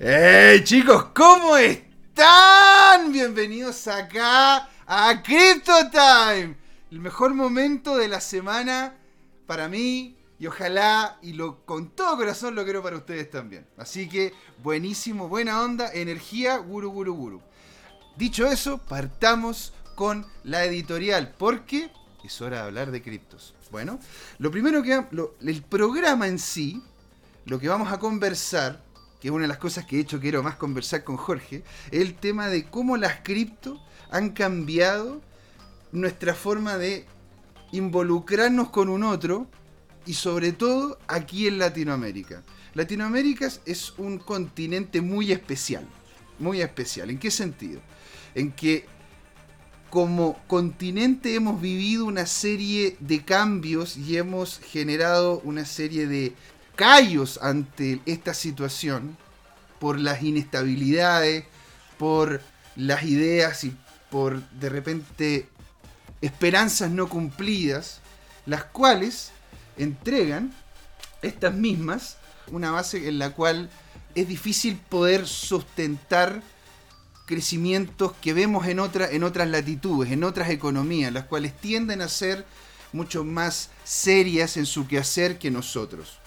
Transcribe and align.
¡Hey 0.00 0.62
chicos! 0.62 1.06
¿Cómo 1.12 1.56
están? 1.56 3.10
Bienvenidos 3.10 3.88
acá 3.88 4.68
a 4.86 5.22
Crypto 5.24 5.72
Time. 5.90 6.54
El 6.92 7.00
mejor 7.00 7.34
momento 7.34 7.96
de 7.96 8.06
la 8.06 8.20
semana 8.20 8.94
para 9.48 9.68
mí 9.68 10.16
y 10.38 10.46
ojalá 10.46 11.18
y 11.20 11.32
lo 11.32 11.64
con 11.64 11.90
todo 11.96 12.16
corazón 12.16 12.54
lo 12.54 12.62
quiero 12.62 12.80
para 12.80 12.96
ustedes 12.96 13.28
también. 13.28 13.66
Así 13.76 14.08
que 14.08 14.32
buenísimo, 14.62 15.26
buena 15.26 15.60
onda, 15.60 15.92
energía, 15.92 16.58
guru 16.58 16.92
guru 16.92 17.14
guru. 17.14 17.42
Dicho 18.16 18.46
eso, 18.46 18.78
partamos 18.78 19.72
con 19.96 20.24
la 20.44 20.64
editorial 20.64 21.34
porque 21.36 21.90
es 22.22 22.40
hora 22.40 22.58
de 22.58 22.62
hablar 22.68 22.92
de 22.92 23.02
criptos. 23.02 23.52
Bueno, 23.72 23.98
lo 24.38 24.52
primero 24.52 24.80
que 24.80 25.04
el 25.40 25.62
programa 25.64 26.28
en 26.28 26.38
sí, 26.38 26.84
lo 27.46 27.58
que 27.58 27.68
vamos 27.68 27.90
a 27.90 27.98
conversar 27.98 28.86
que 29.20 29.28
es 29.28 29.32
una 29.32 29.42
de 29.42 29.48
las 29.48 29.58
cosas 29.58 29.84
que 29.84 29.96
he 29.96 30.00
hecho 30.00 30.20
quiero 30.20 30.42
más 30.42 30.56
conversar 30.56 31.04
con 31.04 31.16
Jorge, 31.16 31.64
es 31.90 32.00
el 32.00 32.14
tema 32.14 32.48
de 32.48 32.64
cómo 32.64 32.96
las 32.96 33.20
cripto 33.22 33.80
han 34.10 34.30
cambiado 34.30 35.20
nuestra 35.92 36.34
forma 36.34 36.76
de 36.76 37.06
involucrarnos 37.72 38.70
con 38.70 38.88
un 38.88 39.02
otro 39.02 39.46
y 40.06 40.14
sobre 40.14 40.52
todo 40.52 40.98
aquí 41.08 41.46
en 41.46 41.58
Latinoamérica. 41.58 42.42
Latinoamérica 42.74 43.48
es 43.66 43.92
un 43.98 44.18
continente 44.18 45.00
muy 45.00 45.32
especial, 45.32 45.86
muy 46.38 46.60
especial. 46.60 47.10
¿En 47.10 47.18
qué 47.18 47.30
sentido? 47.30 47.80
En 48.34 48.52
que 48.52 48.86
como 49.90 50.38
continente 50.46 51.34
hemos 51.34 51.60
vivido 51.60 52.04
una 52.04 52.26
serie 52.26 52.96
de 53.00 53.24
cambios 53.24 53.96
y 53.96 54.16
hemos 54.16 54.60
generado 54.60 55.40
una 55.44 55.64
serie 55.64 56.06
de 56.06 56.34
callos 56.78 57.40
ante 57.42 58.00
esta 58.06 58.32
situación 58.32 59.16
por 59.80 59.98
las 59.98 60.22
inestabilidades, 60.22 61.44
por 61.98 62.40
las 62.76 63.02
ideas 63.02 63.64
y 63.64 63.76
por 64.10 64.48
de 64.50 64.68
repente 64.68 65.48
esperanzas 66.20 66.92
no 66.92 67.08
cumplidas, 67.08 67.98
las 68.46 68.62
cuales 68.62 69.32
entregan 69.76 70.54
estas 71.20 71.52
mismas 71.52 72.16
una 72.52 72.70
base 72.70 73.08
en 73.08 73.18
la 73.18 73.30
cual 73.30 73.70
es 74.14 74.28
difícil 74.28 74.76
poder 74.76 75.26
sustentar 75.26 76.42
crecimientos 77.26 78.12
que 78.22 78.32
vemos 78.32 78.68
en, 78.68 78.78
otra, 78.78 79.10
en 79.10 79.24
otras 79.24 79.48
latitudes, 79.48 80.12
en 80.12 80.22
otras 80.22 80.48
economías, 80.48 81.12
las 81.12 81.24
cuales 81.24 81.56
tienden 81.56 82.02
a 82.02 82.08
ser 82.08 82.46
mucho 82.92 83.24
más 83.24 83.70
serias 83.82 84.56
en 84.56 84.64
su 84.64 84.86
quehacer 84.86 85.40
que 85.40 85.50
nosotros. 85.50 86.20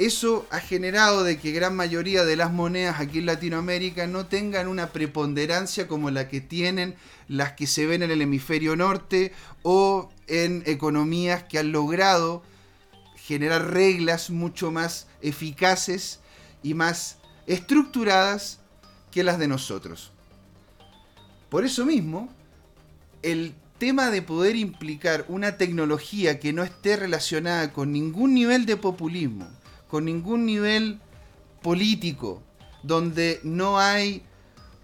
Eso 0.00 0.46
ha 0.48 0.60
generado 0.60 1.24
de 1.24 1.38
que 1.38 1.50
gran 1.50 1.76
mayoría 1.76 2.24
de 2.24 2.34
las 2.34 2.50
monedas 2.50 3.00
aquí 3.00 3.18
en 3.18 3.26
Latinoamérica 3.26 4.06
no 4.06 4.24
tengan 4.24 4.66
una 4.66 4.94
preponderancia 4.94 5.88
como 5.88 6.10
la 6.10 6.26
que 6.26 6.40
tienen 6.40 6.94
las 7.28 7.52
que 7.52 7.66
se 7.66 7.84
ven 7.84 8.02
en 8.02 8.10
el 8.10 8.22
hemisferio 8.22 8.76
norte 8.76 9.34
o 9.62 10.08
en 10.26 10.62
economías 10.64 11.44
que 11.44 11.58
han 11.58 11.70
logrado 11.70 12.42
generar 13.14 13.74
reglas 13.74 14.30
mucho 14.30 14.70
más 14.70 15.06
eficaces 15.20 16.20
y 16.62 16.72
más 16.72 17.18
estructuradas 17.46 18.60
que 19.10 19.22
las 19.22 19.38
de 19.38 19.48
nosotros. 19.48 20.12
Por 21.50 21.66
eso 21.66 21.84
mismo, 21.84 22.32
el 23.20 23.52
tema 23.76 24.10
de 24.10 24.22
poder 24.22 24.56
implicar 24.56 25.26
una 25.28 25.58
tecnología 25.58 26.40
que 26.40 26.54
no 26.54 26.62
esté 26.62 26.96
relacionada 26.96 27.74
con 27.74 27.92
ningún 27.92 28.32
nivel 28.32 28.64
de 28.64 28.78
populismo, 28.78 29.59
con 29.90 30.04
ningún 30.04 30.46
nivel 30.46 31.00
político, 31.62 32.42
donde 32.82 33.40
no 33.42 33.78
hay 33.78 34.22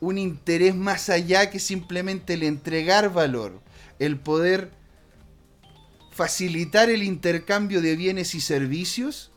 un 0.00 0.18
interés 0.18 0.74
más 0.74 1.08
allá 1.08 1.48
que 1.48 1.58
simplemente 1.58 2.34
el 2.34 2.42
entregar 2.42 3.12
valor, 3.12 3.60
el 3.98 4.18
poder 4.18 4.70
facilitar 6.10 6.90
el 6.90 7.02
intercambio 7.02 7.80
de 7.80 7.94
bienes 7.94 8.34
y 8.34 8.40
servicios, 8.40 9.30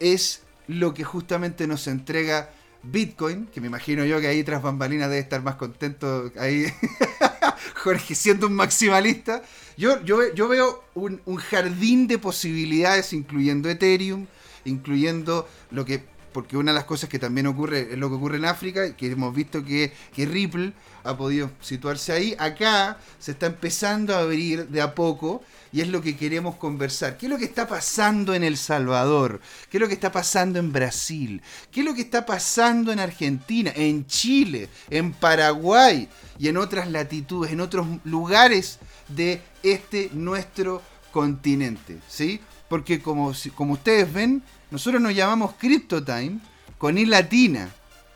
es 0.00 0.42
lo 0.68 0.94
que 0.94 1.04
justamente 1.04 1.66
nos 1.66 1.86
entrega 1.88 2.50
Bitcoin, 2.84 3.46
que 3.46 3.60
me 3.60 3.66
imagino 3.66 4.04
yo 4.04 4.20
que 4.20 4.28
ahí 4.28 4.44
tras 4.44 4.62
bambalinas 4.62 5.08
debe 5.08 5.20
estar 5.20 5.42
más 5.42 5.56
contento 5.56 6.30
ahí 6.38 6.66
Jorge 7.74 8.14
siendo 8.14 8.46
un 8.46 8.54
maximalista, 8.54 9.42
yo, 9.76 10.02
yo, 10.04 10.34
yo 10.34 10.48
veo 10.48 10.84
un, 10.94 11.36
jardín 11.36 12.08
de 12.08 12.18
posibilidades, 12.18 13.12
incluyendo 13.12 13.68
Ethereum, 13.68 14.26
incluyendo 14.64 15.48
lo 15.70 15.84
que 15.84 16.02
porque 16.38 16.56
una 16.56 16.70
de 16.70 16.76
las 16.76 16.84
cosas 16.84 17.10
que 17.10 17.18
también 17.18 17.48
ocurre 17.48 17.88
es 17.90 17.98
lo 17.98 18.08
que 18.08 18.14
ocurre 18.14 18.36
en 18.36 18.44
África, 18.44 18.94
que 18.94 19.10
hemos 19.10 19.34
visto 19.34 19.64
que, 19.64 19.92
que, 20.14 20.24
Ripple 20.24 20.72
ha 21.02 21.16
podido 21.16 21.50
situarse 21.60 22.12
ahí. 22.12 22.36
Acá 22.38 22.96
se 23.18 23.32
está 23.32 23.46
empezando 23.46 24.14
a 24.14 24.20
abrir 24.20 24.68
de 24.68 24.80
a 24.80 24.94
poco 24.94 25.42
y 25.72 25.80
es 25.80 25.88
lo 25.88 26.00
que 26.00 26.16
queremos 26.16 26.54
conversar. 26.54 27.18
¿Qué 27.18 27.26
es 27.26 27.30
lo 27.30 27.38
que 27.38 27.44
está 27.44 27.66
pasando 27.66 28.34
en 28.34 28.44
El 28.44 28.56
Salvador? 28.56 29.40
¿Qué 29.68 29.78
es 29.78 29.80
lo 29.80 29.88
que 29.88 29.94
está 29.94 30.12
pasando 30.12 30.60
en 30.60 30.72
Brasil? 30.72 31.42
¿Qué 31.72 31.80
es 31.80 31.86
lo 31.86 31.92
que 31.92 32.02
está 32.02 32.24
pasando 32.24 32.92
en 32.92 33.00
Argentina, 33.00 33.72
en 33.74 34.06
Chile, 34.06 34.68
en 34.90 35.14
Paraguay 35.14 36.08
y 36.38 36.46
en 36.46 36.56
otras 36.56 36.88
latitudes, 36.88 37.50
en 37.50 37.60
otros 37.60 37.84
lugares 38.04 38.78
de 39.08 39.42
este 39.64 40.08
nuestro 40.12 40.82
continente? 41.10 41.98
¿Sí? 42.06 42.40
Porque 42.68 43.02
como, 43.02 43.32
como 43.56 43.72
ustedes 43.72 44.12
ven, 44.12 44.40
nosotros 44.70 45.00
nos 45.00 45.14
llamamos 45.14 45.54
CryptoTime 45.54 46.40
con 46.76 46.98
I 46.98 47.06
latina, 47.06 47.68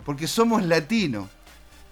porque 0.05 0.27
somos 0.27 0.63
latinos 0.65 1.29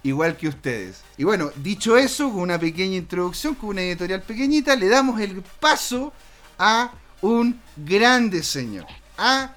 igual 0.03 0.37
que 0.37 0.49
ustedes. 0.49 1.03
Y 1.17 1.25
bueno, 1.25 1.51
dicho 1.57 1.97
eso, 1.97 2.31
con 2.31 2.41
una 2.41 2.59
pequeña 2.59 2.97
introducción, 2.97 3.55
con 3.55 3.71
una 3.71 3.83
editorial 3.83 4.23
pequeñita, 4.23 4.77
le 4.77 4.89
damos 4.89 5.21
el 5.21 5.43
paso 5.61 6.13
a 6.59 6.93
un 7.23 7.61
grande 7.77 8.43
señor, 8.43 8.87
a 9.19 9.55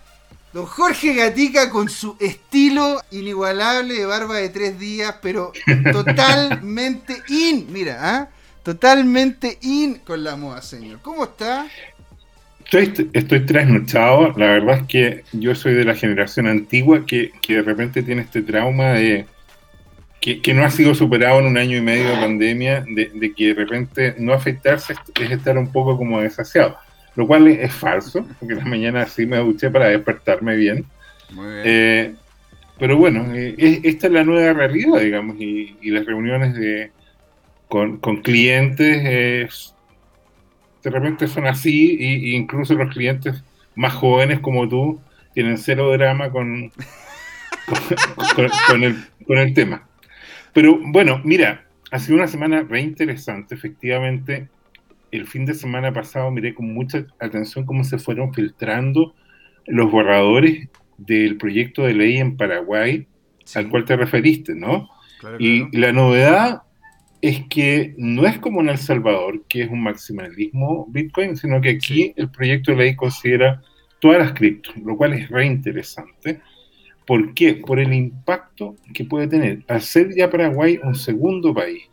don 0.51 0.65
Jorge 0.65 1.15
Gatica 1.15 1.69
con 1.69 1.89
su 1.89 2.15
estilo 2.19 3.01
inigualable 3.11 3.95
de 3.95 4.05
barba 4.05 4.37
de 4.37 4.49
tres 4.49 4.77
días, 4.77 5.15
pero 5.21 5.51
totalmente 5.91 7.23
in, 7.29 7.67
mira, 7.71 7.99
¿ah? 8.01 8.29
totalmente 8.63 9.57
in 9.61 9.95
con 9.99 10.23
la 10.23 10.35
moda, 10.35 10.61
señor. 10.61 10.99
¿Cómo 11.01 11.23
está? 11.23 11.67
Estoy, 12.73 13.09
estoy 13.13 13.41
trasnochado, 13.41 14.33
la 14.35 14.47
verdad 14.47 14.79
es 14.79 14.87
que 14.87 15.23
yo 15.31 15.53
soy 15.53 15.75
de 15.75 15.85
la 15.85 15.93
generación 15.93 16.47
antigua 16.47 17.05
que, 17.05 17.31
que 17.41 17.57
de 17.57 17.61
repente 17.61 18.01
tiene 18.01 18.23
este 18.23 18.41
trauma 18.41 18.93
de, 18.93 19.27
que, 20.41 20.53
no 20.53 20.63
ha 20.63 20.69
sido 20.69 20.95
superado 20.95 21.39
en 21.39 21.47
un 21.47 21.57
año 21.57 21.77
y 21.77 21.81
medio 21.81 22.09
de 22.09 22.15
pandemia, 22.15 22.85
de, 22.87 23.33
que 23.33 23.47
de 23.47 23.53
repente 23.53 24.15
no 24.17 24.33
afectarse 24.33 24.95
es 25.19 25.31
estar 25.31 25.57
un 25.57 25.71
poco 25.71 25.97
como 25.97 26.21
desasiado, 26.21 26.77
lo 27.15 27.27
cual 27.27 27.47
es, 27.47 27.73
falso, 27.73 28.25
porque 28.39 28.55
la 28.55 28.63
mañana 28.63 29.05
sí 29.05 29.25
me 29.25 29.37
duché 29.37 29.69
para 29.69 29.89
despertarme 29.89 30.55
bien. 30.55 30.85
Eh, 31.65 32.13
pero 32.79 32.97
bueno, 32.97 33.25
eh, 33.35 33.81
esta 33.83 34.07
es 34.07 34.13
la 34.13 34.23
nueva 34.23 34.53
realidad, 34.53 35.01
digamos, 35.01 35.35
y, 35.39 35.75
las 35.91 36.05
reuniones 36.05 36.55
de, 36.55 36.91
con, 37.67 37.99
clientes 38.21 39.73
de 40.83 40.89
repente 40.89 41.27
son 41.27 41.47
así, 41.47 41.95
y, 41.99 42.35
incluso 42.35 42.73
los 42.75 42.93
clientes 42.93 43.43
más 43.75 43.93
jóvenes 43.93 44.39
como 44.39 44.67
tú 44.67 44.99
tienen 45.33 45.57
cero 45.57 45.91
drama 45.91 46.29
con, 46.31 46.71
con, 48.67 48.83
el, 48.83 48.95
con 49.25 49.37
el 49.37 49.53
tema. 49.53 49.87
Pero 50.53 50.79
bueno, 50.83 51.21
mira, 51.23 51.65
ha 51.91 51.99
sido 51.99 52.17
una 52.17 52.27
semana 52.27 52.61
re 52.61 52.81
interesante, 52.81 53.55
efectivamente. 53.55 54.49
El 55.11 55.27
fin 55.27 55.45
de 55.45 55.53
semana 55.53 55.93
pasado 55.93 56.29
miré 56.31 56.53
con 56.53 56.73
mucha 56.73 57.05
atención 57.19 57.65
cómo 57.65 57.83
se 57.83 57.97
fueron 57.97 58.33
filtrando 58.33 59.15
los 59.65 59.89
borradores 59.89 60.69
del 60.97 61.37
proyecto 61.37 61.83
de 61.83 61.93
ley 61.93 62.17
en 62.17 62.35
Paraguay 62.37 63.07
al 63.55 63.69
cual 63.69 63.85
te 63.85 63.95
referiste, 63.95 64.55
¿no? 64.55 64.89
y 65.39 65.77
la 65.77 65.93
novedad 65.93 66.63
es 67.23 67.41
que 67.45 67.95
no 67.97 68.27
es 68.27 68.37
como 68.39 68.59
en 68.59 68.67
El 68.67 68.77
Salvador, 68.77 69.45
que 69.47 69.61
es 69.61 69.69
un 69.69 69.81
maximalismo 69.81 70.85
Bitcoin, 70.89 71.37
sino 71.37 71.61
que 71.61 71.69
aquí 71.69 72.13
el 72.17 72.29
proyecto 72.29 72.71
de 72.71 72.77
ley 72.79 72.95
considera 72.97 73.61
todas 74.01 74.19
las 74.19 74.33
criptos, 74.33 74.75
lo 74.75 74.97
cual 74.97 75.13
es 75.13 75.29
re 75.29 75.45
interesante. 75.45 76.41
¿Por 77.07 77.33
qué? 77.33 77.53
Por 77.53 77.79
el 77.79 77.93
impacto 77.93 78.75
que 78.93 79.05
puede 79.05 79.27
tener 79.27 79.63
al 79.69 79.81
ser 79.81 80.13
ya 80.13 80.29
Paraguay 80.29 80.77
un 80.83 80.95
segundo 80.95 81.53
país, 81.53 81.83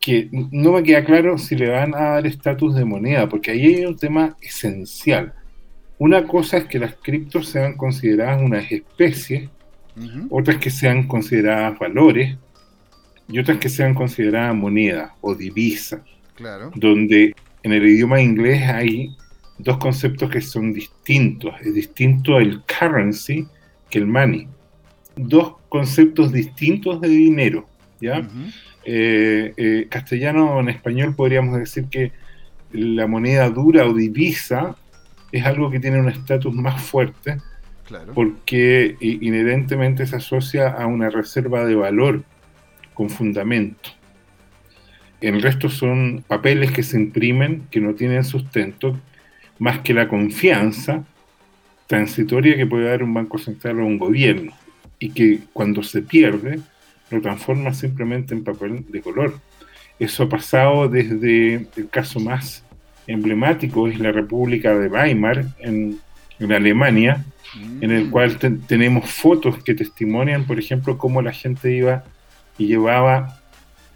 que 0.00 0.30
no 0.32 0.72
me 0.72 0.82
queda 0.82 1.04
claro 1.04 1.36
si 1.36 1.54
le 1.54 1.68
van 1.68 1.94
a 1.94 2.12
dar 2.12 2.26
estatus 2.26 2.74
de 2.74 2.86
moneda, 2.86 3.28
porque 3.28 3.50
ahí 3.50 3.74
hay 3.74 3.84
un 3.84 3.98
tema 3.98 4.34
esencial. 4.40 5.34
Una 5.98 6.26
cosa 6.26 6.56
es 6.56 6.64
que 6.64 6.78
las 6.78 6.94
criptos 6.94 7.50
sean 7.50 7.76
consideradas 7.76 8.40
unas 8.40 8.72
especies, 8.72 9.50
otras 10.30 10.56
que 10.56 10.70
sean 10.70 11.06
consideradas 11.06 11.78
valores, 11.78 12.38
y 13.28 13.38
otras 13.38 13.58
que 13.58 13.68
sean 13.68 13.94
consideradas 13.94 14.54
moneda 14.54 15.14
o 15.20 15.34
divisa. 15.34 16.02
Claro. 16.34 16.70
Donde 16.74 17.34
en 17.62 17.72
el 17.72 17.86
idioma 17.86 18.20
inglés 18.20 18.62
hay 18.68 19.16
dos 19.58 19.78
conceptos 19.78 20.30
que 20.30 20.40
son 20.40 20.72
distintos. 20.72 21.54
Es 21.60 21.74
distinto 21.74 22.38
el 22.38 22.62
currency 22.62 23.46
que 23.90 23.98
el 23.98 24.06
money. 24.06 24.48
Dos 25.16 25.54
conceptos 25.68 26.32
distintos 26.32 27.00
de 27.00 27.08
dinero, 27.08 27.66
¿ya? 28.00 28.26
Eh, 28.84 29.52
eh, 29.56 29.86
castellano 29.90 30.54
o 30.54 30.60
en 30.60 30.68
español 30.68 31.14
podríamos 31.14 31.58
decir 31.58 31.86
que 31.90 32.12
la 32.72 33.06
moneda 33.06 33.50
dura 33.50 33.86
o 33.86 33.92
divisa 33.92 34.76
es 35.32 35.44
algo 35.44 35.70
que 35.70 35.80
tiene 35.80 36.00
un 36.00 36.08
estatus 36.08 36.54
más 36.54 36.80
fuerte 36.82 37.38
porque 38.14 38.96
inherentemente 39.00 40.06
se 40.06 40.16
asocia 40.16 40.68
a 40.68 40.86
una 40.86 41.10
reserva 41.10 41.64
de 41.64 41.74
valor 41.74 42.22
con 42.98 43.10
fundamento. 43.10 43.90
El 45.20 45.40
resto 45.40 45.68
son 45.68 46.24
papeles 46.26 46.72
que 46.72 46.82
se 46.82 46.98
imprimen, 46.98 47.62
que 47.70 47.80
no 47.80 47.94
tienen 47.94 48.24
sustento, 48.24 48.98
más 49.60 49.78
que 49.78 49.94
la 49.94 50.08
confianza 50.08 51.04
transitoria 51.86 52.56
que 52.56 52.66
puede 52.66 52.88
dar 52.88 53.04
un 53.04 53.14
banco 53.14 53.38
central 53.38 53.78
o 53.78 53.86
un 53.86 53.98
gobierno, 53.98 54.52
y 54.98 55.10
que 55.10 55.38
cuando 55.52 55.84
se 55.84 56.02
pierde, 56.02 56.58
lo 57.12 57.20
transforma 57.20 57.72
simplemente 57.72 58.34
en 58.34 58.42
papel 58.42 58.84
de 58.88 59.00
color. 59.00 59.38
Eso 60.00 60.24
ha 60.24 60.28
pasado 60.28 60.88
desde 60.88 61.68
el 61.76 61.88
caso 61.88 62.18
más 62.18 62.64
emblemático, 63.06 63.86
es 63.86 64.00
la 64.00 64.10
República 64.10 64.76
de 64.76 64.88
Weimar 64.88 65.44
en, 65.60 66.00
Alemania, 66.40 67.24
en 67.80 67.92
el 67.92 68.06
mm. 68.06 68.10
cual 68.10 68.38
tenemos 68.66 69.08
fotos 69.08 69.62
que 69.62 69.74
testimonian, 69.74 70.46
por 70.46 70.58
ejemplo, 70.58 70.98
cómo 70.98 71.22
la 71.22 71.32
gente 71.32 71.72
iba 71.72 72.02
y 72.58 72.66
llevaba 72.66 73.40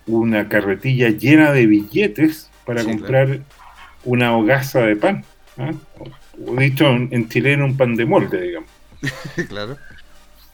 una 0.06 0.48
carretilla 0.48 1.10
llena 1.10 1.52
de 1.52 1.66
billetes 1.66 2.50
para 2.64 2.84
comprar 2.84 3.40
una 4.04 4.36
hogaza 4.36 4.80
de 4.80 4.96
pan. 4.96 5.24
¿ah? 5.58 5.72
O 6.46 6.56
dicho 6.56 6.88
en, 6.88 7.28
chileno, 7.28 7.66
un 7.66 7.76
pan 7.76 7.94
de 7.94 8.06
molde, 8.06 8.40
digamos. 8.40 8.70
claro. 9.48 9.76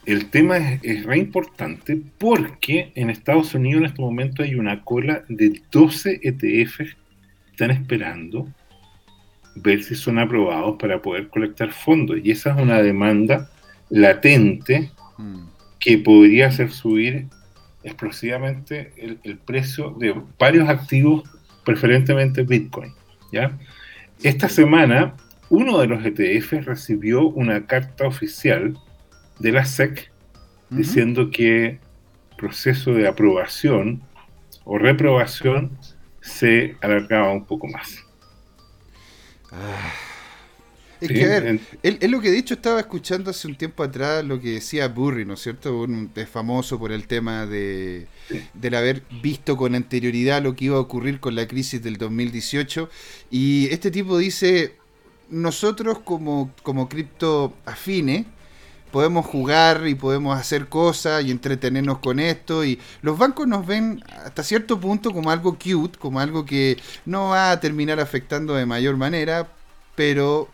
El 0.07 0.31
tema 0.31 0.57
es, 0.57 0.81
es, 0.83 1.05
re 1.05 1.19
importante 1.19 2.01
porque 2.17 2.93
en 2.95 3.11
Estados 3.11 3.55
Unidos 3.55 3.81
en 3.81 3.87
este 3.87 4.01
momento 4.01 4.43
hay 4.43 4.55
una 4.55 4.83
cola 4.83 5.23
de 5.29 5.61
12 5.71 6.21
ETFs 6.23 6.79
que 6.79 7.51
están 7.51 7.71
esperando 7.71 8.49
ver 9.55 9.83
si 9.83 9.95
son 9.95 10.19
aprobados 10.19 10.77
para 10.79 11.03
poder 11.03 11.29
colectar 11.29 11.73
fondos. 11.73 12.19
Y 12.23 12.31
esa 12.31 12.55
es 12.55 12.63
una 12.63 12.81
demanda 12.81 13.51
latente 13.91 14.91
mm. 15.19 15.41
que 15.79 15.99
podría 15.99 16.49
hacer 16.49 16.71
subir 16.71 17.27
explosivamente 17.89 18.93
el, 18.97 19.39
precio 19.39 19.91
de 19.99 20.15
varios 20.39 20.69
activos, 20.69 21.29
preferentemente 21.65 22.43
Bitcoin. 22.43 22.93
¿ya? 23.33 23.59
Esta 24.23 24.49
semana, 24.49 25.15
uno 25.51 25.79
de 25.79 25.87
los 25.87 26.05
ETF 26.05 26.65
recibió 26.65 27.27
una 27.27 27.67
carta 27.67 28.07
oficial 28.07 28.79
de 29.39 29.53
la 29.53 29.65
SEC 29.65 30.11
diciendo 30.71 31.31
que 31.31 31.67
el 31.67 31.81
proceso 32.37 32.93
de 32.93 33.09
aprobación 33.09 34.03
o 34.65 34.79
reprobación 34.79 35.77
se 36.21 36.77
alargaba 36.81 37.33
un 37.33 37.45
poco 37.45 37.67
más. 37.69 38.05
Ah. 39.51 40.08
Es 41.01 41.09
que, 41.09 41.25
a 41.25 41.29
ver, 41.29 41.61
es 41.83 42.11
lo 42.11 42.21
que 42.21 42.29
he 42.29 42.33
dicho, 42.33 42.55
estaba 42.55 42.81
escuchando 42.81 43.31
hace 43.31 43.47
un 43.47 43.57
tiempo 43.57 43.83
atrás 43.83 44.25
lo 44.25 44.41
que 44.41 44.55
decía 44.55 44.89
Burry, 44.89 45.25
¿no 45.25 45.35
es 45.35 45.41
cierto? 45.41 45.81
Un, 45.81 46.11
es 46.15 46.29
famoso 46.29 46.79
por 46.79 46.93
el 46.93 47.07
tema 47.07 47.47
de 47.47 48.07
del 48.55 48.75
haber 48.75 49.03
visto 49.23 49.57
con 49.57 49.75
anterioridad 49.75 50.43
lo 50.43 50.55
que 50.55 50.67
iba 50.67 50.77
a 50.77 50.81
ocurrir 50.81 51.21
con 51.21 51.35
la 51.35 51.47
crisis 51.47 51.83
del 51.83 51.97
2018. 51.97 52.89
Y 53.31 53.69
este 53.71 53.91
tipo 53.91 54.19
dice, 54.19 54.75
nosotros 55.31 56.01
como, 56.01 56.53
como 56.63 56.89
cripto 56.89 57.55
afines, 57.65 58.27
podemos 58.91 59.27
jugar 59.27 59.87
y 59.87 59.95
podemos 59.95 60.39
hacer 60.39 60.69
cosas 60.69 61.25
y 61.25 61.31
entretenernos 61.31 61.99
con 61.99 62.19
esto 62.21 62.65
y 62.65 62.79
los 63.03 63.19
bancos 63.19 63.47
nos 63.47 63.67
ven 63.67 64.03
hasta 64.25 64.43
cierto 64.43 64.81
punto 64.81 65.13
como 65.13 65.31
algo 65.31 65.59
cute, 65.59 65.99
como 65.99 66.21
algo 66.21 66.45
que 66.47 66.79
no 67.05 67.29
va 67.29 67.51
a 67.53 67.61
terminar 67.61 68.01
afectando 68.01 68.55
de 68.55 68.67
mayor 68.67 68.97
manera, 68.97 69.53
pero 69.95 70.49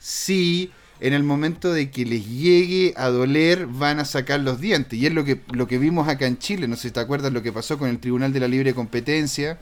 sí 0.00 0.72
en 1.00 1.14
el 1.14 1.22
momento 1.22 1.72
de 1.72 1.90
que 1.90 2.04
les 2.04 2.26
llegue 2.26 2.92
a 2.96 3.08
doler 3.08 3.66
van 3.66 4.00
a 4.00 4.04
sacar 4.04 4.40
los 4.40 4.60
dientes. 4.60 4.98
Y 4.98 5.06
es 5.06 5.12
lo 5.12 5.24
que, 5.24 5.40
lo 5.52 5.66
que 5.66 5.78
vimos 5.78 6.08
acá 6.08 6.26
en 6.26 6.38
Chile, 6.38 6.68
no 6.68 6.76
sé 6.76 6.88
si 6.88 6.90
te 6.90 7.00
acuerdas 7.00 7.32
lo 7.32 7.42
que 7.42 7.52
pasó 7.52 7.78
con 7.78 7.88
el 7.88 7.98
Tribunal 7.98 8.32
de 8.32 8.40
la 8.40 8.48
Libre 8.48 8.74
Competencia. 8.74 9.58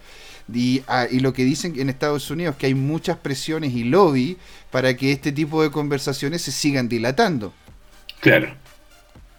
Y, 0.53 0.83
ah, 0.89 1.07
y 1.11 1.21
lo 1.21 1.33
que 1.33 1.45
dicen 1.45 1.79
en 1.79 1.91
Estados 1.91 2.31
Unidos, 2.31 2.57
que 2.57 2.67
hay 2.67 2.75
muchas 2.75 3.19
presiones 3.19 3.73
y 3.75 3.85
lobby 3.85 4.39
para 4.71 4.97
que 4.97 5.13
este 5.13 5.31
tipo 5.31 5.63
de 5.63 5.71
conversaciones 5.71 6.43
se 6.43 6.53
sigan 6.53 6.89
dilatando. 6.89 7.53
Claro. 8.21 8.55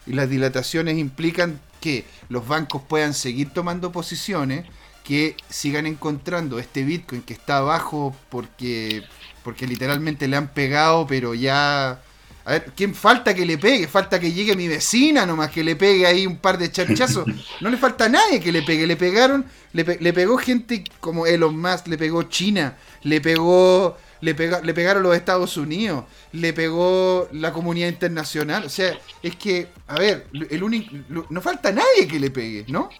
Y 0.05 0.13
las 0.13 0.29
dilataciones 0.29 0.97
implican 0.97 1.59
que 1.81 2.05
los 2.29 2.47
bancos 2.47 2.81
puedan 2.87 3.13
seguir 3.13 3.49
tomando 3.49 3.91
posiciones, 3.91 4.65
que 5.03 5.35
sigan 5.49 5.85
encontrando 5.85 6.59
este 6.59 6.83
Bitcoin 6.83 7.21
que 7.23 7.33
está 7.33 7.57
abajo 7.57 8.15
porque 8.29 9.03
porque 9.49 9.65
literalmente 9.65 10.27
le 10.27 10.37
han 10.37 10.49
pegado, 10.49 11.07
pero 11.07 11.33
ya... 11.33 11.99
A 12.45 12.51
ver, 12.51 12.71
¿quién 12.75 12.93
falta 12.93 13.33
que 13.33 13.47
le 13.47 13.57
pegue? 13.57 13.87
Falta 13.87 14.19
que 14.19 14.31
llegue 14.31 14.55
mi 14.55 14.67
vecina 14.67 15.25
nomás, 15.25 15.49
que 15.49 15.63
le 15.63 15.75
pegue 15.75 16.05
ahí 16.05 16.27
un 16.27 16.37
par 16.37 16.59
de 16.59 16.71
charchazos. 16.71 17.25
No 17.61 17.71
le 17.71 17.77
falta 17.77 18.05
a 18.05 18.09
nadie 18.09 18.39
que 18.39 18.51
le 18.51 18.61
pegue. 18.61 18.85
Le 18.85 18.95
pegaron, 18.95 19.43
le, 19.73 20.13
pegó 20.13 20.37
gente 20.37 20.83
como 20.99 21.25
Elon 21.25 21.59
Musk, 21.59 21.87
le 21.87 21.97
pegó 21.97 22.21
China, 22.23 22.77
le 23.01 23.21
pegó, 23.21 23.97
le, 24.21 24.35
le 24.35 24.73
pegaron 24.75 25.01
los 25.01 25.15
Estados 25.15 25.57
Unidos, 25.57 26.05
le 26.31 26.53
pegó 26.53 27.27
la 27.31 27.51
comunidad 27.51 27.87
internacional. 27.87 28.65
O 28.65 28.69
sea, 28.69 28.95
es 29.23 29.35
que, 29.35 29.69
a 29.87 29.97
ver, 29.97 30.27
el 30.31 30.61
único, 30.61 30.95
no 31.27 31.41
falta 31.41 31.71
nadie 31.71 32.07
que 32.07 32.19
le 32.19 32.29
pegue, 32.29 32.65
¿no? 32.67 32.91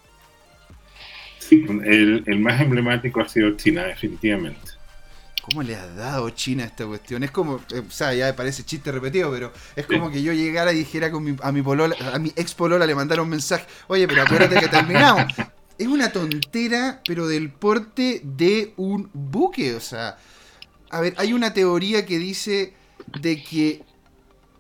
Sí, 1.38 1.64
el, 1.86 2.24
el 2.26 2.40
más 2.40 2.60
emblemático 2.60 3.22
ha 3.22 3.30
sido 3.30 3.56
China, 3.56 3.84
definitivamente. 3.84 4.79
¿Cómo 5.50 5.64
le 5.64 5.76
ha 5.76 5.88
dado 5.88 6.30
China 6.30 6.64
a 6.64 6.68
esta 6.68 6.86
cuestión? 6.86 7.24
Es 7.24 7.32
como, 7.32 7.60
eh, 7.74 7.82
o 7.88 7.92
sea, 7.92 8.14
ya 8.14 8.28
me 8.28 8.34
parece 8.34 8.64
chiste 8.64 8.92
repetido, 8.92 9.32
pero 9.32 9.52
es 9.76 9.86
como 9.88 10.12
que 10.12 10.22
yo 10.22 10.32
llegara 10.32 10.72
y 10.74 10.78
dijera 10.78 11.10
con 11.10 11.24
mi, 11.24 11.36
a 11.42 11.52
mi 11.52 11.62
polola, 11.62 11.96
a 12.14 12.20
mi 12.20 12.32
ex 12.36 12.54
polola 12.54 12.86
le 12.86 12.94
mandara 12.94 13.22
un 13.22 13.30
mensaje, 13.30 13.66
oye, 13.88 14.08
pero 14.08 14.22
acuérdate 14.22 14.60
que 14.60 14.68
terminamos. 14.68 15.26
es 15.80 15.88
una 15.88 16.12
tontera, 16.12 17.02
pero 17.08 17.28
del 17.28 17.50
porte 17.50 18.22
de 18.24 18.74
un 18.78 19.10
buque, 19.14 19.76
o 19.76 19.80
sea, 19.80 20.18
a 20.92 21.02
ver, 21.02 21.16
hay 21.18 21.34
una 21.34 21.54
teoría 21.54 22.06
que 22.06 22.20
dice 22.20 22.74
de 23.20 23.42
que 23.44 23.84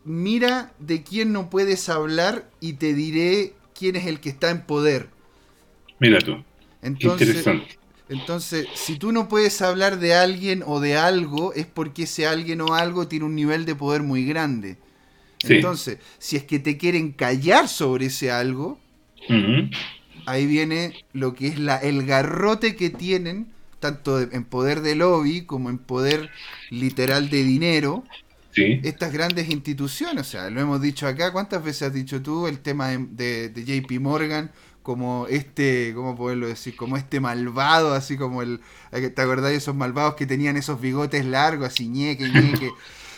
mira 0.05 0.71
de 0.79 1.03
quién 1.03 1.33
no 1.33 1.49
puedes 1.49 1.89
hablar 1.89 2.49
y 2.59 2.73
te 2.73 2.93
diré 2.93 3.53
quién 3.77 3.95
es 3.95 4.07
el 4.07 4.19
que 4.19 4.29
está 4.29 4.49
en 4.49 4.61
poder. 4.61 5.09
Mira 5.99 6.19
tú. 6.19 6.43
Interesante. 6.81 7.78
Entonces, 8.09 8.67
si 8.73 8.97
tú 8.97 9.11
no 9.11 9.29
puedes 9.29 9.61
hablar 9.61 9.99
de 9.99 10.15
alguien 10.15 10.63
o 10.65 10.79
de 10.79 10.97
algo, 10.97 11.53
es 11.53 11.67
porque 11.67 12.03
ese 12.03 12.25
alguien 12.25 12.59
o 12.61 12.73
algo 12.73 13.07
tiene 13.07 13.25
un 13.25 13.35
nivel 13.35 13.65
de 13.65 13.75
poder 13.75 14.01
muy 14.01 14.25
grande. 14.25 14.77
Entonces, 15.43 15.99
si 16.17 16.35
es 16.35 16.43
que 16.43 16.59
te 16.59 16.77
quieren 16.77 17.11
callar 17.11 17.67
sobre 17.67 18.07
ese 18.07 18.31
algo, 18.31 18.79
ahí 20.25 20.47
viene 20.47 21.05
lo 21.13 21.35
que 21.35 21.47
es 21.47 21.59
la, 21.59 21.77
el 21.77 22.05
garrote 22.05 22.75
que 22.75 22.89
tienen, 22.89 23.47
tanto 23.79 24.19
en 24.19 24.43
poder 24.43 24.81
de 24.81 24.95
lobby 24.95 25.45
como 25.45 25.69
en 25.69 25.77
poder 25.77 26.31
literal 26.71 27.29
de 27.29 27.43
dinero, 27.43 28.03
estas 28.55 29.13
grandes 29.13 29.49
instituciones. 29.49 30.27
O 30.27 30.29
sea, 30.29 30.49
lo 30.49 30.59
hemos 30.59 30.81
dicho 30.81 31.07
acá, 31.07 31.31
¿cuántas 31.31 31.63
veces 31.63 31.83
has 31.83 31.93
dicho 31.93 32.21
tú 32.23 32.47
el 32.47 32.59
tema 32.59 32.89
de 32.89 33.53
JP 33.55 34.01
Morgan? 34.01 34.51
Como 34.83 35.27
este, 35.27 35.91
¿cómo 35.93 36.15
poderlo 36.15 36.47
decir? 36.47 36.75
Como 36.75 36.97
este 36.97 37.19
malvado, 37.19 37.93
así 37.93 38.17
como 38.17 38.41
el, 38.41 38.61
¿te 38.91 39.21
acordás 39.21 39.51
de 39.51 39.57
esos 39.57 39.75
malvados 39.75 40.15
que 40.15 40.25
tenían 40.25 40.57
esos 40.57 40.79
bigotes 40.79 41.25
largos, 41.25 41.67
así 41.67 41.87
ñeque, 41.87 42.29
ñeque? 42.29 42.71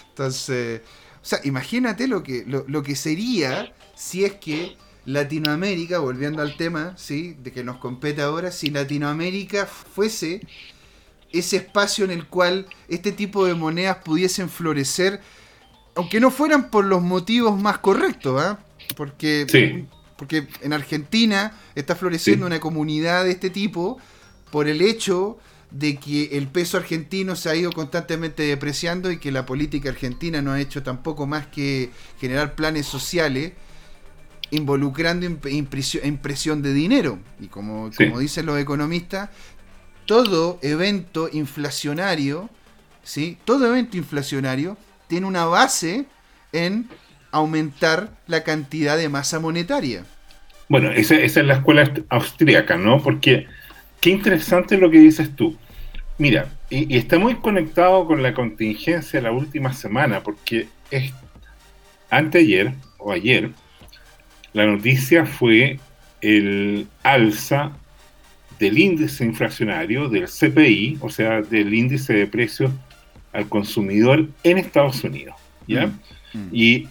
Entonces, 0.10 0.82
o 1.22 1.26
sea, 1.26 1.40
imagínate 1.44 2.08
lo 2.08 2.24
que, 2.24 2.44
lo, 2.46 2.84
que 2.84 2.96
sería 2.96 3.74
si 3.96 4.26
es 4.26 4.34
que 4.34 4.76
Latinoamérica, 5.06 6.00
volviendo 6.00 6.42
al 6.42 6.58
tema, 6.58 6.94
¿sí? 6.98 7.36
De 7.42 7.52
que 7.52 7.64
nos 7.64 7.78
compete 7.78 8.22
ahora, 8.22 8.52
si 8.52 8.70
Latinoamérica 8.70 9.66
fuese 9.66 10.42
ese 11.32 11.58
espacio 11.58 12.04
en 12.06 12.12
el 12.12 12.28
cual 12.28 12.68
este 12.90 13.12
tipo 13.12 13.46
de 13.46 13.54
monedas 13.54 13.98
pudiesen 14.04 14.50
florecer, 14.50 15.22
aunque 15.96 16.20
no 16.20 16.32
fueran 16.32 16.70
por 16.70 16.86
los 16.86 17.02
motivos 17.02 17.60
más 17.60 17.78
correctos, 17.78 18.42
¿ah? 18.42 18.60
Porque 18.98 19.46
porque 20.22 20.48
en 20.62 20.72
Argentina 20.72 21.52
está 21.74 21.96
floreciendo 21.96 22.46
una 22.46 22.60
comunidad 22.60 23.24
de 23.24 23.32
este 23.32 23.50
tipo 23.50 23.98
por 24.52 24.68
el 24.68 24.84
hecho 24.84 25.40
de 25.72 25.98
que 25.98 26.38
el 26.38 26.48
peso 26.48 26.78
argentino 26.78 27.36
se 27.36 27.50
ha 27.50 27.56
ido 27.56 27.72
constantemente 27.72 28.44
depreciando 28.44 29.12
y 29.12 29.18
que 29.18 29.32
la 29.32 29.48
política 29.48 29.90
argentina 29.90 30.40
no 30.40 30.52
ha 30.52 30.62
hecho 30.62 30.84
tampoco 30.84 31.26
más 31.26 31.48
que 31.48 31.90
generar 32.20 32.54
planes 32.54 32.86
sociales 32.86 33.54
involucrando 34.52 35.26
impresión 35.26 36.62
de 36.62 36.72
dinero. 36.72 37.18
Y 37.40 37.48
como, 37.48 37.90
como 37.98 38.20
dicen 38.20 38.46
los 38.46 38.60
economistas, 38.60 39.32
todo 40.06 40.60
evento 40.62 41.30
inflacionario, 41.34 42.48
¿sí? 43.02 43.40
todo 43.44 43.66
evento 43.66 43.98
inflacionario 43.98 44.78
tiene 45.08 45.26
una 45.26 45.46
base 45.46 46.06
en 46.52 46.88
aumentar 47.32 48.10
la 48.28 48.44
cantidad 48.44 48.98
de 48.98 49.10
masa 49.10 49.40
monetaria. 49.40 50.04
Bueno, 50.70 50.92
esa, 50.92 51.16
es 51.16 51.36
la 51.38 51.56
escuela 51.56 51.92
austríaca, 52.10 52.78
¿no? 52.78 53.02
Porque 53.02 53.48
qué 54.00 54.10
interesante 54.10 54.78
lo 54.78 54.90
que 54.90 55.00
dices 55.00 55.36
tú. 55.36 55.58
Mira, 56.18 56.48
y, 56.70 56.96
está 56.96 57.20
muy 57.20 57.36
conectado 57.36 58.06
con 58.06 58.24
la 58.24 58.34
contingencia 58.34 59.20
de 59.20 59.24
la 59.24 59.32
última 59.32 59.74
semana, 59.74 60.22
porque 60.22 60.68
es 60.90 61.12
anteayer 62.10 62.74
o 62.98 63.12
ayer, 63.12 63.52
la 64.54 64.66
noticia 64.66 65.26
fue 65.26 65.80
el 66.22 66.88
alza 67.04 67.72
del 68.60 68.78
índice 68.78 69.26
inflacionario, 69.26 70.08
del 70.08 70.28
CPI, 70.28 71.00
o 71.02 71.10
sea, 71.10 71.42
del 71.42 71.74
índice 71.74 72.14
de 72.14 72.28
precios 72.28 72.72
al 73.34 73.48
consumidor 73.48 74.28
en 74.44 74.58
Estados 74.58 75.04
Unidos. 75.04 75.36
¿ya? 75.68 75.88
Mm, 75.88 76.38
mm. 76.38 76.50
Y 76.52 76.88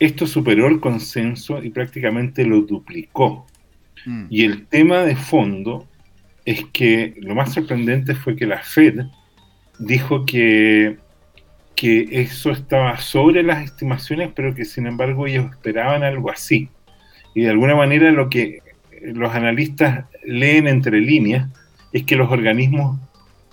esto 0.00 0.26
superó 0.26 0.68
el 0.68 0.80
consenso 0.80 1.62
y 1.62 1.70
prácticamente 1.70 2.44
lo 2.44 2.62
duplicó. 2.62 3.46
Mm. 4.06 4.26
Y 4.30 4.44
el 4.44 4.66
tema 4.66 5.02
de 5.02 5.16
fondo 5.16 5.88
es 6.44 6.64
que 6.72 7.14
lo 7.18 7.34
más 7.34 7.52
sorprendente 7.54 8.14
fue 8.14 8.36
que 8.36 8.46
la 8.46 8.62
Fed 8.62 9.00
dijo 9.78 10.24
que, 10.24 10.96
que 11.74 12.08
eso 12.10 12.50
estaba 12.50 12.96
sobre 12.98 13.42
las 13.42 13.64
estimaciones, 13.64 14.30
pero 14.34 14.54
que 14.54 14.64
sin 14.64 14.86
embargo 14.86 15.26
ellos 15.26 15.50
esperaban 15.50 16.02
algo 16.02 16.30
así. 16.30 16.68
Y 17.34 17.42
de 17.42 17.50
alguna 17.50 17.74
manera 17.74 18.10
lo 18.10 18.30
que 18.30 18.62
los 19.02 19.34
analistas 19.34 20.06
leen 20.24 20.66
entre 20.66 21.00
líneas 21.00 21.48
es 21.92 22.04
que 22.04 22.16
los 22.16 22.30
organismos 22.30 22.98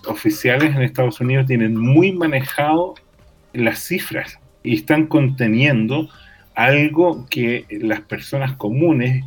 oficiales 0.06 0.74
en 0.74 0.82
Estados 0.82 1.20
Unidos 1.20 1.46
tienen 1.46 1.76
muy 1.76 2.12
manejado 2.12 2.94
las 3.52 3.80
cifras 3.80 4.38
y 4.62 4.74
están 4.74 5.06
conteniendo 5.06 6.08
algo 6.56 7.26
que 7.28 7.66
las 7.70 8.00
personas 8.00 8.56
comunes 8.56 9.22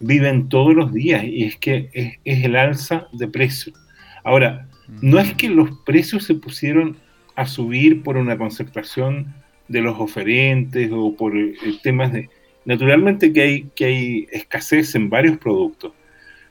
viven 0.00 0.48
todos 0.48 0.74
los 0.74 0.92
días 0.92 1.24
y 1.24 1.44
es 1.44 1.56
que 1.56 1.90
es, 1.92 2.44
el 2.44 2.56
alza 2.56 3.08
de 3.12 3.28
precios. 3.28 3.76
Ahora, 4.22 4.68
no 5.02 5.18
es 5.18 5.34
que 5.34 5.48
los 5.48 5.70
precios 5.84 6.24
se 6.24 6.34
pusieron 6.34 6.96
a 7.34 7.46
subir 7.46 8.02
por 8.02 8.16
una 8.16 8.38
concertación 8.38 9.34
de 9.68 9.80
los 9.80 9.98
oferentes 9.98 10.90
o 10.92 11.14
por 11.14 11.34
temas 11.82 12.12
de... 12.12 12.30
Naturalmente 12.64 13.32
que 13.32 13.42
hay, 13.42 13.62
que 13.74 13.84
hay 13.84 14.28
escasez 14.30 14.94
en 14.94 15.10
varios 15.10 15.36
productos, 15.38 15.92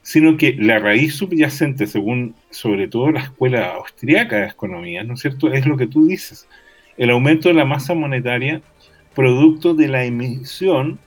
sino 0.02 0.36
que 0.36 0.54
la 0.60 0.80
raíz 0.80 1.16
subyacente, 1.16 1.88
según 1.88 2.36
sobre 2.50 2.88
todo 2.88 3.12
la 3.12 3.22
escuela 3.22 3.74
austriaca 3.76 4.36
de 4.38 4.48
economía, 4.48 5.04
¿no 5.04 5.14
es 5.14 5.22
cierto?, 5.22 5.52
es 5.52 5.66
lo 5.66 5.78
que 5.78 5.88
tú 5.88 6.06
dices, 6.08 6.48
el 6.98 7.10
aumento 7.10 7.50
de 7.50 7.56
la 7.56 7.66
masa 7.66 7.94
monetaria 7.96 8.62
producto 9.16 9.74
de 9.74 9.88
la 9.88 10.06
emisión 10.06 11.00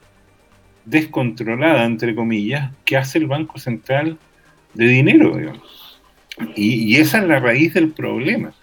descontrolada, 0.85 1.85
entre 1.85 2.15
comillas, 2.15 2.71
que 2.85 2.97
hace 2.97 3.17
el 3.17 3.27
Banco 3.27 3.59
Central 3.59 4.17
de 4.73 4.87
dinero, 4.87 5.35
digamos. 5.35 5.99
Y, 6.55 6.95
esa 6.97 7.19
es 7.19 7.27
la 7.27 7.39
raíz 7.39 7.73
del 7.73 7.89
problema. 7.89 8.53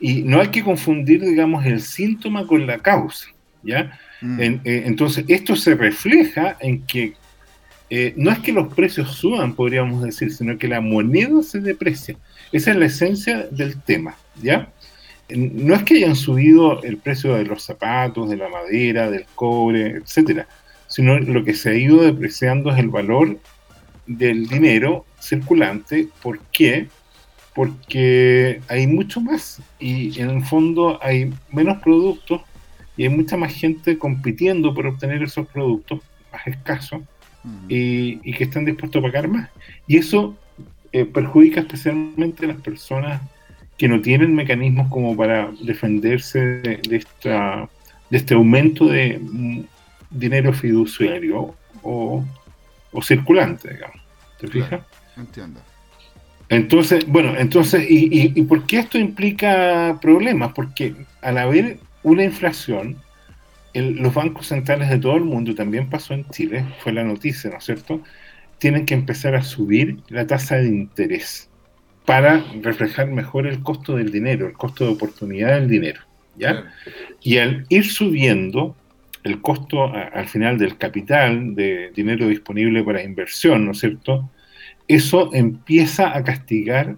Y 0.00 0.22
no 0.22 0.40
hay 0.40 0.48
que 0.48 0.62
confundir, 0.62 1.22
digamos, 1.22 1.64
el 1.66 1.80
síntoma 1.80 2.46
con 2.46 2.66
la 2.66 2.78
causa, 2.78 3.28
¿ya? 3.62 3.98
Mm. 4.20 4.40
Eh, 4.40 4.60
entonces, 4.64 5.24
esto 5.28 5.56
se 5.56 5.74
refleja 5.74 6.56
en 6.60 6.82
que 6.82 7.14
eh, 7.90 8.14
no 8.16 8.30
es 8.30 8.38
que 8.38 8.52
los 8.52 8.72
precios 8.72 9.12
suban, 9.12 9.54
podríamos 9.54 10.02
decir, 10.02 10.32
sino 10.32 10.56
que 10.58 10.68
la 10.68 10.80
moneda 10.80 11.42
se 11.42 11.60
deprecia. 11.60 12.16
Esa 12.50 12.70
es 12.70 12.76
la 12.76 12.86
esencia 12.86 13.46
del 13.50 13.80
tema, 13.82 14.16
¿ya? 14.42 14.68
No 15.28 15.74
es 15.74 15.82
que 15.84 15.96
hayan 15.96 16.16
subido 16.16 16.82
el 16.82 16.98
precio 16.98 17.34
de 17.34 17.44
los 17.44 17.62
zapatos, 17.62 18.28
de 18.28 18.36
la 18.36 18.48
madera, 18.48 19.10
del 19.10 19.24
cobre, 19.34 19.98
etcétera, 19.98 20.46
sino 20.86 21.18
lo 21.18 21.44
que 21.44 21.54
se 21.54 21.70
ha 21.70 21.74
ido 21.74 22.02
depreciando 22.02 22.70
es 22.70 22.78
el 22.78 22.88
valor 22.88 23.38
del 24.06 24.46
dinero 24.46 25.06
circulante. 25.18 26.08
¿Por 26.22 26.40
qué? 26.52 26.88
Porque 27.54 28.60
hay 28.68 28.86
mucho 28.86 29.20
más 29.20 29.62
y 29.78 30.20
en 30.20 30.30
el 30.30 30.44
fondo 30.44 30.98
hay 31.02 31.32
menos 31.50 31.82
productos 31.82 32.42
y 32.96 33.04
hay 33.04 33.08
mucha 33.08 33.36
más 33.36 33.52
gente 33.54 33.98
compitiendo 33.98 34.74
por 34.74 34.86
obtener 34.86 35.22
esos 35.22 35.46
productos 35.48 36.00
más 36.32 36.46
escasos 36.46 37.02
y, 37.68 38.32
que 38.32 38.44
están 38.44 38.64
dispuestos 38.64 39.00
a 39.00 39.06
pagar 39.06 39.28
más. 39.28 39.50
Y 39.86 39.98
eso 39.98 40.36
eh, 40.92 41.04
perjudica 41.04 41.60
especialmente 41.60 42.44
a 42.44 42.48
las 42.48 42.60
personas 42.60 43.22
que 43.84 43.88
no 43.88 44.00
tienen 44.00 44.34
mecanismos 44.34 44.88
como 44.88 45.14
para 45.14 45.50
defenderse 45.60 46.40
de, 46.40 46.96
esta, 46.96 47.68
de 48.08 48.16
este 48.16 48.32
aumento 48.32 48.86
de 48.86 49.18
mm, 49.18 49.60
dinero 50.08 50.54
fiduciario 50.54 51.54
o, 51.82 52.24
circulante, 53.02 53.74
digamos. 53.74 54.00
¿Te 54.40 54.48
fijas? 54.48 54.80
entiendo. 55.18 55.60
Entonces, 56.48 57.06
bueno, 57.06 57.34
entonces, 57.36 57.84
y, 57.86 58.32
y, 58.34 58.42
por 58.44 58.64
qué 58.64 58.78
esto 58.78 58.96
implica 58.96 59.98
problemas? 60.00 60.54
Porque 60.54 60.94
al 61.20 61.36
haber 61.36 61.76
una 62.04 62.24
inflación, 62.24 62.96
los 63.74 64.14
bancos 64.14 64.46
centrales 64.46 64.88
de 64.88 64.98
todo 64.98 65.16
el 65.16 65.24
mundo, 65.24 65.54
también 65.54 65.90
pasó 65.90 66.14
en 66.14 66.24
Chile, 66.30 66.64
fue 66.78 66.94
la 66.94 67.04
noticia, 67.04 67.50
¿no 67.50 67.58
es 67.58 67.64
cierto? 67.64 68.00
Tienen 68.56 68.86
que 68.86 68.94
empezar 68.94 69.34
a 69.34 69.42
subir 69.42 69.98
la 70.08 70.26
tasa 70.26 70.56
de 70.56 70.68
interés 70.68 71.50
para 72.04 72.44
reflejar 72.62 73.08
mejor 73.08 73.46
el 73.46 73.62
costo 73.62 73.96
del 73.96 74.12
dinero, 74.12 74.46
el 74.46 74.54
costo 74.54 74.84
de 74.84 74.92
oportunidad 74.92 75.54
del 75.54 75.68
dinero, 75.68 76.00
¿ya? 76.36 76.64
Y 77.22 77.38
al 77.38 77.64
ir 77.68 77.90
subiendo 77.90 78.76
el 79.22 79.40
costo 79.40 79.92
al 79.92 80.28
final 80.28 80.58
del 80.58 80.76
capital, 80.76 81.54
de 81.54 81.90
dinero 81.94 82.28
disponible 82.28 82.84
para 82.84 83.02
inversión, 83.02 83.64
¿no 83.64 83.72
es 83.72 83.78
cierto? 83.78 84.30
Eso 84.86 85.30
empieza 85.32 86.14
a 86.14 86.22
castigar 86.22 86.96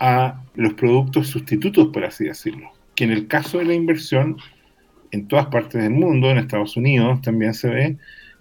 a 0.00 0.42
los 0.56 0.74
productos 0.74 1.28
sustitutos, 1.28 1.88
por 1.92 2.04
así 2.04 2.24
decirlo, 2.24 2.70
que 2.96 3.04
en 3.04 3.12
el 3.12 3.28
caso 3.28 3.58
de 3.58 3.66
la 3.66 3.74
inversión 3.74 4.36
en 5.12 5.28
todas 5.28 5.46
partes 5.46 5.80
del 5.82 5.92
mundo, 5.92 6.30
en 6.30 6.38
Estados 6.38 6.76
Unidos 6.76 7.22
también 7.22 7.54
se 7.54 7.68
ve, 7.68 7.96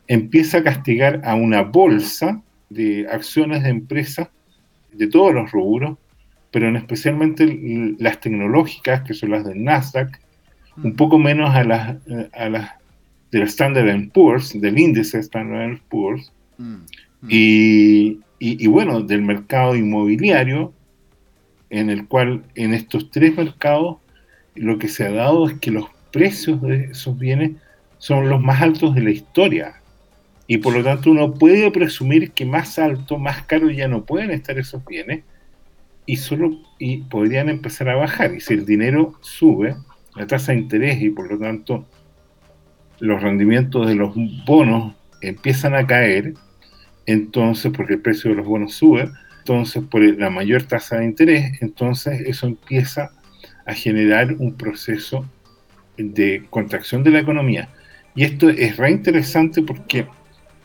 empieza 0.07 0.57
a 0.57 0.63
castigar 0.63 1.21
a 1.23 1.35
una 1.35 1.61
bolsa 1.61 2.41
de 2.69 3.07
acciones 3.11 3.63
de 3.63 3.69
empresas 3.69 4.29
de 4.97 5.07
todos 5.07 5.33
los 5.33 5.51
rubros, 5.51 5.97
pero 6.51 6.67
en 6.67 6.75
especialmente 6.75 7.95
las 7.99 8.19
tecnológicas, 8.19 9.01
que 9.01 9.13
son 9.13 9.31
las 9.31 9.45
del 9.45 9.63
Nasdaq, 9.63 10.19
un 10.77 10.91
mm. 10.91 10.95
poco 10.95 11.19
menos 11.19 11.53
a 11.53 11.63
las, 11.63 11.97
a 12.33 12.49
las 12.49 12.71
del 13.31 13.43
Standard 13.43 14.09
Poor's, 14.11 14.59
del 14.59 14.79
índice 14.79 15.19
Standard 15.19 15.79
Poor's, 15.89 16.31
mm, 16.57 16.73
mm. 17.21 17.27
Y, 17.27 18.19
y, 18.39 18.67
bueno, 18.67 19.01
del 19.01 19.21
mercado 19.21 19.75
inmobiliario, 19.75 20.73
en 21.69 21.89
el 21.89 22.07
cual 22.07 22.43
en 22.55 22.73
estos 22.73 23.09
tres 23.09 23.35
mercados 23.35 23.97
lo 24.55 24.77
que 24.77 24.87
se 24.87 25.05
ha 25.05 25.11
dado 25.11 25.47
es 25.49 25.57
que 25.59 25.71
los 25.71 25.87
precios 26.11 26.61
de 26.61 26.85
esos 26.91 27.17
bienes 27.17 27.51
son 27.97 28.29
los 28.29 28.41
más 28.41 28.61
altos 28.61 28.93
de 28.93 29.01
la 29.01 29.09
historia. 29.09 29.81
Y 30.47 30.59
por 30.59 30.73
lo 30.73 30.83
tanto 30.83 31.11
uno 31.11 31.33
puede 31.33 31.71
presumir 31.71 32.31
que 32.31 32.45
más 32.45 32.77
alto, 32.77 33.17
más 33.17 33.43
caro 33.43 33.69
ya 33.71 33.87
no 33.87 34.05
pueden 34.05 34.31
estar 34.31 34.57
esos 34.59 34.85
bienes 34.85 35.23
y 36.05 36.17
solo 36.17 36.59
y 36.77 36.97
podrían 36.97 37.49
empezar 37.49 37.89
a 37.89 37.95
bajar. 37.95 38.33
Y 38.35 38.41
si 38.41 38.53
el 38.53 38.65
dinero 38.65 39.15
sube, 39.21 39.75
la 40.15 40.27
tasa 40.27 40.51
de 40.51 40.59
interés 40.59 41.01
y 41.01 41.09
por 41.09 41.31
lo 41.31 41.39
tanto 41.39 41.85
los 42.99 43.21
rendimientos 43.21 43.87
de 43.87 43.95
los 43.95 44.15
bonos 44.45 44.95
empiezan 45.21 45.75
a 45.75 45.85
caer, 45.87 46.33
entonces 47.05 47.71
porque 47.75 47.93
el 47.93 48.01
precio 48.01 48.31
de 48.31 48.37
los 48.37 48.45
bonos 48.45 48.73
sube, 48.73 49.09
entonces 49.39 49.83
por 49.83 50.01
la 50.01 50.29
mayor 50.29 50.63
tasa 50.63 50.97
de 50.97 51.05
interés, 51.05 51.61
entonces 51.61 52.21
eso 52.25 52.47
empieza 52.47 53.11
a 53.65 53.73
generar 53.73 54.35
un 54.39 54.53
proceso 54.53 55.25
de 55.97 56.45
contracción 56.49 57.03
de 57.03 57.11
la 57.11 57.19
economía. 57.19 57.69
Y 58.15 58.23
esto 58.23 58.49
es 58.49 58.77
re 58.77 58.91
interesante 58.91 59.61
porque, 59.61 60.07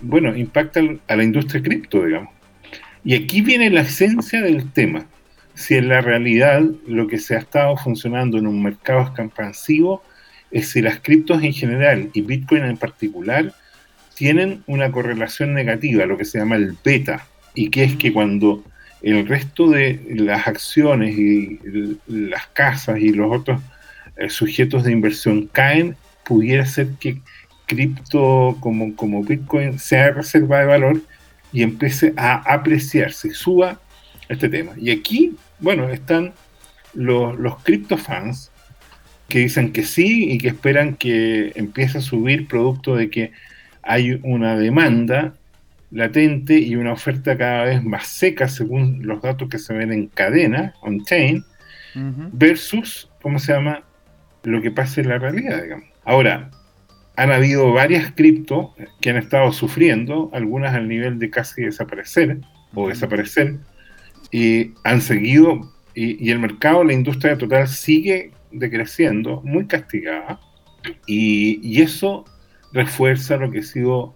bueno, 0.00 0.36
impacta 0.36 0.80
a 1.08 1.16
la 1.16 1.24
industria 1.24 1.62
cripto, 1.62 2.04
digamos. 2.04 2.30
Y 3.04 3.14
aquí 3.14 3.40
viene 3.40 3.70
la 3.70 3.82
esencia 3.82 4.42
del 4.42 4.70
tema. 4.72 5.06
Si 5.54 5.74
en 5.74 5.88
la 5.88 6.00
realidad 6.00 6.62
lo 6.86 7.06
que 7.06 7.18
se 7.18 7.34
ha 7.34 7.38
estado 7.38 7.76
funcionando 7.76 8.38
en 8.38 8.46
un 8.46 8.62
mercado 8.62 9.02
expansivo 9.02 10.02
es 10.50 10.70
si 10.70 10.82
las 10.82 11.00
criptos 11.00 11.42
en 11.42 11.52
general 11.52 12.10
y 12.12 12.22
Bitcoin 12.22 12.64
en 12.64 12.76
particular 12.76 13.52
tienen 14.14 14.62
una 14.66 14.90
correlación 14.90 15.54
negativa, 15.54 16.06
lo 16.06 16.18
que 16.18 16.24
se 16.24 16.38
llama 16.38 16.56
el 16.56 16.76
beta, 16.84 17.26
y 17.54 17.70
que 17.70 17.84
es 17.84 17.96
que 17.96 18.12
cuando 18.12 18.62
el 19.02 19.26
resto 19.26 19.70
de 19.70 20.00
las 20.10 20.46
acciones 20.46 21.18
y 21.18 21.58
las 22.06 22.46
casas 22.48 23.00
y 23.00 23.12
los 23.12 23.34
otros 23.34 23.62
eh, 24.16 24.28
sujetos 24.28 24.84
de 24.84 24.92
inversión 24.92 25.48
caen, 25.52 25.96
pudiera 26.24 26.66
ser 26.66 26.88
que 27.00 27.18
cripto 27.70 28.56
como, 28.58 28.96
como 28.96 29.22
Bitcoin 29.22 29.78
sea 29.78 30.10
reserva 30.10 30.58
de 30.58 30.66
valor 30.66 31.00
y 31.52 31.62
empiece 31.62 32.12
a 32.16 32.34
apreciarse, 32.52 33.32
suba 33.32 33.80
este 34.28 34.48
tema. 34.48 34.72
Y 34.76 34.90
aquí, 34.90 35.36
bueno, 35.60 35.88
están 35.88 36.32
los, 36.94 37.38
los 37.38 37.62
cripto 37.62 37.96
fans 37.96 38.50
que 39.28 39.38
dicen 39.38 39.72
que 39.72 39.84
sí 39.84 40.32
y 40.32 40.38
que 40.38 40.48
esperan 40.48 40.96
que 40.96 41.52
empiece 41.54 41.98
a 41.98 42.00
subir 42.00 42.48
producto 42.48 42.96
de 42.96 43.08
que 43.08 43.30
hay 43.82 44.18
una 44.24 44.56
demanda 44.56 45.34
latente 45.92 46.58
y 46.58 46.74
una 46.74 46.92
oferta 46.92 47.38
cada 47.38 47.66
vez 47.66 47.84
más 47.84 48.08
seca 48.08 48.48
según 48.48 49.06
los 49.06 49.22
datos 49.22 49.48
que 49.48 49.58
se 49.58 49.74
ven 49.74 49.92
en 49.92 50.08
cadena, 50.08 50.74
on 50.82 51.04
chain, 51.04 51.44
versus, 51.94 53.08
¿cómo 53.22 53.38
se 53.38 53.52
llama?, 53.52 53.84
lo 54.42 54.60
que 54.60 54.72
pasa 54.72 55.00
en 55.00 55.08
la 55.08 55.18
realidad, 55.18 55.62
digamos. 55.62 55.86
Ahora, 56.04 56.50
han 57.20 57.32
habido 57.32 57.70
varias 57.70 58.12
cripto 58.12 58.74
que 59.02 59.10
han 59.10 59.18
estado 59.18 59.52
sufriendo, 59.52 60.30
algunas 60.32 60.74
al 60.74 60.88
nivel 60.88 61.18
de 61.18 61.28
casi 61.28 61.64
desaparecer 61.64 62.38
o 62.74 62.88
desaparecer, 62.88 63.58
y 64.32 64.72
han 64.84 65.02
seguido, 65.02 65.70
y, 65.94 66.30
el 66.30 66.38
mercado, 66.38 66.82
la 66.82 66.94
industria 66.94 67.36
total 67.36 67.68
sigue 67.68 68.30
decreciendo, 68.52 69.42
muy 69.44 69.66
castigada, 69.66 70.40
y, 71.06 71.60
y 71.62 71.82
eso 71.82 72.24
refuerza 72.72 73.36
lo 73.36 73.50
que 73.50 73.58
ha 73.58 73.64
sido 73.64 74.14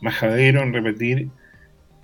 majadero 0.00 0.62
en 0.62 0.72
repetir 0.72 1.30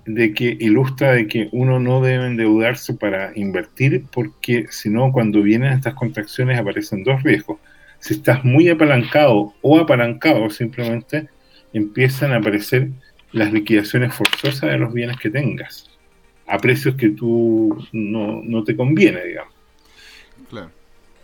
de 0.05 0.33
que 0.33 0.57
ilustra 0.59 1.13
de 1.13 1.27
que 1.27 1.47
uno 1.53 1.79
no 1.79 2.01
debe 2.01 2.27
endeudarse 2.27 2.93
para 2.93 3.31
invertir 3.37 4.03
porque 4.11 4.65
si 4.69 4.89
no 4.89 5.13
cuando 5.13 5.41
vienen 5.43 5.71
estas 5.71 5.93
contracciones 5.93 6.59
aparecen 6.59 7.05
dos 7.05 7.23
riesgos. 7.23 7.57
Si 8.01 8.15
estás 8.15 8.43
muy 8.43 8.67
apalancado 8.67 9.53
o 9.61 9.79
apalancado 9.79 10.49
simplemente 10.49 11.29
empiezan 11.71 12.33
a 12.33 12.37
aparecer 12.37 12.89
las 13.31 13.53
liquidaciones 13.53 14.13
forzosas 14.13 14.69
de 14.69 14.77
los 14.77 14.91
bienes 14.91 15.17
que 15.17 15.29
tengas 15.29 15.89
a 16.51 16.57
precios 16.57 16.95
que 16.95 17.09
tú 17.09 17.87
no, 17.93 18.41
no 18.43 18.63
te 18.65 18.75
conviene, 18.75 19.23
digamos. 19.25 19.53
Claro. 20.49 20.69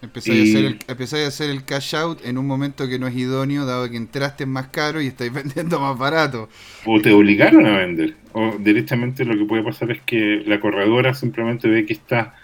Empezáis, 0.01 0.55
a 0.55 0.59
hacer 0.59 0.65
el, 0.65 1.23
a 1.25 1.27
hacer 1.27 1.49
el 1.49 1.65
cash 1.65 1.95
out 1.95 2.23
en 2.23 2.37
un 2.37 2.45
momento 2.45 2.87
que 2.87 2.97
no 2.97 3.07
es 3.07 3.15
idóneo, 3.15 3.65
dado 3.65 3.89
que 3.89 3.97
entraste 3.97 4.45
más 4.45 4.67
caro 4.67 5.01
y 5.01 5.07
estáis 5.07 5.33
vendiendo 5.33 5.81
más 5.81 5.97
barato. 5.97 6.47
O 6.85 7.01
te 7.01 7.11
obligaron 7.11 7.65
a 7.65 7.79
vender. 7.79 8.15
O 8.31 8.55
directamente 8.57 9.25
lo 9.25 9.37
que 9.37 9.43
puede 9.43 9.63
pasar 9.63 9.91
es 9.91 10.01
que 10.03 10.43
la 10.45 10.61
corredora 10.61 11.13
simplemente 11.13 11.67
ve 11.67 11.85
que 11.85 11.93
está 11.93 12.35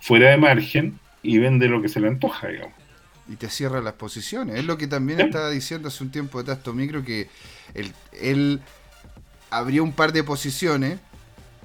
fuera 0.00 0.30
de 0.30 0.38
margen 0.38 0.98
y 1.22 1.38
vende 1.38 1.68
lo 1.68 1.82
que 1.82 1.88
se 1.88 2.00
le 2.00 2.08
antoja, 2.08 2.48
digamos. 2.48 2.79
Y 3.30 3.36
te 3.36 3.48
cierra 3.48 3.80
las 3.80 3.94
posiciones. 3.94 4.58
Es 4.58 4.64
lo 4.64 4.76
que 4.76 4.86
también 4.86 5.20
estaba 5.20 5.48
diciendo 5.48 5.88
hace 5.88 6.04
un 6.04 6.10
tiempo 6.10 6.38
de 6.38 6.44
Tasto 6.44 6.74
Micro, 6.74 7.04
que 7.04 7.30
él, 7.74 7.94
él 8.12 8.60
abrió 9.50 9.84
un 9.84 9.92
par 9.92 10.12
de 10.12 10.24
posiciones, 10.24 10.98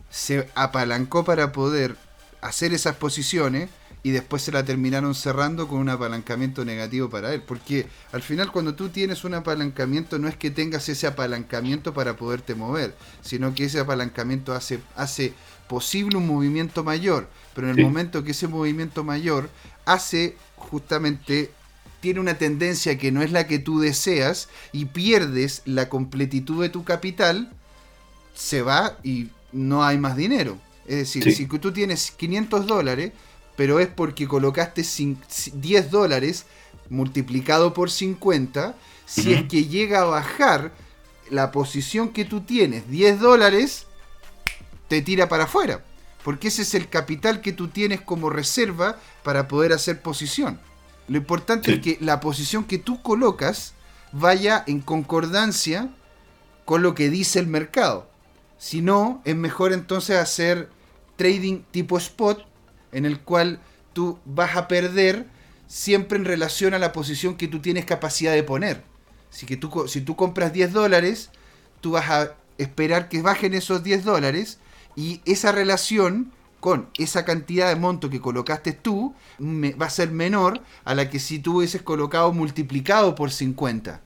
se 0.10 0.48
apalancó 0.56 1.26
para 1.26 1.52
poder 1.52 1.98
hacer 2.42 2.74
esas 2.74 2.96
posiciones 2.96 3.70
y 4.06 4.12
después 4.12 4.44
se 4.44 4.52
la 4.52 4.64
terminaron 4.64 5.16
cerrando 5.16 5.68
con 5.68 5.80
un 5.80 5.90
apalancamiento 5.90 6.64
negativo 6.64 7.10
para 7.10 7.34
él. 7.34 7.42
Porque 7.42 7.88
al 8.12 8.22
final 8.22 8.52
cuando 8.52 8.76
tú 8.76 8.90
tienes 8.90 9.24
un 9.24 9.34
apalancamiento 9.34 10.20
no 10.20 10.28
es 10.28 10.38
que 10.38 10.52
tengas 10.52 10.88
ese 10.90 11.08
apalancamiento 11.08 11.92
para 11.96 12.16
poderte 12.16 12.54
mover, 12.54 12.96
sino 13.22 13.56
que 13.56 13.66
ese 13.66 13.80
apalancamiento 13.80 14.54
hace, 14.54 14.80
hace 14.96 15.34
posible 15.68 16.18
un 16.18 16.28
movimiento 16.28 16.84
mayor. 16.84 17.28
Pero 17.56 17.72
en 17.72 17.80
el 17.80 17.84
momento 17.84 18.24
que 18.24 18.32
ese 18.32 18.48
movimiento 18.48 19.04
mayor 19.04 19.50
hace 19.86 20.36
justamente 20.56 21.52
tiene 22.02 22.20
una 22.20 22.38
tendencia 22.38 22.98
que 22.98 23.12
no 23.12 23.24
es 23.24 23.32
la 23.32 23.48
que 23.48 23.58
tú 23.58 23.80
deseas 23.80 24.50
y 24.72 24.86
pierdes 24.86 25.62
la 25.66 25.90
completitud 25.90 26.62
de 26.62 26.70
tu 26.70 26.84
capital, 26.84 27.52
se 28.36 28.62
va 28.62 28.98
y 29.04 29.30
no 29.52 29.84
hay 29.84 29.98
más 29.98 30.16
dinero. 30.16 30.58
Es 30.86 30.98
decir, 30.98 31.34
si 31.34 31.48
tú 31.48 31.72
tienes 31.72 32.12
500 32.12 32.68
dólares, 32.68 33.12
pero 33.56 33.80
es 33.80 33.88
porque 33.88 34.28
colocaste 34.28 34.84
10 35.54 35.90
dólares 35.90 36.46
multiplicado 36.90 37.74
por 37.74 37.90
50. 37.90 38.76
Si 39.08 39.34
es 39.34 39.44
que 39.48 39.66
llega 39.66 40.02
a 40.02 40.06
bajar 40.06 40.74
la 41.32 41.52
posición 41.52 42.10
que 42.10 42.26
tú 42.26 42.42
tienes, 42.42 42.90
10 42.90 43.20
dólares, 43.20 43.88
te 44.88 45.02
tira 45.02 45.28
para 45.28 45.46
afuera. 45.46 45.84
Porque 46.26 46.48
ese 46.48 46.64
es 46.64 46.74
el 46.74 46.90
capital 46.90 47.40
que 47.40 47.54
tú 47.54 47.68
tienes 47.68 48.02
como 48.02 48.32
reserva 48.32 48.98
para 49.22 49.48
poder 49.48 49.74
hacer 49.74 50.02
posición. 50.02 50.60
Lo 51.08 51.18
importante 51.18 51.72
es 51.72 51.82
que 51.82 52.00
la 52.02 52.20
posición 52.20 52.64
que 52.64 52.80
tú 52.80 53.04
colocas 53.04 53.76
vaya 54.12 54.64
en 54.66 54.82
concordancia 54.82 55.88
con 56.66 56.82
lo 56.82 56.96
que 56.96 57.12
dice 57.12 57.38
el 57.38 57.46
mercado. 57.46 58.10
Si 58.58 58.82
no, 58.82 59.22
es 59.24 59.36
mejor 59.36 59.72
entonces 59.72 60.18
hacer 60.18 60.72
trading 61.16 61.62
tipo 61.70 61.96
spot 62.00 62.44
en 62.92 63.06
el 63.06 63.20
cual 63.20 63.60
tú 63.94 64.18
vas 64.26 64.58
a 64.58 64.68
perder 64.68 65.28
siempre 65.68 66.18
en 66.18 66.26
relación 66.26 66.74
a 66.74 66.80
la 66.80 66.92
posición 66.92 67.38
que 67.38 67.48
tú 67.48 67.60
tienes 67.60 67.86
capacidad 67.86 68.34
de 68.34 68.42
poner. 68.42 68.84
Así 69.32 69.46
que 69.46 69.58
tú, 69.58 69.88
si 69.88 70.02
tú 70.02 70.16
compras 70.16 70.54
10 70.54 70.74
dólares, 70.74 71.30
tú 71.82 71.92
vas 71.92 72.10
a 72.10 72.34
esperar 72.58 73.10
que 73.10 73.22
bajen 73.22 73.54
esos 73.54 73.84
10 73.84 74.04
dólares 74.06 74.58
y 74.96 75.22
esa 75.26 75.52
relación 75.52 76.32
con 76.60 76.90
esa 76.98 77.26
cantidad 77.26 77.70
de 77.70 77.76
monto 77.76 78.10
que 78.10 78.20
colocaste 78.20 78.72
tú 78.72 79.14
va 79.40 79.86
a 79.86 79.90
ser 79.90 80.10
menor 80.10 80.62
a 80.84 80.96
la 80.96 81.10
que 81.10 81.20
si 81.20 81.38
tú 81.38 81.58
hubieses 81.58 81.84
colocado 81.84 82.34
multiplicado 82.34 83.14
por 83.14 83.32
50. 83.32 84.02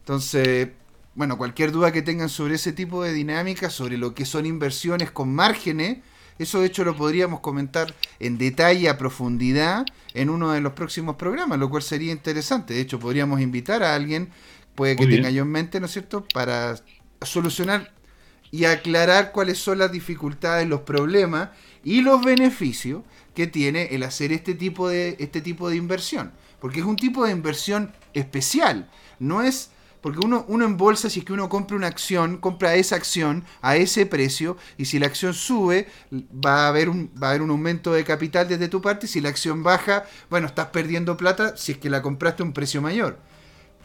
Entonces, 0.00 0.70
bueno, 1.14 1.38
cualquier 1.38 1.72
duda 1.72 1.92
que 1.92 2.02
tengan 2.02 2.28
sobre 2.28 2.56
ese 2.56 2.72
tipo 2.72 3.02
de 3.02 3.12
dinámica, 3.12 3.70
sobre 3.70 3.98
lo 3.98 4.14
que 4.14 4.24
son 4.24 4.46
inversiones 4.46 5.10
con 5.10 5.32
márgenes, 5.34 5.98
eso 6.38 6.60
de 6.60 6.66
hecho 6.66 6.84
lo 6.84 6.96
podríamos 6.96 7.40
comentar 7.40 7.94
en 8.20 8.36
detalle, 8.36 8.88
a 8.88 8.98
profundidad, 8.98 9.86
en 10.12 10.28
uno 10.28 10.52
de 10.52 10.60
los 10.60 10.74
próximos 10.74 11.16
programas, 11.16 11.58
lo 11.58 11.70
cual 11.70 11.82
sería 11.82 12.12
interesante. 12.12 12.74
De 12.74 12.80
hecho, 12.80 12.98
podríamos 12.98 13.40
invitar 13.40 13.82
a 13.82 13.94
alguien, 13.94 14.28
puede 14.74 14.96
que 14.96 15.06
tenga 15.06 15.30
yo 15.30 15.42
en 15.42 15.50
mente, 15.50 15.80
¿no 15.80 15.86
es 15.86 15.92
cierto?, 15.92 16.26
para 16.34 16.76
solucionar 17.22 17.94
y 18.50 18.64
aclarar 18.64 19.32
cuáles 19.32 19.58
son 19.58 19.78
las 19.78 19.92
dificultades, 19.92 20.68
los 20.68 20.82
problemas 20.82 21.50
y 21.84 22.02
los 22.02 22.24
beneficios 22.24 23.02
que 23.34 23.46
tiene 23.46 23.94
el 23.94 24.02
hacer 24.02 24.32
este 24.32 24.54
tipo 24.54 24.88
de, 24.88 25.16
este 25.18 25.40
tipo 25.40 25.68
de 25.68 25.76
inversión. 25.76 26.32
Porque 26.60 26.80
es 26.80 26.86
un 26.86 26.96
tipo 26.96 27.24
de 27.24 27.32
inversión 27.32 27.92
especial. 28.14 28.90
No 29.18 29.42
es 29.42 29.70
porque 30.06 30.24
uno, 30.24 30.44
uno 30.46 30.64
en 30.66 30.96
si 30.96 31.18
es 31.18 31.24
que 31.24 31.32
uno 31.32 31.48
compra 31.48 31.76
una 31.76 31.88
acción, 31.88 32.36
compra 32.36 32.76
esa 32.76 32.94
acción 32.94 33.44
a 33.60 33.74
ese 33.74 34.06
precio, 34.06 34.56
y 34.78 34.84
si 34.84 35.00
la 35.00 35.06
acción 35.06 35.34
sube, 35.34 35.88
va 36.12 36.66
a 36.66 36.68
haber 36.68 36.88
un, 36.88 37.10
va 37.20 37.26
a 37.26 37.30
haber 37.30 37.42
un 37.42 37.50
aumento 37.50 37.92
de 37.92 38.04
capital 38.04 38.46
desde 38.46 38.68
tu 38.68 38.80
parte, 38.80 39.06
y 39.06 39.08
si 39.08 39.20
la 39.20 39.30
acción 39.30 39.64
baja, 39.64 40.04
bueno, 40.30 40.46
estás 40.46 40.66
perdiendo 40.66 41.16
plata 41.16 41.56
si 41.56 41.72
es 41.72 41.78
que 41.78 41.90
la 41.90 42.02
compraste 42.02 42.44
a 42.44 42.46
un 42.46 42.52
precio 42.52 42.80
mayor. 42.80 43.18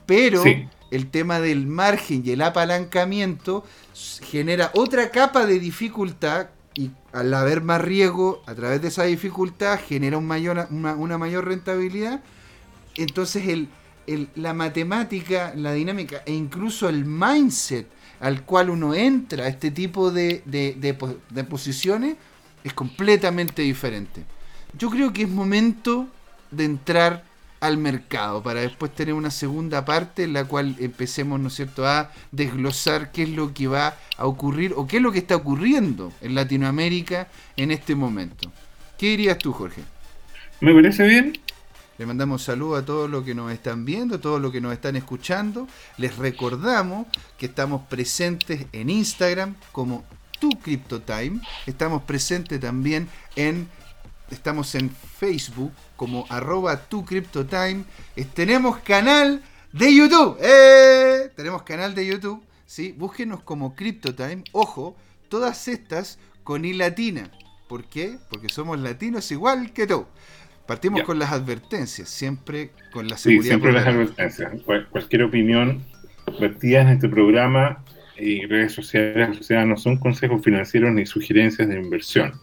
Pero 0.06 0.44
el 0.92 1.10
tema 1.10 1.40
del 1.40 1.68
margen 1.68 2.24
y 2.26 2.32
el 2.32 2.42
apalancamiento 2.42 3.66
genera 4.22 4.72
otra 4.74 5.10
capa 5.10 5.46
de 5.46 5.60
dificultad 5.60 6.48
y 6.74 6.92
al 7.12 7.34
haber 7.34 7.62
más 7.62 7.82
riesgo 7.82 8.42
a 8.46 8.56
través 8.56 8.82
de 8.82 8.88
esa 8.90 9.04
dificultad 9.04 9.80
genera 9.80 10.18
un 10.18 10.28
mayor, 10.28 10.68
una 10.70 11.18
mayor 11.18 11.46
rentabilidad. 11.46 12.22
Entonces 12.96 13.48
el, 13.48 13.70
la 14.36 14.54
matemática, 14.54 15.54
la 15.56 15.74
dinámica 15.74 16.24
e 16.26 16.34
incluso 16.34 16.90
el 16.90 17.06
mindset 17.06 17.88
al 18.20 18.44
cual 18.44 18.70
uno 18.70 18.94
entra 18.94 19.46
a 19.46 19.48
este 19.48 19.72
tipo 19.72 20.12
de, 20.12 20.44
de, 20.46 21.44
posiciones 21.44 22.16
es 22.64 22.74
completamente 22.74 23.64
diferente. 23.64 24.24
Yo 24.78 24.90
creo 24.90 25.12
que 25.12 25.24
es 25.24 25.30
momento 25.30 26.08
de 26.52 26.66
entrar 26.66 27.26
al 27.62 27.78
mercado 27.78 28.44
para 28.44 28.62
después 28.62 28.94
tener 28.94 29.14
una 29.14 29.32
segunda 29.32 29.86
parte 29.86 30.24
en 30.24 30.34
la 30.34 30.46
cual 30.46 30.76
empecemos, 30.80 31.40
¿no 31.40 31.48
es 31.48 31.54
cierto?, 31.54 31.88
a 31.88 32.12
desglosar 32.32 33.12
qué 33.12 33.24
es 33.24 33.30
lo 33.30 33.54
que 33.54 33.68
va 33.68 33.96
a 34.18 34.26
ocurrir 34.26 34.74
o 34.76 34.88
qué 34.88 34.98
es 34.98 35.04
lo 35.04 35.12
que 35.12 35.20
está 35.20 35.36
ocurriendo 35.36 36.12
en 36.22 36.36
Latinoamérica 36.36 37.30
en 37.56 37.72
este 37.72 37.96
momento. 37.96 38.52
¿Qué 38.98 39.10
dirías 39.12 39.38
tú, 39.38 39.54
Jorge? 39.54 39.84
Me 40.60 40.74
parece 40.74 41.06
bien. 41.06 41.34
Le 41.98 42.06
mandamos 42.08 42.42
saludos 42.42 42.82
a 42.82 42.86
todos 42.86 43.08
los 43.08 43.24
que 43.24 43.36
nos 43.36 43.52
están 43.52 43.86
viendo, 43.86 44.16
a 44.16 44.22
todos 44.22 44.42
los 44.42 44.52
que 44.52 44.60
nos 44.60 44.74
están 44.74 44.96
escuchando. 44.96 45.68
Les 45.98 46.18
recordamos 46.18 47.06
que 47.38 47.46
estamos 47.46 47.84
presentes 47.88 48.66
en 48.72 48.90
Instagram 48.90 49.56
como 49.72 50.04
Tu 50.40 50.50
Time. 51.06 51.42
Estamos 51.68 52.02
presentes 52.04 52.60
también 52.60 53.08
en 53.36 53.68
estamos 54.32 54.74
en 54.76 54.90
Facebook 54.90 55.72
como 56.02 56.26
arroba 56.30 56.78
tu 56.90 57.06
time. 57.06 57.84
Tenemos 58.34 58.80
canal 58.80 59.40
de 59.72 59.96
YouTube. 59.96 60.36
¡Eh! 60.42 61.30
Tenemos 61.36 61.62
canal 61.62 61.94
de 61.94 62.08
YouTube. 62.08 62.42
¿sí? 62.66 62.96
Búsquenos 62.98 63.44
como 63.44 63.76
CryptoTime. 63.76 64.46
Ojo, 64.52 64.98
todas 65.30 65.68
estas 65.68 66.18
con 66.44 66.66
i 66.66 66.74
latina. 66.74 67.30
¿Por 67.70 67.86
qué? 67.86 68.18
Porque 68.32 68.50
somos 68.50 68.80
latinos 68.80 69.32
igual 69.32 69.74
que 69.74 69.86
tú. 69.86 70.08
Partimos 70.66 71.04
con 71.04 71.20
las 71.20 71.32
advertencias, 71.32 72.10
siempre 72.10 72.72
con 72.92 73.08
la 73.08 73.16
seguridad. 73.16 73.44
Sí, 73.44 73.50
siempre 73.50 73.72
las 73.72 73.86
advertencias. 73.86 74.54
cualquier 74.90 75.22
opinión 75.22 75.86
vertida 76.40 76.82
en 76.82 76.88
este 76.88 77.10
programa 77.10 77.86
y 78.18 78.48
redes 78.48 78.74
sociales 78.74 79.40
o 79.40 79.44
sea, 79.44 79.66
no 79.66 79.78
son 79.78 79.98
consejos 79.98 80.42
financieros 80.44 80.92
ni 80.94 81.06
sugerencias 81.06 81.70
de 81.70 81.76
inversión. 81.76 82.42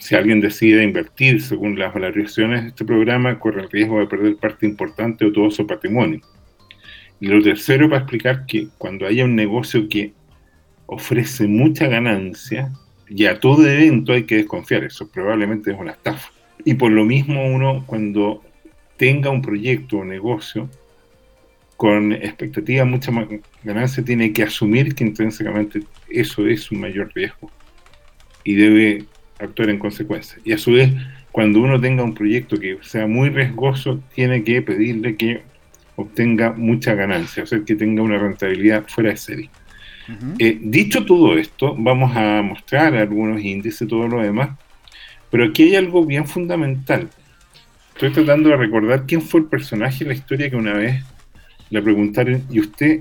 Si 0.00 0.16
alguien 0.16 0.40
decide 0.40 0.82
invertir 0.82 1.42
según 1.42 1.78
las 1.78 1.92
valoraciones 1.94 2.62
de 2.62 2.68
este 2.70 2.84
programa, 2.84 3.38
corre 3.38 3.62
el 3.62 3.70
riesgo 3.70 4.00
de 4.00 4.06
perder 4.06 4.36
parte 4.36 4.66
importante 4.66 5.26
de 5.26 5.30
todo 5.30 5.50
su 5.50 5.66
patrimonio. 5.66 6.20
Y 7.20 7.26
lo 7.26 7.42
tercero, 7.42 7.88
para 7.88 8.00
explicar 8.00 8.46
que 8.46 8.68
cuando 8.78 9.06
haya 9.06 9.24
un 9.26 9.36
negocio 9.36 9.88
que 9.88 10.14
ofrece 10.86 11.46
mucha 11.46 11.86
ganancia, 11.86 12.72
y 13.10 13.26
a 13.26 13.38
todo 13.38 13.68
evento 13.68 14.12
hay 14.12 14.24
que 14.24 14.36
desconfiar, 14.36 14.84
eso 14.84 15.08
probablemente 15.10 15.70
es 15.70 15.78
una 15.78 15.92
estafa. 15.92 16.30
Y 16.64 16.74
por 16.74 16.90
lo 16.92 17.04
mismo 17.04 17.46
uno 17.46 17.84
cuando 17.86 18.42
tenga 18.96 19.30
un 19.30 19.42
proyecto 19.42 19.98
o 19.98 20.04
negocio 20.04 20.68
con 21.76 22.12
expectativa 22.12 22.84
mucha 22.84 23.10
más 23.10 23.26
ganancia, 23.64 24.04
tiene 24.04 24.32
que 24.32 24.44
asumir 24.44 24.94
que 24.94 25.04
intrínsecamente 25.04 25.82
eso 26.08 26.46
es 26.46 26.70
un 26.70 26.80
mayor 26.80 27.10
riesgo 27.14 27.50
y 28.44 28.54
debe 28.54 29.04
actuar 29.40 29.70
en 29.70 29.78
consecuencia. 29.78 30.38
Y 30.44 30.52
a 30.52 30.58
su 30.58 30.72
vez, 30.72 30.90
cuando 31.32 31.60
uno 31.60 31.80
tenga 31.80 32.02
un 32.02 32.14
proyecto 32.14 32.58
que 32.58 32.78
sea 32.82 33.06
muy 33.06 33.30
riesgoso, 33.30 34.00
tiene 34.14 34.42
que 34.44 34.62
pedirle 34.62 35.16
que 35.16 35.42
obtenga 35.96 36.52
mucha 36.52 36.94
ganancia, 36.94 37.42
o 37.42 37.46
sea, 37.46 37.60
que 37.64 37.74
tenga 37.74 38.02
una 38.02 38.18
rentabilidad 38.18 38.84
fuera 38.88 39.10
de 39.10 39.16
serie. 39.16 39.50
Eh, 40.40 40.58
dicho 40.60 41.04
todo 41.04 41.38
esto, 41.38 41.76
vamos 41.78 42.16
a 42.16 42.42
mostrar 42.42 42.96
algunos 42.96 43.40
índices, 43.40 43.86
todo 43.86 44.08
lo 44.08 44.20
demás, 44.20 44.50
pero 45.30 45.44
aquí 45.44 45.62
hay 45.64 45.76
algo 45.76 46.04
bien 46.04 46.26
fundamental. 46.26 47.08
Estoy 47.94 48.10
tratando 48.10 48.48
de 48.48 48.56
recordar 48.56 49.04
quién 49.06 49.22
fue 49.22 49.40
el 49.40 49.46
personaje 49.46 50.02
en 50.02 50.08
la 50.08 50.14
historia 50.14 50.50
que 50.50 50.56
una 50.56 50.72
vez 50.72 51.04
le 51.68 51.80
preguntaron, 51.80 52.42
¿y 52.50 52.58
usted 52.58 53.00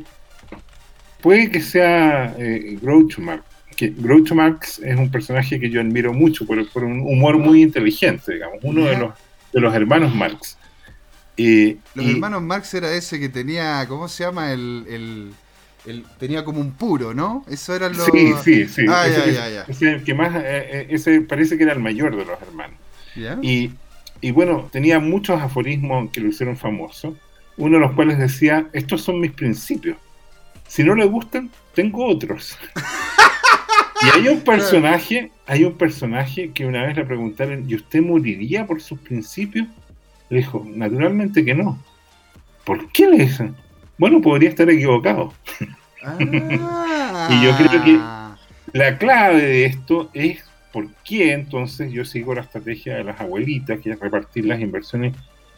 puede 1.21 1.49
que 1.49 1.61
sea 1.61 2.35
eh, 2.37 2.77
Groucho 2.79 3.21
Marx? 3.21 3.48
Que 3.79 3.93
Groucho 3.95 4.35
Marx 4.35 4.79
es 4.79 4.97
un 4.97 5.09
personaje 5.09 5.57
que 5.57 5.69
yo 5.69 5.79
admiro 5.79 6.13
mucho 6.13 6.45
por, 6.45 6.83
un 6.83 6.99
humor 6.99 7.37
muy 7.37 7.61
inteligente, 7.61 8.33
digamos, 8.33 8.59
uno 8.61 8.85
de 8.85 8.97
los, 8.97 9.13
de 9.53 9.61
los 9.61 9.73
hermanos 9.73 10.13
Marx. 10.13 10.57
los 11.37 12.05
hermanos 12.05 12.41
Marx 12.41 12.73
era 12.73 12.91
ese 12.93 13.21
que 13.21 13.29
tenía, 13.29 13.85
¿cómo 13.87 14.09
se 14.09 14.25
llama? 14.25 14.51
el 14.51 15.33
tenía 16.17 16.43
como 16.43 16.59
un 16.59 16.71
puro, 16.71 17.13
¿no? 17.13 17.43
Eso 17.49 17.75
era 17.75 17.89
lo. 17.89 18.05
Sí, 18.05 18.33
sí, 18.43 18.67
sí. 18.67 18.85
Ah, 18.87 19.05
ese, 19.67 20.03
que 20.03 20.13
más, 20.13 20.35
eh, 20.35 20.41
eh, 20.45 20.87
ese 20.89 21.21
parece 21.21 21.57
que 21.57 21.63
era 21.63 21.73
el 21.73 21.79
mayor 21.79 22.15
de 22.15 22.25
los 22.25 22.41
hermanos. 22.41 22.77
Y, 23.41 23.71
y, 24.21 24.31
bueno, 24.31 24.69
tenía 24.71 24.99
muchos 24.99 25.41
aforismos 25.41 26.09
que 26.11 26.21
lo 26.21 26.29
hicieron 26.29 26.57
famoso. 26.57 27.17
Uno 27.57 27.77
de 27.77 27.81
los 27.81 27.93
cuales 27.93 28.17
decía: 28.17 28.67
Estos 28.73 29.01
son 29.01 29.19
mis 29.19 29.31
principios. 29.31 29.97
Si 30.67 30.83
no 30.83 30.95
le 30.95 31.05
gustan, 31.05 31.49
tengo 31.73 32.05
otros. 32.05 32.57
y 34.01 34.17
hay 34.17 34.27
un 34.27 34.41
personaje, 34.43 35.31
hay 35.45 35.63
un 35.63 35.73
personaje 35.73 36.51
que 36.51 36.65
una 36.65 36.85
vez 36.85 36.95
le 36.95 37.05
preguntaron: 37.05 37.65
¿y 37.67 37.75
usted 37.75 38.01
moriría 38.01 38.65
por 38.65 38.81
sus 38.81 38.99
principios? 38.99 39.67
Le 40.29 40.37
dijo: 40.39 40.65
Naturalmente 40.67 41.43
que 41.43 41.53
no. 41.53 41.79
¿Por 42.65 42.91
qué 42.91 43.07
le 43.07 43.25
dicen? 43.25 43.55
Bueno, 43.97 44.21
podría 44.21 44.49
estar 44.49 44.69
equivocado. 44.69 45.33
y 46.19 47.43
yo 47.43 47.57
creo 47.57 47.83
que 47.83 47.97
ah. 47.99 48.37
la 48.73 48.97
clave 48.97 49.41
de 49.41 49.65
esto 49.65 50.09
es 50.13 50.49
por 50.71 50.87
qué 51.03 51.33
entonces 51.33 51.91
yo 51.91 52.05
sigo 52.05 52.33
la 52.33 52.41
estrategia 52.41 52.95
de 52.95 53.03
las 53.03 53.19
abuelitas, 53.19 53.79
que 53.79 53.91
es 53.91 53.99
repartir 53.99 54.45
las 54.45 54.61
inversiones 54.61 55.15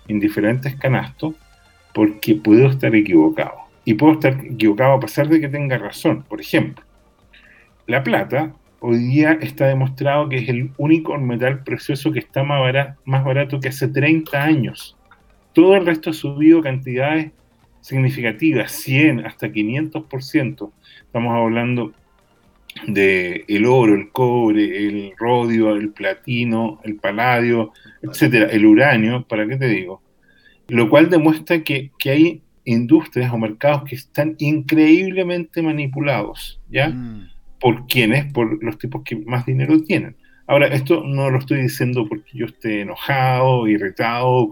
en 0.08 0.20
diferentes 0.20 0.76
canastos, 0.76 1.36
porque 1.94 2.36
puedo 2.36 2.68
estar 2.68 2.96
equivocado. 2.96 3.56
Y 3.84 3.96
puedo 3.96 4.14
estar 4.14 4.34
equivocado 4.34 4.94
a 4.94 5.00
pesar 5.00 5.28
de 5.28 5.42
que 5.42 5.50
tenga 5.50 5.78
razón. 5.78 6.24
Por 6.24 6.40
ejemplo, 6.40 6.84
la 7.92 8.04
plata 8.04 8.56
hoy 8.80 9.00
día 9.00 9.38
está 9.42 9.68
demostrado 9.68 10.30
que 10.30 10.38
es 10.38 10.48
el 10.48 10.72
único 10.78 11.18
metal 11.18 11.62
precioso 11.64 12.12
que 12.14 12.20
está 12.20 12.42
más 12.42 12.62
barato, 12.62 13.02
más 13.04 13.26
barato 13.26 13.60
que 13.60 13.68
hace 13.68 13.90
30 13.90 14.42
años. 14.42 14.98
Todo 15.54 15.76
el 15.76 15.86
resto 15.86 16.12
ha 16.12 16.14
subido 16.14 16.62
cantidades 16.62 17.32
significativas, 17.82 18.72
100 18.72 19.26
hasta 19.26 19.48
500%. 19.48 20.72
Estamos 21.02 21.36
hablando 21.36 21.92
de 22.88 23.44
el 23.50 23.66
oro, 23.66 23.94
el 23.94 24.10
cobre, 24.10 24.88
el 24.88 25.12
rodio, 25.18 25.76
el 25.76 25.90
platino, 25.90 26.80
el 26.86 26.96
paladio, 26.96 27.74
etcétera, 28.02 28.48
el 28.52 28.66
uranio, 28.66 29.28
¿para 29.28 29.46
qué 29.48 29.58
te 29.58 29.68
digo? 29.68 30.02
Lo 30.70 30.90
cual 30.90 31.10
demuestra 31.10 31.62
que, 31.62 31.92
hay 32.06 32.42
industrias 32.64 33.34
o 33.34 33.38
mercados 33.38 33.84
que 33.84 33.96
están 33.96 34.36
increíblemente 34.40 35.62
manipulados, 35.62 36.62
¿ya? 36.70 36.88
Mm. 36.88 37.31
¿Por 37.62 37.88
quiénes? 37.88 38.32
Por 38.34 38.62
los 38.64 38.78
tipos 38.78 39.04
que 39.04 39.16
más 39.16 39.46
dinero 39.46 39.82
tienen. 39.84 40.16
Ahora, 40.48 40.68
esto 40.68 41.04
no 41.06 41.30
lo 41.30 41.40
estoy 41.40 41.62
diciendo 41.62 42.06
porque 42.10 42.32
yo 42.34 42.48
esté 42.48 42.82
enojado, 42.82 43.68
irritado, 43.68 44.50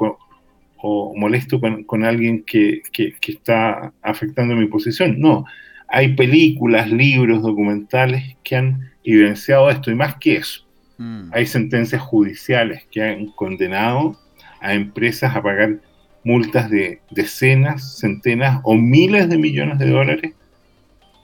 o 0.81 1.13
molesto 1.17 1.59
con, 1.59 2.05
alguien 2.05 2.43
que, 2.43 2.81
está 3.27 3.91
afectando 4.01 4.55
mi 4.55 4.67
posición. 4.67 5.19
No, 5.19 5.45
hay 5.87 6.15
películas, 6.15 6.89
libros, 6.89 7.41
documentales 7.41 8.37
que 8.43 8.55
han 8.55 8.91
evidenciado 9.03 9.69
esto 9.69 9.91
y 9.91 9.95
más 9.95 10.15
que 10.17 10.37
eso. 10.37 10.65
Mm. 10.97 11.31
Hay 11.33 11.45
sentencias 11.47 12.01
judiciales 12.01 12.85
que 12.91 13.03
han 13.03 13.27
condenado 13.31 14.17
a 14.61 14.73
empresas 14.73 15.35
a 15.35 15.41
pagar 15.41 15.79
multas 16.23 16.69
de 16.69 17.01
decenas, 17.11 17.97
centenas 17.99 18.61
o 18.63 18.75
miles 18.75 19.29
de 19.29 19.37
millones 19.37 19.79
de 19.79 19.89
dólares 19.89 20.33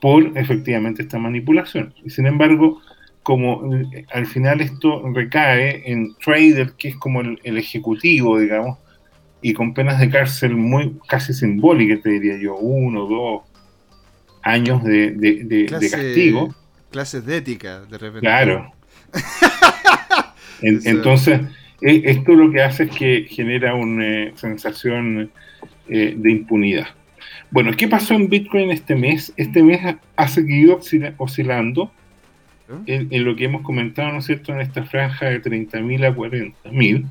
por 0.02 0.38
efectivamente 0.38 1.04
esta 1.04 1.18
manipulación. 1.18 1.94
Y 2.04 2.10
sin 2.10 2.28
embargo, 2.28 2.82
como 3.24 3.76
eh, 3.76 4.06
al 4.14 4.26
final 4.26 4.62
esto 4.62 5.04
recae 5.14 5.92
en 5.92 6.16
trader, 6.16 6.74
que 6.78 6.90
es 6.90 6.96
como 6.98 7.22
el 7.22 7.58
ejecutivo, 7.58 8.40
digamos, 8.40 8.78
y 9.46 9.54
con 9.54 9.76
penas 9.76 10.00
de 10.00 10.10
cárcel 10.10 10.56
muy 10.56 10.98
casi 11.08 11.32
simbólicas, 11.32 12.02
te 12.02 12.10
diría 12.10 12.36
yo, 12.38 12.56
uno, 12.56 13.06
dos 13.06 13.44
años 14.42 14.84
de, 14.84 15.68
castigo. 15.70 16.56
Clases 16.90 17.26
de 17.28 17.38
ética, 17.38 17.82
de 17.82 17.98
repente. 18.00 18.22
Claro. 18.22 18.72
entonces, 20.62 21.42
e, 21.80 22.02
esto 22.06 22.34
lo 22.34 22.52
que 22.52 22.64
hace 22.64 22.86
es 22.86 22.92
que 22.92 23.28
genera 23.30 23.76
una 23.76 24.06
eh, 24.06 24.34
sensación 24.36 25.30
eh, 25.90 26.16
de 26.18 26.32
impunidad. 26.32 26.88
Bueno, 27.52 27.72
¿qué 27.78 27.88
pasó 27.88 28.14
en 28.14 28.28
Bitcoin 28.30 28.72
este 28.72 28.96
mes? 28.96 29.34
Este 29.38 29.64
mes 29.64 29.96
ha 30.16 30.28
seguido 30.28 30.80
oscilando 31.18 31.92
¿Eh? 32.68 32.74
en, 32.88 33.08
en, 33.12 33.24
lo 33.24 33.36
que 33.36 33.46
hemos 33.46 33.62
comentado, 33.62 34.12
¿no 34.12 34.20
es 34.20 34.26
cierto?, 34.26 34.52
en 34.52 34.62
esta 34.62 34.84
franja 34.84 35.28
de 35.28 35.42
30.000 35.42 36.06
a 36.06 36.16
40.000, 36.16 37.06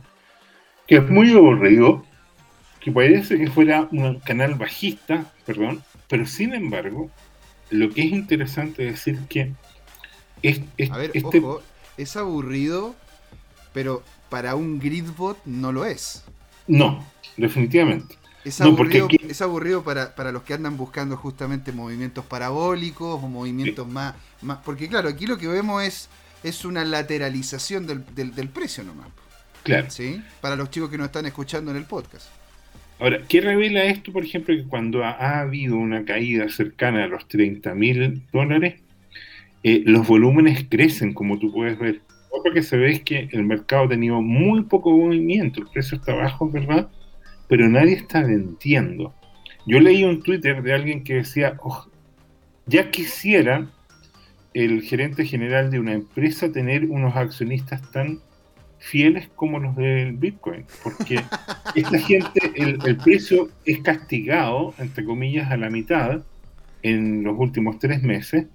que 0.87 0.97
es 0.97 1.09
muy 1.09 1.33
aburrido, 1.33 2.05
que 2.81 2.91
parece 2.91 3.39
que 3.39 3.47
fuera 3.47 3.89
un 3.93 4.21
canal 4.21 4.57
bajista, 4.57 5.33
perdón, 5.47 5.83
pero 6.09 6.27
sin 6.27 6.55
embargo, 6.55 7.11
lo 7.71 7.89
que 7.91 8.03
es 8.03 8.13
interesante 8.13 8.85
decir 8.85 9.19
que 9.29 9.53
es, 10.43 10.61
a 10.91 10.99
ver, 10.99 11.11
este 11.15 11.39
ojo, 11.39 11.63
es 11.97 12.17
aburrido, 12.17 12.95
pero 13.73 14.03
para 14.29 14.55
un 14.57 14.79
gridbot 14.79 15.39
no 15.47 15.73
lo 15.73 15.87
es. 15.87 16.25
No, 16.67 17.05
definitivamente. 17.37 18.17
Es 18.45 18.61
aburrido, 18.61 19.09
es 19.27 19.41
aburrido 19.41 19.83
para, 19.83 20.15
para, 20.15 20.31
los 20.31 20.43
que 20.43 20.53
andan 20.53 20.77
buscando 20.77 21.17
justamente 21.17 21.73
movimientos 21.73 22.27
parabólicos 22.27 23.23
o 23.23 23.29
movimientos 23.29 23.89
más, 23.89 24.15
más. 24.43 24.59
Porque 24.65 24.87
claro, 24.89 25.09
aquí 25.09 25.27
lo 25.27 25.39
que 25.39 25.49
vemos 25.49 25.83
es, 25.83 26.11
es 26.43 26.67
una 26.67 26.85
lateralización 26.85 27.87
del, 27.87 28.05
del, 28.15 28.49
precio 28.51 28.85
nomás. 28.85 29.07
Claro. 29.63 29.91
¿Sí? 29.91 30.23
Para 30.43 30.57
los 30.57 30.71
chicos 30.71 30.91
que 30.91 30.99
nos 30.99 31.07
están 31.07 31.25
escuchando 31.25 31.71
en 31.71 31.79
el 31.79 31.85
podcast. 31.85 32.29
Ahora, 33.01 33.23
¿qué 33.27 33.41
revela 33.41 33.85
esto, 33.85 34.13
por 34.13 34.25
ejemplo, 34.25 34.55
que 34.55 34.65
cuando 34.65 35.03
ha, 35.05 35.41
habido 35.41 35.77
una 35.77 36.05
caída 36.05 36.49
cercana 36.51 37.05
a 37.05 37.09
los 37.09 37.27
30 37.27 37.75
mil 37.75 38.23
dólares, 38.31 38.75
eh, 39.63 39.83
los 39.87 40.07
volúmenes 40.07 40.67
crecen, 40.69 41.15
como 41.15 41.39
tú 41.39 41.51
puedes 41.51 41.79
ver? 41.79 42.03
Lo 42.45 42.53
que 42.53 42.63
se 42.63 42.77
ve 42.77 42.93
es 42.93 43.03
que 43.03 43.29
el 43.33 43.45
mercado 43.45 43.85
ha 43.85 43.89
tenido 43.89 44.21
muy 44.21 44.65
poco 44.65 44.91
movimiento, 44.91 45.61
el 45.61 45.67
precio 45.69 45.97
está 45.97 46.15
bajo, 46.15 46.51
¿verdad? 46.51 46.91
Pero 47.57 47.69
nadie 47.69 47.93
está 47.93 48.21
vendiendo. 48.21 49.15
Yo 49.65 49.79
leí 49.79 50.03
un 50.03 50.25
Twitter 50.25 50.61
de 50.61 50.75
alguien 50.75 51.05
que 51.05 51.15
decía, 51.15 51.57
oh, 51.63 51.87
ya 52.67 52.91
quisiera 52.91 53.71
el 54.55 54.83
gerente 54.83 55.25
general 55.25 55.71
de 55.71 55.79
una 55.79 55.93
empresa 55.93 56.51
tener 56.51 56.87
unos 56.87 57.15
accionistas 57.15 57.81
tan 57.93 58.19
fieles 58.81 59.29
como 59.37 59.61
los 59.61 59.77
del 59.77 60.15
Bitcoin, 60.15 60.65
porque 60.83 61.21
esta 61.77 61.99
gente, 62.01 62.53
el, 62.57 62.97
precio 62.97 63.49
es 63.65 63.79
castigado, 63.83 64.75
entre 64.79 65.05
comillas, 65.05 65.49
a 65.53 65.57
la 65.57 65.71
mitad 65.71 66.25
en 66.83 67.23
los 67.23 67.39
últimos 67.39 67.79
tres 67.79 68.03
meses 68.03 68.47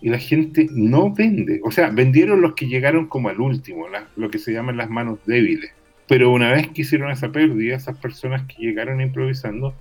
y 0.00 0.08
la 0.08 0.18
gente 0.18 0.66
no 0.72 1.14
vende. 1.14 1.60
O 1.62 1.70
sea, 1.70 1.90
vendieron 1.90 2.40
los 2.40 2.54
que 2.54 2.66
llegaron 2.66 3.06
como 3.06 3.28
al 3.28 3.40
último, 3.40 3.86
lo 4.16 4.30
que 4.30 4.40
se 4.40 4.52
llaman 4.52 4.76
las 4.76 4.90
manos 4.90 5.20
débiles. 5.26 5.70
Pero 6.08 6.32
una 6.32 6.52
vez 6.52 6.68
que 6.68 6.82
hicieron 6.82 7.10
esa 7.10 7.30
pérdida, 7.30 7.76
esas 7.76 7.98
personas 7.98 8.42
que 8.44 8.62
llegaron 8.62 9.00
improvisando, 9.00 9.74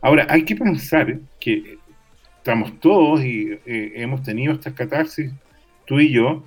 ahora 0.00 0.26
hay 0.30 0.44
que 0.44 0.56
pensar 0.56 1.18
que 1.38 1.78
estamos 2.38 2.80
todos 2.80 3.22
y 3.24 3.52
eh, 3.66 3.92
hemos 3.96 4.22
tenido 4.22 4.52
estas 4.54 4.72
catarsis, 4.72 5.32
tú 5.86 6.00
y 6.00 6.10
yo, 6.10 6.42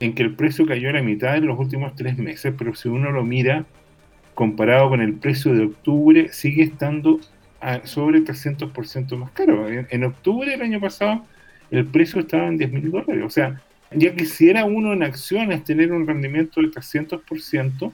en 0.00 0.14
que 0.14 0.22
el 0.22 0.34
precio 0.34 0.66
cayó 0.66 0.90
a 0.90 0.94
la 0.94 1.02
mitad 1.02 1.36
en 1.36 1.46
los 1.46 1.58
últimos 1.58 1.94
tres 1.94 2.18
meses, 2.18 2.54
pero 2.56 2.74
si 2.74 2.88
uno 2.88 3.10
lo 3.10 3.24
mira 3.24 3.64
comparado 4.34 4.88
con 4.90 5.00
el 5.00 5.14
precio 5.14 5.54
de 5.54 5.64
octubre, 5.64 6.28
sigue 6.32 6.64
estando 6.64 7.20
a 7.60 7.86
sobre 7.86 8.20
300% 8.20 9.16
más 9.16 9.30
caro. 9.30 9.68
En, 9.68 10.04
octubre 10.04 10.50
del 10.50 10.62
año 10.62 10.80
pasado 10.80 11.24
el 11.70 11.86
precio 11.86 12.20
estaba 12.20 12.46
en 12.48 12.58
10 12.58 12.72
mil 12.72 12.90
dólares. 12.90 13.22
O 13.24 13.30
sea, 13.30 13.60
ya 13.92 14.14
quisiera 14.14 14.64
uno 14.64 14.92
en 14.92 15.02
acciones 15.02 15.64
tener 15.64 15.92
un 15.92 16.06
rendimiento 16.06 16.60
de 16.60 16.68
300% 16.68 17.92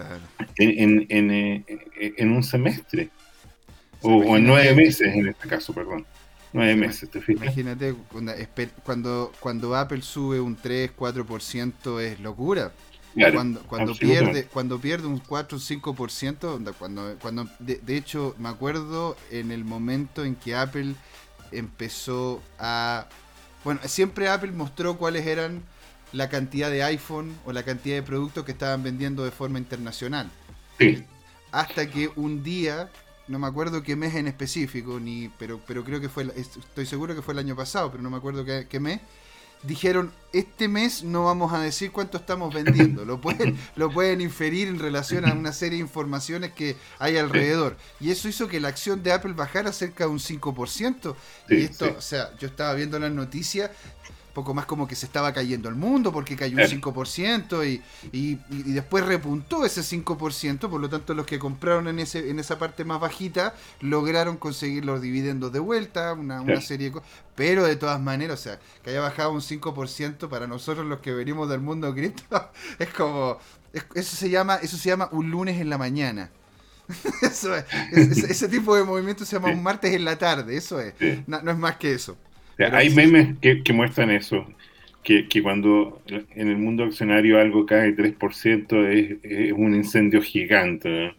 claro. 0.00 0.20
en, 0.56 1.06
en, 1.08 1.30
en, 1.30 1.64
en, 1.96 2.30
un 2.32 2.42
semestre. 2.42 3.10
O, 4.02 4.36
en 4.36 4.46
nueve 4.46 4.74
meses 4.74 5.14
en 5.14 5.28
este 5.28 5.48
caso, 5.48 5.72
perdón. 5.72 6.04
Nueve 6.52 6.76
meses, 6.76 7.10
¿te 7.10 7.20
fijas? 7.20 7.42
Imagínate, 7.42 7.94
cuando, 8.84 9.32
cuando 9.40 9.74
Apple 9.74 10.02
sube 10.02 10.40
un 10.40 10.54
3, 10.56 10.92
4% 10.96 12.00
es 12.00 12.20
locura. 12.20 12.72
cuando, 13.32 13.62
cuando 13.62 13.94
pierde 13.94 14.44
cuando 14.44 14.78
pierde 14.78 15.06
un 15.06 15.18
4 15.18 15.58
o 15.58 15.60
5%, 15.60 16.74
cuando, 16.78 17.16
cuando 17.20 17.48
de, 17.58 17.76
de, 17.76 17.96
hecho 17.96 18.34
me 18.38 18.48
acuerdo 18.48 19.16
en 19.30 19.50
el 19.50 19.64
momento 19.64 20.24
en 20.24 20.36
que 20.36 20.54
Apple 20.54 20.94
empezó 21.50 22.42
a... 22.58 23.08
Bueno, 23.64 23.80
siempre 23.86 24.28
Apple 24.28 24.52
mostró 24.52 24.96
cuáles 24.96 25.26
eran 25.26 25.62
la 26.12 26.28
cantidad 26.28 26.70
de 26.70 26.82
iPhone 26.82 27.36
o 27.44 27.52
la 27.52 27.62
cantidad 27.62 27.96
de 27.96 28.02
productos 28.02 28.44
que 28.44 28.52
estaban 28.52 28.82
vendiendo 28.82 29.24
de 29.24 29.30
forma 29.30 29.58
internacional. 29.58 30.30
Sí. 30.78 31.04
Hasta 31.50 31.88
que 31.88 32.10
un 32.16 32.42
día 32.42 32.90
no 33.26 33.38
me 33.38 33.46
acuerdo 33.46 33.82
qué 33.82 33.96
mes 33.96 34.14
en 34.14 34.26
específico, 34.26 35.00
ni 35.00 35.30
pero, 35.38 35.60
pero 35.66 35.84
creo 35.84 36.00
que 36.00 36.08
fue, 36.08 36.30
estoy 36.36 36.86
seguro 36.86 37.14
que 37.14 37.22
fue 37.22 37.32
el 37.32 37.38
año 37.38 37.56
pasado, 37.56 37.90
pero 37.90 38.02
no 38.02 38.10
me 38.10 38.18
acuerdo 38.18 38.44
qué, 38.44 38.80
mes, 38.80 39.00
dijeron, 39.62 40.12
este 40.32 40.68
mes 40.68 41.02
no 41.02 41.24
vamos 41.24 41.52
a 41.54 41.60
decir 41.60 41.90
cuánto 41.90 42.18
estamos 42.18 42.52
vendiendo, 42.52 43.04
lo 43.06 43.20
pueden, 43.20 43.58
lo 43.76 43.90
pueden 43.90 44.20
inferir 44.20 44.68
en 44.68 44.78
relación 44.78 45.26
a 45.26 45.32
una 45.32 45.52
serie 45.52 45.78
de 45.78 45.84
informaciones 45.84 46.52
que 46.52 46.76
hay 46.98 47.16
alrededor. 47.16 47.78
Y 47.98 48.10
eso 48.10 48.28
hizo 48.28 48.46
que 48.46 48.60
la 48.60 48.68
acción 48.68 49.02
de 49.02 49.12
Apple 49.12 49.32
bajara 49.32 49.72
cerca 49.72 50.04
de 50.04 50.10
un 50.10 50.18
5%. 50.18 51.14
y 51.48 51.62
esto, 51.62 51.94
o 51.96 52.02
sea, 52.02 52.36
yo 52.38 52.46
estaba 52.46 52.74
viendo 52.74 52.98
las 52.98 53.12
noticias 53.12 53.70
poco 54.34 54.52
más 54.52 54.66
como 54.66 54.86
que 54.86 54.96
se 54.96 55.06
estaba 55.06 55.32
cayendo 55.32 55.68
el 55.68 55.76
mundo 55.76 56.12
porque 56.12 56.36
cayó 56.36 56.56
un 56.56 56.64
5% 56.64 57.66
y, 57.66 57.82
y, 58.12 58.38
después 58.72 59.06
repuntó 59.06 59.64
ese 59.64 59.80
5%, 59.80 60.68
por 60.68 60.80
lo 60.80 60.90
tanto 60.90 61.14
los 61.14 61.24
que 61.24 61.38
compraron 61.38 61.88
en 61.88 62.00
ese 62.00 62.28
en 62.28 62.38
esa 62.38 62.58
parte 62.58 62.84
más 62.84 63.00
bajita 63.00 63.54
lograron 63.80 64.36
conseguir 64.36 64.84
los 64.84 65.00
dividendos 65.00 65.52
de 65.52 65.60
vuelta, 65.60 66.12
una, 66.12 66.40
una 66.40 66.60
serie 66.60 66.88
de 66.88 66.92
cosas, 66.94 67.08
pero 67.36 67.64
de 67.64 67.76
todas 67.76 68.00
maneras, 68.00 68.40
o 68.40 68.42
sea, 68.42 68.58
que 68.82 68.90
haya 68.90 69.00
bajado 69.00 69.30
un 69.30 69.40
5% 69.40 70.28
para 70.28 70.46
nosotros 70.46 70.84
los 70.84 70.98
que 70.98 71.12
venimos 71.12 71.48
del 71.48 71.60
mundo 71.60 71.94
cripto, 71.94 72.50
es 72.78 72.88
como, 72.88 73.38
eso 73.72 74.16
se 74.16 74.28
llama 74.28 74.56
eso 74.56 74.76
se 74.76 74.90
llama 74.90 75.08
un 75.12 75.30
lunes 75.30 75.60
en 75.60 75.70
la 75.70 75.78
mañana. 75.78 76.30
eso 77.22 77.56
es, 77.56 77.64
ese, 77.92 78.46
tipo 78.46 78.76
de 78.76 78.84
movimiento 78.84 79.24
se 79.24 79.36
llama 79.36 79.48
un 79.48 79.62
martes 79.62 79.94
en 79.94 80.04
la 80.04 80.18
tarde, 80.18 80.54
eso 80.54 80.80
es, 80.80 80.92
no 81.26 81.50
es 81.50 81.56
más 81.56 81.76
que 81.76 81.94
eso 81.94 82.14
hay 82.58 82.90
memes 82.90 83.36
que, 83.40 83.72
muestran 83.72 84.10
eso, 84.10 84.46
que, 85.02 85.26
cuando 85.42 86.02
en 86.06 86.48
el 86.48 86.56
mundo 86.56 86.84
accionario 86.84 87.38
algo 87.40 87.66
cae 87.66 87.96
3% 87.96 88.86
es, 88.88 89.16
es 89.22 89.52
un 89.52 89.74
incendio 89.74 90.22
gigante 90.22 91.14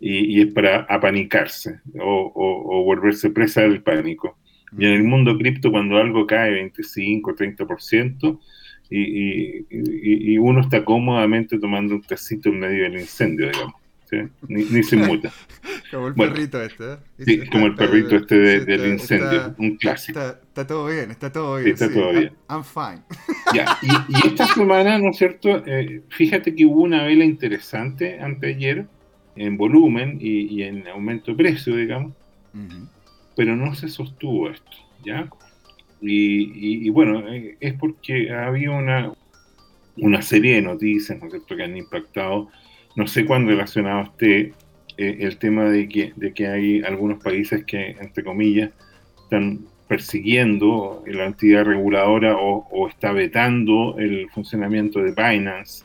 y, 0.00 0.40
es 0.40 0.52
para 0.52 0.80
apanicarse 0.82 1.80
o, 2.00 2.84
volverse 2.84 3.30
presa 3.30 3.62
del 3.62 3.82
pánico. 3.82 4.36
Y 4.76 4.86
en 4.86 4.92
el 4.92 5.04
mundo 5.04 5.38
cripto 5.38 5.70
cuando 5.70 5.98
algo 5.98 6.26
cae 6.26 6.50
25, 6.50 7.34
30%, 7.34 8.40
y, 8.90 9.00
y, 9.00 9.66
y, 9.70 10.38
uno 10.38 10.60
está 10.60 10.84
cómodamente 10.84 11.58
tomando 11.58 11.94
un 11.94 12.02
tecito 12.02 12.50
en 12.50 12.60
medio 12.60 12.84
del 12.84 13.00
incendio, 13.00 13.50
digamos. 13.50 13.83
Ni, 14.48 14.82
se 14.82 14.96
muta. 14.96 15.32
como 15.90 16.08
el 16.08 16.14
perrito 16.14 16.62
este, 16.62 16.92
¿eh? 16.92 16.96
Sí, 17.18 17.46
como 17.48 17.66
el 17.66 17.74
perrito 17.74 18.16
este 18.16 18.36
del 18.36 18.92
incendio, 18.92 19.54
un 19.58 19.76
clásico. 19.76 20.20
Está, 20.20 20.66
todo 20.66 20.86
bien, 20.86 21.10
está 21.10 21.32
todo 21.32 21.56
bien. 21.56 21.70
Está 21.70 21.92
todo 21.92 22.12
bien. 22.12 22.32
I'm, 22.48 22.64
fine. 22.64 23.02
Ya, 23.54 23.78
y, 23.82 24.26
esta 24.26 24.46
semana, 24.46 24.98
¿no 24.98 25.10
es 25.10 25.16
cierto? 25.16 25.62
Eh, 25.66 26.02
fíjate 26.08 26.54
que 26.54 26.66
hubo 26.66 26.82
una 26.82 27.04
vela 27.04 27.24
interesante 27.24 28.18
anteayer 28.20 28.86
en 29.36 29.56
volumen 29.56 30.18
y, 30.20 30.62
en 30.62 30.86
aumento 30.88 31.32
de 31.32 31.36
precio, 31.36 31.76
digamos, 31.76 32.12
pero 33.36 33.56
no 33.56 33.74
se 33.74 33.88
sostuvo 33.88 34.48
esto, 34.48 34.76
¿ya? 35.04 35.28
Y, 36.00 36.88
bueno, 36.90 37.26
eh, 37.28 37.56
es 37.60 37.74
porque 37.74 38.30
había 38.32 38.70
una, 38.70 39.12
una 39.96 40.22
serie 40.22 40.56
de 40.56 40.62
noticias, 40.62 41.18
¿no 41.18 41.26
es 41.26 41.32
cierto?, 41.32 41.56
que 41.56 41.62
han 41.62 41.76
impactado 41.76 42.50
no 42.96 43.06
sé 43.06 43.24
cuán 43.24 43.46
relacionado 43.46 44.02
esté 44.04 44.52
eh, 44.96 45.16
el 45.20 45.38
tema 45.38 45.64
de 45.64 45.88
que, 45.88 46.12
de 46.16 46.32
que 46.32 46.46
hay 46.46 46.82
algunos 46.82 47.22
países 47.22 47.64
que, 47.64 47.90
entre 48.00 48.22
comillas, 48.22 48.70
están 49.24 49.66
persiguiendo 49.88 51.02
la 51.06 51.26
entidad 51.26 51.64
reguladora 51.64 52.36
o, 52.36 52.88
está 52.88 53.12
vetando 53.12 53.96
el 53.98 54.28
funcionamiento 54.30 55.00
de 55.00 55.10
Binance. 55.12 55.84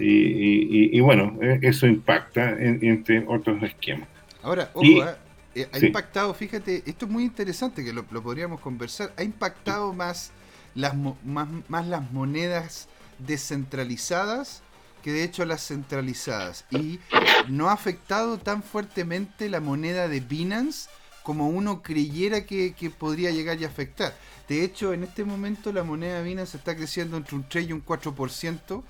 Y, 0.00 0.98
bueno, 1.00 1.38
e, 1.40 1.60
eso 1.62 1.86
impacta 1.86 2.56
entre 2.60 3.26
otros 3.26 3.62
esquemas. 3.62 4.08
Ahora, 4.42 4.70
ojo, 4.74 4.84
eh, 4.84 5.14
eh, 5.54 5.68
ha 5.72 5.78
impactado, 5.78 6.32
fíjate, 6.34 6.82
esto 6.86 7.06
es 7.06 7.10
muy 7.10 7.24
interesante 7.24 7.84
que 7.84 7.92
lo, 7.92 8.04
podríamos 8.04 8.60
conversar, 8.60 9.12
ha 9.16 9.22
impactado 9.22 9.92
más 9.92 10.32
las, 10.74 10.94
más, 10.94 11.48
más 11.68 11.86
las 11.86 12.10
monedas 12.12 12.88
descentralizadas 13.18 14.62
que 15.06 15.12
de 15.12 15.22
hecho 15.22 15.44
las 15.44 15.64
centralizadas 15.64 16.64
y 16.68 16.98
no 17.46 17.68
ha 17.68 17.74
afectado 17.74 18.38
tan 18.38 18.64
fuertemente 18.64 19.48
la 19.48 19.60
moneda 19.60 20.08
de 20.08 20.18
Binance 20.18 20.90
como 21.22 21.48
uno 21.48 21.80
creyera 21.80 22.44
que, 22.44 22.74
podría 22.98 23.30
llegar 23.30 23.56
a 23.62 23.68
afectar. 23.68 24.16
De 24.48 24.64
hecho, 24.64 24.92
en 24.92 25.04
este 25.04 25.22
momento 25.22 25.72
la 25.72 25.84
moneda 25.84 26.18
de 26.18 26.24
Binance 26.24 26.56
está 26.56 26.74
creciendo 26.74 27.16
entre 27.18 27.36
un 27.36 27.48
3 27.48 27.68
y 27.68 27.72
un 27.72 27.84
4%. 27.84 28.82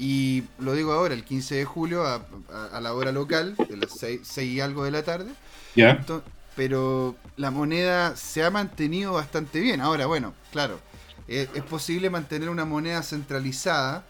Y 0.00 0.42
lo 0.58 0.72
digo 0.72 0.92
ahora, 0.92 1.14
el 1.14 1.22
15 1.22 1.54
de 1.54 1.64
julio, 1.64 2.04
a, 2.04 2.80
la 2.80 2.92
hora 2.92 3.12
local, 3.12 3.54
de 3.56 3.76
las 3.76 3.92
6, 3.92 4.38
y 4.38 4.58
algo 4.58 4.82
de 4.82 4.90
la 4.90 5.04
tarde. 5.04 5.30
Ya. 5.76 6.04
Pero 6.56 7.14
la 7.36 7.52
moneda 7.52 8.16
se 8.16 8.42
ha 8.42 8.50
mantenido 8.50 9.12
bastante 9.12 9.60
bien. 9.60 9.80
Ahora, 9.80 10.06
bueno, 10.06 10.34
claro, 10.50 10.80
es 11.28 11.46
posible 11.62 12.10
mantener 12.10 12.48
una 12.48 12.64
moneda 12.64 13.04
centralizada 13.04 14.04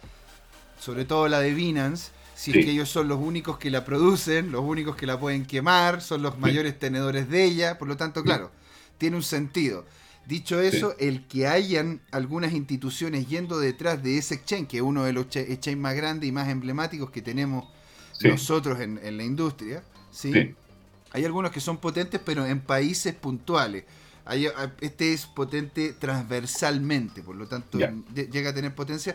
sobre 0.80 1.04
todo 1.04 1.28
la 1.28 1.40
de 1.40 1.52
Binance, 1.52 2.10
si 2.34 2.52
es 2.52 2.64
que 2.64 2.70
ellos 2.70 2.88
son 2.88 3.06
los 3.06 3.20
únicos 3.20 3.58
que 3.58 3.70
la 3.70 3.84
producen, 3.84 4.50
los 4.50 4.62
únicos 4.62 4.96
que 4.96 5.06
la 5.06 5.20
pueden 5.20 5.44
quemar, 5.44 6.00
son 6.00 6.22
los 6.22 6.38
mayores 6.38 6.78
tenedores 6.78 7.28
de 7.28 7.44
ella, 7.44 7.76
por 7.78 7.86
lo 7.86 7.98
tanto, 7.98 8.22
claro, 8.22 8.50
tiene 8.96 9.16
un 9.16 9.22
sentido. 9.22 9.84
Dicho 10.26 10.58
eso, 10.58 10.94
el 10.98 11.26
que 11.26 11.46
hayan 11.46 12.00
algunas 12.12 12.54
instituciones 12.54 13.28
yendo 13.28 13.58
detrás 13.58 14.02
de 14.02 14.16
ese 14.16 14.36
exchange, 14.36 14.68
que 14.68 14.76
es 14.78 14.82
uno 14.82 15.04
de 15.04 15.12
los 15.12 15.26
exchanges 15.36 15.76
más 15.76 15.94
grandes 15.94 16.28
y 16.30 16.32
más 16.32 16.48
emblemáticos 16.48 17.10
que 17.10 17.20
tenemos 17.20 17.68
nosotros 18.22 18.80
en, 18.80 19.16
la 19.16 19.22
industria, 19.22 19.82
¿sí? 20.10 20.54
hay 21.12 21.24
algunos 21.26 21.50
que 21.50 21.60
son 21.60 21.76
potentes, 21.76 22.22
pero 22.24 22.46
en 22.46 22.60
países 22.60 23.14
puntuales. 23.14 23.84
este 24.80 25.12
es 25.12 25.26
potente 25.26 25.92
transversalmente, 25.92 27.22
por 27.22 27.36
lo 27.36 27.46
tanto 27.46 27.78
llega 28.14 28.50
a 28.50 28.54
tener 28.54 28.74
potencia 28.74 29.14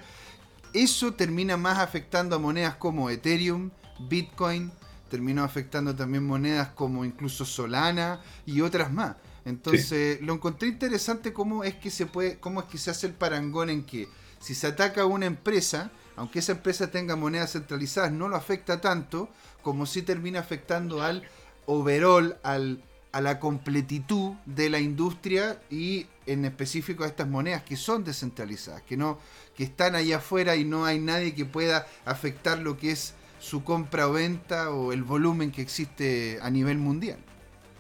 eso 0.76 1.14
termina 1.14 1.56
más 1.58 1.80
afectando 1.80 2.36
a 2.36 2.40
monedas 2.40 2.76
como 2.76 3.10
Ethereum, 3.10 3.72
Bitcoin, 4.00 4.72
terminó 5.10 5.44
afectando 5.44 5.96
también 5.96 6.26
monedas 6.26 6.70
como 6.70 7.06
incluso 7.06 7.46
Solana 7.46 8.22
y 8.46 8.62
otras 8.62 8.92
más. 8.92 9.16
Entonces, 9.46 10.20
lo 10.22 10.34
encontré 10.34 10.68
interesante 10.68 11.32
cómo 11.32 11.64
es 11.64 11.76
que 11.76 11.92
se 11.92 12.08
puede, 12.08 12.40
cómo 12.40 12.60
es 12.60 12.66
que 12.66 12.78
se 12.78 12.92
hace 12.92 13.08
el 13.08 13.14
parangón 13.14 13.70
en 13.70 13.84
que 13.84 14.10
si 14.40 14.54
se 14.54 14.68
ataca 14.68 15.04
a 15.04 15.06
una 15.06 15.28
empresa, 15.28 15.92
aunque 16.16 16.40
esa 16.40 16.54
empresa 16.54 16.92
tenga 16.92 17.16
monedas 17.16 17.54
centralizadas, 17.54 18.12
no 18.12 18.28
lo 18.28 18.36
afecta 18.36 18.82
tanto 18.82 19.30
como 19.62 19.86
si 19.86 20.02
termina 20.02 20.40
afectando 20.40 21.04
al 21.04 21.24
overall, 21.68 22.38
al, 22.44 22.84
a 23.12 23.22
la 23.22 23.40
completitud 23.40 24.34
de 24.46 24.70
la 24.70 24.80
industria 24.80 25.62
y 25.70 26.08
en 26.28 26.46
específico 26.46 27.04
a 27.04 27.08
estas 27.08 27.28
monedas 27.28 27.64
que 27.64 27.76
son 27.76 28.04
descentralizadas, 28.04 28.82
que 28.84 28.98
no 28.98 29.20
que 29.56 29.64
están 29.64 29.96
allá 29.96 30.18
afuera 30.18 30.56
y 30.56 30.66
no 30.66 30.86
hay 30.86 31.00
nadie 31.00 31.34
que 31.34 31.46
pueda 31.46 31.88
afectar 32.06 32.60
lo 32.60 32.78
que 32.78 32.92
es 32.92 33.16
su 33.40 33.64
compra 33.64 34.08
o 34.08 34.14
venta 34.14 34.72
o 34.72 34.92
el 34.92 35.04
volumen 35.04 35.52
que 35.52 35.62
existe 35.62 36.40
a 36.42 36.50
nivel 36.50 36.78
mundial. 36.78 37.18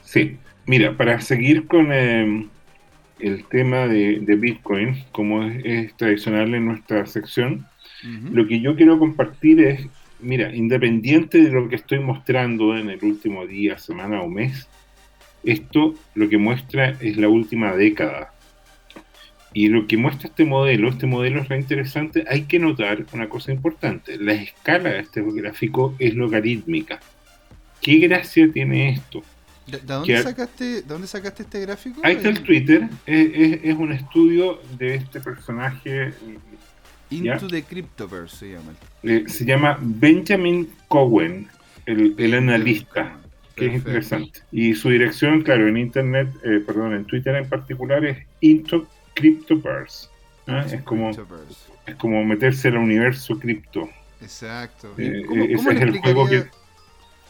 Sí, 0.03 0.38
mira, 0.65 0.95
para 0.95 1.19
seguir 1.21 1.67
con 1.67 1.91
em, 1.91 2.49
el 3.19 3.45
tema 3.45 3.88
de, 3.88 4.19
Bitcoin, 4.39 5.03
como 5.12 5.43
es, 5.43 5.95
tradicional 5.97 6.53
en 6.53 6.65
nuestra 6.65 7.05
sección, 7.05 7.65
lo 8.31 8.45
que 8.45 8.62
yo 8.62 8.75
quiero 8.75 8.99
compartir 8.99 9.60
es, 9.62 9.88
mira, 10.19 10.53
independiente 10.55 11.39
de 11.39 11.49
lo 11.49 11.67
que 11.67 11.75
estoy 11.75 11.97
mostrando 11.97 12.77
en 12.77 12.91
el 12.91 13.03
último 13.03 13.47
día, 13.47 13.79
semana 13.79 14.21
o 14.21 14.29
mes, 14.29 14.67
esto 15.43 15.95
lo 16.13 16.29
que 16.29 16.38
muestra 16.38 16.97
es 17.01 17.17
la 17.17 17.29
última 17.29 17.75
década 17.75 18.35
Y 19.55 19.69
lo 19.69 19.87
que 19.87 19.95
muestra 19.95 20.27
este 20.27 20.43
modelo, 20.43 20.89
este 20.89 21.07
modelo 21.07 21.41
es 21.41 21.47
re 21.47 21.57
interesante, 21.57 22.25
hay 22.29 22.41
que 22.41 22.59
notar 22.59 23.05
una 23.13 23.29
cosa 23.29 23.53
importante, 23.53 24.17
la 24.17 24.33
escala 24.33 24.89
de 24.89 24.99
este 24.99 25.23
gráfico 25.25 25.95
es 25.97 26.13
logarítmica. 26.13 26.99
¿Qué 27.79 27.99
gracia 27.99 28.51
tiene 28.51 28.89
esto? 28.89 29.23
¿De, 29.65 29.77
dónde, 29.77 30.21
sacaste, 30.21 30.81
dónde 30.81 31.07
sacaste 31.07 31.43
este 31.43 31.61
gráfico? 31.61 32.01
Ahí 32.03 32.17
está 32.17 32.27
el 32.27 32.41
Twitter, 32.41 32.89
es, 33.05 33.59
es, 33.63 33.75
un 33.75 33.93
estudio 33.93 34.59
de 34.77 34.95
este 34.95 35.21
personaje. 35.21 36.11
Into 37.09 37.47
the 37.47 37.63
Cryptoverse 37.63 38.35
se 38.35 38.51
llama. 38.51 38.73
Eh, 39.03 39.23
se 39.27 39.45
llama 39.45 39.79
Benjamin 39.81 40.69
Cowen, 40.89 41.47
el, 41.85 42.13
el 42.17 42.33
analista 42.33 43.21
que 43.55 43.67
es 43.67 43.75
interesante. 43.75 44.41
Y 44.51 44.75
su 44.75 44.89
dirección, 44.89 45.43
claro, 45.43 45.65
en 45.69 45.77
internet, 45.77 46.27
eh, 46.43 46.61
perdón, 46.65 46.93
en 46.93 47.05
Twitter 47.05 47.35
en 47.35 47.47
particular 47.47 48.03
es 48.03 48.17
Into 48.41 48.85
Cryptoverse. 49.15 50.10
¿ah? 50.47 50.65
Es 50.71 50.82
como 50.84 51.10
es 51.10 51.95
como 51.95 52.23
meterse 52.23 52.67
al 52.67 52.78
universo 52.78 53.39
cripto. 53.39 53.89
Exacto. 54.21 54.93
Eh, 54.97 55.23
¿Cómo, 55.28 55.43
eh, 55.43 55.54
ese 55.54 55.71
es 55.71 55.82
el 55.82 55.99
juego 55.99 56.28
que... 56.28 56.45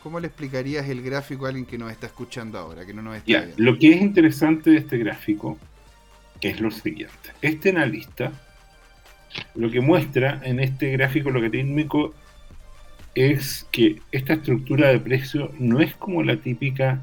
¿Cómo 0.04 0.20
le 0.20 0.28
explicarías 0.28 0.88
el 0.88 1.02
gráfico 1.02 1.46
a 1.46 1.50
alguien 1.50 1.66
que 1.66 1.78
nos 1.78 1.92
está 1.92 2.08
escuchando 2.08 2.60
ahora, 2.60 2.86
que 2.86 2.94
no 2.94 3.02
nos 3.02 3.16
está 3.16 3.26
viendo? 3.26 3.56
Lo 3.58 3.80
que 3.80 3.94
es 3.94 4.02
interesante 4.02 4.70
de 4.70 4.78
este 4.78 4.98
gráfico 4.98 5.58
es 6.42 6.60
lo 6.60 6.70
siguiente. 6.70 7.32
Este 7.42 7.70
analista 7.70 8.32
lo 9.56 9.70
que 9.70 9.82
muestra 9.82 10.40
en 10.44 10.60
este 10.60 10.92
gráfico 10.92 11.30
logarítmico 11.30 12.14
es 13.16 13.68
que 13.72 14.02
esta 14.12 14.34
estructura 14.34 14.90
de 14.90 15.00
precio 15.00 15.52
no 15.58 15.80
es 15.80 15.96
como 15.96 16.24
la 16.24 16.38
típica 16.38 17.02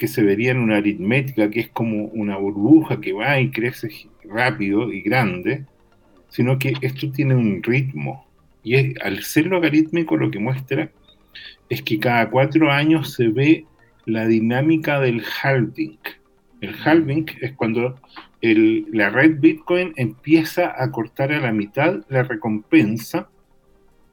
que 0.00 0.08
se 0.08 0.22
vería 0.22 0.52
en 0.52 0.60
una 0.60 0.78
aritmética, 0.78 1.50
que 1.50 1.60
es 1.60 1.68
como 1.68 2.06
una 2.06 2.38
burbuja 2.38 3.02
que 3.02 3.12
va 3.12 3.38
y 3.38 3.50
crece 3.50 3.90
rápido 4.24 4.90
y 4.90 5.02
grande, 5.02 5.66
sino 6.30 6.58
que 6.58 6.72
esto 6.80 7.12
tiene 7.12 7.34
un 7.34 7.62
ritmo. 7.62 8.26
Y 8.62 8.98
al 9.02 9.22
ser 9.22 9.48
logarítmico 9.48 10.16
lo 10.16 10.30
que 10.30 10.38
muestra 10.38 10.90
es 11.68 11.82
que 11.82 11.98
cada 11.98 12.30
cuatro 12.30 12.72
años 12.72 13.12
se 13.12 13.28
ve 13.28 13.66
la 14.06 14.26
dinámica 14.26 15.00
del 15.00 15.22
halving. 15.22 15.98
El 16.62 16.74
halving 16.82 17.26
es 17.42 17.52
cuando 17.52 18.00
la 18.40 19.10
red 19.10 19.38
Bitcoin 19.38 19.92
empieza 19.96 20.82
a 20.82 20.90
cortar 20.90 21.30
a 21.30 21.40
la 21.40 21.52
mitad 21.52 22.06
la 22.08 22.22
recompensa 22.22 23.28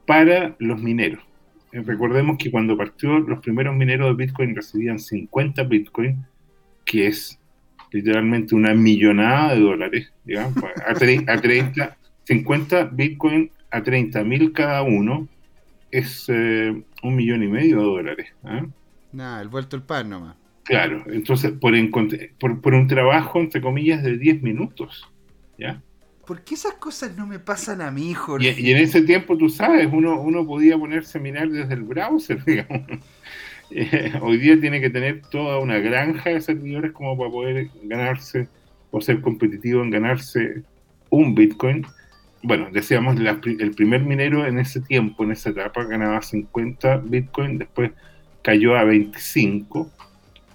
para 0.04 0.54
los 0.58 0.82
mineros. 0.82 1.27
Eh, 1.72 1.82
recordemos 1.82 2.38
que 2.38 2.50
cuando 2.50 2.76
partió 2.76 3.18
los 3.18 3.40
primeros 3.40 3.74
mineros 3.74 4.16
de 4.16 4.24
Bitcoin 4.24 4.54
recibían 4.54 4.98
50 4.98 5.62
Bitcoin, 5.64 6.24
que 6.84 7.06
es 7.08 7.38
literalmente 7.92 8.54
una 8.54 8.74
millonada 8.74 9.54
de 9.54 9.60
dólares, 9.60 10.12
digamos, 10.24 10.62
a, 10.86 10.94
30, 10.94 11.96
50 12.24 12.84
Bitcoin 12.84 13.50
a 13.70 13.82
30 13.82 14.24
mil 14.24 14.52
cada 14.52 14.82
uno 14.82 15.28
es 15.90 16.26
eh, 16.28 16.82
un 17.02 17.16
millón 17.16 17.42
y 17.42 17.48
medio 17.48 17.78
de 17.78 17.84
dólares. 17.84 18.34
¿ah? 18.44 18.66
Nada, 19.12 19.40
el 19.40 19.48
vuelto 19.48 19.76
el 19.76 19.82
pan 19.82 20.10
nomás. 20.10 20.36
Claro, 20.64 21.04
entonces 21.06 21.52
por, 21.52 21.72
por, 22.38 22.60
por, 22.60 22.74
un 22.74 22.86
trabajo, 22.88 23.40
entre 23.40 23.62
comillas, 23.62 24.02
de 24.02 24.18
10 24.18 24.42
minutos, 24.42 25.08
¿ya? 25.56 25.82
¿Por 26.28 26.42
qué 26.42 26.56
esas 26.56 26.74
cosas 26.74 27.16
no 27.16 27.26
me 27.26 27.38
pasan 27.38 27.80
a 27.80 27.90
mí, 27.90 28.12
Jorge? 28.12 28.54
Y, 28.60 28.70
en 28.70 28.76
ese 28.76 29.00
tiempo, 29.00 29.38
tú 29.38 29.48
sabes, 29.48 29.88
uno, 29.90 30.20
uno 30.20 30.46
podía 30.46 30.76
ponerse 30.76 31.16
a 31.16 31.22
mirar 31.22 31.48
desde 31.48 31.72
el 31.72 31.84
browser, 31.84 32.44
digamos. 32.46 32.82
Eh, 33.70 34.12
hoy 34.20 34.36
día 34.36 34.60
tiene 34.60 34.78
que 34.78 34.90
tener 34.90 35.22
toda 35.22 35.58
una 35.58 35.78
granja 35.78 36.28
de 36.28 36.42
servidores 36.42 36.92
como 36.92 37.16
para 37.16 37.30
poder 37.30 37.70
ganarse 37.82 38.46
o 38.90 39.00
ser 39.00 39.22
competitivo 39.22 39.82
en 39.82 39.88
ganarse 39.88 40.64
un 41.08 41.34
Bitcoin. 41.34 41.86
Bueno, 42.42 42.68
decíamos, 42.70 43.16
el 43.18 43.70
primer 43.70 44.02
minero 44.02 44.46
en 44.46 44.58
ese 44.58 44.82
tiempo, 44.82 45.24
en 45.24 45.32
esa 45.32 45.48
etapa, 45.48 45.84
ganaba 45.84 46.20
50 46.20 46.98
Bitcoin, 47.06 47.56
después 47.56 47.92
cayó 48.42 48.76
a 48.76 48.84
25, 48.84 49.90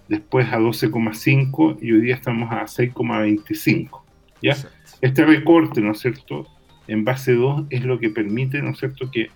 después 0.07 0.53
a 0.53 0.59
12,5 0.59 1.79
y 1.81 1.93
hoy 1.93 2.01
día 2.01 2.13
estamos 2.13 2.51
a 2.51 2.65
6,25. 2.65 4.01
¿Ya? 4.39 4.55
Este 5.03 5.25
recorte, 5.25 5.81
¿no 5.81 5.91
es 5.91 5.99
cierto?, 5.99 6.47
en 6.87 7.03
base 7.03 7.33
2 7.33 7.65
es 7.69 7.83
lo 7.83 7.99
que 7.99 8.09
permite, 8.09 8.61
¿no 8.61 8.69
es 8.69 8.79
cierto?, 8.79 9.11
que 9.11 9.29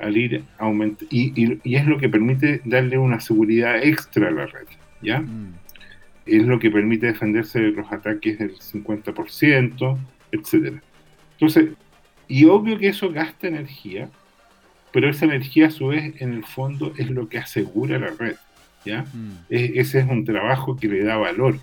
al 0.00 0.16
ir 0.16 0.42
aumenta 0.58 1.04
y, 1.08 1.32
y, 1.62 1.76
es 1.76 1.86
lo 1.86 1.98
que 1.98 2.08
permite 2.08 2.60
darle 2.64 2.98
una 2.98 3.20
seguridad 3.20 3.80
extra 3.80 4.26
a 4.26 4.32
la 4.32 4.46
red, 4.46 4.66
¿ya? 5.02 5.20
Mm. 5.20 5.54
Es 6.26 6.42
lo 6.42 6.58
que 6.58 6.68
permite 6.68 7.06
defenderse 7.06 7.60
de 7.60 7.70
los 7.70 7.92
ataques 7.92 8.40
del 8.40 8.56
50%, 8.56 9.98
etcétera. 10.32 10.82
Entonces, 11.34 11.68
y 12.26 12.46
obvio 12.46 12.76
que 12.76 12.88
eso 12.88 13.12
gasta 13.12 13.46
energía, 13.46 14.10
pero 14.92 15.08
esa 15.08 15.26
energía 15.26 15.68
a 15.68 15.70
su 15.70 15.86
vez 15.86 16.20
en 16.20 16.32
el 16.32 16.44
fondo 16.44 16.92
es 16.98 17.08
lo 17.08 17.28
que 17.28 17.38
asegura 17.38 18.00
la 18.00 18.10
red, 18.18 18.34
¿ya? 18.84 19.02
Mm. 19.02 19.44
ese 19.48 20.00
es 20.00 20.10
un 20.10 20.24
trabajo 20.24 20.74
que 20.74 20.88
le 20.88 21.04
da 21.04 21.16
valor 21.18 21.60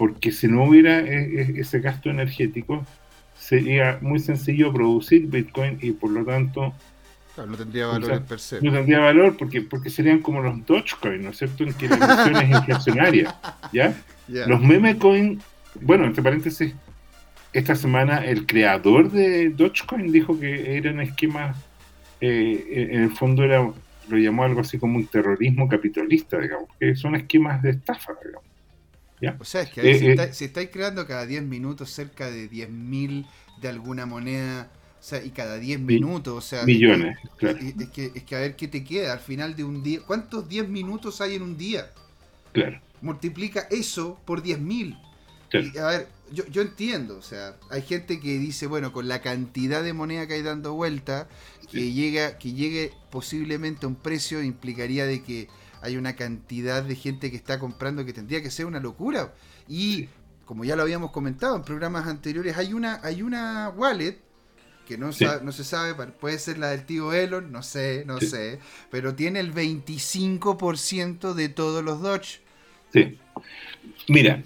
porque 0.00 0.32
si 0.32 0.48
no 0.48 0.64
hubiera 0.64 1.00
eh, 1.00 1.42
eh, 1.42 1.52
ese 1.56 1.78
gasto 1.78 2.08
energético, 2.08 2.86
sería 3.38 3.98
muy 4.00 4.18
sencillo 4.18 4.72
producir 4.72 5.26
Bitcoin 5.26 5.76
y 5.82 5.92
por 5.92 6.10
lo 6.10 6.24
tanto... 6.24 6.72
no 7.36 7.54
tendría 7.54 7.86
valor 7.88 8.22
per 8.22 8.40
se. 8.40 8.62
No 8.62 8.72
tendría 8.72 9.00
valor 9.00 9.36
porque, 9.36 9.60
porque 9.60 9.90
serían 9.90 10.20
como 10.20 10.40
los 10.40 10.64
Dogecoin, 10.64 11.22
¿no 11.22 11.28
es 11.28 11.36
cierto? 11.36 11.64
En 11.64 11.74
que 11.74 11.86
la 11.86 11.96
inversión 11.96 12.36
es 12.36 12.50
inflacionaria, 12.50 13.36
¿ya? 13.74 13.94
Los 14.26 14.62
memecoin, 14.62 15.42
bueno, 15.82 16.06
entre 16.06 16.22
paréntesis, 16.22 16.74
esta 17.52 17.74
semana 17.74 18.24
el 18.24 18.46
creador 18.46 19.10
de 19.10 19.50
Dogecoin 19.50 20.10
dijo 20.10 20.40
que 20.40 20.78
eran 20.78 20.98
esquemas, 21.00 21.58
eh, 22.22 22.88
en 22.90 23.02
el 23.02 23.10
fondo 23.10 23.44
era, 23.44 23.70
lo 24.08 24.16
llamó 24.16 24.44
algo 24.44 24.62
así 24.62 24.78
como 24.78 24.96
un 24.96 25.08
terrorismo 25.08 25.68
capitalista, 25.68 26.38
digamos, 26.38 26.70
que 26.78 26.96
son 26.96 27.16
esquemas 27.16 27.60
de 27.60 27.72
estafa, 27.72 28.14
digamos. 28.24 28.48
O 29.38 29.44
sea, 29.44 29.62
es 29.62 29.70
que 29.70 29.80
eh, 29.82 30.14
eh, 30.14 30.32
si, 30.32 30.46
estáis 30.46 30.70
creando 30.70 31.06
cada 31.06 31.26
10 31.26 31.42
minutos 31.42 31.90
cerca 31.90 32.30
de 32.30 32.50
10.000 32.50 33.26
de 33.60 33.68
alguna 33.68 34.06
moneda, 34.06 34.70
o 34.98 35.02
sea, 35.02 35.22
y 35.22 35.30
cada 35.30 35.58
10 35.58 35.80
minutos, 35.80 36.34
o 36.34 36.40
sea... 36.40 36.64
Millones, 36.64 37.18
es 37.22 37.30
que, 37.30 37.36
claro. 37.36 37.58
Es 37.58 37.88
que, 37.90 38.12
es 38.14 38.22
que 38.24 38.36
a 38.36 38.40
ver 38.40 38.56
qué 38.56 38.68
te 38.68 38.84
queda 38.84 39.12
al 39.12 39.20
final 39.20 39.56
de 39.56 39.64
un 39.64 39.82
día. 39.82 40.00
¿Cuántos 40.06 40.48
10 40.48 40.68
minutos 40.68 41.20
hay 41.20 41.36
en 41.36 41.42
un 41.42 41.56
día? 41.56 41.90
Claro. 42.52 42.80
Multiplica 43.02 43.66
eso 43.70 44.18
por 44.24 44.42
10.000. 44.42 44.98
Claro. 45.50 45.86
a 45.86 45.90
ver, 45.90 46.08
yo, 46.32 46.46
yo 46.46 46.62
entiendo, 46.62 47.16
o 47.18 47.22
sea, 47.22 47.56
hay 47.70 47.82
gente 47.82 48.20
que 48.20 48.38
dice, 48.38 48.66
bueno, 48.68 48.92
con 48.92 49.08
la 49.08 49.20
cantidad 49.20 49.82
de 49.82 49.92
moneda 49.92 50.28
que 50.28 50.34
hay 50.34 50.42
dando 50.42 50.74
vuelta, 50.74 51.28
que, 51.70 51.92
llega, 51.92 52.38
que 52.38 52.52
llegue 52.52 52.92
posiblemente 53.10 53.86
a 53.86 53.88
un 53.88 53.96
precio 53.96 54.42
implicaría 54.42 55.06
de 55.06 55.22
que 55.22 55.48
hay 55.82 55.96
una 55.96 56.16
cantidad 56.16 56.82
de 56.82 56.96
gente 56.96 57.30
que 57.30 57.36
está 57.36 57.58
comprando 57.58 58.04
que 58.04 58.12
tendría 58.12 58.42
que 58.42 58.50
ser 58.50 58.66
una 58.66 58.80
locura. 58.80 59.32
Y 59.68 60.08
como 60.44 60.64
ya 60.64 60.76
lo 60.76 60.82
habíamos 60.82 61.10
comentado 61.10 61.56
en 61.56 61.62
programas 61.62 62.06
anteriores, 62.06 62.56
hay 62.56 62.72
una, 62.72 63.00
hay 63.02 63.22
una 63.22 63.68
wallet 63.70 64.18
que 64.86 64.98
no, 64.98 65.10
no 65.44 65.52
se 65.52 65.62
sabe, 65.62 65.94
puede 65.94 66.38
ser 66.40 66.58
la 66.58 66.70
del 66.70 66.84
tío 66.84 67.12
Elon, 67.12 67.52
no 67.52 67.62
sé, 67.62 68.02
no 68.04 68.18
sé, 68.18 68.58
pero 68.90 69.14
tiene 69.14 69.38
el 69.38 69.54
25% 69.54 71.34
de 71.34 71.48
todos 71.48 71.84
los 71.84 72.02
Dodge. 72.02 72.40
Sí. 72.92 73.16
Mira, 74.08 74.42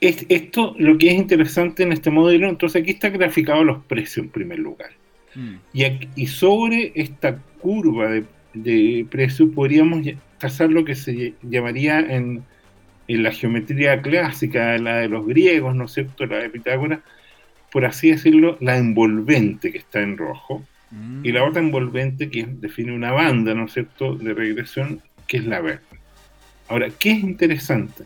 esto 0.00 0.74
lo 0.78 0.96
que 0.96 1.08
es 1.08 1.14
interesante 1.14 1.82
en 1.82 1.92
este 1.92 2.10
modelo, 2.10 2.48
entonces 2.48 2.80
aquí 2.80 2.92
está 2.92 3.10
graficado 3.10 3.62
los 3.62 3.84
precios 3.84 4.24
en 4.24 4.30
primer 4.30 4.58
lugar. 4.58 4.92
Mm. 5.34 5.56
Y, 5.74 5.84
y 6.16 6.26
sobre 6.28 6.92
esta 6.94 7.36
curva 7.60 8.08
de, 8.08 8.24
de 8.54 9.06
precios 9.10 9.50
podríamos 9.54 10.00
trazar 10.38 10.70
lo 10.70 10.84
que 10.84 10.94
se 10.94 11.34
llamaría 11.42 12.00
en, 12.00 12.44
la 13.06 13.32
geometría 13.32 14.00
clásica, 14.00 14.78
la 14.78 14.96
de 14.96 15.08
los 15.08 15.26
griegos, 15.26 15.74
¿no 15.74 15.84
es 15.84 15.92
cierto?, 15.92 16.26
la 16.26 16.38
de 16.38 16.50
Pitágoras, 16.50 17.00
por 17.70 17.84
así 17.84 18.10
decirlo, 18.10 18.56
la 18.60 18.78
envolvente 18.78 19.70
que 19.72 19.78
está 19.78 20.00
en 20.00 20.16
rojo, 20.16 20.64
y 21.24 21.32
la 21.32 21.42
otra 21.42 21.60
envolvente 21.60 22.30
que 22.30 22.46
define 22.46 22.92
una 22.92 23.10
banda, 23.10 23.52
¿no 23.52 23.64
es 23.64 23.72
cierto?, 23.72 24.14
de 24.14 24.32
regresión, 24.32 25.02
que 25.26 25.38
es 25.38 25.44
la 25.44 25.60
verde. 25.60 25.82
Ahora, 26.68 26.88
¿qué 26.98 27.12
es 27.12 27.18
interesante? 27.18 28.04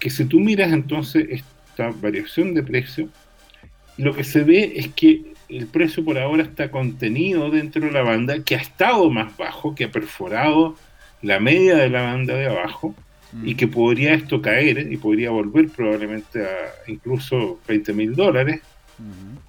Que 0.00 0.10
si 0.10 0.24
tú 0.24 0.40
miras 0.40 0.72
entonces 0.72 1.26
esta 1.30 1.90
variación 1.90 2.52
de 2.52 2.62
precio, 2.62 3.08
lo 3.96 4.14
que 4.14 4.24
se 4.24 4.42
ve 4.42 4.72
es 4.76 4.88
que 4.88 5.22
el 5.48 5.66
precio 5.66 6.04
por 6.04 6.18
ahora 6.18 6.42
está 6.42 6.70
contenido 6.70 7.50
dentro 7.50 7.82
de 7.82 7.92
la 7.92 8.02
banda, 8.02 8.42
que 8.42 8.56
ha 8.56 8.60
estado 8.60 9.10
más 9.10 9.36
bajo, 9.36 9.74
que 9.74 9.84
ha 9.84 9.90
perforado 9.90 10.76
la 11.26 11.40
media 11.40 11.76
de 11.76 11.90
la 11.90 12.02
banda 12.02 12.34
de 12.34 12.46
abajo 12.46 12.94
y 13.42 13.54
mm. 13.54 13.56
que 13.56 13.66
podría 13.66 14.14
esto 14.14 14.40
caer 14.40 14.90
y 14.92 14.96
podría 14.96 15.30
volver 15.30 15.68
probablemente 15.68 16.44
a 16.44 16.72
incluso 16.86 17.58
20 17.66 17.92
mil 17.92 18.14
dólares, 18.14 18.60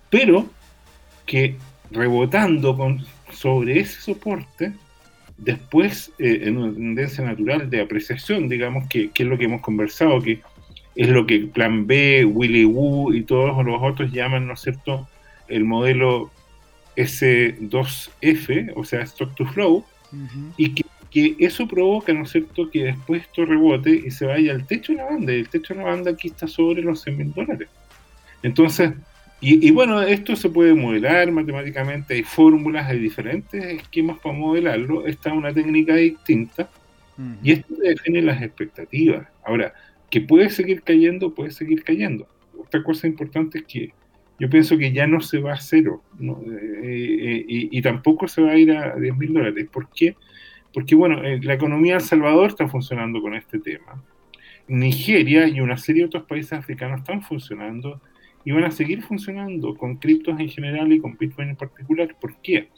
pero 0.09 0.47
que 1.25 1.55
rebotando 1.91 2.75
con, 2.75 3.05
sobre 3.31 3.79
ese 3.79 4.01
soporte, 4.01 4.73
después 5.37 6.11
eh, 6.17 6.39
en 6.43 6.57
una 6.57 6.73
tendencia 6.73 7.23
natural 7.23 7.69
de 7.69 7.81
apreciación, 7.81 8.49
digamos, 8.49 8.87
que, 8.89 9.11
que, 9.11 9.23
es 9.23 9.29
lo 9.29 9.37
que 9.37 9.45
hemos 9.45 9.61
conversado, 9.61 10.21
que 10.21 10.41
es 10.95 11.09
lo 11.09 11.27
que 11.27 11.41
Plan 11.41 11.85
B, 11.85 12.25
Willy 12.25 12.65
Woo 12.65 13.13
y 13.13 13.21
todos 13.21 13.63
los 13.63 13.81
otros 13.83 14.11
llaman, 14.11 14.47
¿no 14.47 14.53
es 14.53 14.61
cierto?, 14.61 15.07
el 15.47 15.63
modelo 15.63 16.31
S2F, 16.95 18.73
o 18.75 18.83
sea, 18.83 19.01
Stock 19.01 19.33
to 19.35 19.45
Flow, 19.45 19.85
y 20.57 20.73
que, 20.73 20.83
eso 21.39 21.67
provoca, 21.67 22.13
¿no 22.13 22.23
es 22.23 22.31
cierto?, 22.31 22.69
que 22.69 22.83
después 22.85 23.23
esto 23.23 23.45
rebote 23.45 23.91
y 23.91 24.11
se 24.11 24.25
vaya 24.25 24.53
al 24.53 24.65
techo 24.65 24.91
de 24.91 24.99
la 24.99 25.05
banda, 25.05 25.33
y 25.33 25.39
el 25.39 25.49
techo 25.49 25.73
de 25.73 25.81
la 25.81 25.89
banda 25.89 26.11
aquí 26.11 26.27
está 26.27 26.47
sobre 26.47 26.81
los 26.81 27.01
100 27.01 27.17
mil 27.17 27.33
dólares. 27.33 27.69
Entonces, 28.43 28.91
y, 29.39 29.69
bueno, 29.69 30.01
esto 30.01 30.35
se 30.35 30.49
puede 30.49 30.73
modelar 30.73 31.31
matemáticamente, 31.31 32.15
hay 32.15 32.23
fórmulas, 32.23 32.87
hay 32.89 32.97
diferentes 32.97 33.63
esquemas 33.63 34.17
para 34.19 34.35
modelarlo, 34.35 35.05
esta 35.05 35.29
es 35.29 35.35
una 35.35 35.53
técnica 35.53 35.95
distinta, 35.95 36.69
y 37.43 37.51
esto 37.51 37.75
define 37.75 38.21
las 38.21 38.41
expectativas. 38.41 39.27
Ahora, 39.43 39.73
que 40.09 40.21
puede 40.21 40.49
seguir 40.49 40.81
cayendo, 40.81 41.33
puede 41.33 41.51
seguir 41.51 41.83
cayendo. 41.83 42.27
Otra 42.57 42.83
cosa 42.83 43.07
importante 43.07 43.59
es 43.59 43.65
que 43.65 43.93
yo 44.39 44.49
pienso 44.49 44.77
que 44.77 44.91
ya 44.91 45.07
no 45.07 45.19
se 45.21 45.39
va 45.39 45.53
a 45.53 45.59
cero 45.59 46.03
eh, 46.19 46.27
eh, 46.83 47.45
y, 47.47 47.81
tampoco 47.81 48.27
se 48.27 48.41
va 48.41 48.51
a 48.51 48.57
ir 48.57 48.71
a 48.71 48.95
10 48.95 49.17
mil 49.17 49.33
dólares. 49.33 49.67
¿Por 49.71 49.89
qué? 49.89 50.15
Porque, 50.77 50.93
bueno, 50.93 51.23
eh, 51.23 51.39
la 51.41 51.55
economía 51.55 51.93
de 51.93 52.01
El 52.01 52.05
Salvador 52.05 52.49
está 52.49 52.67
funcionando 52.67 53.19
con 53.19 53.33
este 53.33 53.57
tema. 53.57 54.03
Nigeria 54.67 55.47
y 55.47 55.59
una 55.59 55.75
serie 55.75 56.03
de 56.03 56.05
otros 56.05 56.25
países 56.25 56.53
africanos 56.53 56.99
están 56.99 57.23
funcionando 57.23 57.99
y 58.45 58.51
van 58.51 58.63
a 58.63 58.69
seguir 58.69 59.01
funcionando 59.01 59.75
con 59.75 59.95
criptos 59.95 60.39
en 60.39 60.49
general 60.49 60.93
y 60.93 60.99
con 60.99 61.17
Bitcoin 61.17 61.49
en 61.49 61.55
particular. 61.55 62.15
¿Por 62.21 62.39
qué? 62.43 62.69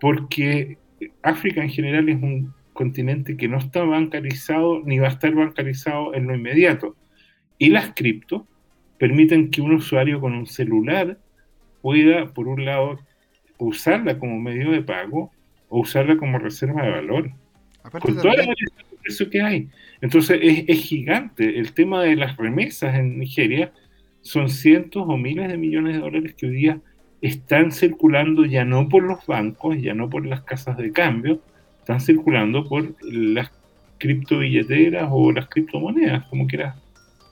Porque 0.00 0.78
África 1.22 1.62
en 1.62 1.68
general 1.68 2.08
es 2.08 2.22
un 2.22 2.54
continente 2.72 3.36
que 3.36 3.48
no 3.48 3.58
está 3.58 3.84
bancarizado 3.84 4.80
ni 4.86 4.98
va 4.98 5.08
a 5.08 5.10
estar 5.10 5.34
bancarizado 5.34 6.14
en 6.14 6.26
lo 6.26 6.34
inmediato. 6.34 6.96
Y 7.58 7.68
las 7.68 7.92
cripto 7.94 8.48
permiten 8.96 9.50
que 9.50 9.60
un 9.60 9.74
usuario 9.74 10.22
con 10.22 10.32
un 10.32 10.46
celular 10.46 11.18
pueda, 11.82 12.32
por 12.32 12.48
un 12.48 12.64
lado, 12.64 12.98
usarla 13.58 14.18
como 14.18 14.40
medio 14.40 14.70
de 14.70 14.80
pago 14.80 15.32
o 15.70 15.80
usarla 15.80 16.18
como 16.18 16.38
reserva 16.38 16.82
de 16.82 16.90
valor. 16.90 17.30
con 18.00 18.16
toda 18.16 18.36
la 18.36 18.54
eso 19.04 19.30
que 19.30 19.40
hay. 19.40 19.68
Entonces 20.02 20.38
es, 20.42 20.64
es, 20.68 20.78
gigante. 20.82 21.58
El 21.58 21.72
tema 21.72 22.02
de 22.02 22.16
las 22.16 22.36
remesas 22.36 22.94
en 22.94 23.18
Nigeria 23.18 23.72
son 24.20 24.50
cientos 24.50 25.04
o 25.06 25.16
miles 25.16 25.48
de 25.48 25.56
millones 25.56 25.94
de 25.94 26.00
dólares 26.00 26.34
que 26.34 26.46
hoy 26.46 26.52
día 26.52 26.80
están 27.22 27.72
circulando 27.72 28.44
ya 28.44 28.64
no 28.64 28.88
por 28.88 29.02
los 29.02 29.26
bancos, 29.26 29.80
ya 29.80 29.94
no 29.94 30.10
por 30.10 30.26
las 30.26 30.42
casas 30.42 30.76
de 30.76 30.92
cambio, 30.92 31.40
están 31.78 32.00
circulando 32.00 32.68
por 32.68 32.94
las 33.02 33.50
criptobilleteras 33.98 35.08
o 35.10 35.32
las 35.32 35.48
criptomonedas, 35.48 36.24
como 36.26 36.46
quieras 36.46 36.76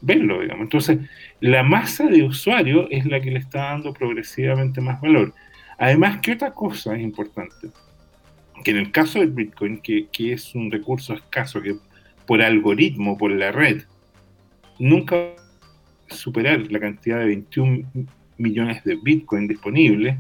verlo, 0.01 0.41
digamos. 0.41 0.65
Entonces, 0.65 0.99
la 1.41 1.63
masa 1.63 2.07
de 2.07 2.23
usuarios 2.23 2.87
es 2.91 3.07
la 3.07 3.21
que 3.21 3.31
le 3.31 3.39
está 3.39 3.71
dando 3.71 3.93
progresivamente 3.93 4.81
más 4.81 5.01
valor. 5.01 5.35
Además, 5.79 6.21
¿qué 6.23 6.33
otra 6.33 6.53
cosa 6.53 6.95
es 6.95 7.03
importante? 7.03 7.69
Que 8.65 8.73
en 8.73 8.79
el 8.79 8.91
caso 8.91 9.21
del 9.21 9.31
Bitcoin, 9.31 9.79
que, 9.79 10.09
que 10.13 10.33
es 10.33 10.55
un 10.55 10.71
recurso 10.71 11.15
escaso, 11.15 11.61
que 11.63 11.77
por 12.27 12.43
algoritmo, 12.43 13.17
por 13.17 13.31
la 13.31 13.53
red, 13.53 13.83
nunca 14.79 15.35
superar 16.09 16.71
la 16.71 16.81
cantidad 16.81 17.19
de 17.19 17.27
21 17.27 17.85
millones 18.37 18.85
de 18.85 18.97
Bitcoin 18.97 19.49
disponibles, 19.49 20.17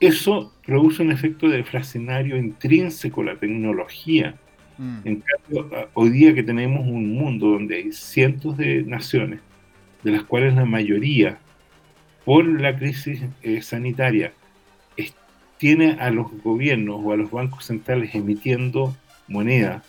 eso 0.00 0.52
produce 0.66 1.02
un 1.02 1.12
efecto 1.12 1.48
de 1.48 1.58
deflacionario 1.58 2.36
intrínseco 2.36 3.22
a 3.22 3.26
la 3.26 3.36
tecnología. 3.36 4.34
Mm. 4.76 4.98
En 5.04 5.22
cambio, 5.22 5.88
hoy 5.94 6.10
día 6.10 6.34
que 6.34 6.42
tenemos 6.42 6.80
un 6.86 7.14
mundo 7.14 7.50
donde 7.50 7.76
hay 7.76 7.92
cientos 7.92 8.56
de 8.56 8.82
naciones, 8.82 9.40
de 10.02 10.10
las 10.10 10.24
cuales 10.24 10.54
la 10.54 10.64
mayoría, 10.64 11.38
por 12.24 12.44
la 12.44 12.76
crisis 12.76 13.22
eh, 13.42 13.62
sanitaria, 13.62 14.32
tiene 15.62 15.96
a 16.00 16.10
los 16.10 16.26
gobiernos 16.42 17.00
o 17.04 17.12
a 17.12 17.16
los 17.16 17.30
bancos 17.30 17.66
centrales 17.66 18.16
emitiendo 18.16 18.96
moneda, 19.28 19.84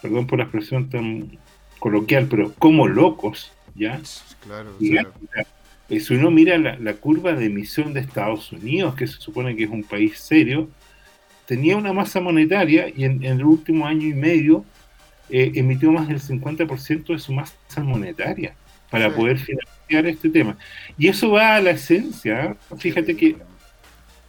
perdón 0.00 0.26
por 0.26 0.38
la 0.38 0.44
expresión 0.44 0.88
tan 0.88 1.36
coloquial, 1.78 2.26
pero 2.30 2.54
como 2.54 2.88
locos, 2.88 3.52
¿ya? 3.74 4.00
Claro, 4.46 4.70
si 6.00 6.14
uno 6.14 6.30
mira 6.30 6.56
la, 6.56 6.94
curva 6.94 7.34
de 7.34 7.44
emisión 7.44 7.92
de 7.92 8.00
Estados 8.00 8.50
Unidos, 8.50 8.94
que 8.94 9.06
se 9.06 9.18
supone 9.20 9.54
que 9.54 9.64
es 9.64 9.70
un 9.70 9.84
país 9.84 10.18
serio, 10.18 10.70
tenía 11.44 11.76
una 11.76 11.92
masa 11.92 12.22
monetaria 12.22 12.88
y 12.88 13.04
en, 13.04 13.22
el 13.24 13.44
último 13.44 13.86
año 13.86 14.08
y 14.08 14.14
medio 14.14 14.64
eh, 15.28 15.52
emitió 15.54 15.92
más 15.92 16.08
del 16.08 16.18
50% 16.18 17.08
de 17.08 17.18
su 17.18 17.34
masa 17.34 17.54
monetaria 17.76 18.54
para 18.88 19.14
poder 19.14 19.36
financiar 19.38 20.06
este 20.06 20.30
tema. 20.30 20.56
Y 20.96 21.08
eso 21.08 21.30
va 21.30 21.56
a 21.56 21.60
la 21.60 21.72
esencia. 21.72 22.44
¿eh? 22.44 22.54
Fíjate 22.78 23.14
que 23.14 23.36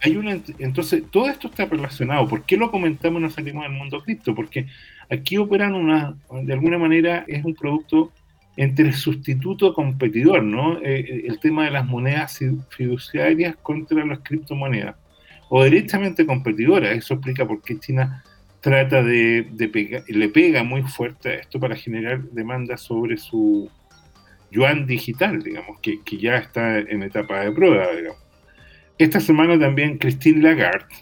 hay 0.02 0.16
una. 0.16 0.38
Entonces, 0.58 1.02
todo 1.10 1.28
esto 1.28 1.48
está 1.48 1.66
relacionado. 1.66 2.28
¿Por 2.28 2.44
qué 2.44 2.56
lo 2.56 2.70
comentamos 2.70 3.20
y 3.20 3.24
nos 3.24 3.34
salimos 3.34 3.64
del 3.64 3.72
mundo 3.72 4.02
cripto? 4.02 4.34
Porque 4.34 4.66
aquí 5.10 5.36
operan 5.36 5.74
una. 5.74 6.16
De 6.42 6.52
alguna 6.52 6.78
manera, 6.78 7.24
es 7.26 7.44
un 7.44 7.54
producto 7.54 8.12
entre 8.56 8.92
sustituto 8.92 9.74
competidor, 9.74 10.42
¿no? 10.42 10.78
Eh, 10.78 11.00
eh, 11.00 11.24
el 11.26 11.38
tema 11.40 11.64
de 11.64 11.70
las 11.70 11.86
monedas 11.86 12.38
fiduciarias 12.70 13.56
contra 13.56 14.04
las 14.04 14.20
criptomonedas. 14.20 14.96
O 15.48 15.62
directamente 15.64 16.26
competidora. 16.26 16.92
Eso 16.92 17.14
explica 17.14 17.46
por 17.46 17.62
qué 17.62 17.78
China 17.78 18.24
trata 18.60 19.02
de, 19.02 19.70
pegar, 19.72 20.02
le 20.08 20.28
pega 20.28 20.64
muy 20.64 20.82
fuerte 20.82 21.28
a 21.28 21.34
esto 21.34 21.60
para 21.60 21.76
generar 21.76 22.22
demanda 22.22 22.76
sobre 22.76 23.16
su 23.16 23.70
yuan 24.50 24.86
digital, 24.86 25.42
digamos, 25.42 25.78
que, 25.80 26.02
que 26.02 26.16
ya 26.16 26.36
está 26.36 26.78
en 26.78 27.02
etapa 27.02 27.40
de 27.40 27.52
prueba, 27.52 27.94
digamos. 27.94 28.25
Esta 28.98 29.20
semana 29.20 29.58
también 29.58 29.98
Christine 29.98 30.42
Lagarde 30.42 30.94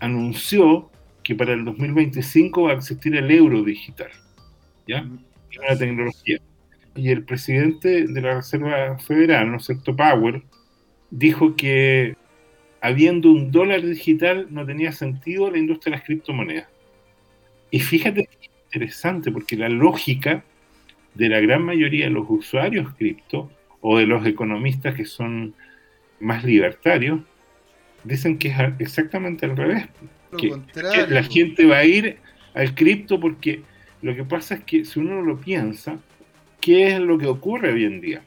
anunció 0.00 0.90
que 1.22 1.34
para 1.34 1.52
el 1.52 1.64
2025 1.64 2.62
va 2.62 2.72
a 2.72 2.74
existir 2.74 3.14
el 3.14 3.30
euro 3.30 3.62
digital, 3.62 4.10
¿ya? 4.86 5.02
Mm, 5.02 5.18
una 5.58 5.78
tecnología 5.78 6.38
y 6.96 7.10
el 7.10 7.24
presidente 7.24 8.06
de 8.06 8.20
la 8.20 8.36
Reserva 8.36 8.98
Federal, 8.98 9.50
¿no 9.50 9.58
es 9.58 9.66
cierto?, 9.66 9.94
Power, 9.94 10.42
dijo 11.10 11.54
que 11.54 12.16
habiendo 12.80 13.30
un 13.30 13.52
dólar 13.52 13.82
digital 13.82 14.48
no 14.50 14.66
tenía 14.66 14.90
sentido 14.90 15.50
la 15.50 15.58
industria 15.58 15.92
de 15.92 15.98
las 15.98 16.06
criptomonedas. 16.06 16.68
Y 17.70 17.80
fíjate 17.80 18.26
que 18.26 18.48
interesante, 18.64 19.30
porque 19.30 19.56
la 19.56 19.68
lógica 19.68 20.44
de 21.14 21.28
la 21.28 21.40
gran 21.40 21.62
mayoría 21.62 22.06
de 22.06 22.10
los 22.10 22.26
usuarios 22.28 22.94
cripto 22.94 23.50
o 23.80 23.98
de 23.98 24.06
los 24.06 24.26
economistas 24.26 24.94
que 24.94 25.04
son 25.04 25.54
más 26.20 26.44
libertarios, 26.44 27.20
dicen 28.04 28.38
que 28.38 28.48
es 28.48 28.56
exactamente 28.78 29.46
al 29.46 29.56
revés. 29.56 29.86
Que, 30.36 30.54
que, 30.74 31.06
la 31.08 31.22
gente 31.22 31.64
va 31.64 31.78
a 31.78 31.84
ir 31.84 32.18
al 32.54 32.74
cripto 32.74 33.18
porque 33.18 33.62
lo 34.02 34.14
que 34.14 34.24
pasa 34.24 34.56
es 34.56 34.64
que 34.64 34.84
si 34.84 35.00
uno 35.00 35.22
lo 35.22 35.38
piensa, 35.38 35.98
¿qué 36.60 36.88
es 36.88 37.00
lo 37.00 37.18
que 37.18 37.26
ocurre 37.26 37.72
hoy 37.72 37.84
en 37.84 38.00
día? 38.00 38.22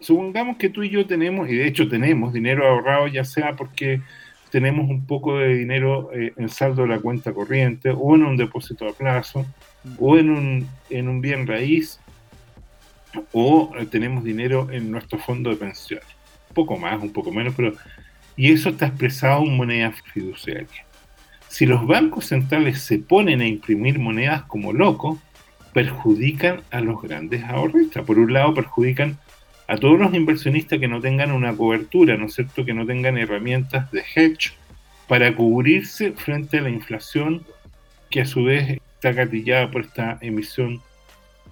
Supongamos 0.00 0.56
que 0.56 0.68
tú 0.68 0.82
y 0.82 0.90
yo 0.90 1.06
tenemos, 1.06 1.48
y 1.48 1.56
de 1.56 1.66
hecho 1.66 1.88
tenemos 1.88 2.32
dinero 2.32 2.66
ahorrado, 2.66 3.08
ya 3.08 3.24
sea 3.24 3.56
porque 3.56 4.00
tenemos 4.50 4.88
un 4.88 5.06
poco 5.06 5.38
de 5.38 5.54
dinero 5.54 6.10
eh, 6.12 6.32
en 6.36 6.48
saldo 6.48 6.82
de 6.82 6.88
la 6.88 7.00
cuenta 7.00 7.32
corriente, 7.32 7.90
o 7.90 8.14
en 8.14 8.24
un 8.24 8.36
depósito 8.36 8.86
a 8.88 8.92
plazo, 8.92 9.44
o 9.98 10.16
en 10.16 10.30
un, 10.30 10.68
en 10.90 11.08
un 11.08 11.20
bien 11.20 11.46
raíz, 11.46 12.00
o 13.32 13.72
eh, 13.78 13.86
tenemos 13.86 14.22
dinero 14.22 14.68
en 14.70 14.90
nuestro 14.90 15.18
fondo 15.18 15.50
de 15.50 15.56
pensión. 15.56 16.00
Poco 16.56 16.76
más, 16.78 17.00
un 17.02 17.12
poco 17.12 17.30
menos, 17.30 17.54
pero. 17.54 17.74
Y 18.36 18.50
eso 18.50 18.70
está 18.70 18.86
expresado 18.86 19.44
en 19.44 19.56
moneda 19.56 19.92
fiduciaria. 20.12 20.86
Si 21.48 21.66
los 21.66 21.86
bancos 21.86 22.26
centrales 22.26 22.80
se 22.80 22.98
ponen 22.98 23.42
a 23.42 23.46
imprimir 23.46 23.98
monedas 23.98 24.42
como 24.44 24.72
locos, 24.72 25.18
perjudican 25.74 26.62
a 26.70 26.80
los 26.80 27.00
grandes 27.02 27.44
ahorristas. 27.44 28.04
Por 28.04 28.18
un 28.18 28.32
lado, 28.32 28.54
perjudican 28.54 29.18
a 29.68 29.76
todos 29.76 29.98
los 29.98 30.14
inversionistas 30.14 30.78
que 30.78 30.88
no 30.88 31.00
tengan 31.00 31.30
una 31.30 31.54
cobertura, 31.54 32.16
¿no 32.16 32.26
es 32.26 32.34
cierto? 32.34 32.64
Que 32.64 32.72
no 32.72 32.86
tengan 32.86 33.18
herramientas 33.18 33.90
de 33.92 34.02
hedge 34.14 34.54
para 35.08 35.34
cubrirse 35.34 36.12
frente 36.12 36.58
a 36.58 36.62
la 36.62 36.70
inflación 36.70 37.44
que 38.10 38.22
a 38.22 38.26
su 38.26 38.44
vez 38.44 38.78
está 38.94 39.12
gatillada 39.12 39.70
por 39.70 39.82
esta 39.82 40.16
emisión 40.22 40.80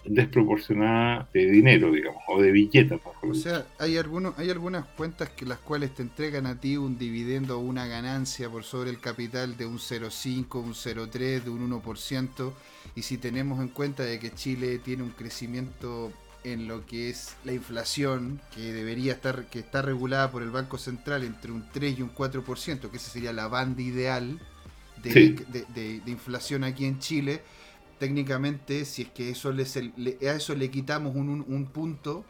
desproporcionada 0.04 1.28
de 1.32 1.50
dinero, 1.50 1.90
digamos, 1.90 2.22
o 2.28 2.40
de 2.40 2.52
billetas. 2.52 3.00
O 3.22 3.34
sea, 3.34 3.66
hay, 3.78 3.96
algunos, 3.96 4.38
hay 4.38 4.50
algunas 4.50 4.84
cuentas 4.84 5.30
que 5.30 5.46
las 5.46 5.58
cuales 5.58 5.94
te 5.94 6.02
entregan 6.02 6.46
a 6.46 6.60
ti 6.60 6.76
un 6.76 6.98
dividendo 6.98 7.58
o 7.58 7.60
una 7.60 7.86
ganancia 7.86 8.50
por 8.50 8.64
sobre 8.64 8.90
el 8.90 9.00
capital 9.00 9.56
de 9.56 9.66
un 9.66 9.78
0,5, 9.78 10.62
un 10.62 10.74
0,3, 10.74 11.42
de 11.42 11.50
un 11.50 11.70
1%, 11.70 12.52
y 12.94 13.02
si 13.02 13.18
tenemos 13.18 13.60
en 13.60 13.68
cuenta 13.68 14.04
de 14.04 14.18
que 14.18 14.32
Chile 14.32 14.78
tiene 14.78 15.02
un 15.02 15.10
crecimiento 15.10 16.12
en 16.44 16.68
lo 16.68 16.84
que 16.84 17.08
es 17.08 17.36
la 17.44 17.52
inflación, 17.52 18.40
que 18.54 18.72
debería 18.72 19.14
estar, 19.14 19.46
que 19.46 19.60
está 19.60 19.80
regulada 19.80 20.30
por 20.30 20.42
el 20.42 20.50
Banco 20.50 20.76
Central 20.76 21.24
entre 21.24 21.50
un 21.50 21.64
3 21.72 21.98
y 21.98 22.02
un 22.02 22.14
4%, 22.14 22.90
que 22.90 22.96
esa 22.98 23.10
sería 23.10 23.32
la 23.32 23.48
banda 23.48 23.80
ideal 23.80 24.38
de, 25.02 26.00
de 26.04 26.10
inflación 26.10 26.64
aquí 26.64 26.84
en 26.84 26.98
Chile, 26.98 27.40
técnicamente, 27.98 28.84
si 28.84 29.02
es 29.02 29.08
que 29.08 29.30
eso 29.30 29.50
a 29.50 30.32
eso 30.32 30.54
le 30.54 30.70
quitamos 30.70 31.14
un, 31.14 31.66
punto, 31.72 32.24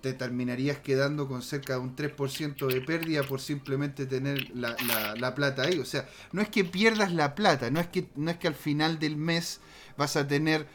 te 0.00 0.12
terminarías 0.12 0.78
quedando 0.78 1.28
con 1.28 1.42
cerca 1.42 1.74
de 1.74 1.80
un 1.80 1.96
3% 1.96 2.66
de 2.66 2.80
pérdida 2.80 3.22
por 3.22 3.40
simplemente 3.40 4.06
tener 4.06 4.50
la, 4.54 4.76
la, 5.18 5.34
plata 5.34 5.62
ahí. 5.62 5.78
O 5.78 5.84
sea, 5.84 6.08
no 6.32 6.42
es 6.42 6.48
que 6.48 6.64
pierdas 6.64 7.12
la 7.12 7.34
plata, 7.34 7.70
no 7.70 7.80
es 7.80 7.86
que, 7.88 8.08
no 8.16 8.30
es 8.30 8.36
que 8.38 8.48
al 8.48 8.54
final 8.54 8.98
del 8.98 9.16
mes 9.16 9.60
vas 9.96 10.16
a 10.16 10.26
tener 10.26 10.66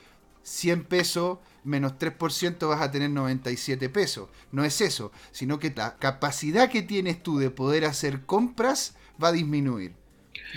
100 0.44 0.86
pesos 0.86 1.38
menos 1.64 1.94
3% 1.94 2.68
vas 2.68 2.82
a 2.82 2.92
tener 2.92 3.10
97 3.10 3.90
pesos. 3.90 4.30
No 4.52 4.64
es 4.64 4.82
eso, 4.82 5.12
sino 5.32 5.60
que 5.60 5.72
la 5.76 5.98
capacidad 5.98 6.70
que 6.70 6.82
tienes 6.82 7.22
tú 7.22 7.38
de 7.38 7.52
poder 7.52 7.86
hacer 7.86 8.26
compras 8.26 8.96
va 9.22 9.30
a 9.30 9.34
disminuir. 9.34 9.94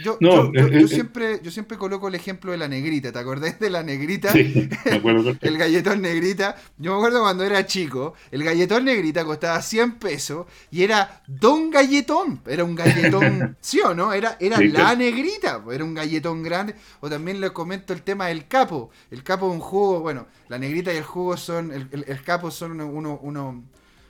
Yo, 0.02 0.18
yo, 0.20 0.50
eh, 0.54 0.70
eh, 0.72 0.88
siempre, 0.88 1.40
yo 1.42 1.50
siempre 1.50 1.78
coloco 1.78 2.08
el 2.08 2.14
ejemplo 2.14 2.52
de 2.52 2.58
la 2.58 2.68
negrita. 2.68 3.12
¿Te 3.12 3.18
acordás 3.18 3.58
de 3.60 3.70
la 3.70 3.82
negrita? 3.82 4.32
Sí, 4.32 4.68
me 4.84 4.96
acuerdo. 4.96 5.34
el 5.40 5.58
galletón 5.58 6.02
negrita. 6.02 6.56
Yo 6.78 6.92
me 6.92 6.96
acuerdo 6.96 7.20
cuando 7.20 7.44
era 7.44 7.64
chico, 7.66 8.14
el 8.30 8.42
galletón 8.42 8.84
negrita 8.84 9.24
costaba 9.24 9.60
100 9.60 9.98
pesos 9.98 10.46
y 10.70 10.82
era 10.82 11.22
Don 11.26 11.70
Galletón. 11.70 12.40
Era 12.46 12.64
un 12.64 12.74
galletón, 12.74 13.56
¿sí 13.60 13.80
o 13.80 13.94
no? 13.94 14.12
Era, 14.12 14.36
era 14.40 14.58
la 14.60 14.94
negrita. 14.94 15.62
Era 15.70 15.84
un 15.84 15.94
galletón 15.94 16.42
grande. 16.42 16.74
O 17.00 17.08
también 17.08 17.40
les 17.40 17.52
comento 17.52 17.92
el 17.92 18.02
tema 18.02 18.26
del 18.26 18.48
capo. 18.48 18.90
El 19.10 19.22
capo 19.22 19.48
es 19.48 19.54
un 19.54 19.60
jugo, 19.60 20.00
bueno, 20.00 20.26
la 20.48 20.58
negrita 20.58 20.92
y 20.92 20.96
el 20.96 21.04
jugo 21.04 21.36
son, 21.36 21.72
el, 21.72 22.22
capo 22.22 22.50
son 22.50 22.80
uno, 22.80 23.18
uno, 23.22 23.62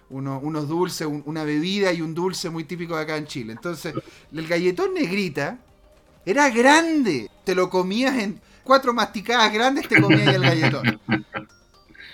unos 0.09 0.69
dulces, 0.69 1.07
una 1.25 1.45
bebida 1.45 1.93
y 1.93 2.01
un 2.01 2.15
dulce 2.15 2.51
muy 2.51 2.65
típico 2.65 2.97
de 2.97 3.03
acá 3.03 3.17
en 3.17 3.27
Chile. 3.27 3.53
Entonces, 3.53 3.95
el 4.33 4.47
galletón 4.47 4.95
negrita 4.95 5.59
era 6.27 6.51
grande. 6.51 7.31
Te 7.45 7.55
lo 7.55 7.71
comías 7.71 8.19
en 8.19 8.41
cuatro 8.63 8.93
masticadas 8.93 9.53
grandes, 9.53 9.89
te 9.89 10.01
comías 10.01 10.35
el 10.35 10.43
galletón. 10.43 11.01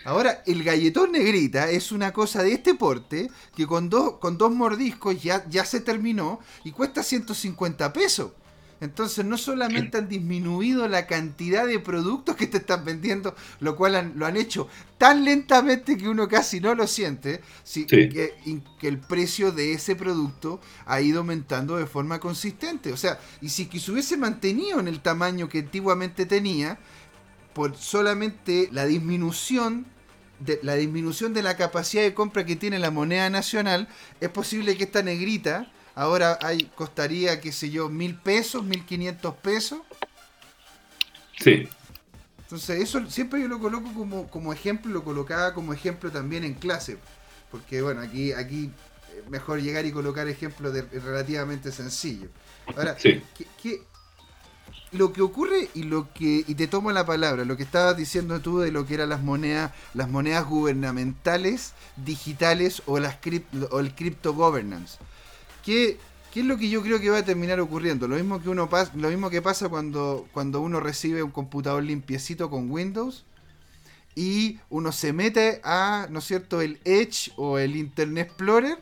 Ahora, 0.05 0.43
el 0.47 0.65
galletón 0.65 1.13
negrita 1.13 1.71
es 1.71 1.93
una 1.93 2.13
cosa 2.13 2.43
de 2.43 2.53
este 2.53 2.75
porte 2.75 3.31
que 3.55 3.67
con, 3.67 3.91
dos 3.91 4.17
con 4.19 4.39
dos 4.39 4.51
mordiscos 4.51 5.23
ya, 5.23 5.45
ya 5.49 5.65
se 5.65 5.81
terminó 5.81 6.41
y 6.65 6.73
cuesta 6.73 7.03
150 7.03 7.93
pesos. 7.93 8.33
Entonces 8.81 9.25
no 9.25 9.37
solamente 9.37 9.99
han 9.99 10.09
disminuido 10.09 10.89
la 10.89 11.07
cantidad 11.07 11.67
de 11.67 11.79
productos 11.79 12.35
que 12.37 12.47
te 12.47 12.59
están 12.59 12.85
vendiendo, 12.85 13.35
lo 13.61 13.77
cual 13.77 14.13
lo 14.17 14.25
han 14.25 14.37
hecho 14.37 14.69
tan 14.97 15.25
lentamente 15.25 15.97
que 15.97 16.09
uno 16.09 16.29
casi 16.29 16.61
no 16.61 16.75
lo 16.75 16.87
siente, 16.87 17.41
Que, 17.87 18.35
el 18.83 18.99
precio 18.99 19.53
de 19.53 19.75
ese 19.75 19.97
producto 19.97 20.61
ha 20.87 21.01
ido 21.01 21.21
aumentando 21.21 21.77
de 21.77 21.87
forma 21.87 22.19
consistente. 22.21 22.93
O 22.93 22.97
sea, 22.97 23.19
y 23.41 23.51
si 23.51 23.67
que 23.67 23.79
se 23.79 23.93
hubiese 23.93 24.17
mantenido 24.17 24.81
en 24.81 24.89
el 24.89 25.01
tamaño 25.01 25.49
que 25.49 25.61
antiguamente 25.61 26.25
tenía, 26.27 26.79
por 27.55 27.77
solamente 27.77 28.69
la 28.73 28.87
disminución 28.87 29.87
de, 30.39 30.59
la 30.63 30.75
disminución 30.75 31.35
de 31.35 31.43
la 31.43 31.57
capacidad 31.57 32.03
de 32.03 32.15
compra 32.15 32.47
que 32.47 32.57
tiene 32.57 32.79
la 32.79 32.91
moneda 32.91 33.29
nacional, 33.29 33.89
es 34.21 34.31
posible 34.31 34.77
que 34.77 34.85
esta 34.85 35.03
negrita 35.03 35.71
ahora 35.95 36.39
hay, 36.43 36.65
costaría, 36.75 37.41
qué 37.41 37.53
sé 37.53 37.71
yo, 37.71 37.89
mil 37.89 38.15
pesos, 38.17 38.65
mil 38.65 38.85
quinientos 38.85 39.35
pesos. 39.37 39.81
Sí. 41.39 41.69
Entonces, 42.43 42.81
eso 42.83 43.09
siempre 43.09 43.41
yo 43.41 43.49
lo 43.49 43.61
coloco 43.61 43.93
como, 43.95 44.29
como 44.29 44.53
ejemplo, 44.53 44.93
lo 44.93 45.05
colocaba 45.05 45.55
como 45.55 45.73
ejemplo 45.73 46.11
también 46.11 46.45
en 46.45 46.55
clase. 46.55 46.99
Porque, 47.51 47.83
bueno, 47.83 48.01
aquí, 48.01 48.33
aquí 48.33 48.71
mejor 49.29 49.61
llegar 49.61 49.87
y 49.87 49.93
colocar 49.93 50.29
ejemplos 50.29 50.73
de, 50.73 50.83
relativamente 50.83 51.73
sencillos. 51.73 52.31
Ahora, 52.77 52.97
lo 54.93 55.13
que 55.13 55.23
ocurre 55.23 55.69
y 55.75 55.85
lo 55.85 56.13
que 56.13 56.45
y 56.47 56.55
te 56.55 56.67
tomo 56.67 56.91
la 56.93 57.07
palabra, 57.07 57.45
lo 57.45 57.57
que 57.57 57.63
estabas 57.63 57.97
diciendo 57.97 58.41
tú 58.41 58.59
de 58.59 58.73
lo 58.73 58.87
que 58.87 58.95
eran 58.95 59.09
las 59.09 59.23
monedas, 59.23 59.73
las 59.95 60.09
monedas 60.09 60.47
gubernamentales, 60.47 61.75
digitales 61.97 62.83
o 62.87 62.99
las 62.99 63.19
o 63.71 63.81
el 63.81 63.95
crypto 63.95 64.35
governance. 64.35 64.99
¿Qué, 65.65 65.99
es 66.35 66.45
lo 66.45 66.57
que 66.57 66.69
yo 66.69 66.83
creo 66.83 67.01
que 67.01 67.11
va 67.11 67.19
a 67.19 67.25
terminar 67.25 67.61
ocurriendo? 67.61 68.09
Lo 68.09 68.17
mismo 68.17 68.41
que 68.41 68.49
uno 68.49 68.69
lo 68.95 69.09
mismo 69.09 69.31
que 69.31 69.43
pasa 69.43 69.69
cuando, 69.69 70.27
cuando 70.33 70.61
uno 70.61 70.81
recibe 70.81 71.23
un 71.23 71.31
computador 71.31 71.83
limpiecito 71.83 72.51
con 72.51 72.71
Windows 72.71 73.25
y 74.15 74.59
uno 74.69 74.93
se 74.93 75.13
mete 75.13 75.61
a, 75.65 76.07
¿no 76.11 76.19
es 76.21 76.25
cierto?, 76.25 76.61
el 76.61 76.81
Edge 76.85 77.33
o 77.37 77.59
el 77.59 77.77
Internet 77.77 78.29
Explorer 78.29 78.79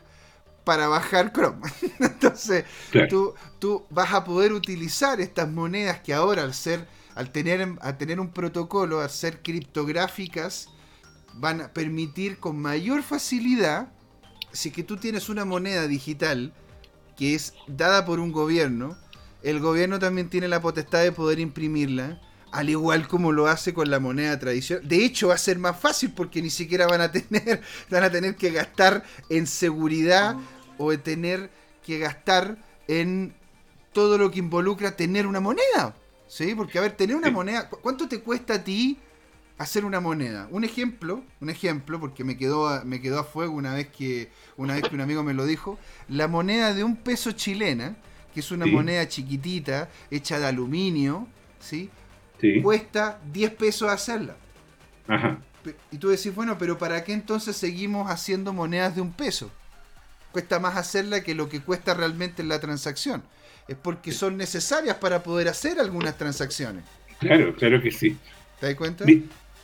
para 0.63 0.87
bajar 0.87 1.31
Chrome. 1.33 1.67
Entonces, 1.99 2.65
tú, 3.09 3.33
tú 3.59 3.85
vas 3.89 4.13
a 4.13 4.23
poder 4.23 4.53
utilizar 4.53 5.19
estas 5.19 5.49
monedas 5.49 5.99
que 6.01 6.13
ahora 6.13 6.43
al 6.43 6.53
ser 6.53 6.87
al 7.19 7.33
tener, 7.33 7.67
al 7.81 7.97
tener 7.97 8.17
un 8.21 8.29
protocolo, 8.29 9.01
al 9.01 9.09
ser 9.09 9.41
criptográficas, 9.41 10.69
van 11.33 11.59
a 11.59 11.73
permitir 11.73 12.39
con 12.39 12.57
mayor 12.57 13.03
facilidad, 13.03 13.91
si 14.53 14.71
que 14.71 14.83
tú 14.83 14.95
tienes 14.95 15.27
una 15.27 15.43
moneda 15.43 15.85
digital, 15.87 16.53
que 17.19 17.35
es 17.35 17.53
dada 17.67 18.05
por 18.05 18.21
un 18.21 18.31
gobierno, 18.31 18.97
el 19.43 19.59
gobierno 19.59 19.99
también 19.99 20.29
tiene 20.29 20.47
la 20.47 20.61
potestad 20.61 21.03
de 21.03 21.11
poder 21.11 21.39
imprimirla, 21.39 22.21
al 22.49 22.69
igual 22.69 23.09
como 23.09 23.33
lo 23.33 23.47
hace 23.47 23.73
con 23.73 23.89
la 23.91 23.99
moneda 23.99 24.39
tradicional. 24.39 24.87
De 24.87 25.03
hecho, 25.03 25.27
va 25.27 25.33
a 25.33 25.37
ser 25.37 25.59
más 25.59 25.77
fácil 25.77 26.13
porque 26.15 26.41
ni 26.41 26.49
siquiera 26.49 26.87
van 26.87 27.01
a 27.01 27.11
tener, 27.11 27.61
van 27.89 28.03
a 28.05 28.09
tener 28.09 28.37
que 28.37 28.51
gastar 28.51 29.03
en 29.29 29.47
seguridad 29.47 30.37
o 30.77 30.91
de 30.91 30.97
tener 30.97 31.49
que 31.85 31.99
gastar 31.99 32.57
en 32.87 33.33
todo 33.91 34.17
lo 34.17 34.31
que 34.31 34.39
involucra 34.39 34.95
tener 34.95 35.27
una 35.27 35.41
moneda. 35.41 35.93
¿Sí? 36.29 36.55
Porque, 36.55 36.77
a 36.77 36.81
ver, 36.81 36.93
tener 36.93 37.17
una 37.17 37.31
moneda, 37.31 37.67
¿cuánto 37.67 38.07
te 38.07 38.21
cuesta 38.21 38.53
a 38.53 38.63
ti 38.63 38.97
hacer 39.59 39.85
una 39.85 39.99
moneda. 39.99 40.47
Un 40.51 40.63
ejemplo, 40.63 41.21
un 41.41 41.49
ejemplo, 41.49 41.99
porque 41.99 42.23
me 42.23 42.37
quedó 42.37 42.67
a, 42.67 42.83
me 42.85 43.01
quedó 43.01 43.19
a 43.19 43.23
fuego 43.23 43.53
una 43.53 43.75
vez 43.75 43.89
que 43.89 44.31
una 44.57 44.73
vez 44.73 44.83
que 44.83 44.95
un 44.95 45.01
amigo 45.01 45.21
me 45.21 45.33
lo 45.33 45.45
dijo, 45.45 45.77
la 46.07 46.27
moneda 46.27 46.73
de 46.73 46.83
un 46.83 46.95
peso 46.95 47.33
chilena, 47.33 47.95
que 48.33 48.39
es 48.39 48.51
una 48.51 48.65
moneda 48.65 49.07
chiquitita, 49.07 49.89
hecha 50.09 50.39
de 50.39 50.47
aluminio, 50.47 51.27
¿sí? 51.59 51.89
Cuesta 52.63 53.19
10 53.31 53.51
pesos 53.51 53.89
hacerla. 53.89 54.35
Ajá. 55.07 55.39
Y 55.91 55.97
tú 55.97 56.07
decís, 56.07 56.33
bueno, 56.33 56.57
pero 56.57 56.77
¿para 56.77 57.03
qué 57.03 57.11
entonces 57.11 57.57
seguimos 57.57 58.09
haciendo 58.09 58.53
monedas 58.53 58.95
de 58.95 59.01
un 59.01 59.11
peso? 59.11 59.51
Cuesta 60.31 60.59
más 60.59 60.77
hacerla 60.77 61.21
que 61.21 61.35
lo 61.35 61.49
que 61.49 61.59
cuesta 61.59 61.93
realmente 61.93 62.41
en 62.41 62.47
la 62.47 62.61
transacción. 62.61 63.23
Es 63.67 63.75
porque 63.75 64.13
son 64.13 64.37
necesarias 64.37 64.97
para 64.97 65.21
poder 65.21 65.49
hacer 65.49 65.79
algunas 65.79 66.17
transacciones. 66.17 66.85
Claro, 67.19 67.53
claro 67.55 67.81
que 67.81 67.91
sí. 67.91 68.17
¿Te 68.59 68.67
das 68.67 68.75
cuenta? 68.75 69.05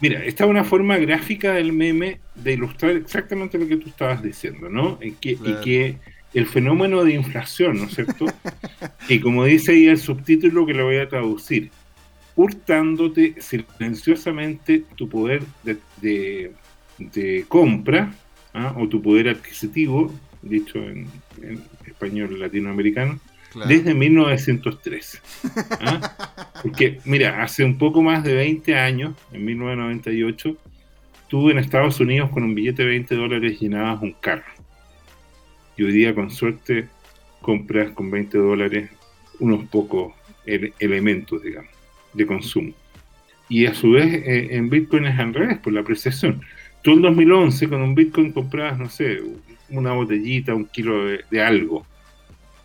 Mira, 0.01 0.23
esta 0.23 0.43
es 0.43 0.49
una 0.49 0.63
forma 0.63 0.97
gráfica 0.97 1.53
del 1.53 1.71
meme 1.71 2.19
de 2.35 2.53
ilustrar 2.53 2.95
exactamente 2.97 3.57
lo 3.57 3.67
que 3.67 3.77
tú 3.77 3.89
estabas 3.89 4.21
diciendo, 4.21 4.69
¿no? 4.69 4.99
Y 5.01 5.11
que, 5.11 5.31
y 5.31 5.55
que 5.63 5.97
el 6.33 6.45
fenómeno 6.45 7.03
de 7.03 7.13
inflación, 7.13 7.77
¿no 7.77 7.85
es 7.85 7.95
cierto? 7.95 8.25
y 9.09 9.19
como 9.19 9.45
dice 9.45 9.71
ahí 9.71 9.87
el 9.87 9.97
subtítulo 9.97 10.65
que 10.65 10.73
lo 10.73 10.85
voy 10.85 10.97
a 10.97 11.07
traducir, 11.07 11.71
hurtándote 12.35 13.35
silenciosamente 13.39 14.83
tu 14.95 15.07
poder 15.07 15.43
de, 15.63 16.51
de, 16.97 17.45
compra 17.47 18.13
¿ah? 18.53 18.75
o 18.77 18.89
tu 18.89 19.01
poder 19.01 19.29
adquisitivo, 19.29 20.13
dicho 20.41 20.77
en 20.79 21.07
español 21.85 22.37
latinoamericano, 22.39 23.19
desde 23.67 23.93
1903. 23.93 25.21
¿ah? 25.81 26.51
Porque, 26.63 26.99
mira, 27.05 27.43
hace 27.43 27.63
un 27.63 27.77
poco 27.77 28.01
más 28.01 28.23
de 28.23 28.33
20 28.33 28.75
años, 28.75 29.15
en 29.31 29.45
1998, 29.45 30.57
tú 31.27 31.49
en 31.49 31.59
Estados 31.59 31.99
Unidos 31.99 32.29
con 32.29 32.43
un 32.43 32.55
billete 32.55 32.83
de 32.83 32.89
20 32.89 33.15
dólares 33.15 33.59
llenabas 33.59 34.01
un 34.01 34.13
carro. 34.13 34.43
Y 35.77 35.83
hoy 35.83 35.91
día, 35.91 36.15
con 36.15 36.31
suerte, 36.31 36.87
compras 37.41 37.91
con 37.91 38.09
20 38.09 38.37
dólares 38.37 38.89
unos 39.39 39.65
pocos 39.65 40.13
elementos, 40.45 41.41
digamos, 41.41 41.71
de 42.13 42.25
consumo. 42.25 42.73
Y 43.49 43.65
a 43.65 43.73
su 43.73 43.91
vez, 43.91 44.13
eh, 44.25 44.47
en 44.51 44.69
Bitcoin 44.69 45.05
es 45.05 45.19
al 45.19 45.33
revés, 45.33 45.59
por 45.59 45.73
la 45.73 45.81
apreciación. 45.81 46.41
Tú 46.81 46.93
en 46.93 47.01
2011 47.01 47.67
con 47.67 47.81
un 47.81 47.95
Bitcoin 47.95 48.31
comprabas, 48.31 48.79
no 48.79 48.89
sé, 48.89 49.21
una 49.69 49.91
botellita, 49.93 50.55
un 50.55 50.65
kilo 50.65 51.05
de 51.05 51.43
algo 51.43 51.85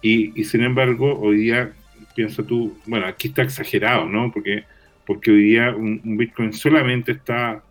y, 0.03 0.45
sin 0.45 0.63
embargo, 0.63 1.19
hoy 1.21 1.37
día, 1.37 1.73
piensa 2.15 2.43
tú, 2.43 2.77
bueno, 2.87 3.07
aquí 3.07 3.29
está 3.29 3.43
exagerado, 3.43 4.07
¿no? 4.07 4.33
Porque, 4.33 4.65
porque 5.07 5.31
hoy 5.31 5.43
día 5.43 5.75
un, 5.77 6.01
Bitcoin 6.17 6.53
solamente 6.53 7.13
está 7.13 7.63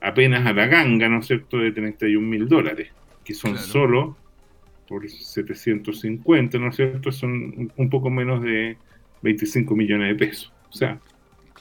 apenas 0.00 0.46
a 0.46 0.52
la 0.52 0.66
ganga, 0.66 1.08
¿no 1.08 1.18
es 1.18 1.26
cierto?, 1.26 1.58
de 1.58 1.72
31 1.72 2.26
mil 2.26 2.48
dólares, 2.48 2.90
que 3.24 3.34
son 3.34 3.58
solo 3.58 4.16
por 4.88 5.08
750, 5.08 6.58
¿no 6.58 6.68
es 6.68 6.76
cierto?, 6.76 7.10
son 7.12 7.72
un 7.76 7.90
poco 7.90 8.10
menos 8.10 8.42
de 8.42 8.76
25 9.22 9.74
millones 9.74 10.08
de 10.08 10.14
pesos. 10.14 10.52
O 10.70 10.72
sea, 10.72 10.98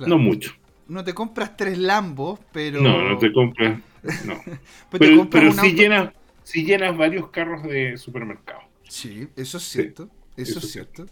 no 0.05 0.17
mucho. 0.17 0.53
No 0.88 1.03
te 1.03 1.13
compras 1.13 1.55
tres 1.55 1.78
Lambos, 1.78 2.39
pero... 2.51 2.82
No, 2.82 3.09
no 3.09 3.17
te 3.17 3.32
compras... 3.32 3.80
No. 4.26 4.36
pero 4.91 5.30
pero, 5.30 5.51
si, 5.53 5.74
llenas, 5.74 6.11
si 6.43 6.65
llenas 6.65 6.97
varios 6.97 7.30
carros 7.30 7.63
de 7.63 7.97
supermercado. 7.97 8.70
Sí, 8.91 9.29
eso 9.37 9.57
es 9.57 9.63
cierto. 9.63 10.09
eso, 10.35 10.59
es 10.59 10.69
cierto. 10.69 11.05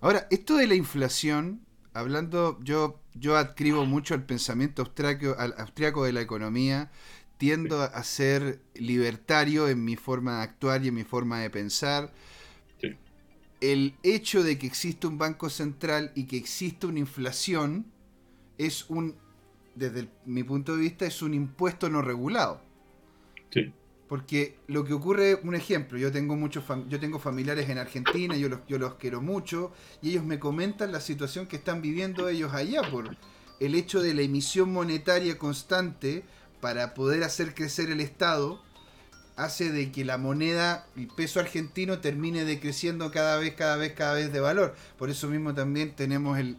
Ahora, 0.00 0.26
esto 0.30 0.56
de 0.56 0.66
la 0.66 0.74
inflación, 0.74 1.60
hablando, 1.92 2.58
yo 2.62 2.98
yo 3.12 3.36
adscribo 3.36 3.84
mucho 3.84 4.14
al 4.14 4.24
pensamiento 4.24 4.80
austriaco, 4.80 5.36
al 5.38 5.54
austriaco 5.58 6.04
de 6.04 6.14
la 6.14 6.22
economía, 6.22 6.90
tiendo 7.36 7.82
a 7.82 8.02
ser 8.04 8.62
libertario 8.74 9.68
en 9.68 9.84
mi 9.84 9.96
forma 9.96 10.38
de 10.38 10.44
actuar 10.44 10.82
y 10.82 10.88
en 10.88 10.94
mi 10.94 11.04
forma 11.04 11.40
de 11.40 11.50
pensar. 11.50 12.10
El 13.60 13.94
hecho 14.02 14.42
de 14.42 14.58
que 14.58 14.66
existe 14.66 15.06
un 15.06 15.18
banco 15.18 15.50
central 15.50 16.10
y 16.14 16.24
que 16.24 16.38
existe 16.38 16.86
una 16.86 17.00
inflación 17.00 17.86
es 18.56 18.88
un, 18.88 19.14
desde 19.74 20.08
mi 20.24 20.42
punto 20.42 20.74
de 20.74 20.80
vista, 20.80 21.06
es 21.06 21.20
un 21.20 21.34
impuesto 21.34 21.90
no 21.90 22.00
regulado. 22.00 22.62
Sí. 23.50 23.72
Porque 24.08 24.58
lo 24.66 24.84
que 24.84 24.92
ocurre, 24.92 25.40
un 25.42 25.54
ejemplo, 25.54 25.98
yo 25.98 26.12
tengo 26.12 26.36
muchos 26.36 26.64
yo 26.88 27.00
tengo 27.00 27.18
familiares 27.18 27.68
en 27.70 27.78
Argentina, 27.78 28.36
yo 28.36 28.48
los, 28.48 28.60
yo 28.68 28.78
los 28.78 28.94
quiero 28.94 29.22
mucho, 29.22 29.72
y 30.02 30.10
ellos 30.10 30.24
me 30.24 30.38
comentan 30.38 30.92
la 30.92 31.00
situación 31.00 31.46
que 31.46 31.56
están 31.56 31.80
viviendo 31.80 32.28
ellos 32.28 32.52
allá 32.52 32.82
por 32.90 33.16
el 33.60 33.74
hecho 33.74 34.02
de 34.02 34.14
la 34.14 34.22
emisión 34.22 34.72
monetaria 34.72 35.38
constante 35.38 36.24
para 36.60 36.94
poder 36.94 37.24
hacer 37.24 37.54
crecer 37.54 37.90
el 37.90 38.00
Estado 38.00 38.60
hace 39.36 39.72
de 39.72 39.90
que 39.90 40.04
la 40.04 40.16
moneda, 40.16 40.86
el 40.96 41.08
peso 41.08 41.40
argentino, 41.40 41.98
termine 41.98 42.44
decreciendo 42.44 43.10
cada 43.10 43.36
vez, 43.38 43.54
cada 43.54 43.76
vez, 43.76 43.92
cada 43.92 44.14
vez 44.14 44.32
de 44.32 44.40
valor. 44.40 44.74
Por 44.96 45.10
eso 45.10 45.28
mismo 45.28 45.54
también 45.54 45.94
tenemos 45.94 46.38
el, 46.38 46.56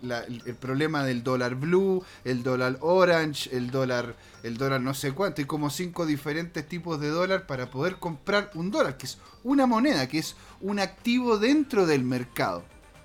problema 0.60 1.06
del 1.06 1.24
dólar 1.24 1.56
blue, 1.56 2.04
el 2.26 2.44
dólar 2.44 2.78
orange, 2.82 3.56
el 3.56 3.72
dólar, 3.72 4.16
el 4.44 4.58
dólar 4.58 4.82
no 4.82 4.94
sé 4.94 5.14
cuánto, 5.14 5.42
y 5.42 5.46
como 5.46 5.70
cinco 5.70 6.06
diferentes 6.06 6.68
tipos 6.68 7.00
de 7.00 7.10
dólar 7.10 7.48
para 7.48 7.70
poder 7.70 7.96
comprar 7.96 8.52
un 8.56 8.72
dólar, 8.72 8.98
que 8.98 9.06
es 9.06 9.18
una 9.44 9.66
moneda, 9.66 10.08
que 10.08 10.20
es 10.20 10.36
un 10.60 10.80
activo 10.80 11.38
dentro 11.38 11.86
del 11.86 12.04
mercado. 12.04 12.64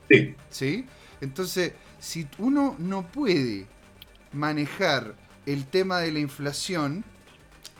Sí. 0.08 0.34
¿Sí? 0.50 0.86
Entonces, 1.20 1.74
si 2.00 2.26
uno 2.38 2.74
no 2.78 3.06
puede 3.06 3.66
manejar 4.32 5.14
el 5.46 5.66
tema 5.66 5.98
de 6.00 6.12
la 6.12 6.18
inflación, 6.18 7.04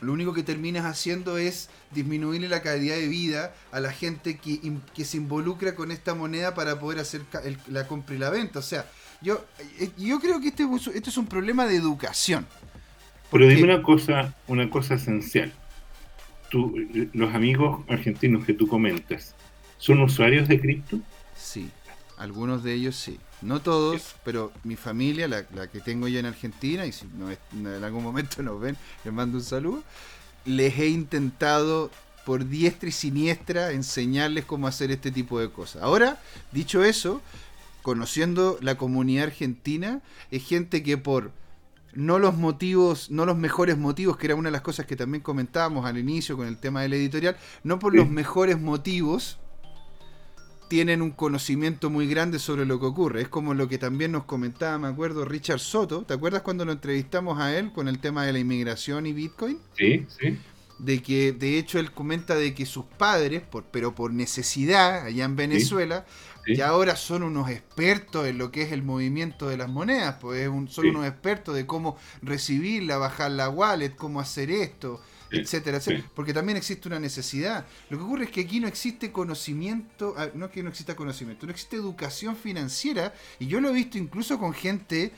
lo 0.00 0.12
único 0.12 0.32
que 0.32 0.42
terminas 0.42 0.84
haciendo 0.84 1.38
es 1.38 1.68
disminuirle 1.90 2.48
la 2.48 2.62
calidad 2.62 2.96
de 2.96 3.08
vida 3.08 3.54
a 3.72 3.80
la 3.80 3.92
gente 3.92 4.38
que, 4.38 4.60
que 4.94 5.04
se 5.04 5.18
involucra 5.18 5.74
con 5.74 5.90
esta 5.90 6.14
moneda 6.14 6.54
para 6.54 6.78
poder 6.78 7.00
hacer 7.00 7.22
la 7.68 7.86
compra 7.86 8.14
y 8.14 8.18
la 8.18 8.30
venta. 8.30 8.60
O 8.60 8.62
sea, 8.62 8.86
yo, 9.20 9.44
eh, 9.78 9.90
yo 9.98 10.18
creo 10.20 10.40
que 10.40 10.48
este, 10.48 10.64
este 10.94 11.10
es 11.10 11.16
un 11.16 11.26
problema 11.26 11.66
de 11.66 11.76
educación. 11.76 12.46
Pero 13.30 13.46
dime 13.46 13.64
una 13.64 13.82
cosa, 13.82 14.34
una 14.48 14.68
cosa 14.70 14.94
esencial. 14.94 15.52
Tú, 16.50 16.74
los 17.12 17.34
amigos 17.34 17.84
argentinos 17.88 18.44
que 18.44 18.54
tú 18.54 18.66
comentas, 18.66 19.36
¿son 19.78 20.00
usuarios 20.00 20.48
de 20.48 20.60
cripto? 20.60 20.98
Sí, 21.36 21.70
algunos 22.20 22.62
de 22.62 22.74
ellos 22.74 22.96
sí. 22.96 23.18
No 23.42 23.60
todos, 23.60 24.14
pero 24.24 24.52
mi 24.64 24.76
familia, 24.76 25.26
la, 25.26 25.44
que 25.68 25.80
tengo 25.80 26.08
yo 26.08 26.20
en 26.20 26.26
Argentina, 26.26 26.84
y 26.84 26.92
si 26.92 27.06
no, 27.06 27.30
en 27.30 27.84
algún 27.84 28.02
momento 28.02 28.42
nos 28.42 28.60
ven, 28.60 28.76
les 29.04 29.12
mando 29.12 29.38
un 29.38 29.44
saludo 29.44 29.82
les 30.44 30.78
he 30.78 30.88
intentado 30.88 31.90
por 32.24 32.48
diestra 32.48 32.88
y 32.88 32.92
siniestra 32.92 33.72
enseñarles 33.72 34.44
cómo 34.44 34.66
hacer 34.66 34.90
este 34.90 35.10
tipo 35.10 35.40
de 35.40 35.50
cosas. 35.50 35.82
Ahora, 35.82 36.20
dicho 36.52 36.84
eso, 36.84 37.22
conociendo 37.82 38.58
la 38.60 38.76
comunidad 38.76 39.24
argentina, 39.24 40.00
es 40.30 40.44
gente 40.44 40.82
que 40.82 40.98
por 40.98 41.32
no 41.92 42.18
los 42.18 42.36
motivos, 42.36 43.10
no 43.10 43.26
los 43.26 43.36
mejores 43.36 43.76
motivos, 43.76 44.16
que 44.16 44.26
era 44.26 44.36
una 44.36 44.48
de 44.48 44.52
las 44.52 44.60
cosas 44.60 44.86
que 44.86 44.96
también 44.96 45.22
comentábamos 45.22 45.86
al 45.86 45.98
inicio 45.98 46.36
con 46.36 46.46
el 46.46 46.56
tema 46.56 46.82
del 46.82 46.92
editorial, 46.92 47.36
no 47.64 47.78
por 47.78 47.94
los 47.94 48.08
mejores 48.08 48.60
motivos, 48.60 49.38
tienen 50.70 51.02
un 51.02 51.10
conocimiento 51.10 51.90
muy 51.90 52.06
grande 52.06 52.38
sobre 52.38 52.64
lo 52.64 52.78
que 52.78 52.86
ocurre. 52.86 53.22
Es 53.22 53.28
como 53.28 53.54
lo 53.54 53.68
que 53.68 53.76
también 53.76 54.12
nos 54.12 54.22
comentaba, 54.22 54.78
me 54.78 54.86
acuerdo, 54.86 55.24
Richard 55.24 55.58
Soto. 55.58 56.02
¿Te 56.02 56.14
acuerdas 56.14 56.42
cuando 56.42 56.64
lo 56.64 56.70
entrevistamos 56.70 57.40
a 57.40 57.58
él 57.58 57.72
con 57.72 57.88
el 57.88 57.98
tema 57.98 58.24
de 58.24 58.32
la 58.32 58.38
inmigración 58.38 59.04
y 59.04 59.12
Bitcoin? 59.12 59.58
Sí, 59.76 60.06
sí. 60.08 60.38
De 60.78 61.02
que, 61.02 61.32
de 61.32 61.58
hecho, 61.58 61.80
él 61.80 61.90
comenta 61.90 62.36
de 62.36 62.54
que 62.54 62.66
sus 62.66 62.84
padres, 62.84 63.42
por, 63.42 63.64
pero 63.64 63.96
por 63.96 64.12
necesidad, 64.12 65.06
allá 65.06 65.24
en 65.24 65.34
Venezuela, 65.34 66.06
ya 66.46 66.68
ahora 66.68 66.94
son 66.94 67.24
unos 67.24 67.50
expertos 67.50 68.28
en 68.28 68.38
lo 68.38 68.52
que 68.52 68.62
es 68.62 68.70
el 68.70 68.84
movimiento 68.84 69.48
de 69.48 69.56
las 69.56 69.68
monedas, 69.68 70.18
pues 70.20 70.48
son 70.68 70.86
unos 70.86 71.04
expertos 71.04 71.56
de 71.56 71.66
cómo 71.66 71.98
recibirla, 72.22 72.96
bajar 72.96 73.32
la 73.32 73.48
wallet, 73.48 73.96
cómo 73.96 74.20
hacer 74.20 74.52
esto 74.52 75.00
etcétera, 75.30 75.78
etcétera. 75.78 76.10
Porque 76.14 76.34
también 76.34 76.56
existe 76.56 76.88
una 76.88 76.98
necesidad. 76.98 77.66
Lo 77.88 77.98
que 77.98 78.04
ocurre 78.04 78.24
es 78.24 78.30
que 78.30 78.42
aquí 78.42 78.60
no 78.60 78.68
existe 78.68 79.12
conocimiento, 79.12 80.14
ah, 80.16 80.28
no 80.34 80.46
es 80.46 80.52
que 80.52 80.62
no 80.62 80.68
exista 80.68 80.96
conocimiento, 80.96 81.46
no 81.46 81.52
existe 81.52 81.76
educación 81.76 82.36
financiera. 82.36 83.14
Y 83.38 83.46
yo 83.46 83.60
lo 83.60 83.70
he 83.70 83.72
visto 83.72 83.98
incluso 83.98 84.38
con 84.38 84.52
gente 84.52 85.12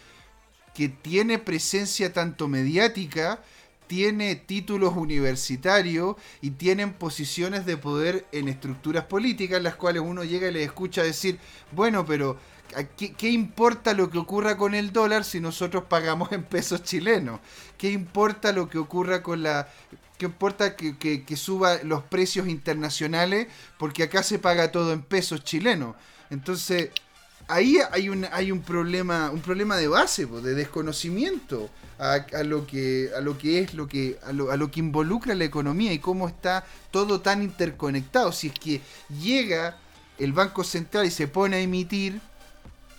que 0.75 0.89
tiene 0.89 1.39
presencia 1.39 2.13
tanto 2.13 2.49
mediática, 2.49 3.43
tiene 3.87 4.37
títulos 4.37 4.95
universitarios 4.97 6.17
y 6.41 6.53
tienen 6.53 6.95
posiciones 6.95 7.67
de 7.67 7.77
poder 7.77 8.27
en 8.33 8.49
estructuras 8.49 9.05
políticas, 9.05 9.63
las 9.63 9.77
cuales 9.77 10.03
uno 10.03 10.25
llega 10.25 10.49
y 10.49 10.53
le 10.53 10.65
escucha 10.65 11.03
decir, 11.03 11.39
bueno, 11.73 12.07
pero 12.07 12.39
¿Qué, 12.97 13.13
¿qué, 13.13 13.29
importa 13.29 13.93
lo 13.93 14.09
que 14.09 14.17
ocurra 14.17 14.57
con 14.57 14.75
el 14.75 14.93
dólar 14.93 15.25
si 15.25 15.41
nosotros 15.41 15.85
pagamos 15.91 16.33
en 16.33 16.43
pesos 16.43 16.83
chilenos? 16.83 17.41
¿Qué 17.77 17.91
importa 17.91 18.51
lo 18.53 18.69
que 18.69 18.79
ocurra 18.79 19.23
con 19.23 19.43
la 19.43 19.69
¿Qué 20.23 20.27
importa 20.27 20.77
que, 20.77 21.37
suba 21.37 21.83
los 21.83 22.05
precios 22.05 22.47
internacionales? 22.47 23.49
Porque 23.77 24.05
acá 24.05 24.23
se 24.23 24.39
paga 24.39 24.71
todo 24.71 24.93
en 24.93 25.03
pesos 25.03 25.43
chilenos. 25.43 25.97
Entonces, 26.31 26.91
ahí 27.49 27.79
hay 27.91 28.09
un, 28.09 28.25
hay 28.31 28.53
un 28.53 28.63
problema, 28.63 29.33
un 29.33 29.41
problema 29.41 29.77
de 29.77 29.89
base, 29.89 30.27
de 30.27 30.55
desconocimiento 30.55 31.71
a, 31.99 32.21
lo 32.45 32.69
que, 32.69 33.11
a 33.17 33.21
lo 33.21 33.37
que 33.37 33.59
es 33.59 33.75
lo 33.75 33.89
que, 33.89 34.17
a 34.23 34.33
lo, 34.33 34.53
a 34.53 34.57
lo 34.57 34.71
que 34.71 34.79
involucra 34.79 35.35
la 35.35 35.43
economía 35.43 35.93
y 35.93 35.99
cómo 35.99 36.29
está 36.29 36.65
todo 36.93 37.21
tan 37.21 37.43
interconectado. 37.43 38.31
Si 38.31 38.47
es 38.47 38.55
que 38.55 38.81
llega 39.21 39.77
el 40.21 40.33
Banco 40.33 40.63
Central 40.63 41.05
y 41.05 41.11
se 41.11 41.27
pone 41.27 41.57
a 41.57 41.61
emitir 41.61 42.21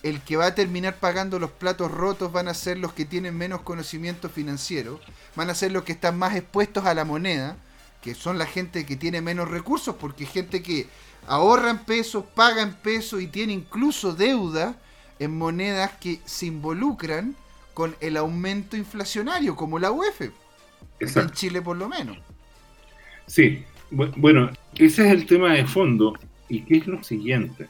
el 0.04 0.20
que 0.20 0.36
va 0.36 0.46
a 0.46 0.54
terminar 0.54 0.96
pagando 0.96 1.38
los 1.38 1.50
platos 1.50 1.90
rotos 1.90 2.30
van 2.30 2.46
a 2.46 2.54
ser 2.54 2.76
los 2.76 2.92
que 2.92 3.06
tienen 3.06 3.36
menos 3.36 3.62
conocimiento 3.62 4.28
financiero, 4.28 5.00
van 5.34 5.48
a 5.48 5.54
ser 5.54 5.72
los 5.72 5.82
que 5.84 5.92
están 5.92 6.18
más 6.18 6.36
expuestos 6.36 6.84
a 6.84 6.92
la 6.92 7.06
moneda, 7.06 7.56
que 8.02 8.14
son 8.14 8.36
la 8.36 8.44
gente 8.44 8.84
que 8.84 8.96
tiene 8.96 9.22
menos 9.22 9.50
recursos, 9.50 9.96
porque 9.98 10.26
gente 10.26 10.62
que 10.62 10.88
ahorra 11.26 11.70
en 11.70 11.78
pesos, 11.78 12.22
paga 12.34 12.60
en 12.60 12.74
pesos 12.74 13.22
y 13.22 13.28
tiene 13.28 13.54
incluso 13.54 14.12
deuda 14.12 14.76
en 15.18 15.38
monedas 15.38 15.92
que 15.92 16.20
se 16.26 16.46
involucran 16.46 17.34
con 17.72 17.96
el 18.00 18.18
aumento 18.18 18.76
inflacionario, 18.76 19.56
como 19.56 19.78
la 19.78 19.90
UEF, 19.90 20.20
en 21.00 21.30
Chile 21.30 21.62
por 21.62 21.78
lo 21.78 21.88
menos. 21.88 22.18
Sí, 23.26 23.64
bueno, 23.90 24.50
ese 24.74 25.06
es 25.06 25.12
el 25.12 25.24
tema 25.24 25.54
de 25.54 25.64
fondo. 25.66 26.12
¿Y 26.50 26.60
qué 26.60 26.76
es 26.76 26.86
lo 26.86 27.02
siguiente? 27.02 27.68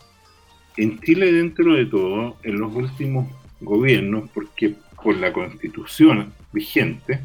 En 0.76 1.00
Chile, 1.00 1.32
dentro 1.32 1.74
de 1.74 1.86
todo, 1.86 2.36
en 2.42 2.58
los 2.58 2.74
últimos 2.74 3.28
gobiernos, 3.60 4.28
porque 4.30 4.74
por 5.02 5.16
la 5.16 5.32
constitución 5.32 6.32
vigente, 6.52 7.20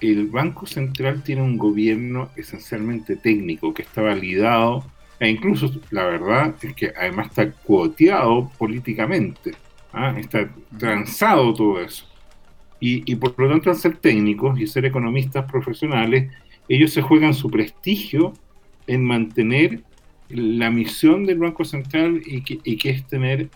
el 0.00 0.28
Banco 0.28 0.66
Central 0.66 1.22
tiene 1.22 1.42
un 1.42 1.58
gobierno 1.58 2.30
esencialmente 2.36 3.16
técnico 3.16 3.74
que 3.74 3.82
está 3.82 4.00
validado 4.00 4.84
e 5.18 5.28
incluso 5.28 5.70
la 5.90 6.06
verdad 6.06 6.54
es 6.62 6.74
que 6.74 6.92
además 6.96 7.26
está 7.26 7.52
cuoteado 7.52 8.50
políticamente, 8.56 9.52
¿ah? 9.92 10.14
está 10.18 10.48
transado 10.78 11.52
todo 11.52 11.80
eso. 11.80 12.06
Y, 12.80 13.12
y, 13.12 13.16
por 13.16 13.38
lo 13.38 13.50
tanto 13.50 13.68
al 13.68 13.76
ser 13.76 13.98
técnicos 13.98 14.58
y 14.58 14.66
ser 14.66 14.86
economistas 14.86 15.44
profesionales, 15.50 16.32
ellos 16.66 16.94
se 16.94 17.02
juegan 17.02 17.34
su 17.34 17.50
prestigio 17.50 18.32
en 18.86 19.04
mantener 19.04 19.82
la 20.30 20.70
misión 20.70 21.26
del 21.26 21.38
Banco 21.38 21.64
Central 21.64 22.22
y 22.24 22.42
que, 22.42 22.90
es 22.90 23.06
tener 23.06 23.48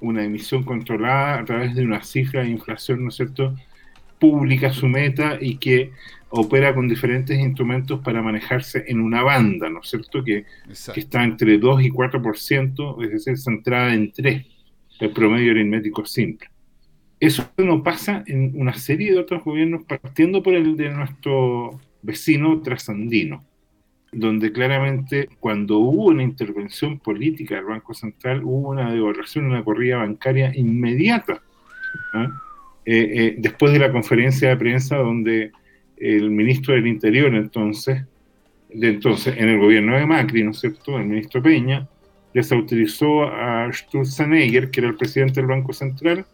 una 0.00 0.24
emisión 0.24 0.62
controlada 0.62 1.40
a 1.40 1.44
través 1.44 1.74
de 1.74 1.84
una 1.84 2.02
cifra 2.02 2.42
de 2.42 2.50
inflación, 2.50 3.02
¿no 3.02 3.08
es 3.08 3.16
cierto?, 3.16 3.54
pública 4.18 4.72
su 4.72 4.88
meta 4.88 5.38
y 5.40 5.56
que 5.56 5.92
opera 6.30 6.74
con 6.74 6.88
diferentes 6.88 7.38
instrumentos 7.38 8.00
para 8.00 8.20
manejarse 8.20 8.84
en 8.88 9.00
una 9.00 9.22
banda, 9.22 9.68
¿no 9.70 9.80
es 9.80 9.88
cierto?, 9.88 10.22
que, 10.24 10.44
está 10.94 11.24
entre 11.24 11.58
2 11.58 11.82
y 11.82 11.90
4%, 11.90 13.04
es 13.04 13.10
decir, 13.10 13.38
centrada 13.38 13.94
en 13.94 14.12
3, 14.12 14.46
el 15.00 15.10
promedio 15.10 15.52
aritmético 15.52 16.04
simple. 16.04 16.48
Eso 17.20 17.50
no 17.58 17.82
pasa 17.82 18.22
en 18.26 18.52
una 18.54 18.74
serie 18.74 19.12
de 19.12 19.18
otros 19.18 19.42
gobiernos, 19.42 19.82
partiendo 19.84 20.42
por 20.42 20.54
el 20.54 20.76
de 20.76 20.90
nuestro 20.90 21.80
vecino 22.02 22.60
trasandino 22.62 23.47
donde 24.12 24.52
claramente 24.52 25.28
cuando 25.40 25.78
hubo 25.78 26.06
una 26.06 26.22
intervención 26.22 26.98
política 26.98 27.56
del 27.56 27.64
Banco 27.64 27.94
Central, 27.94 28.42
hubo 28.44 28.70
una 28.70 28.92
devaluación, 28.92 29.46
una 29.46 29.62
corrida 29.62 29.98
bancaria 29.98 30.52
inmediata. 30.54 31.42
¿ah? 32.14 32.28
Eh, 32.84 33.10
eh, 33.14 33.34
después 33.38 33.72
de 33.72 33.78
la 33.78 33.92
conferencia 33.92 34.48
de 34.48 34.56
prensa 34.56 34.96
donde 34.96 35.52
el 35.98 36.30
ministro 36.30 36.74
del 36.74 36.86
Interior 36.86 37.34
entonces, 37.34 38.04
de 38.72 38.88
entonces 38.88 39.36
en 39.36 39.48
el 39.48 39.58
gobierno 39.58 39.96
de 39.96 40.06
Macri, 40.06 40.42
¿no 40.42 40.52
es 40.52 40.60
cierto?, 40.60 40.98
el 40.98 41.06
ministro 41.06 41.42
Peña, 41.42 41.86
desautorizó 42.32 43.24
a 43.24 43.70
Sturzenegger, 43.72 44.70
que 44.70 44.80
era 44.80 44.88
el 44.88 44.96
presidente 44.96 45.40
del 45.40 45.48
Banco 45.48 45.72
Central, 45.72 46.24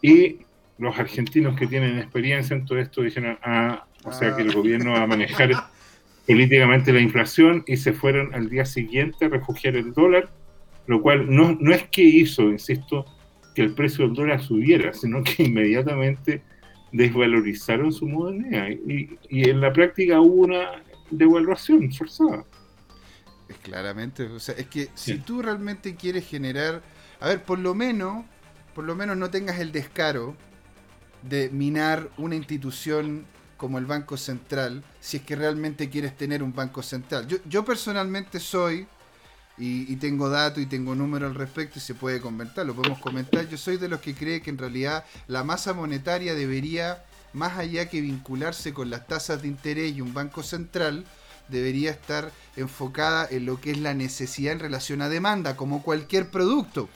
y 0.00 0.38
los 0.78 0.98
argentinos 0.98 1.58
que 1.58 1.66
tienen 1.66 1.98
experiencia 1.98 2.54
en 2.54 2.64
todo 2.64 2.78
esto 2.78 3.02
dijeron, 3.02 3.38
ah, 3.42 3.84
o 4.04 4.12
sea 4.12 4.36
que 4.36 4.42
el 4.42 4.52
gobierno 4.52 4.92
va 4.92 5.02
a 5.02 5.06
manejar 5.06 5.50
políticamente 6.28 6.92
la 6.92 7.00
inflación 7.00 7.64
y 7.66 7.78
se 7.78 7.94
fueron 7.94 8.34
al 8.34 8.50
día 8.50 8.66
siguiente 8.66 9.24
a 9.24 9.28
refugiar 9.30 9.76
el 9.76 9.94
dólar, 9.94 10.30
lo 10.86 11.00
cual 11.00 11.34
no, 11.34 11.56
no 11.58 11.72
es 11.72 11.88
que 11.88 12.02
hizo, 12.02 12.42
insisto, 12.42 13.06
que 13.54 13.62
el 13.62 13.72
precio 13.72 14.04
del 14.04 14.14
dólar 14.14 14.42
subiera, 14.42 14.92
sino 14.92 15.24
que 15.24 15.42
inmediatamente 15.44 16.42
desvalorizaron 16.92 17.92
su 17.92 18.06
moneda 18.06 18.68
y, 18.68 19.18
y 19.30 19.48
en 19.48 19.62
la 19.62 19.72
práctica 19.72 20.20
hubo 20.20 20.44
una 20.44 20.82
devaluación 21.10 21.90
forzada. 21.92 22.44
Es 23.48 23.56
claramente, 23.56 24.24
o 24.24 24.38
sea, 24.38 24.54
es 24.56 24.66
que 24.66 24.88
si 24.94 25.16
tú 25.16 25.40
realmente 25.40 25.94
quieres 25.94 26.28
generar, 26.28 26.82
a 27.20 27.28
ver, 27.28 27.42
por 27.42 27.58
lo 27.58 27.74
menos, 27.74 28.26
por 28.74 28.84
lo 28.84 28.94
menos 28.94 29.16
no 29.16 29.30
tengas 29.30 29.60
el 29.60 29.72
descaro 29.72 30.36
de 31.22 31.48
minar 31.48 32.10
una 32.18 32.36
institución 32.36 33.24
como 33.58 33.76
el 33.76 33.84
Banco 33.84 34.16
Central, 34.16 34.82
si 35.00 35.18
es 35.18 35.22
que 35.24 35.36
realmente 35.36 35.90
quieres 35.90 36.16
tener 36.16 36.42
un 36.42 36.54
Banco 36.54 36.82
Central. 36.82 37.26
Yo, 37.26 37.36
yo 37.44 37.64
personalmente 37.64 38.40
soy, 38.40 38.86
y, 39.58 39.96
tengo 39.96 40.30
datos 40.30 40.62
y 40.62 40.66
tengo 40.66 40.94
números 40.94 41.30
al 41.30 41.34
respecto 41.34 41.78
y 41.78 41.82
se 41.82 41.94
puede 41.94 42.20
comentar, 42.20 42.64
lo 42.64 42.74
podemos 42.74 43.00
comentar, 43.00 43.48
yo 43.48 43.58
soy 43.58 43.76
de 43.76 43.88
los 43.88 44.00
que 44.00 44.14
cree 44.14 44.40
que 44.40 44.50
en 44.50 44.58
realidad 44.58 45.04
la 45.26 45.42
masa 45.42 45.72
monetaria 45.72 46.34
debería, 46.34 47.04
más 47.32 47.58
allá 47.58 47.88
que 47.88 48.00
vincularse 48.00 48.72
con 48.72 48.88
las 48.88 49.06
tasas 49.06 49.42
de 49.42 49.48
interés 49.48 49.96
y 49.96 50.00
un 50.00 50.14
Banco 50.14 50.42
Central, 50.42 51.04
debería 51.48 51.90
estar 51.90 52.30
enfocada 52.56 53.26
en 53.28 53.46
lo 53.46 53.60
que 53.60 53.72
es 53.72 53.78
la 53.78 53.94
necesidad 53.94 54.52
en 54.52 54.60
relación 54.60 55.02
a 55.02 55.08
demanda, 55.08 55.56
como 55.56 55.82
cualquier 55.82 56.30
producto. 56.30 56.88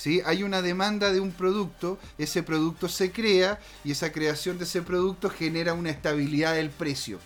¿Sí? 0.00 0.22
Hay 0.24 0.42
una 0.42 0.62
demanda 0.62 1.12
de 1.12 1.20
un 1.20 1.30
producto, 1.30 1.98
ese 2.16 2.42
producto 2.42 2.88
se 2.88 3.12
crea 3.12 3.60
y 3.84 3.90
esa 3.90 4.12
creación 4.12 4.56
de 4.56 4.64
ese 4.64 4.80
producto 4.80 5.28
genera 5.28 5.74
una 5.74 5.90
estabilidad 5.90 6.54
del 6.54 6.70
precio. 6.70 7.18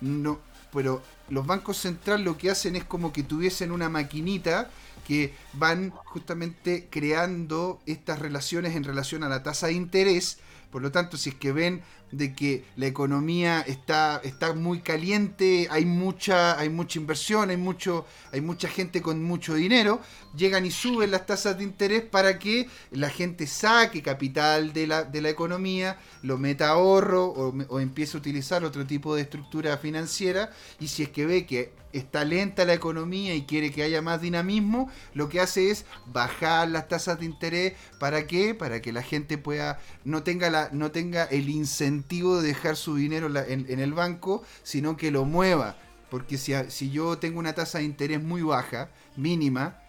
No, 0.00 0.40
pero 0.72 1.00
los 1.28 1.46
bancos 1.46 1.76
centrales 1.76 2.26
lo 2.26 2.36
que 2.36 2.50
hacen 2.50 2.74
es 2.74 2.82
como 2.82 3.12
que 3.12 3.22
tuviesen 3.22 3.70
una 3.70 3.88
maquinita 3.88 4.68
que 5.06 5.32
van 5.52 5.90
justamente 5.90 6.88
creando 6.90 7.80
estas 7.86 8.18
relaciones 8.18 8.74
en 8.74 8.82
relación 8.82 9.22
a 9.22 9.28
la 9.28 9.44
tasa 9.44 9.68
de 9.68 9.74
interés. 9.74 10.38
Por 10.72 10.82
lo 10.82 10.90
tanto, 10.90 11.16
si 11.16 11.30
es 11.30 11.36
que 11.36 11.52
ven 11.52 11.82
de 12.10 12.34
que 12.34 12.64
la 12.76 12.86
economía 12.86 13.60
está, 13.60 14.20
está 14.24 14.54
muy 14.54 14.80
caliente, 14.80 15.68
hay 15.70 15.84
mucha, 15.84 16.58
hay 16.58 16.68
mucha 16.68 16.98
inversión, 16.98 17.50
hay, 17.50 17.56
mucho, 17.56 18.06
hay 18.32 18.40
mucha 18.40 18.68
gente 18.68 19.02
con 19.02 19.22
mucho 19.22 19.54
dinero, 19.54 20.00
llegan 20.36 20.66
y 20.66 20.70
suben 20.70 21.10
las 21.10 21.26
tasas 21.26 21.58
de 21.58 21.64
interés 21.64 22.02
para 22.02 22.38
que 22.38 22.68
la 22.90 23.10
gente 23.10 23.46
saque 23.46 24.02
capital 24.02 24.72
de 24.72 24.86
la, 24.86 25.04
de 25.04 25.20
la 25.20 25.30
economía, 25.30 25.98
lo 26.22 26.38
meta 26.38 26.68
a 26.68 26.72
ahorro 26.72 27.26
o, 27.26 27.54
o 27.68 27.80
empiece 27.80 28.16
a 28.16 28.20
utilizar 28.20 28.64
otro 28.64 28.86
tipo 28.86 29.14
de 29.14 29.22
estructura 29.22 29.76
financiera 29.78 30.50
y 30.80 30.88
si 30.88 31.02
es 31.02 31.10
que 31.10 31.26
ve 31.26 31.46
que 31.46 31.72
está 31.92 32.24
lenta 32.24 32.64
la 32.64 32.74
economía 32.74 33.34
y 33.34 33.42
quiere 33.42 33.70
que 33.70 33.82
haya 33.82 34.02
más 34.02 34.20
dinamismo, 34.20 34.90
lo 35.14 35.28
que 35.28 35.40
hace 35.40 35.70
es 35.70 35.84
bajar 36.06 36.68
las 36.68 36.88
tasas 36.88 37.20
de 37.20 37.26
interés. 37.26 37.74
¿Para 37.98 38.26
qué? 38.26 38.54
Para 38.54 38.80
que 38.80 38.92
la 38.92 39.02
gente 39.02 39.38
pueda, 39.38 39.80
no 40.04 40.22
tenga, 40.22 40.50
la, 40.50 40.70
no 40.72 40.90
tenga 40.90 41.24
el 41.24 41.48
incentivo 41.48 42.40
de 42.40 42.48
dejar 42.48 42.76
su 42.76 42.96
dinero 42.96 43.28
en, 43.28 43.80
el 43.80 43.92
banco, 43.92 44.42
sino 44.62 44.96
que 44.96 45.10
lo 45.10 45.24
mueva. 45.24 45.76
Porque 46.10 46.38
si, 46.38 46.52
si, 46.68 46.90
yo 46.90 47.18
tengo 47.18 47.38
una 47.38 47.54
tasa 47.54 47.78
de 47.78 47.84
interés 47.84 48.22
muy 48.22 48.42
baja, 48.42 48.90
mínima, 49.16 49.80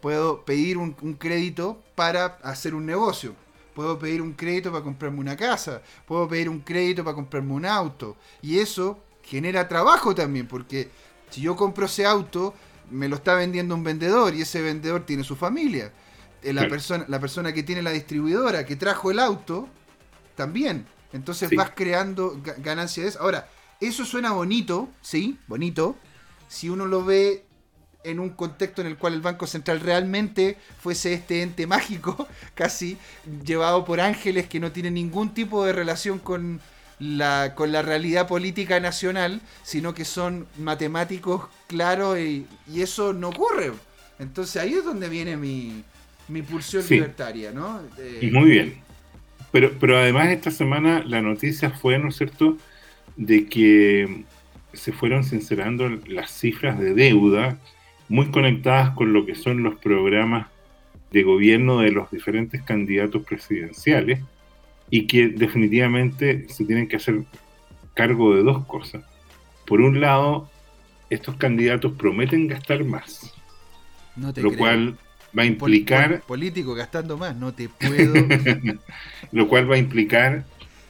puedo 0.00 0.44
pedir 0.44 0.78
un, 0.78 0.94
un 1.02 1.14
crédito 1.14 1.82
para 1.94 2.38
hacer 2.42 2.74
un 2.74 2.86
negocio. 2.86 3.34
Puedo 3.74 3.98
pedir 3.98 4.22
un 4.22 4.32
crédito 4.32 4.72
para 4.72 4.82
comprarme 4.82 5.20
una 5.20 5.36
casa. 5.36 5.82
Puedo 6.06 6.26
pedir 6.28 6.48
un 6.48 6.60
crédito 6.60 7.04
para 7.04 7.14
comprarme 7.14 7.52
un 7.52 7.64
auto. 7.64 8.16
Y 8.42 8.58
eso 8.58 8.98
genera 9.22 9.68
trabajo 9.68 10.14
también, 10.14 10.48
porque 10.48 10.90
si 11.30 11.40
yo 11.40 11.56
compro 11.56 11.86
ese 11.86 12.06
auto, 12.06 12.54
me 12.90 13.08
lo 13.08 13.16
está 13.16 13.34
vendiendo 13.34 13.74
un 13.74 13.84
vendedor 13.84 14.34
y 14.34 14.42
ese 14.42 14.62
vendedor 14.62 15.04
tiene 15.04 15.24
su 15.24 15.36
familia. 15.36 15.92
Eh, 16.42 16.52
la, 16.52 16.68
persona, 16.68 17.04
la 17.08 17.20
persona 17.20 17.52
que 17.52 17.62
tiene 17.62 17.82
la 17.82 17.90
distribuidora, 17.90 18.64
que 18.64 18.76
trajo 18.76 19.10
el 19.10 19.18
auto, 19.18 19.68
también. 20.36 20.86
Entonces 21.12 21.50
vas 21.54 21.72
creando 21.74 22.40
ganancias. 22.58 23.16
Ahora, 23.16 23.48
eso 23.80 24.04
suena 24.04 24.32
bonito, 24.32 24.88
sí, 25.00 25.38
bonito, 25.46 25.96
si 26.48 26.68
uno 26.68 26.86
lo 26.86 27.04
ve 27.04 27.44
en 28.04 28.20
un 28.20 28.30
contexto 28.30 28.80
en 28.80 28.86
el 28.86 28.96
cual 28.96 29.14
el 29.14 29.20
Banco 29.20 29.46
Central 29.46 29.80
realmente 29.80 30.56
fuese 30.80 31.14
este 31.14 31.42
ente 31.42 31.66
mágico, 31.66 32.26
casi 32.54 32.96
llevado 33.44 33.84
por 33.84 34.00
ángeles 34.00 34.48
que 34.48 34.60
no 34.60 34.72
tienen 34.72 34.94
ningún 34.94 35.34
tipo 35.34 35.64
de 35.64 35.72
relación 35.72 36.18
con, 36.18 36.60
la, 36.98 37.54
con 37.54 37.72
la 37.72 37.82
realidad 37.82 38.26
política 38.26 38.80
nacional, 38.80 39.40
sino 39.62 39.94
que 39.94 40.04
son 40.04 40.46
matemáticos 40.58 41.46
claros 41.66 42.18
y, 42.18 42.46
eso 42.76 43.12
no 43.12 43.28
ocurre. 43.28 43.72
Entonces 44.18 44.60
ahí 44.60 44.74
es 44.74 44.84
donde 44.84 45.08
viene 45.08 45.36
mi, 45.36 45.82
mi 46.28 46.42
pulsión 46.42 46.84
libertaria, 46.88 47.52
¿no? 47.52 47.80
Muy 48.22 48.50
bien. 48.50 48.74
Pero, 49.50 49.72
pero 49.80 49.96
además 49.96 50.28
esta 50.28 50.50
semana 50.50 51.02
la 51.04 51.22
noticia 51.22 51.70
fue, 51.70 51.98
¿no 51.98 52.08
es 52.08 52.16
cierto?, 52.16 52.56
de 53.16 53.46
que 53.46 54.24
se 54.72 54.92
fueron 54.92 55.24
sincerando 55.24 55.88
las 56.06 56.30
cifras 56.30 56.78
de 56.78 56.94
deuda 56.94 57.58
muy 58.08 58.30
conectadas 58.30 58.90
con 58.90 59.12
lo 59.12 59.26
que 59.26 59.34
son 59.34 59.62
los 59.62 59.76
programas 59.76 60.48
de 61.10 61.22
gobierno 61.22 61.80
de 61.80 61.90
los 61.90 62.10
diferentes 62.10 62.62
candidatos 62.62 63.24
presidenciales 63.24 64.20
y 64.90 65.06
que 65.06 65.28
definitivamente 65.28 66.46
se 66.48 66.64
tienen 66.64 66.88
que 66.88 66.96
hacer 66.96 67.22
cargo 67.94 68.34
de 68.34 68.42
dos 68.42 68.64
cosas. 68.66 69.02
Por 69.66 69.80
un 69.80 70.00
lado, 70.00 70.48
estos 71.10 71.36
candidatos 71.36 71.92
prometen 71.92 72.48
gastar 72.48 72.84
más, 72.84 73.34
lo 74.36 74.56
cual 74.56 74.96
va 75.36 75.42
a 75.42 75.46
implicar... 75.46 76.22
político 76.22 76.74
gastando 76.74 77.16
más, 77.18 77.36
no 77.36 77.52
te 77.52 77.68
puedo... 77.68 78.14
lo 79.32 79.48
cual 79.48 79.70
va 79.70 79.74
a 79.74 79.78
implicar 79.78 80.44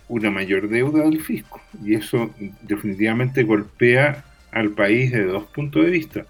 una 0.09 0.30
mayor 0.30 0.68
deuda 0.68 1.05
del 1.05 1.20
fisco 1.20 1.61
y 1.84 1.94
eso 1.94 2.30
definitivamente 2.62 3.42
golpea 3.42 4.24
al 4.53 4.70
país 4.70 5.12
de 5.12 5.24
dos 5.24 5.44
puntos 5.44 5.84
de 5.84 5.90
vista. 5.90 6.26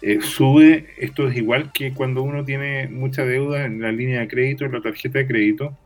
Eh, 0.00 0.18
sube, 0.20 0.88
esto 0.98 1.28
es 1.28 1.36
igual 1.36 1.70
que 1.72 1.92
cuando 1.94 2.22
uno 2.22 2.44
tiene 2.44 2.88
mucha 2.88 3.24
deuda 3.24 3.64
en 3.64 3.80
la 3.80 3.92
línea 3.92 4.20
de 4.20 4.28
crédito, 4.28 4.64
en 4.64 4.72
la 4.72 4.80
tarjeta 4.80 5.20
de 5.20 5.28
crédito, 5.28 5.78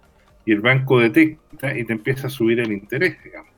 y 0.47 0.53
el 0.53 0.61
banco 0.61 1.01
detecta 1.01 1.77
y 1.77 1.85
te 1.85 1.93
empieza 1.93 2.29
a 2.29 2.31
subir 2.31 2.61
el 2.61 2.73
interés, 2.73 3.23
digamos, 3.23 3.53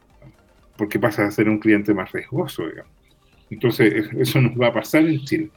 porque 0.77 0.99
pasas 0.99 1.29
a 1.29 1.31
ser 1.31 1.49
un 1.49 1.59
cliente 1.59 1.95
más 1.95 2.11
riesgoso, 2.11 2.67
digamos. 2.67 2.93
Entonces, 3.51 4.09
eso 4.19 4.41
nos 4.41 4.59
va 4.61 4.69
a 4.69 4.73
pasar 4.73 5.03
en 5.03 5.21
Chile. 5.25 5.51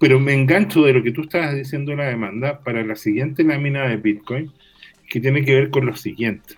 Pero 0.00 0.18
me 0.18 0.34
engancho 0.34 0.82
de 0.82 0.94
lo 0.94 1.02
que 1.02 1.12
tú 1.12 1.22
estabas 1.22 1.54
diciendo 1.54 1.94
la 1.94 2.06
demanda 2.06 2.60
para 2.60 2.84
la 2.84 2.96
siguiente 2.96 3.44
lámina 3.44 3.86
de 3.88 3.98
Bitcoin, 3.98 4.50
que 5.08 5.20
tiene 5.20 5.44
que 5.44 5.54
ver 5.54 5.70
con 5.70 5.86
lo 5.86 5.94
siguiente. 5.94 6.54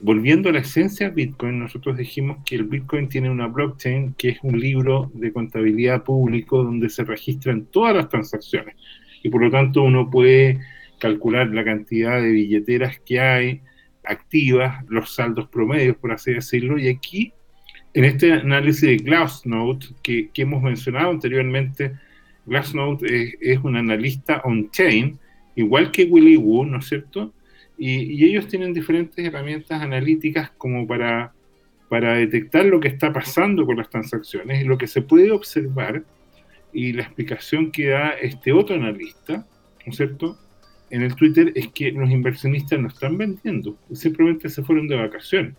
Volviendo 0.00 0.50
a 0.50 0.52
la 0.52 0.58
esencia 0.58 1.08
de 1.08 1.14
Bitcoin, 1.14 1.58
nosotros 1.58 1.96
dijimos 1.96 2.38
que 2.44 2.56
el 2.56 2.64
Bitcoin 2.64 3.08
tiene 3.08 3.30
una 3.30 3.46
blockchain 3.46 4.14
que 4.14 4.30
es 4.30 4.38
un 4.42 4.58
libro 4.58 5.10
de 5.14 5.32
contabilidad 5.32 6.02
público 6.02 6.62
donde 6.62 6.90
se 6.90 7.04
registran 7.04 7.66
todas 7.66 7.94
las 7.94 8.08
transacciones 8.08 8.74
y 9.22 9.28
por 9.28 9.42
lo 9.42 9.50
tanto 9.50 9.82
uno 9.82 10.10
puede 10.10 10.60
calcular 11.02 11.48
la 11.48 11.64
cantidad 11.64 12.22
de 12.22 12.30
billeteras 12.30 13.00
que 13.00 13.18
hay 13.18 13.60
activas, 14.04 14.84
los 14.88 15.12
saldos 15.12 15.48
promedios, 15.48 15.96
por 15.96 16.12
así 16.12 16.32
decirlo, 16.32 16.78
y 16.78 16.88
aquí, 16.88 17.32
en 17.92 18.04
este 18.04 18.32
análisis 18.32 18.82
de 18.82 18.96
Glassnode 18.98 19.86
que, 20.00 20.30
que 20.30 20.42
hemos 20.42 20.62
mencionado 20.62 21.10
anteriormente, 21.10 21.92
Glassnode 22.46 23.04
es, 23.04 23.34
es 23.40 23.58
un 23.64 23.76
analista 23.76 24.42
on-chain, 24.44 25.18
igual 25.56 25.90
que 25.90 26.04
Willy 26.04 26.36
Woo, 26.36 26.64
¿no 26.64 26.78
es 26.78 26.86
cierto? 26.86 27.34
Y, 27.76 28.24
ellos 28.24 28.46
tienen 28.46 28.72
diferentes 28.72 29.24
herramientas 29.24 29.82
analíticas 29.82 30.52
como 30.52 30.86
para, 30.86 31.32
para 31.88 32.14
detectar 32.14 32.64
lo 32.64 32.78
que 32.78 32.88
está 32.88 33.12
pasando 33.12 33.66
con 33.66 33.76
las 33.76 33.90
transacciones 33.90 34.62
y 34.62 34.64
lo 34.64 34.78
que 34.78 34.86
se 34.86 35.02
puede 35.02 35.32
observar 35.32 36.04
y 36.72 36.92
la 36.92 37.02
explicación 37.02 37.72
que 37.72 37.88
da 37.88 38.10
este 38.10 38.52
otro 38.52 38.76
analista, 38.76 39.48
¿no 39.84 39.90
es 39.90 39.96
cierto? 39.96 40.38
En 40.92 41.00
el 41.00 41.16
Twitter 41.16 41.52
es 41.54 41.68
que 41.68 41.90
los 41.90 42.10
inversionistas 42.10 42.78
no 42.78 42.88
están 42.88 43.16
vendiendo, 43.16 43.78
simplemente 43.92 44.50
se 44.50 44.62
fueron 44.62 44.86
de 44.88 44.96
vacaciones. 44.96 45.54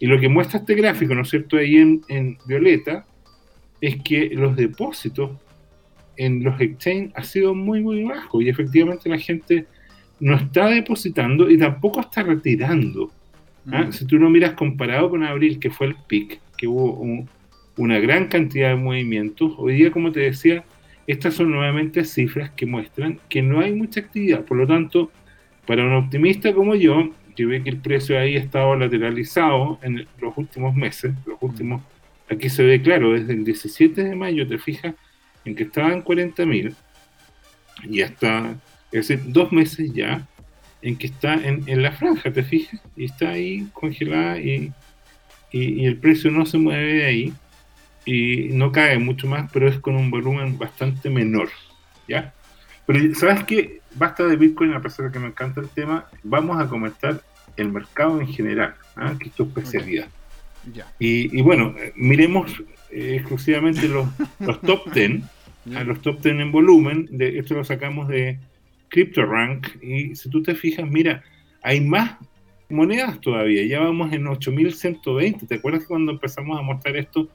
Y 0.00 0.06
lo 0.06 0.18
que 0.18 0.28
muestra 0.28 0.58
este 0.58 0.74
gráfico, 0.74 1.14
¿no 1.14 1.22
es 1.22 1.30
cierto?, 1.30 1.56
ahí 1.56 1.76
en, 1.76 2.36
violeta, 2.46 3.06
es 3.80 4.02
que 4.02 4.30
los 4.30 4.56
depósitos 4.56 5.30
en 6.16 6.42
los 6.42 6.60
exchange 6.60 7.12
ha 7.14 7.22
sido 7.22 7.54
muy, 7.54 7.80
muy 7.80 8.02
bajo 8.02 8.42
y 8.42 8.48
efectivamente 8.48 9.08
la 9.08 9.18
gente 9.18 9.66
no 10.18 10.34
está 10.34 10.66
depositando 10.66 11.48
y 11.48 11.56
tampoco 11.56 12.00
está 12.00 12.24
retirando. 12.24 13.12
¿ah? 13.70 13.84
Mm. 13.84 13.92
Si 13.92 14.04
tú 14.04 14.18
lo 14.18 14.30
miras 14.30 14.54
comparado 14.54 15.10
con 15.10 15.22
abril, 15.22 15.60
que 15.60 15.70
fue 15.70 15.86
el 15.86 15.94
pic, 16.08 16.40
que 16.58 16.66
hubo 16.66 17.24
una 17.76 18.00
gran 18.00 18.26
cantidad 18.26 18.70
de 18.70 18.76
movimientos, 18.76 19.52
hoy 19.58 19.76
día, 19.76 19.92
como 19.92 20.10
te 20.10 20.20
decía, 20.20 20.64
estas 21.06 21.34
son 21.34 21.50
nuevamente 21.50 22.04
cifras 22.04 22.50
que 22.50 22.66
muestran 22.66 23.18
que 23.28 23.42
no 23.42 23.60
hay 23.60 23.72
mucha 23.72 24.00
actividad. 24.00 24.44
Por 24.44 24.56
lo 24.56 24.66
tanto, 24.66 25.10
para 25.66 25.84
un 25.84 25.94
optimista 25.94 26.52
como 26.52 26.74
yo, 26.74 27.10
yo 27.36 27.48
ve 27.48 27.62
que 27.62 27.70
el 27.70 27.78
precio 27.78 28.18
ahí 28.18 28.36
ha 28.36 28.40
estado 28.40 28.76
lateralizado 28.76 29.78
en 29.82 30.06
los 30.20 30.36
últimos 30.36 30.74
meses, 30.74 31.14
los 31.26 31.38
últimos, 31.40 31.82
aquí 32.30 32.48
se 32.48 32.62
ve 32.62 32.80
claro, 32.80 33.12
desde 33.12 33.32
el 33.32 33.44
17 33.44 34.04
de 34.04 34.14
mayo, 34.14 34.46
te 34.46 34.58
fijas, 34.58 34.94
en 35.44 35.54
que 35.54 35.64
estaba 35.64 35.92
en 35.92 36.04
40.000 36.04 36.74
y 37.88 38.02
hasta, 38.02 38.56
es 38.92 39.08
decir, 39.08 39.20
dos 39.32 39.52
meses 39.52 39.92
ya 39.92 40.26
en 40.82 40.96
que 40.96 41.06
está 41.06 41.34
en, 41.34 41.62
en, 41.66 41.82
la 41.82 41.92
franja, 41.92 42.32
te 42.32 42.42
fijas, 42.42 42.80
y 42.96 43.04
está 43.04 43.30
ahí 43.30 43.68
congelada 43.72 44.38
y, 44.38 44.72
y, 45.52 45.86
el 45.86 45.96
precio 45.96 46.30
no 46.30 46.44
se 46.44 46.58
mueve 46.58 46.94
de 46.94 47.04
ahí 47.04 47.32
y 48.04 48.48
no 48.52 48.72
cae 48.72 48.98
mucho 48.98 49.26
más, 49.26 49.50
pero 49.52 49.68
es 49.68 49.78
con 49.78 49.94
un 49.94 50.10
volumen 50.10 50.58
bastante 50.58 51.10
menor, 51.10 51.48
¿ya? 52.08 52.34
Pero 52.86 53.14
¿sabes 53.14 53.44
qué? 53.44 53.80
Basta 53.94 54.26
de 54.26 54.36
Bitcoin, 54.36 54.72
a 54.72 54.82
pesar 54.82 55.06
de 55.06 55.12
que 55.12 55.18
me 55.18 55.28
encanta 55.28 55.60
el 55.60 55.68
tema, 55.68 56.06
vamos 56.22 56.60
a 56.60 56.68
comentar 56.68 57.20
el 57.56 57.70
mercado 57.70 58.20
en 58.20 58.26
general, 58.26 58.74
¿ah? 58.96 59.14
que 59.18 59.28
es 59.28 59.34
tu 59.34 59.44
especialidad. 59.44 60.08
Y, 60.98 61.36
y, 61.36 61.42
bueno, 61.42 61.74
miremos 61.96 62.52
eh, 62.90 63.16
exclusivamente 63.16 63.88
los, 63.88 64.08
los 64.38 64.60
top 64.60 64.92
10, 64.94 65.22
a 65.76 65.84
los 65.84 66.00
top 66.00 66.20
10 66.20 66.36
en 66.36 66.52
volumen, 66.52 67.08
de, 67.10 67.38
esto 67.38 67.54
lo 67.54 67.64
sacamos 67.64 68.08
de 68.08 68.38
CryptoRank, 68.88 69.82
y 69.82 70.14
si 70.14 70.30
tú 70.30 70.42
te 70.42 70.54
fijas, 70.54 70.88
mira, 70.88 71.22
hay 71.62 71.80
más 71.80 72.16
monedas 72.68 73.20
todavía, 73.20 73.64
ya 73.66 73.80
vamos 73.80 74.12
en 74.12 74.26
8120, 74.26 75.46
¿te 75.46 75.54
acuerdas 75.56 75.82
que 75.82 75.88
cuando 75.88 76.12
empezamos 76.12 76.58
a 76.58 76.62
mostrar 76.62 76.96
esto 76.96 77.28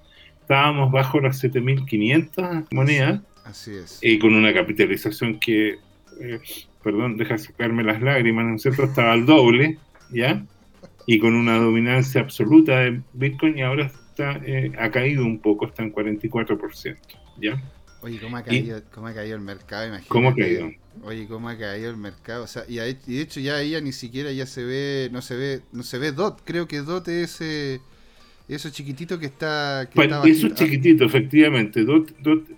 estábamos 0.47 0.93
bajo 0.93 1.19
las 1.19 1.39
7500 1.39 2.71
monedas? 2.71 3.19
Así 3.43 3.75
es. 3.75 3.99
Y 4.01 4.17
con 4.17 4.33
una 4.33 4.53
capitalización 4.53 5.39
que, 5.39 5.77
eh, 6.21 6.39
perdón, 6.81 7.17
deja 7.17 7.37
sacarme 7.37 7.83
las 7.83 8.01
lágrimas, 8.01 8.45
¿no 8.45 8.55
es 8.55 8.61
cierto? 8.61 8.85
Estaba 8.85 9.11
al 9.11 9.25
doble, 9.25 9.77
¿ya? 10.09 10.45
Y 11.05 11.19
con 11.19 11.35
una 11.35 11.57
dominancia 11.57 12.21
absoluta 12.21 12.79
de 12.79 13.01
Bitcoin 13.11 13.57
y 13.57 13.61
ahora 13.61 13.87
está, 13.87 14.39
eh, 14.45 14.71
ha 14.79 14.89
caído 14.89 15.25
un 15.25 15.39
poco, 15.39 15.65
está 15.65 15.83
en 15.83 15.93
44%, 15.93 16.97
¿ya? 17.41 17.61
Oye, 17.99 18.17
¿cómo 18.21 18.37
ha 18.37 18.43
caído, 18.43 18.81
¿cómo 18.93 19.07
ha 19.07 19.13
caído 19.13 19.35
el 19.35 19.41
mercado? 19.41 19.85
Imagínate. 19.85 20.09
¿Cómo 20.09 20.29
ha 20.29 20.35
caído? 20.35 20.71
Oye, 21.03 21.27
¿cómo 21.27 21.49
ha 21.49 21.57
caído 21.57 21.89
el 21.89 21.97
mercado? 21.97 22.45
O 22.45 22.47
sea, 22.47 22.63
y, 22.69 22.75
de 22.75 23.21
hecho 23.21 23.41
ya 23.41 23.57
ahí 23.57 23.75
ni 23.81 23.91
siquiera 23.91 24.31
ya 24.31 24.45
se 24.45 24.63
ve, 24.63 25.09
no 25.11 25.21
se 25.21 25.35
ve, 25.35 25.61
no 25.73 25.83
se 25.83 25.97
ve 25.97 26.13
DOT. 26.13 26.41
Creo 26.45 26.69
que 26.69 26.77
DOT 26.77 27.07
es 27.09 27.41
eh, 27.41 27.81
eso 28.47 28.69
chiquitito 28.69 29.19
que 29.19 29.27
está... 29.27 29.89
Que 29.93 30.29
eso 30.29 30.49
chiquitito, 30.49 31.05
efectivamente. 31.05 31.83
DOT, 31.83 32.11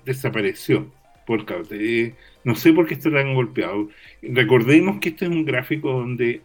desapareció. 0.05 0.91
Por 1.25 1.45
eh, 1.71 2.15
no 2.43 2.55
sé 2.55 2.73
por 2.73 2.87
qué 2.87 2.95
está 2.95 3.11
tan 3.11 3.33
golpeado. 3.33 3.89
Recordemos 4.21 4.99
que 4.99 5.09
este 5.09 5.25
es 5.25 5.31
un 5.31 5.45
gráfico 5.45 5.91
donde 5.91 6.41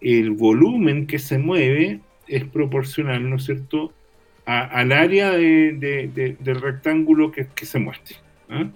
el 0.00 0.30
volumen 0.30 1.06
que 1.06 1.18
se 1.18 1.38
mueve 1.38 2.00
es 2.28 2.44
proporcional, 2.44 3.28
¿no 3.28 3.36
es 3.36 3.44
cierto?, 3.44 3.92
al 4.44 4.92
área 4.92 5.32
de, 5.32 6.36
del 6.38 6.60
rectángulo 6.60 7.32
que, 7.32 7.48
que 7.54 7.66
se 7.66 7.80
muestre. 7.80 8.16
¿ah? 8.48 8.68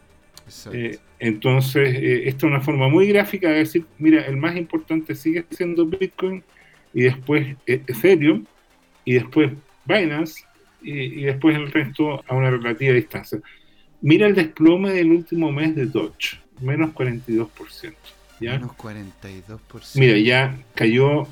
Eh, 0.72 0.98
entonces, 1.18 1.94
eh, 1.94 2.28
esta 2.28 2.46
es 2.46 2.52
una 2.52 2.60
forma 2.60 2.88
muy 2.88 3.06
gráfica 3.06 3.48
de 3.48 3.58
decir, 3.58 3.84
mira, 3.98 4.22
el 4.22 4.36
más 4.36 4.56
importante 4.56 5.14
sigue 5.14 5.44
siendo 5.50 5.86
Bitcoin 5.86 6.42
y 6.92 7.02
después 7.02 7.56
eh, 7.66 7.82
Ethereum 7.86 8.44
y 9.04 9.14
después 9.14 9.52
Binance 9.84 10.44
y, 10.82 11.22
después 11.22 11.56
el 11.56 11.70
resto 11.70 12.24
a 12.26 12.34
una 12.34 12.50
relativa 12.50 12.94
distancia. 12.94 13.38
Mira 14.00 14.26
el 14.26 14.34
desplome 14.34 14.92
del 14.92 15.10
último 15.10 15.52
mes 15.52 15.74
de 15.74 15.86
Dodge, 15.86 16.40
menos 16.60 16.94
42%. 16.94 17.94
¿ya? 18.40 18.52
Menos 18.52 18.72
42%. 18.72 19.58
Mira, 19.96 20.18
ya 20.18 20.56
cayó 20.74 21.26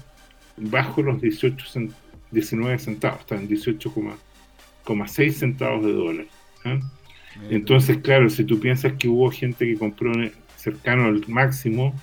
bajo 0.56 1.02
los 1.02 1.20
18 1.20 1.88
19 2.30 2.78
centavos, 2.78 3.20
está 3.20 3.36
en 3.36 3.48
18,6 3.48 5.32
centavos 5.32 5.84
de 5.84 5.92
dólar. 5.92 6.26
Entonces, 7.50 7.98
claro, 7.98 8.28
si 8.28 8.44
tú 8.44 8.60
piensas 8.60 8.94
que 8.94 9.08
hubo 9.08 9.30
gente 9.30 9.64
que 9.66 9.78
compró 9.78 10.12
cercano 10.56 11.06
al 11.06 11.24
máximo, 11.28 11.94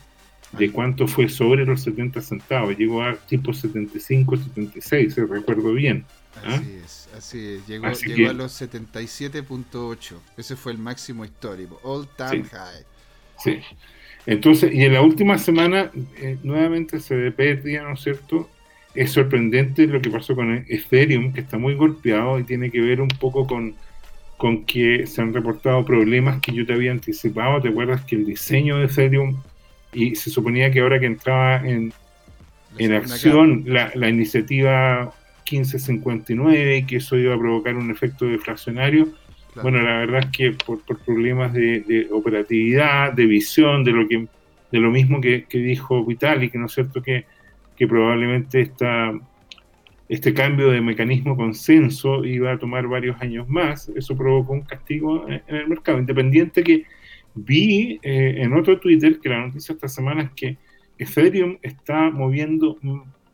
¿de 0.53 0.71
cuánto 0.71 1.07
fue 1.07 1.29
sobre 1.29 1.65
los 1.65 1.81
70 1.81 2.21
centavos? 2.21 2.77
Llegó 2.77 3.03
a 3.03 3.15
tipo 3.15 3.53
75, 3.53 4.37
76, 4.37 5.13
si 5.13 5.21
recuerdo 5.21 5.73
bien. 5.73 6.05
Así 6.43 6.79
es, 6.83 7.09
así 7.15 7.53
es. 7.53 7.67
Llegó, 7.67 7.91
llegó 7.91 8.29
a 8.29 8.33
los 8.33 8.61
77.8. 8.61 10.13
Ese 10.37 10.55
fue 10.55 10.71
el 10.71 10.77
máximo 10.77 11.25
histórico, 11.25 11.79
all 11.83 12.07
time 12.17 12.43
high. 12.43 12.83
Sí. 13.43 13.59
Entonces, 14.25 14.73
y 14.73 14.83
en 14.83 14.93
la 14.93 15.01
última 15.01 15.37
semana 15.37 15.91
eh, 16.17 16.37
nuevamente 16.43 16.99
se 16.99 17.31
perdía, 17.31 17.83
¿no 17.83 17.93
es 17.93 18.01
cierto? 18.01 18.49
Es 18.93 19.11
sorprendente 19.11 19.85
lo 19.87 20.01
que 20.01 20.09
pasó 20.09 20.35
con 20.35 20.65
Ethereum, 20.67 21.33
que 21.33 21.41
está 21.41 21.57
muy 21.57 21.75
golpeado 21.75 22.39
y 22.39 22.43
tiene 22.43 22.71
que 22.71 22.81
ver 22.81 23.01
un 23.01 23.09
poco 23.09 23.45
con 23.45 23.75
con 24.37 24.65
que 24.65 25.07
se 25.07 25.21
han 25.21 25.33
reportado 25.33 25.85
problemas 25.85 26.41
que 26.41 26.51
yo 26.51 26.65
te 26.65 26.73
había 26.73 26.91
anticipado. 26.91 27.61
¿Te 27.61 27.69
acuerdas 27.69 28.03
que 28.05 28.15
el 28.15 28.25
diseño 28.25 28.77
de 28.77 28.85
Ethereum 28.85 29.37
y 29.93 30.15
se 30.15 30.29
suponía 30.29 30.71
que 30.71 30.81
ahora 30.81 30.99
que 30.99 31.05
entraba 31.05 31.65
en, 31.65 31.93
en 32.77 32.93
acción 32.93 33.63
la, 33.65 33.91
la, 33.95 34.09
iniciativa 34.09 35.13
1559 35.49 36.77
y 36.77 36.83
que 36.85 36.97
eso 36.97 37.17
iba 37.17 37.35
a 37.35 37.39
provocar 37.39 37.75
un 37.75 37.91
efecto 37.91 38.25
deflacionario? 38.25 39.09
Bueno, 39.61 39.81
la 39.81 39.99
verdad 39.99 40.21
es 40.25 40.37
que 40.37 40.51
por, 40.51 40.81
por 40.81 40.99
problemas 40.99 41.53
de, 41.53 41.79
de, 41.81 42.07
operatividad, 42.11 43.13
de 43.13 43.25
visión, 43.25 43.83
de 43.83 43.91
lo 43.91 44.07
que 44.07 44.27
de 44.71 44.79
lo 44.79 44.91
mismo 44.91 45.21
que, 45.21 45.45
que 45.45 45.59
dijo 45.59 46.03
Vitalik, 46.03 46.53
¿no 46.55 46.65
es 46.65 46.73
cierto? 46.73 47.01
Que, 47.01 47.25
que 47.77 47.87
probablemente 47.87 48.59
esta 48.59 49.13
este 50.07 50.33
cambio 50.33 50.69
de 50.69 50.81
mecanismo 50.81 51.35
consenso 51.35 52.23
iba 52.25 52.51
a 52.51 52.59
tomar 52.59 52.87
varios 52.87 53.19
años 53.21 53.47
más. 53.49 53.89
Eso 53.89 54.15
provocó 54.15 54.53
un 54.53 54.61
castigo 54.61 55.25
en 55.27 55.41
el 55.47 55.67
mercado. 55.67 55.97
Independiente 55.97 56.63
que 56.63 56.85
vi 57.33 57.99
eh, 58.03 58.35
en 58.37 58.53
otro 58.53 58.79
Twitter 58.79 59.19
que 59.19 59.29
la 59.29 59.47
noticia 59.47 59.73
esta 59.73 59.87
semana 59.87 60.23
es 60.23 60.31
que 60.31 60.57
Ethereum 60.97 61.57
está 61.61 62.09
moviendo 62.11 62.77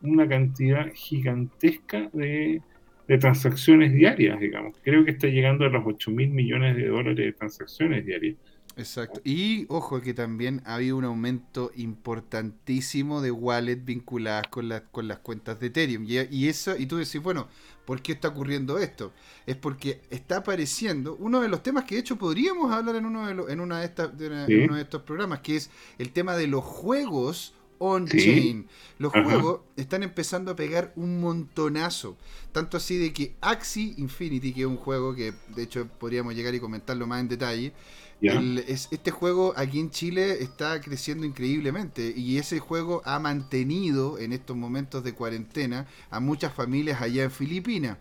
una 0.01 0.27
cantidad 0.27 0.91
gigantesca 0.93 2.09
de, 2.13 2.61
de 3.07 3.17
transacciones 3.17 3.93
diarias, 3.93 4.39
digamos. 4.39 4.75
Creo 4.83 5.03
que 5.03 5.11
está 5.11 5.27
llegando 5.27 5.65
a 5.65 5.69
los 5.69 5.83
8 5.85 6.11
mil 6.11 6.29
millones 6.29 6.75
de 6.75 6.87
dólares 6.87 7.17
de 7.17 7.33
transacciones 7.33 8.05
diarias. 8.05 8.35
Exacto. 8.77 9.19
Y 9.23 9.65
ojo 9.69 10.01
que 10.01 10.13
también 10.13 10.61
ha 10.65 10.75
habido 10.75 10.97
un 10.97 11.03
aumento 11.03 11.71
importantísimo 11.75 13.21
de 13.21 13.31
wallet 13.31 13.83
vinculadas 13.83 14.47
con, 14.47 14.71
con 14.91 15.07
las 15.07 15.19
cuentas 15.19 15.59
de 15.59 15.67
Ethereum. 15.67 16.05
Y, 16.07 16.47
eso, 16.47 16.75
y 16.77 16.85
tú 16.85 16.97
decís, 16.97 17.21
bueno, 17.21 17.47
¿por 17.85 18.01
qué 18.01 18.13
está 18.13 18.29
ocurriendo 18.29 18.77
esto? 18.77 19.11
Es 19.45 19.55
porque 19.55 20.01
está 20.09 20.37
apareciendo 20.37 21.15
uno 21.19 21.41
de 21.41 21.49
los 21.49 21.63
temas 21.63 21.83
que 21.83 21.95
de 21.95 22.01
hecho 22.01 22.17
podríamos 22.17 22.71
hablar 22.71 22.95
en 22.95 23.05
uno 23.05 23.27
de, 23.27 23.51
en 23.51 23.59
una 23.59 23.79
de, 23.79 23.85
estas, 23.85 24.11
uno 24.13 24.75
de 24.75 24.81
estos 24.81 25.01
programas, 25.01 25.41
que 25.41 25.57
es 25.57 25.69
el 25.97 26.11
tema 26.11 26.35
de 26.35 26.47
los 26.47 26.63
juegos 26.63 27.55
on-chain. 27.81 28.67
Los 28.99 29.11
juegos 29.11 29.61
están 29.75 30.03
empezando 30.03 30.51
a 30.51 30.55
pegar 30.55 30.93
un 30.95 31.19
montonazo. 31.19 32.15
Tanto 32.51 32.77
así 32.77 32.97
de 32.97 33.11
que 33.11 33.35
Axie 33.41 33.95
Infinity, 33.97 34.53
que 34.53 34.61
es 34.61 34.67
un 34.67 34.77
juego 34.77 35.15
que 35.15 35.33
de 35.55 35.63
hecho 35.63 35.87
podríamos 35.99 36.35
llegar 36.35 36.53
y 36.53 36.59
comentarlo 36.59 37.07
más 37.07 37.19
en 37.19 37.27
detalle, 37.27 37.73
este 38.21 39.09
juego 39.09 39.53
aquí 39.57 39.79
en 39.79 39.89
Chile 39.89 40.43
está 40.43 40.79
creciendo 40.79 41.25
increíblemente 41.25 42.13
y 42.15 42.37
ese 42.37 42.59
juego 42.59 43.01
ha 43.03 43.17
mantenido 43.17 44.19
en 44.19 44.31
estos 44.31 44.55
momentos 44.55 45.03
de 45.03 45.15
cuarentena 45.15 45.87
a 46.11 46.19
muchas 46.19 46.53
familias 46.53 47.01
allá 47.01 47.23
en 47.23 47.31
Filipinas. 47.31 47.97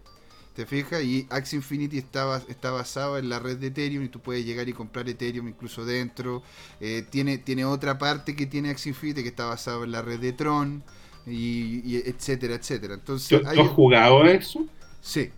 ¿Te 0.55 0.67
fijas? 0.67 1.03
Y 1.03 1.27
Axie 1.31 1.57
Infinity 1.57 1.99
está, 1.99 2.43
está 2.49 2.71
basado 2.71 3.19
en 3.19 3.29
la 3.29 3.39
red 3.39 3.59
de 3.59 3.69
Ethereum 3.69 4.05
y 4.05 4.09
tú 4.09 4.19
puedes 4.19 4.45
llegar 4.45 4.69
y 4.69 4.73
comprar 4.73 5.09
Ethereum 5.09 5.49
incluso 5.49 5.85
dentro. 5.85 6.43
Eh, 6.81 7.05
tiene, 7.09 7.39
tiene 7.39 7.65
otra 7.65 7.99
parte 7.99 8.35
que 8.35 8.47
tiene 8.47 8.71
Axie 8.71 8.91
Infinity 8.91 9.23
que 9.23 9.29
está 9.29 9.47
basado 9.47 9.85
en 9.85 9.93
la 9.93 10.03
red 10.03 10.19
de 10.19 10.33
Tron 10.33 10.83
y, 11.27 11.97
etcétera, 11.97 12.55
etcétera. 12.55 12.95
Entonces, 12.95 13.41
¿Tú, 13.41 13.61
has 13.61 13.69
jugado 13.69 14.23
a 14.23 14.31
eso? 14.33 14.67
Sí. 15.01 15.31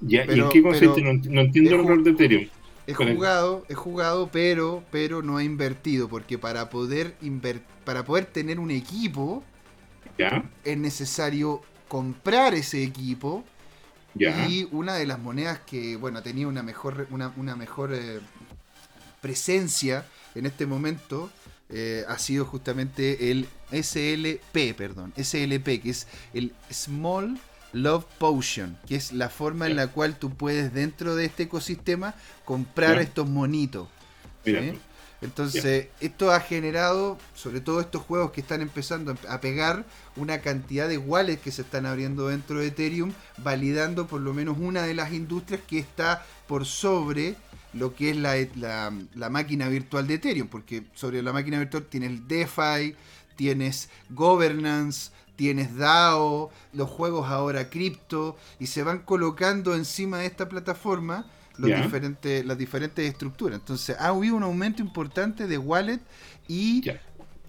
Ya, 0.00 0.24
¿Y 0.26 0.40
en 0.40 0.48
qué 0.50 0.62
consiste? 0.62 1.00
No, 1.02 1.40
entiendo 1.40 1.76
el 1.76 1.86
rol 1.86 2.04
de 2.04 2.10
Ethereum. 2.10 2.48
He 2.86 2.94
jugado, 2.94 3.66
he 3.68 3.74
jugado, 3.74 4.30
pero, 4.32 4.82
pero 4.90 5.22
no 5.22 5.38
he 5.38 5.44
invertido, 5.44 6.08
porque 6.08 6.38
para 6.38 6.70
poder 6.70 7.16
para 7.84 8.04
poder 8.04 8.24
tener 8.24 8.58
un 8.58 8.70
equipo, 8.70 9.44
es 10.64 10.78
necesario 10.78 11.60
comprar 11.86 12.54
ese 12.54 12.82
equipo. 12.82 13.44
Y 14.18 14.68
una 14.72 14.94
de 14.94 15.06
las 15.06 15.18
monedas 15.18 15.60
que, 15.60 15.96
bueno, 15.96 16.22
tenía 16.22 16.46
una 16.46 16.62
mejor, 16.62 17.06
una, 17.10 17.56
mejor 17.56 17.94
eh, 17.94 18.20
presencia 19.20 20.04
en 20.34 20.46
este 20.46 20.66
momento 20.66 21.30
eh, 21.70 22.04
ha 22.08 22.18
sido 22.18 22.44
justamente 22.44 23.30
el 23.30 23.46
SLP, 23.70 24.74
perdón, 24.76 25.12
SLP, 25.16 25.82
que 25.82 25.90
es 25.90 26.06
el 26.32 26.52
Small 26.72 27.38
Love 27.72 28.06
Potion, 28.18 28.78
que 28.86 28.96
es 28.96 29.12
la 29.12 29.28
forma 29.28 29.66
en 29.66 29.76
la 29.76 29.88
cual 29.88 30.18
tú 30.18 30.30
puedes 30.30 30.72
dentro 30.72 31.14
de 31.14 31.26
este 31.26 31.44
ecosistema 31.44 32.14
comprar 32.44 32.98
estos 33.00 33.28
monitos. 33.28 33.88
Entonces, 35.20 35.88
esto 36.00 36.30
ha 36.30 36.38
generado, 36.38 37.18
sobre 37.34 37.60
todo 37.60 37.80
estos 37.80 38.02
juegos 38.02 38.30
que 38.30 38.40
están 38.40 38.62
empezando 38.62 39.16
a 39.28 39.40
pegar, 39.40 39.84
una 40.14 40.40
cantidad 40.40 40.88
de 40.88 40.96
wallets 40.96 41.42
que 41.42 41.50
se 41.50 41.62
están 41.62 41.86
abriendo 41.86 42.28
dentro 42.28 42.60
de 42.60 42.68
Ethereum, 42.68 43.12
validando 43.38 44.06
por 44.06 44.20
lo 44.20 44.32
menos 44.32 44.58
una 44.60 44.82
de 44.82 44.94
las 44.94 45.12
industrias 45.12 45.60
que 45.66 45.78
está 45.78 46.24
por 46.46 46.66
sobre 46.66 47.34
lo 47.72 47.94
que 47.94 48.10
es 48.10 48.16
la, 48.16 48.36
la, 49.14 49.28
máquina 49.28 49.68
virtual 49.68 50.06
de 50.06 50.14
Ethereum, 50.14 50.46
porque 50.48 50.84
sobre 50.94 51.20
la 51.22 51.32
máquina 51.32 51.58
virtual 51.58 51.84
tienes 51.84 52.26
DeFi, 52.28 52.94
tienes 53.34 53.90
governance, 54.10 55.10
tienes 55.34 55.76
DAO, 55.76 56.50
los 56.72 56.88
juegos 56.88 57.28
ahora 57.28 57.70
cripto, 57.70 58.36
y 58.60 58.66
se 58.66 58.84
van 58.84 59.00
colocando 59.00 59.74
encima 59.74 60.18
de 60.18 60.26
esta 60.26 60.48
plataforma 60.48 61.26
los 61.58 61.82
diferentes, 61.82 62.44
las 62.44 62.56
diferentes 62.56 63.08
estructuras. 63.08 63.58
Entonces 63.58 63.96
ha 63.98 64.08
habido 64.08 64.36
un 64.36 64.42
aumento 64.42 64.82
importante 64.82 65.46
de 65.46 65.58
wallet 65.58 66.00
y 66.46 66.82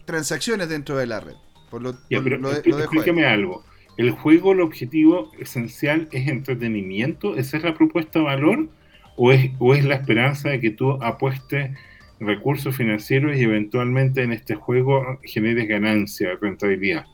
transacciones 0.05 0.69
dentro 0.69 0.97
de 0.97 1.05
la 1.05 1.19
red. 1.19 1.35
Por 1.69 1.81
lo, 1.81 1.91
explícame 2.09 3.25
algo. 3.25 3.63
¿El 3.97 4.11
juego, 4.11 4.53
el 4.53 4.61
objetivo 4.61 5.31
esencial 5.37 6.07
es 6.11 6.27
entretenimiento? 6.27 7.35
¿Esa 7.35 7.57
es 7.57 7.63
la 7.63 7.73
propuesta 7.73 8.19
de 8.19 8.25
valor? 8.25 8.69
¿O 9.17 9.31
es, 9.31 9.51
o 9.59 9.75
es 9.75 9.83
la 9.83 9.95
esperanza 9.95 10.49
de 10.49 10.61
que 10.61 10.71
tú 10.71 10.91
apuestes 11.03 11.77
recursos 12.19 12.75
financieros 12.75 13.37
y 13.37 13.41
eventualmente 13.41 14.23
en 14.23 14.31
este 14.31 14.55
juego 14.55 15.19
generes 15.23 15.67
ganancia, 15.67 16.29
rentabilidad? 16.41 17.05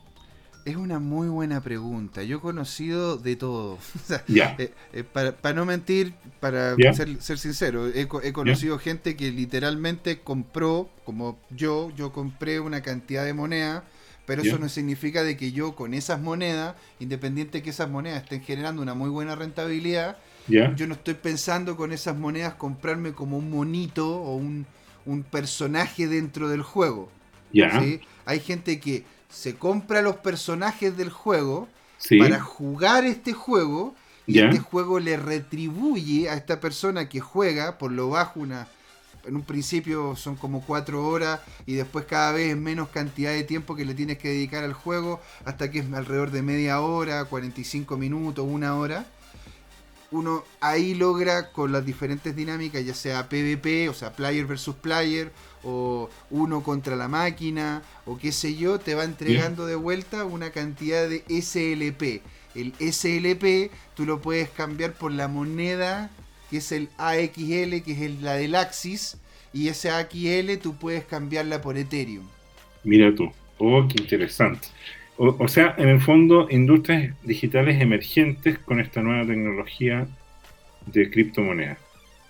Es 0.66 0.74
una 0.74 0.98
muy 0.98 1.28
buena 1.28 1.60
pregunta. 1.60 2.24
Yo 2.24 2.38
he 2.38 2.40
conocido 2.40 3.16
de 3.16 3.36
todo. 3.36 3.78
Eh, 4.58 4.72
eh, 4.92 5.04
para, 5.04 5.52
no 5.54 5.64
mentir, 5.64 6.14
para 6.40 6.74
ser, 6.92 7.38
sincero, 7.38 7.88
he, 7.88 8.06
conocido 8.32 8.78
gente 8.78 9.16
que 9.16 9.30
literalmente 9.30 10.20
compró, 10.20 10.88
como 11.04 11.38
yo, 11.50 11.92
yo 11.96 12.12
compré 12.12 12.58
una 12.60 12.82
cantidad 12.82 13.24
de 13.24 13.32
moneda, 13.32 13.84
pero 14.26 14.42
eso 14.42 14.58
no 14.58 14.68
significa 14.68 15.22
de 15.22 15.36
que 15.36 15.52
yo 15.52 15.74
con 15.74 15.94
esas 15.94 16.20
monedas, 16.20 16.74
independiente 16.98 17.62
que 17.62 17.70
esas 17.70 17.88
monedas 17.88 18.24
estén 18.24 18.42
generando 18.42 18.82
una 18.82 18.94
muy 18.94 19.10
buena 19.10 19.34
rentabilidad, 19.34 20.16
yo 20.48 20.86
no 20.86 20.94
estoy 20.94 21.14
pensando 21.14 21.76
con 21.76 21.92
esas 21.92 22.16
monedas 22.16 22.54
comprarme 22.54 23.12
como 23.12 23.38
un 23.38 23.50
monito 23.50 24.20
o 24.20 24.36
un, 24.36 24.66
personaje 25.30 26.08
dentro 26.08 26.48
del 26.48 26.62
juego. 26.62 27.10
Hay 28.24 28.40
gente 28.40 28.80
que 28.80 29.04
se 29.28 29.54
compra 29.54 30.02
los 30.02 30.16
personajes 30.16 30.96
del 30.96 31.10
juego 31.10 31.68
para 32.18 32.40
jugar 32.40 33.04
este 33.04 33.32
juego 33.32 33.94
y 34.26 34.40
este 34.40 34.58
juego 34.58 34.98
le 34.98 35.16
retribuye 35.16 36.28
a 36.28 36.34
esta 36.34 36.60
persona 36.60 37.08
que 37.08 37.20
juega 37.20 37.78
por 37.78 37.92
lo 37.92 38.10
bajo 38.10 38.40
una 38.40 38.68
en 39.26 39.36
un 39.36 39.42
principio 39.42 40.16
son 40.16 40.36
como 40.36 40.62
cuatro 40.62 41.06
horas 41.06 41.40
y 41.66 41.74
después 41.74 42.06
cada 42.06 42.32
vez 42.32 42.56
menos 42.56 42.88
cantidad 42.88 43.32
de 43.32 43.44
tiempo 43.44 43.76
que 43.76 43.84
le 43.84 43.94
tienes 43.94 44.18
que 44.18 44.28
dedicar 44.28 44.64
al 44.64 44.72
juego 44.72 45.20
hasta 45.44 45.70
que 45.70 45.80
es 45.80 45.92
alrededor 45.92 46.30
de 46.30 46.42
media 46.42 46.80
hora, 46.80 47.24
45 47.24 47.96
minutos, 47.96 48.46
una 48.48 48.76
hora. 48.76 49.06
Uno 50.12 50.44
ahí 50.60 50.94
logra 50.94 51.50
con 51.50 51.72
las 51.72 51.84
diferentes 51.84 52.34
dinámicas, 52.36 52.84
ya 52.84 52.94
sea 52.94 53.28
PvP, 53.28 53.88
o 53.88 53.94
sea, 53.94 54.12
player 54.12 54.46
versus 54.46 54.76
player, 54.76 55.32
o 55.66 56.08
uno 56.30 56.62
contra 56.62 56.94
la 56.94 57.08
máquina, 57.08 57.82
o 58.04 58.16
qué 58.16 58.30
sé 58.30 58.54
yo, 58.54 58.78
te 58.78 58.94
va 58.94 59.04
entregando 59.04 59.66
de 59.66 59.74
vuelta 59.74 60.24
una 60.24 60.50
cantidad 60.50 61.08
de 61.08 61.24
SLP. 61.28 62.22
El 62.54 62.72
SLP 62.78 63.70
tú 63.94 64.06
lo 64.06 64.22
puedes 64.22 64.48
cambiar 64.48 64.92
por 64.94 65.12
la 65.12 65.28
moneda 65.28 66.10
que 66.50 66.58
es 66.58 66.72
el 66.72 66.88
AXL, 66.96 67.82
que 67.82 67.92
es 67.92 68.22
la 68.22 68.34
del 68.34 68.54
Axis, 68.54 69.18
y 69.52 69.68
ese 69.68 69.90
AXL 69.90 70.58
tú 70.62 70.76
puedes 70.76 71.04
cambiarla 71.04 71.60
por 71.60 71.76
Ethereum. 71.76 72.26
Mira 72.84 73.14
tú, 73.14 73.32
oh, 73.58 73.86
qué 73.88 74.02
interesante. 74.02 74.68
O, 75.18 75.48
sea, 75.48 75.74
en 75.78 75.88
el 75.88 76.00
fondo, 76.00 76.46
industrias 76.50 77.14
digitales 77.22 77.80
emergentes 77.80 78.58
con 78.58 78.80
esta 78.80 79.00
nueva 79.00 79.26
tecnología 79.26 80.06
de 80.84 81.10
criptomonedas. 81.10 81.78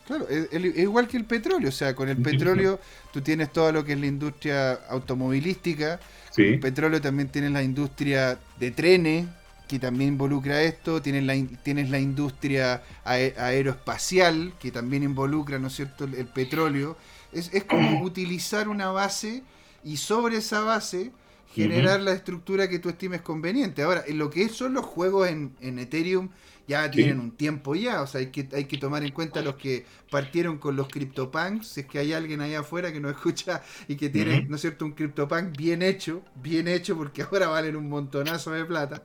Claro, 0.07 0.29
es, 0.29 0.49
igual 0.77 1.09
que 1.09 1.17
el 1.17 1.25
petróleo, 1.25 1.69
o 1.69 1.73
sea, 1.73 1.95
con 1.95 2.09
el 2.09 2.19
petróleo 2.19 2.79
tú 3.13 3.21
tienes 3.21 3.53
todo 3.53 3.73
lo 3.73 3.85
que 3.85 3.95
es 3.95 4.01
la 4.01 4.07
industria 4.07 4.73
automovilística, 4.89 5.99
con 6.35 6.45
el 6.45 6.61
petróleo 6.61 7.01
también 7.01 7.29
tienes 7.29 7.51
la 7.51 7.63
industria 7.63 8.39
de 8.59 8.71
trenes, 8.71 9.27
que 9.67 9.81
también 9.81 10.13
involucra 10.13 10.63
esto, 10.63 11.03
tienes 11.03 11.25
la, 11.25 11.35
tienes 11.63 11.91
la 11.91 11.99
industria 11.99 12.83
aeroespacial, 13.05 14.55
que 14.61 14.71
también 14.71 15.03
involucra, 15.03 15.59
¿no 15.59 15.67
es 15.67 15.75
cierto?, 15.75 16.05
el, 16.05 16.27
petróleo. 16.27 16.97
Es, 17.33 17.53
es 17.53 17.65
como 17.65 18.01
utilizar 18.05 18.69
una 18.69 18.93
base 18.93 19.43
y 19.83 19.97
sobre 19.97 20.37
esa 20.37 20.61
base 20.61 21.11
generar 21.53 22.01
la 22.01 22.13
estructura 22.13 22.69
que 22.69 22.79
tú 22.79 22.91
estimes 22.91 23.23
conveniente. 23.23 23.83
Ahora, 23.83 24.05
en 24.07 24.19
lo 24.19 24.31
que 24.31 24.49
son 24.51 24.75
los 24.75 24.85
juegos 24.85 25.29
en, 25.29 25.57
en 25.61 25.79
Ethereum, 25.79 26.29
ya 26.69 26.91
tienen 26.91 27.21
un 27.21 27.31
tiempo 27.31 27.75
ya, 27.75 28.03
o 28.03 28.07
sea, 28.07 28.21
hay 28.21 28.31
que, 28.31 28.49
hay 28.53 28.65
que 28.65 28.79
tomar 28.79 29.05
en 29.05 29.13
cuenta 29.13 29.41
los 29.43 29.57
que 29.57 29.87
partieron 30.11 30.59
con 30.59 30.77
los 30.77 30.89
CryptoPunks, 30.89 31.67
si 31.67 31.81
es 31.81 31.87
que 31.87 31.99
hay 31.99 32.13
alguien 32.13 32.41
allá 32.41 32.61
afuera 32.61 32.93
que 32.93 33.01
nos 33.01 33.13
escucha 33.17 33.63
y 33.89 33.97
que 33.97 34.09
tiene, 34.09 34.43
¿no 34.49 34.57
es 34.57 34.63
cierto?, 34.63 34.85
un 34.85 34.93
CryptoPunk 34.93 35.57
bien 35.57 35.83
hecho, 35.83 36.23
bien 36.35 36.69
hecho, 36.69 36.97
porque 36.97 37.23
ahora 37.23 37.49
valen 37.49 37.77
un 37.77 37.89
montonazo 37.89 38.51
de 38.51 38.65
plata. 38.65 39.03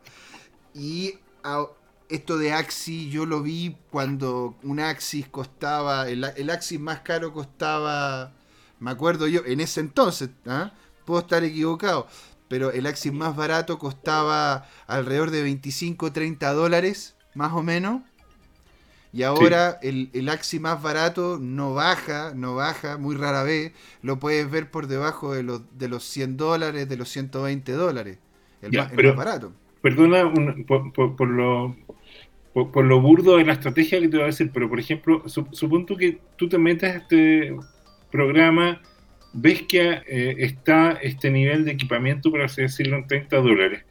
Y 0.73 1.15
esto 2.09 2.37
de 2.37 2.51
Axis 2.51 3.11
yo 3.11 3.25
lo 3.25 3.41
vi 3.41 3.77
cuando 3.89 4.57
un 4.63 4.79
Axis 4.79 5.27
costaba, 5.27 6.09
el, 6.09 6.23
el 6.35 6.49
Axis 6.49 6.79
más 6.79 7.01
caro 7.01 7.31
costaba, 7.33 8.33
me 8.79 8.91
acuerdo 8.91 9.27
yo, 9.27 9.41
en 9.45 9.59
ese 9.59 9.81
entonces, 9.81 10.29
¿ah? 10.45 10.73
puedo 11.05 11.21
estar 11.21 11.43
equivocado, 11.43 12.07
pero 12.47 12.71
el 12.71 12.85
Axis 12.85 13.13
más 13.13 13.35
barato 13.35 13.79
costaba 13.79 14.67
alrededor 14.87 15.31
de 15.31 15.43
25 15.43 16.11
30 16.11 16.53
dólares, 16.53 17.15
más 17.35 17.53
o 17.53 17.63
menos. 17.63 18.01
Y 19.13 19.23
ahora 19.23 19.77
el, 19.81 20.09
el, 20.13 20.29
Axis 20.29 20.61
más 20.61 20.81
barato 20.81 21.37
no 21.37 21.73
baja, 21.73 22.31
no 22.33 22.55
baja, 22.55 22.97
muy 22.97 23.15
rara 23.15 23.43
vez. 23.43 23.73
Lo 24.01 24.19
puedes 24.19 24.49
ver 24.49 24.71
por 24.71 24.87
debajo 24.87 25.33
de 25.33 25.43
los, 25.43 25.61
de 25.77 25.89
los 25.89 26.05
100 26.05 26.37
dólares, 26.37 26.87
de 26.87 26.95
los 26.95 27.09
120 27.09 27.73
dólares. 27.73 28.19
El, 28.61 28.71
más, 28.71 28.95
barato 29.15 29.51
perdona 29.81 30.31
por, 30.67 31.27
lo, 31.27 31.75
por, 32.53 32.85
lo 32.85 33.01
burdo 33.01 33.37
de 33.37 33.45
la 33.45 33.53
estrategia 33.53 33.99
que 33.99 34.07
te 34.07 34.17
voy 34.17 34.23
a 34.23 34.27
decir, 34.27 34.51
pero 34.53 34.69
por 34.69 34.79
ejemplo, 34.79 35.23
supongo 35.27 35.97
que 35.97 36.19
tú 36.37 36.47
te 36.47 36.57
metes 36.57 36.93
a 36.93 36.97
este 36.97 37.55
programa, 38.11 38.81
ves 39.33 39.63
que 39.63 40.01
eh, 40.07 40.35
está 40.39 40.93
este 41.01 41.31
nivel 41.31 41.65
de 41.65 41.71
equipamiento, 41.71 42.29
por 42.29 42.41
así 42.41 42.61
decirlo, 42.61 42.97
en 42.97 43.07
30 43.07 43.37
dólares. 43.37 43.83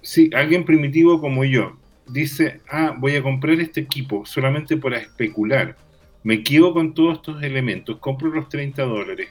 Si 0.00 0.30
alguien 0.34 0.64
primitivo 0.64 1.20
como 1.20 1.44
yo 1.44 1.76
dice, 2.06 2.60
ah, 2.70 2.94
voy 2.98 3.16
a 3.16 3.22
comprar 3.22 3.60
este 3.60 3.80
equipo 3.80 4.24
solamente 4.26 4.76
para 4.76 4.98
especular, 4.98 5.76
me 6.24 6.42
quedo 6.42 6.72
con 6.72 6.94
todos 6.94 7.16
estos 7.16 7.42
elementos, 7.42 7.98
compro 7.98 8.30
los 8.30 8.48
30 8.48 8.82
dólares. 8.84 9.28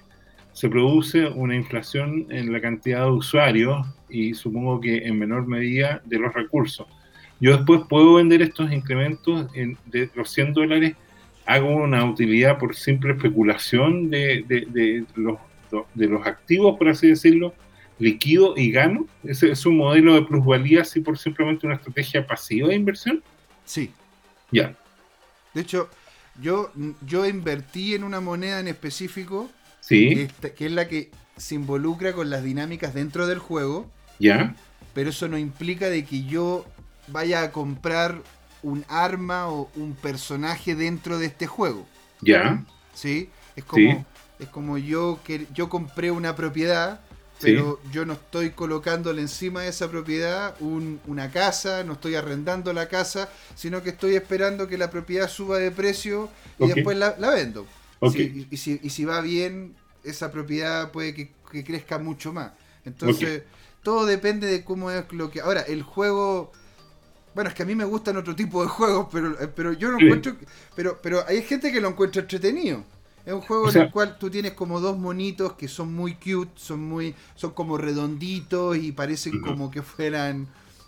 Se 0.52 0.68
produce 0.68 1.28
una 1.28 1.56
inflación 1.56 2.28
en 2.30 2.52
la 2.52 2.60
cantidad 2.60 3.06
de 3.06 3.12
usuarios 3.12 3.88
y 4.10 4.34
supongo 4.34 4.82
que 4.82 4.98
en 5.08 5.18
menor 5.18 5.48
medida 5.48 6.02
de 6.06 6.20
los 6.20 6.34
recursos. 6.34 6.88
Yo 7.40 7.56
después 7.56 7.82
puedo 7.90 8.16
vender 8.16 8.42
estos 8.42 8.72
incrementos 8.72 9.48
en, 9.56 9.78
de 9.86 10.10
los 10.14 10.30
100 10.32 10.54
dólares, 10.54 10.96
hago 11.46 11.76
una 11.76 12.04
utilidad 12.04 12.60
por 12.60 12.76
simple 12.76 13.14
especulación 13.14 14.10
de, 14.10 14.44
de, 14.48 15.06
los, 15.16 15.38
de 15.96 16.08
los 16.08 16.28
activos, 16.28 16.78
por 16.78 16.90
así 16.90 17.08
decirlo, 17.08 17.54
liquido 18.00 18.56
y 18.58 18.72
gano. 18.72 19.08
¿Ese 19.24 19.52
es 19.52 19.66
un 19.66 19.78
modelo 19.78 20.16
de 20.16 20.24
plusvalía 20.24 20.82
así 20.82 21.00
por 21.00 21.18
simplemente 21.18 21.66
una 21.66 21.76
estrategia 21.76 22.26
pasiva 22.26 22.70
de 22.70 22.76
inversión? 22.76 23.24
Sí. 23.66 23.92
Ya. 24.52 24.76
De 25.54 25.62
hecho, 25.62 25.90
yo, 26.42 26.72
yo 27.06 27.26
invertí 27.26 27.94
en 27.94 28.04
una 28.04 28.20
moneda 28.20 28.60
en 28.60 28.68
específico 28.68 29.50
Sí. 29.82 30.30
Que, 30.56 30.66
es 30.66 30.72
la 30.72 30.88
que 30.88 31.12
se 31.36 31.56
involucra 31.56 32.14
con 32.14 32.30
las 32.30 32.44
dinámicas 32.44 32.94
dentro 32.94 33.28
del 33.28 33.40
juego. 33.40 33.92
Ya. 34.20 34.56
Pero 34.94 35.10
eso 35.10 35.28
no 35.28 35.38
implica 35.38 35.90
de 35.90 36.06
que 36.06 36.24
yo 36.24 36.66
vaya 37.08 37.42
a 37.42 37.52
comprar 37.52 38.22
un 38.64 38.86
arma 38.88 39.50
o 39.50 39.70
un 39.76 39.96
personaje 39.96 40.76
dentro 40.76 41.18
de 41.18 41.26
este 41.26 41.48
juego. 41.48 41.86
Ya. 42.22 42.64
¿Sí? 42.94 43.30
Es 43.56 43.66
como, 43.66 44.06
Es 44.40 44.48
como 44.48 44.78
yo 44.78 45.20
que 45.26 45.48
yo 45.54 45.68
compré 45.68 46.12
una 46.12 46.36
propiedad, 46.36 47.02
pero 47.42 47.80
yo 47.92 48.06
no 48.06 48.14
estoy 48.14 48.52
colocándole 48.52 49.22
encima 49.22 49.62
de 49.62 49.70
esa 49.70 49.90
propiedad 49.90 50.56
una 50.62 51.32
casa, 51.32 51.84
no 51.84 51.94
estoy 51.94 52.16
arrendando 52.16 52.74
la 52.74 52.88
casa, 52.88 53.30
sino 53.56 53.82
que 53.82 53.90
estoy 53.90 54.16
esperando 54.16 54.68
que 54.68 54.78
la 54.78 54.90
propiedad 54.90 55.30
suba 55.30 55.58
de 55.58 55.72
precio 55.72 56.30
y 56.60 56.68
después 56.68 56.98
la, 56.98 57.14
vendo. 57.14 57.66
y, 58.02 58.58
si, 58.58 58.80
y, 58.82 58.90
si, 58.90 59.06
va 59.06 59.22
bien, 59.22 59.76
esa 60.04 60.32
propiedad 60.32 60.92
puede 60.92 61.14
que, 61.14 61.32
crezca 61.64 61.98
mucho 62.00 62.32
más. 62.32 62.52
Entonces, 62.86 63.44
todo 63.84 64.06
depende 64.06 64.48
de 64.48 64.64
cómo 64.64 64.92
es 64.92 65.12
lo 65.12 65.30
que... 65.32 65.42
Ahora, 65.42 65.62
el 65.62 65.84
juego... 65.84 66.52
Bueno, 67.34 67.50
es 67.50 67.56
que 67.56 67.64
a 67.64 67.66
mí 67.66 67.76
me 67.76 67.86
gustan 67.86 68.18
otro 68.18 68.36
tipo 68.36 68.62
de 68.62 68.68
juegos, 68.70 69.08
pero, 69.12 69.40
eh, 69.42 69.48
pero 69.48 69.74
yo 69.74 69.92
no 69.92 70.00
encuentro... 70.00 70.36
Pero, 70.76 71.00
pero 71.02 71.26
hay 71.28 71.42
gente 71.42 71.72
que 71.72 71.82
lo 71.82 71.90
encuentra 71.90 72.22
entretenido. 72.22 72.84
Es 73.26 73.34
un 73.34 73.42
juego 73.42 73.70
en 73.70 73.78
el 73.78 73.92
cual 73.92 74.18
tú 74.18 74.30
tienes 74.30 74.54
como 74.54 74.80
dos 74.80 74.98
monitos 74.98 75.54
que 75.54 75.68
son 75.68 75.94
muy 75.94 76.16
cute, 76.16 76.52
son 76.56 76.82
muy, 76.82 77.16
son 77.36 77.52
como 77.52 77.78
redonditos 77.78 78.78
y 78.78 78.92
parecen 78.92 79.42
como 79.42 79.70
que 79.70 79.84
fueran, 79.84 80.48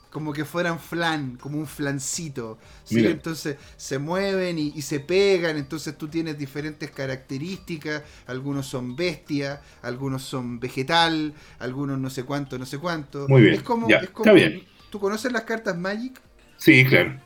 como 0.09 0.33
que 0.33 0.43
fueran 0.43 0.79
flan, 0.79 1.37
como 1.37 1.59
un 1.59 1.67
flancito. 1.67 2.57
¿sí? 2.83 3.05
Entonces 3.05 3.57
se 3.77 3.99
mueven 3.99 4.57
y, 4.57 4.81
se 4.81 4.99
pegan, 4.99 5.57
entonces 5.57 5.95
tú 5.97 6.07
tienes 6.07 6.37
diferentes 6.37 6.89
características. 6.89 8.01
Algunos 8.25 8.65
son 8.65 8.95
bestia, 8.95 9.61
algunos 9.83 10.23
son 10.23 10.59
vegetal, 10.59 11.33
algunos 11.59 11.99
no 11.99 12.09
sé 12.09 12.23
cuánto, 12.23 12.57
no 12.57 12.65
sé 12.65 12.79
cuánto. 12.79 13.27
Muy 13.27 13.43
bien. 13.43 13.53
Es 13.53 13.61
como, 13.61 13.87
es 13.87 14.09
como, 14.09 14.33
bien. 14.33 14.63
¿Tú 14.89 14.99
conoces 14.99 15.31
las 15.31 15.43
cartas 15.43 15.77
Magic? 15.77 16.19
Sí, 16.57 16.83
claro. 16.85 17.19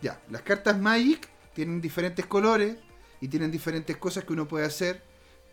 Ya, 0.00 0.20
las 0.30 0.42
cartas 0.42 0.78
Magic 0.78 1.28
tienen 1.54 1.80
diferentes 1.80 2.26
colores 2.26 2.76
y 3.22 3.28
tienen 3.28 3.52
diferentes 3.52 3.96
cosas 3.96 4.24
que 4.24 4.32
uno 4.32 4.48
puede 4.48 4.66
hacer. 4.66 5.00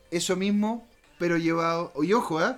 Eso 0.09 0.35
mismo, 0.35 0.87
pero 1.19 1.37
llevado. 1.37 1.93
Y 2.01 2.11
ojo, 2.13 2.43
¿eh? 2.43 2.55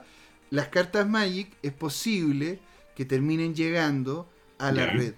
las 0.50 0.70
cartas 0.70 1.08
Magic 1.08 1.52
es 1.62 1.74
posible 1.74 2.60
que 2.96 3.04
terminen 3.04 3.54
llegando 3.54 4.28
a 4.58 4.72
la 4.72 4.88
red, 4.88 5.14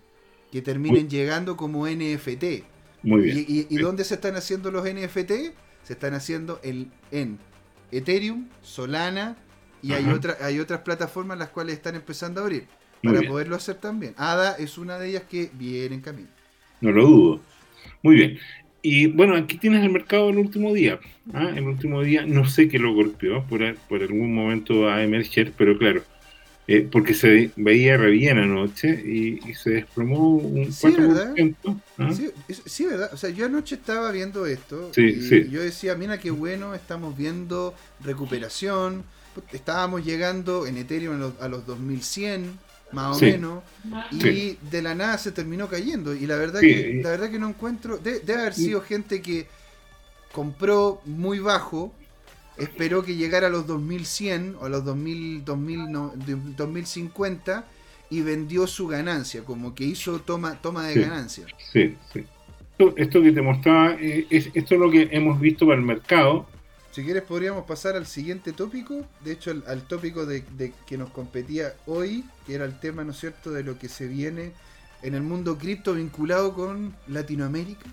que 0.51 0.63
terminen 0.63 1.09
llegando 1.09 1.55
como 1.55 1.87
NFT. 1.87 2.43
Muy 3.03 3.21
bien. 3.21 3.45
¿Y, 3.47 3.77
dónde 3.77 4.03
se 4.03 4.15
están 4.15 4.35
haciendo 4.35 4.71
los 4.71 4.83
NFT? 4.83 5.31
Se 5.83 5.93
están 5.93 6.15
haciendo 6.15 6.59
en, 6.63 6.91
en 7.11 7.37
Ethereum, 7.91 8.49
Solana 8.63 9.37
y 9.83 9.93
hay, 9.93 10.09
otra, 10.09 10.37
hay 10.41 10.59
otras 10.59 10.81
plataformas 10.81 11.37
las 11.37 11.49
cuales 11.49 11.75
están 11.75 11.93
empezando 11.93 12.41
a 12.41 12.45
abrir 12.45 12.65
para 13.03 13.21
poderlo 13.21 13.55
hacer 13.55 13.75
también. 13.75 14.15
ADA 14.17 14.53
es 14.53 14.79
una 14.79 14.97
de 14.97 15.09
ellas 15.09 15.23
que 15.29 15.51
viene 15.53 15.95
en 15.95 16.01
camino. 16.01 16.29
No 16.81 16.91
lo 16.91 17.05
dudo. 17.05 17.41
Muy 18.01 18.15
bien. 18.15 18.39
Y 18.85 19.07
bueno, 19.07 19.37
aquí 19.37 19.57
tienes 19.57 19.81
el 19.81 19.91
mercado 19.91 20.29
el 20.29 20.37
último 20.37 20.73
día. 20.73 20.99
¿ah? 21.33 21.49
El 21.55 21.63
último 21.63 22.01
día, 22.01 22.25
no 22.25 22.45
sé 22.45 22.67
qué 22.67 22.77
lo 22.77 22.93
golpeó, 22.93 23.43
por, 23.45 23.61
por 23.87 24.01
algún 24.01 24.35
momento 24.35 24.89
a 24.89 25.01
emerger, 25.01 25.53
pero 25.57 25.77
claro, 25.77 26.03
eh, 26.67 26.87
porque 26.91 27.13
se 27.13 27.51
veía 27.55 27.95
re 27.95 28.11
bien 28.11 28.37
anoche 28.37 28.89
y, 28.89 29.39
se 29.53 29.69
desplomó 29.69 30.35
un 30.35 30.71
sí, 30.73 30.91
¿verdad? 30.91 31.33
¿ah? 31.97 32.11
Sí, 32.65 32.85
¿verdad? 32.85 33.09
O 33.13 33.17
sea, 33.17 33.29
yo 33.29 33.45
anoche 33.45 33.75
estaba 33.75 34.11
viendo 34.11 34.45
esto 34.45 34.91
y 34.97 35.49
yo 35.49 35.61
decía, 35.61 35.95
mira 35.95 36.19
qué 36.19 36.31
bueno, 36.31 36.75
estamos 36.75 37.17
viendo 37.17 37.73
recuperación, 38.01 39.05
estábamos 39.53 40.05
llegando 40.05 40.67
en 40.67 40.77
Ethereum 40.77 41.15
a 41.15 41.19
los, 41.19 41.41
a 41.41 41.47
los 41.47 41.65
2100 41.65 42.59
más 42.93 43.17
o 43.17 43.21
menos, 43.21 43.63
y 44.11 44.57
de 44.69 44.81
la 44.81 44.95
nada 44.95 45.17
se 45.17 45.31
terminó 45.31 45.67
cayendo. 45.67 46.13
Y 46.13 46.25
la 46.25 46.37
verdad, 46.37 46.61
que, 46.61 47.01
la 47.03 47.09
verdad 47.09 47.29
que 47.29 47.39
no 47.39 47.49
encuentro, 47.49 47.97
debe 47.97 48.33
haber 48.33 48.53
sido 48.53 48.79
gente 48.81 49.21
que 49.21 49.47
compró 50.31 51.01
muy 51.05 51.39
bajo, 51.39 51.93
esperó 52.57 53.03
que 53.03 53.15
llegara 53.15 53.47
a 53.47 53.49
los 53.49 53.67
2100 53.67 54.57
o 54.59 54.65
a 54.65 54.69
los 54.69 54.85
2000, 54.85 55.43
2050 55.45 57.65
y 58.09 58.21
vendió 58.21 58.67
su 58.67 58.87
ganancia, 58.87 59.43
como 59.43 59.73
que 59.73 59.85
hizo 59.85 60.19
toma, 60.19 60.61
toma 60.61 60.87
de 60.87 61.01
ganancia. 61.01 61.47
Sí, 61.71 61.95
sí. 62.11 62.25
Esto, 62.97 63.21
que 63.21 63.31
te 63.31 63.41
mostraba, 63.41 63.93
eh, 63.93 64.27
es, 64.29 64.49
esto 64.53 64.75
es 64.75 64.81
lo 64.81 64.91
que 64.91 65.07
hemos 65.11 65.39
visto 65.39 65.65
para 65.65 65.79
el 65.79 65.85
mercado 65.85 66.45
si 66.93 67.03
quieres 67.03 67.23
podríamos 67.23 67.65
pasar 67.65 67.95
al 67.95 68.05
siguiente 68.05 68.53
tópico, 68.53 69.03
de 69.21 69.31
hecho 69.31 69.49
al, 69.65 69.81
tópico 69.87 70.27
de, 70.27 70.43
que 70.85 70.95
nos 70.95 71.09
competía 71.09 71.73
hoy, 71.87 72.23
que 72.45 72.53
era 72.53 72.65
el 72.65 72.79
tema, 72.79 73.03
¿no 73.03 73.13
es 73.13 73.19
cierto?, 73.19 73.49
de 73.49 73.63
lo 73.63 73.79
que 73.79 73.89
se 73.89 74.07
viene 74.07 74.51
en 75.01 75.15
el 75.15 75.23
mundo 75.23 75.57
cripto 75.57 75.95
vinculado 75.95 76.53
con 76.53 76.95
Latinoamérica. 77.07 77.87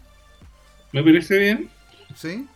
Me 0.92 1.02
parece 1.02 1.38
bien. 1.38 1.70
¿Sí? 2.14 2.46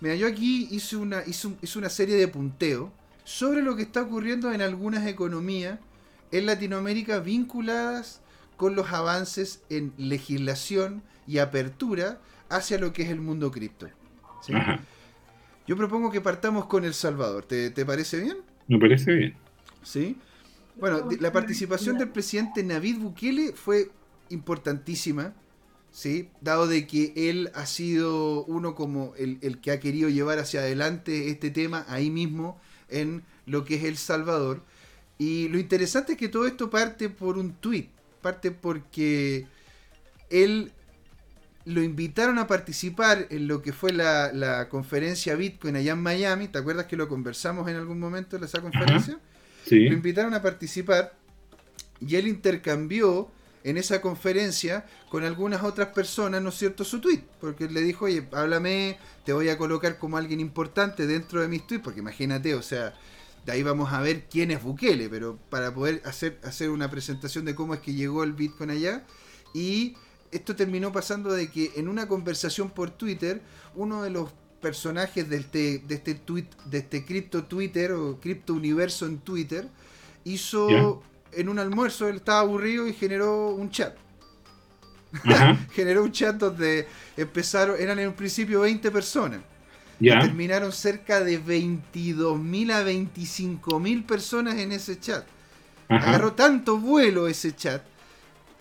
Mira, 0.00 0.14
yo 0.14 0.28
aquí 0.28 0.66
hice 0.70 0.96
una, 0.96 1.24
hice, 1.26 1.48
una 1.76 1.90
serie 1.90 2.16
de 2.16 2.26
punteo 2.26 2.90
sobre 3.24 3.60
lo 3.60 3.76
que 3.76 3.82
está 3.82 4.00
ocurriendo 4.00 4.50
en 4.50 4.62
algunas 4.62 5.06
economías 5.06 5.78
en 6.30 6.46
Latinoamérica 6.46 7.18
vinculadas 7.18 8.22
con 8.56 8.74
los 8.76 8.90
avances 8.92 9.60
en 9.68 9.92
legislación 9.98 11.02
y 11.26 11.36
apertura 11.36 12.18
hacia 12.48 12.78
lo 12.78 12.94
que 12.94 13.02
es 13.02 13.10
el 13.10 13.20
mundo 13.20 13.50
cripto. 13.50 13.88
¿sí? 14.40 14.54
Yo 15.66 15.76
propongo 15.76 16.10
que 16.10 16.20
partamos 16.20 16.66
con 16.66 16.84
El 16.84 16.94
Salvador. 16.94 17.44
¿Te, 17.44 17.70
parece 17.84 18.20
bien? 18.20 18.38
Me 18.68 18.78
parece 18.78 19.12
bien. 19.12 19.34
Sí. 19.82 20.16
Bueno, 20.78 21.08
la 21.20 21.32
participación 21.32 21.98
del 21.98 22.08
presidente 22.08 22.62
Navid 22.62 22.98
Bukele 22.98 23.52
fue 23.52 23.90
importantísima, 24.30 25.34
¿sí? 25.90 26.30
Dado 26.40 26.66
de 26.66 26.86
que 26.86 27.12
él 27.14 27.50
ha 27.54 27.66
sido 27.66 28.44
uno 28.44 28.74
como 28.74 29.14
el, 29.16 29.38
el, 29.42 29.60
que 29.60 29.70
ha 29.70 29.80
querido 29.80 30.08
llevar 30.08 30.38
hacia 30.38 30.60
adelante 30.60 31.30
este 31.30 31.50
tema 31.50 31.84
ahí 31.88 32.10
mismo 32.10 32.58
en 32.88 33.22
lo 33.46 33.64
que 33.64 33.76
es 33.76 33.84
El 33.84 33.96
Salvador. 33.96 34.62
Y 35.18 35.48
lo 35.48 35.58
interesante 35.58 36.12
es 36.12 36.18
que 36.18 36.28
todo 36.28 36.46
esto 36.46 36.70
parte 36.70 37.08
por 37.08 37.38
un 37.38 37.52
tuit, 37.52 37.90
parte 38.22 38.50
porque 38.50 39.46
él 40.30 40.72
lo 41.64 41.82
invitaron 41.82 42.38
a 42.38 42.46
participar 42.46 43.26
en 43.30 43.46
lo 43.46 43.62
que 43.62 43.72
fue 43.72 43.92
la, 43.92 44.68
conferencia 44.68 45.34
Bitcoin 45.36 45.76
allá 45.76 45.92
en 45.92 46.02
Miami. 46.02 46.48
¿Te 46.48 46.58
acuerdas 46.58 46.86
que 46.86 46.96
lo 46.96 47.08
conversamos 47.08 47.68
en 47.68 47.76
algún 47.76 47.98
momento 47.98 48.36
en 48.36 48.44
esa 48.44 48.60
conferencia? 48.60 49.18
Sí. 49.66 49.88
Lo 49.88 49.94
invitaron 49.94 50.34
a 50.34 50.42
participar 50.42 51.14
y 52.00 52.16
él 52.16 52.26
intercambió 52.26 53.30
en 53.64 53.76
esa 53.76 54.00
conferencia 54.00 54.84
con 55.08 55.24
algunas 55.24 55.62
otras 55.62 55.88
personas, 55.88 56.42
¿no 56.42 56.48
es 56.48 56.56
cierto?, 56.56 56.84
su 56.84 57.00
tweet. 57.00 57.22
Porque 57.40 57.64
él 57.64 57.74
le 57.74 57.82
dijo, 57.82 58.06
oye, 58.06 58.26
háblame, 58.32 58.98
te 59.24 59.32
voy 59.32 59.48
a 59.48 59.58
colocar 59.58 59.98
como 59.98 60.16
alguien 60.16 60.40
importante 60.40 61.06
dentro 61.06 61.40
de 61.40 61.48
mis 61.48 61.66
tweets. 61.66 61.84
Porque 61.84 62.00
imagínate, 62.00 62.54
o 62.54 62.62
sea, 62.62 62.94
de 63.46 63.52
ahí 63.52 63.62
vamos 63.62 63.92
a 63.92 64.00
ver 64.00 64.24
quién 64.28 64.50
es 64.50 64.62
Bukele, 64.62 65.08
pero 65.08 65.38
para 65.48 65.72
poder 65.72 66.02
hacer, 66.04 66.40
hacer 66.42 66.70
una 66.70 66.90
presentación 66.90 67.44
de 67.44 67.54
cómo 67.54 67.74
es 67.74 67.80
que 67.80 67.94
llegó 67.94 68.24
el 68.24 68.32
Bitcoin 68.32 68.70
allá. 68.70 69.04
Y 69.54 69.94
esto 70.32 70.56
terminó 70.56 70.90
pasando 70.90 71.32
de 71.32 71.50
que 71.50 71.72
en 71.76 71.88
una 71.88 72.08
conversación 72.08 72.70
por 72.70 72.90
Twitter, 72.90 73.42
uno 73.74 74.02
de 74.02 74.10
los 74.10 74.30
personajes 74.60 75.28
de 75.28 75.36
este, 75.36 75.78
de 75.86 75.94
este 75.94 76.14
tweet, 76.14 76.46
de 76.64 76.78
este 76.78 77.04
cripto 77.04 77.44
Twitter 77.44 77.92
o 77.92 78.18
cripto 78.18 78.54
universo 78.54 79.06
en 79.06 79.18
Twitter, 79.18 79.68
hizo 80.24 81.02
en 81.32 81.48
un 81.48 81.58
almuerzo, 81.58 82.08
él 82.08 82.16
estaba 82.16 82.40
aburrido 82.40 82.88
y 82.88 82.94
generó 82.94 83.50
un 83.50 83.70
chat. 83.70 83.94
generó 85.72 86.02
un 86.02 86.12
chat 86.12 86.36
donde 86.36 86.88
empezaron, 87.16 87.78
eran 87.78 87.98
en 87.98 88.08
un 88.08 88.14
principio 88.14 88.60
20 88.60 88.90
personas. 88.90 89.40
Y 90.00 90.08
terminaron 90.08 90.72
cerca 90.72 91.22
de 91.22 91.40
22.000 91.40 92.72
a 92.72 92.82
25.000 92.82 94.06
personas 94.06 94.56
en 94.56 94.72
ese 94.72 94.98
chat. 94.98 95.24
Agarró 95.88 96.32
tanto 96.32 96.78
vuelo 96.78 97.28
ese 97.28 97.54
chat 97.54 97.82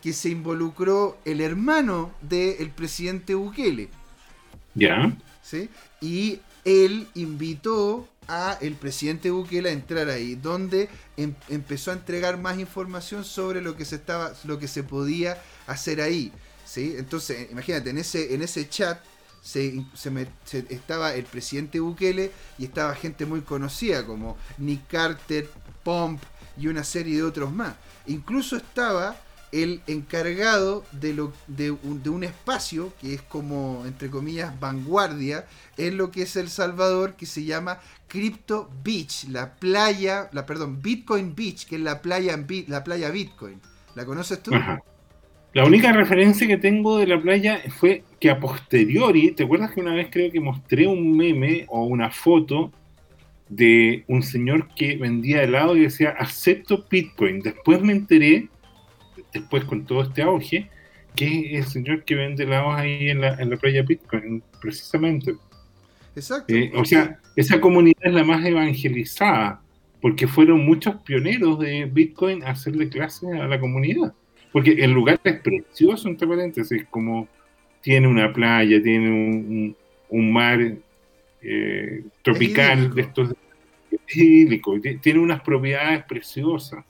que 0.01 0.13
se 0.13 0.29
involucró 0.29 1.17
el 1.25 1.41
hermano 1.41 2.11
del 2.21 2.69
presidente 2.71 3.35
Bukele. 3.35 3.89
Ya. 4.73 5.15
¿Sí? 5.41 5.69
Y 6.01 6.39
él 6.65 7.07
invitó 7.15 8.07
a 8.27 8.57
el 8.61 8.75
presidente 8.75 9.31
Bukele 9.31 9.69
a 9.69 9.73
entrar 9.73 10.09
ahí, 10.09 10.35
donde 10.35 10.89
em, 11.17 11.33
empezó 11.49 11.91
a 11.91 11.95
entregar 11.95 12.37
más 12.37 12.59
información 12.59 13.23
sobre 13.23 13.61
lo 13.61 13.75
que 13.75 13.85
se 13.85 13.95
estaba, 13.95 14.33
lo 14.45 14.59
que 14.59 14.67
se 14.67 14.83
podía 14.83 15.41
hacer 15.67 16.01
ahí. 16.01 16.31
¿sí? 16.65 16.95
Entonces, 16.97 17.51
imagínate, 17.51 17.89
en 17.89 17.97
ese, 17.97 18.33
en 18.33 18.41
ese 18.41 18.69
chat 18.69 18.99
se, 19.41 19.83
estaba 20.69 21.13
el 21.15 21.25
presidente 21.25 21.79
Bukele 21.79 22.31
y 22.57 22.65
estaba 22.65 22.93
gente 22.95 23.25
muy 23.25 23.41
conocida 23.41 24.05
como 24.05 24.37
Nick 24.57 24.87
Carter, 24.87 25.49
Pomp 25.83 26.21
y 26.57 26.67
una 26.67 26.83
serie 26.83 27.17
de 27.17 27.23
otros 27.23 27.51
más. 27.51 27.75
Incluso 28.07 28.55
estaba 28.55 29.15
el 29.51 29.81
encargado 29.87 30.83
de, 30.93 31.13
lo, 31.13 31.33
de, 31.47 31.71
un, 31.71 32.01
de, 32.03 32.09
un, 32.09 32.23
espacio 32.23 32.93
que 33.01 33.13
es 33.13 33.21
como, 33.21 33.83
entre 33.85 34.09
comillas, 34.09 34.57
vanguardia 34.59 35.45
en 35.77 35.97
lo 35.97 36.11
que 36.11 36.23
es 36.23 36.35
El 36.35 36.49
Salvador, 36.49 37.15
que 37.15 37.25
se 37.25 37.43
llama 37.43 37.79
Crypto 38.07 38.69
Beach, 38.83 39.25
la 39.29 39.55
playa, 39.55 40.29
la 40.31 40.45
perdón, 40.45 40.81
Bitcoin 40.81 41.35
Beach, 41.35 41.65
que 41.65 41.75
es 41.75 41.81
la 41.81 42.01
playa, 42.01 42.37
la 42.67 42.83
playa 42.83 43.09
Bitcoin. 43.09 43.59
¿La 43.95 44.05
conoces 44.05 44.41
tú? 44.41 44.51
La 45.53 45.65
única 45.65 45.91
referencia 45.91 46.47
que 46.47 46.57
tengo 46.57 46.97
de 46.97 47.07
la 47.07 47.21
playa 47.21 47.61
fue 47.77 48.03
que 48.21 48.29
a 48.29 48.39
posteriori, 48.39 49.31
¿te 49.31 49.43
acuerdas 49.43 49.71
que 49.71 49.81
una 49.81 49.93
vez 49.93 50.07
creo 50.09 50.31
que 50.31 50.39
mostré 50.39 50.87
un 50.87 51.17
meme 51.17 51.65
o 51.67 51.83
una 51.83 52.09
foto 52.09 52.71
de 53.49 54.05
un 54.07 54.23
señor 54.23 54.69
que 54.73 54.95
vendía 54.95 55.43
helado 55.43 55.75
y 55.75 55.81
decía 55.81 56.15
acepto 56.17 56.85
Bitcoin? 56.89 57.41
Después 57.41 57.81
me 57.81 57.91
enteré 57.91 58.47
después 59.33 59.63
con 59.65 59.85
todo 59.85 60.03
este 60.03 60.21
auge, 60.21 60.69
que 61.15 61.57
es 61.57 61.65
el 61.65 61.71
señor 61.71 62.03
que 62.03 62.15
vende 62.15 62.43
helados 62.43 62.75
ahí 62.75 63.09
en 63.09 63.21
la, 63.21 63.35
en 63.35 63.49
la 63.49 63.57
playa 63.57 63.81
Bitcoin, 63.83 64.43
precisamente. 64.61 65.35
Exacto. 66.15 66.53
Eh, 66.53 66.71
o 66.75 66.85
sea, 66.85 67.19
esa 67.35 67.59
comunidad 67.59 68.01
es 68.01 68.13
la 68.13 68.23
más 68.23 68.45
evangelizada, 68.45 69.61
porque 70.01 70.27
fueron 70.27 70.65
muchos 70.65 70.95
pioneros 71.01 71.59
de 71.59 71.85
Bitcoin 71.85 72.43
a 72.43 72.51
hacerle 72.51 72.89
clases 72.89 73.29
a 73.33 73.47
la 73.47 73.59
comunidad. 73.59 74.13
Porque 74.51 74.71
el 74.71 74.91
lugar 74.91 75.19
es 75.23 75.39
precioso, 75.39 76.09
entre 76.09 76.27
paréntesis, 76.27 76.85
como 76.89 77.27
tiene 77.81 78.07
una 78.07 78.31
playa, 78.33 78.81
tiene 78.81 79.09
un, 79.09 79.75
un, 80.09 80.33
mar 80.33 80.59
eh, 81.41 82.03
tropical, 82.21 82.93
de 82.93 83.01
estos 83.01 83.33
tiene 84.05 85.19
unas 85.19 85.41
propiedades 85.41 86.03
preciosas. 86.03 86.83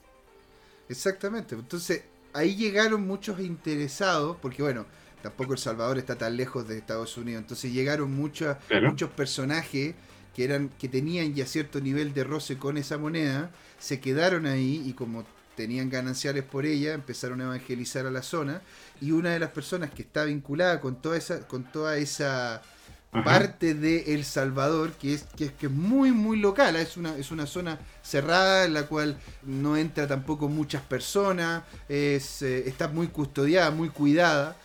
Exactamente, 0.89 1.55
entonces 1.55 2.03
ahí 2.33 2.55
llegaron 2.55 3.05
muchos 3.07 3.39
interesados, 3.39 4.37
porque 4.41 4.61
bueno, 4.61 4.85
tampoco 5.21 5.53
El 5.53 5.59
Salvador 5.59 5.97
está 5.97 6.17
tan 6.17 6.35
lejos 6.37 6.67
de 6.67 6.77
Estados 6.77 7.17
Unidos, 7.17 7.41
entonces 7.41 7.71
llegaron 7.71 8.11
muchos, 8.11 8.57
muchos 8.83 9.09
personajes 9.11 9.95
que 10.35 10.43
eran 10.43 10.69
que 10.79 10.87
tenían 10.87 11.33
ya 11.33 11.45
cierto 11.45 11.81
nivel 11.81 12.13
de 12.13 12.23
roce 12.23 12.57
con 12.57 12.77
esa 12.77 12.97
moneda, 12.97 13.51
se 13.79 13.99
quedaron 13.99 14.45
ahí 14.45 14.81
y 14.85 14.93
como 14.93 15.25
tenían 15.55 15.89
gananciales 15.89 16.43
por 16.43 16.65
ella, 16.65 16.93
empezaron 16.93 17.41
a 17.41 17.45
evangelizar 17.45 18.05
a 18.05 18.11
la 18.11 18.21
zona 18.21 18.61
y 19.01 19.11
una 19.11 19.31
de 19.31 19.39
las 19.39 19.51
personas 19.51 19.91
que 19.91 20.01
está 20.03 20.23
vinculada 20.23 20.79
con 20.79 21.01
toda 21.01 21.17
esa 21.17 21.47
con 21.47 21.63
toda 21.65 21.97
esa 21.97 22.61
parte 23.11 23.73
de 23.73 24.13
El 24.13 24.23
Salvador 24.23 24.93
que 24.93 25.13
es 25.13 25.25
que 25.35 25.51
es 25.59 25.71
muy 25.71 26.11
muy 26.11 26.37
local, 26.37 26.75
¿eh? 26.77 26.81
es 26.81 26.95
una 26.95 27.17
es 27.17 27.31
una 27.31 27.45
zona 27.45 27.77
cerrada 28.01 28.65
en 28.65 28.73
la 28.73 28.87
cual 28.87 29.19
no 29.43 29.75
entra 29.75 30.07
tampoco 30.07 30.47
muchas 30.47 30.81
personas, 30.81 31.63
es 31.89 32.41
eh, 32.41 32.67
está 32.67 32.87
muy 32.87 33.07
custodiada, 33.07 33.69
muy 33.71 33.89
cuidada. 33.89 34.55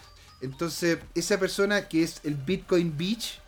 Entonces, 0.40 0.98
esa 1.14 1.39
persona 1.39 1.89
que 1.89 2.02
es 2.02 2.20
el 2.23 2.35
Bitcoin 2.35 2.97
Beach, 2.97 3.40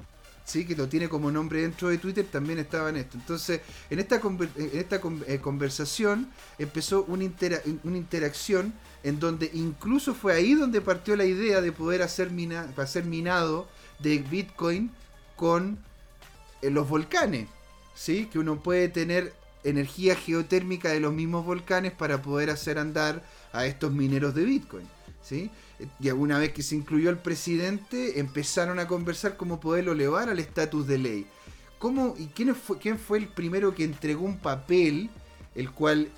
¿sí? 0.45 0.65
que 0.67 0.75
lo 0.75 0.89
tiene 0.89 1.09
como 1.09 1.31
nombre 1.31 1.61
dentro 1.61 1.89
de 1.89 1.99
Twitter, 1.99 2.27
también 2.31 2.59
estaba 2.59 2.89
en 2.89 2.97
esto. 2.97 3.19
Entonces, 3.19 3.61
en 3.91 3.99
esta, 3.99 4.17
en 4.17 4.71
esta 4.73 5.01
eh, 5.27 5.39
conversación 5.39 6.29
empezó 6.59 7.05
una, 7.05 7.31
una 7.85 7.97
interacción 7.97 8.73
en 9.05 9.21
donde 9.21 9.51
incluso 9.55 10.15
fue 10.15 10.35
ahí 10.35 10.55
donde 10.55 10.81
partió 10.81 11.15
la 11.15 11.25
idea 11.25 11.61
de 11.61 11.73
poder 11.73 12.03
hacer, 12.03 12.31
mina 12.31 12.73
hacer 12.77 13.05
minado 13.05 13.69
de 13.99 14.19
Bitcoin 14.19 14.91
con 15.37 15.79
eh, 16.63 16.71
los 16.71 16.89
volcanes, 16.89 17.49
¿sí? 17.95 18.27
que 18.27 18.39
uno 18.39 18.63
puede 18.63 18.89
tener 18.89 19.33
energía 19.65 20.17
geotérmica 20.17 20.91
de 20.91 21.01
los 21.01 21.13
mismos 21.13 21.45
volcanes 21.45 21.93
para 21.93 22.23
poder 22.23 22.51
hacer 22.51 22.79
andar 22.79 23.23
a 23.53 23.67
estos 23.67 23.93
mineros 23.93 24.35
de 24.35 24.45
Bitcoin. 24.45 24.87
¿sí? 25.23 25.51
y 26.01 26.09
alguna 26.09 26.39
vez 26.39 26.53
que 26.53 26.63
se 26.63 26.75
incluyó 26.75 27.11
el 27.11 27.19
presidente, 27.19 28.19
empezaron 28.19 28.79
a 28.79 28.89
conversar 28.89 29.37
cómo 29.37 29.61
poderlo 29.61 29.93
elevar 29.93 30.29
al 30.29 30.39
estatus 30.39 30.87
de 30.87 30.99
ley. 30.99 31.27
¿Cómo, 31.79 32.15
¿Y 32.19 32.27
quién 32.27 32.55
fue, 32.55 32.79
quién 32.79 32.99
fue 32.99 33.19
el 33.19 33.29
primero 33.29 33.75
que 33.75 33.85
entregó 33.85 34.25
un 34.25 34.39
papel, 34.39 35.11
el 35.55 35.71
cual 35.71 36.09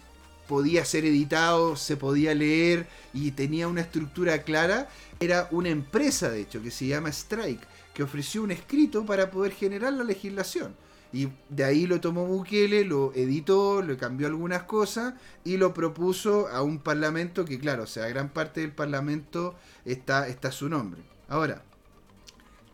podía 0.48 0.84
ser 0.84 1.04
editado, 1.04 1.76
se 1.76 1.96
podía 1.96 2.34
leer 2.34 2.88
y 3.12 3.32
tenía 3.32 3.68
una 3.68 3.82
estructura 3.82 4.42
clara? 4.42 4.88
Era 5.18 5.48
una 5.50 5.68
empresa, 5.68 6.30
de 6.30 6.40
hecho, 6.40 6.62
que 6.62 6.70
se 6.70 6.86
llama 6.86 7.10
Strike, 7.10 7.60
que 7.94 8.02
ofreció 8.02 8.42
un 8.42 8.50
escrito 8.50 9.04
para 9.04 9.30
poder 9.30 9.52
generar 9.52 9.92
la 9.92 10.04
legislación. 10.04 10.74
Y 11.12 11.28
de 11.48 11.64
ahí 11.64 11.86
lo 11.86 12.00
tomó 12.00 12.24
Bukele, 12.24 12.84
lo 12.84 13.12
editó, 13.14 13.82
le 13.82 13.96
cambió 13.96 14.28
algunas 14.28 14.62
cosas 14.62 15.14
y 15.44 15.56
lo 15.56 15.74
propuso 15.74 16.46
a 16.48 16.62
un 16.62 16.78
parlamento 16.78 17.44
que, 17.44 17.58
claro, 17.58 17.82
o 17.82 17.86
sea, 17.86 18.06
gran 18.08 18.28
parte 18.28 18.60
del 18.60 18.72
parlamento 18.72 19.56
está, 19.84 20.28
está 20.28 20.52
su 20.52 20.68
nombre. 20.68 21.02
Ahora, 21.28 21.64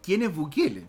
¿quién 0.02 0.22
es 0.22 0.34
Bukele? 0.34 0.86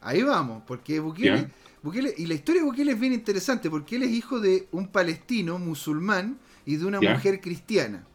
Ahí 0.00 0.22
vamos, 0.22 0.62
porque 0.66 0.98
Bukele, 0.98 1.50
Bukele, 1.82 2.14
y 2.16 2.26
la 2.26 2.34
historia 2.34 2.62
de 2.62 2.68
Bukele 2.68 2.92
es 2.92 3.00
bien 3.00 3.12
interesante, 3.12 3.68
porque 3.68 3.96
él 3.96 4.04
es 4.04 4.10
hijo 4.10 4.40
de 4.40 4.66
un 4.72 4.88
palestino 4.88 5.58
musulmán 5.58 6.38
y 6.64 6.76
de 6.76 6.86
una 6.86 7.00
mujer 7.00 7.40
cristiana. 7.40 8.06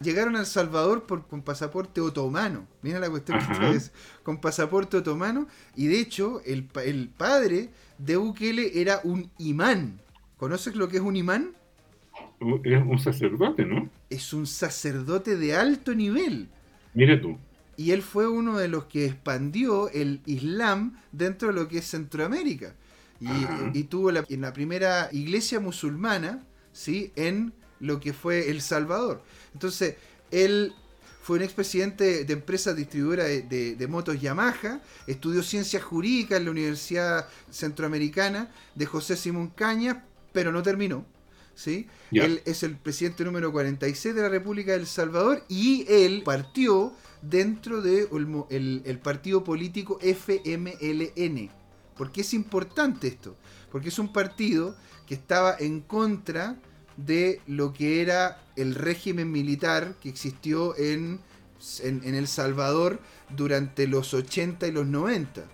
Llegaron 0.00 0.36
a 0.36 0.40
El 0.40 0.46
Salvador 0.46 1.04
por, 1.04 1.26
con 1.26 1.42
pasaporte 1.42 2.00
otomano. 2.00 2.66
Mira 2.82 2.98
la 2.98 3.10
cuestión 3.10 3.38
que. 3.38 3.80
Con 4.22 4.40
pasaporte 4.40 4.96
otomano. 4.96 5.46
Y 5.76 5.88
de 5.88 6.00
hecho, 6.00 6.40
el, 6.46 6.68
el 6.84 7.08
padre 7.08 7.68
de 7.98 8.16
Bukele 8.16 8.80
era 8.80 9.00
un 9.04 9.30
imán. 9.38 10.00
¿Conoces 10.36 10.74
lo 10.74 10.88
que 10.88 10.96
es 10.96 11.02
un 11.02 11.16
imán? 11.16 11.52
Es 12.64 12.82
un 12.82 12.98
sacerdote, 12.98 13.66
¿no? 13.66 13.90
Es 14.08 14.32
un 14.32 14.46
sacerdote 14.46 15.36
de 15.36 15.54
alto 15.54 15.94
nivel. 15.94 16.48
Mira 16.94 17.20
tú. 17.20 17.36
Y 17.76 17.92
él 17.92 18.02
fue 18.02 18.26
uno 18.28 18.58
de 18.58 18.68
los 18.68 18.84
que 18.86 19.04
expandió 19.06 19.90
el 19.90 20.20
Islam 20.26 20.96
dentro 21.12 21.48
de 21.48 21.54
lo 21.54 21.68
que 21.68 21.78
es 21.78 21.90
Centroamérica. 21.90 22.74
Y, 23.20 23.78
y 23.78 23.84
tuvo 23.84 24.10
la, 24.10 24.24
en 24.28 24.40
la 24.40 24.54
primera 24.54 25.10
iglesia 25.12 25.60
musulmana, 25.60 26.42
¿sí? 26.72 27.12
En 27.16 27.52
lo 27.78 28.00
que 28.00 28.12
fue 28.12 28.50
El 28.50 28.60
Salvador. 28.60 29.22
Entonces, 29.52 29.96
él 30.30 30.74
fue 31.22 31.36
un 31.36 31.44
expresidente 31.44 32.24
de 32.24 32.32
empresa 32.32 32.74
distribuidora 32.74 33.24
de, 33.24 33.86
motos 33.88 34.20
Yamaha, 34.20 34.80
estudió 35.06 35.42
ciencias 35.42 35.82
jurídicas 35.82 36.38
en 36.38 36.46
la 36.46 36.50
Universidad 36.50 37.28
Centroamericana 37.50 38.50
de 38.74 38.86
José 38.86 39.16
Simón 39.16 39.48
Caña, 39.48 40.04
pero 40.32 40.50
no 40.50 40.62
terminó. 40.62 41.04
¿sí? 41.54 41.86
Él 42.10 42.42
es 42.46 42.62
el 42.62 42.76
presidente 42.76 43.24
número 43.24 43.52
46 43.52 44.14
de 44.14 44.22
la 44.22 44.28
República 44.28 44.72
del 44.72 44.86
Salvador 44.86 45.44
y 45.48 45.84
él 45.88 46.22
partió 46.24 46.94
dentro 47.22 47.82
del 47.82 48.08
de 48.48 48.82
el 48.86 48.98
partido 48.98 49.44
político 49.44 49.98
FMLN. 50.00 51.50
¿Por 51.96 52.10
qué 52.10 52.22
es 52.22 52.32
importante 52.32 53.08
esto? 53.08 53.36
Porque 53.70 53.90
es 53.90 53.98
un 53.98 54.10
partido 54.10 54.74
que 55.06 55.14
estaba 55.14 55.54
en 55.58 55.80
contra 55.80 56.56
de 57.06 57.40
lo 57.46 57.72
que 57.72 58.02
era 58.02 58.40
el 58.56 58.74
régimen 58.74 59.30
militar 59.30 59.94
que 60.00 60.08
existió 60.08 60.76
en, 60.76 61.20
en, 61.82 62.14
El 62.14 62.26
Salvador 62.26 63.00
durante 63.30 63.86
los 63.86 64.14
80 64.14 64.66
y 64.66 64.72
los 64.72 64.86
90. 64.86 65.44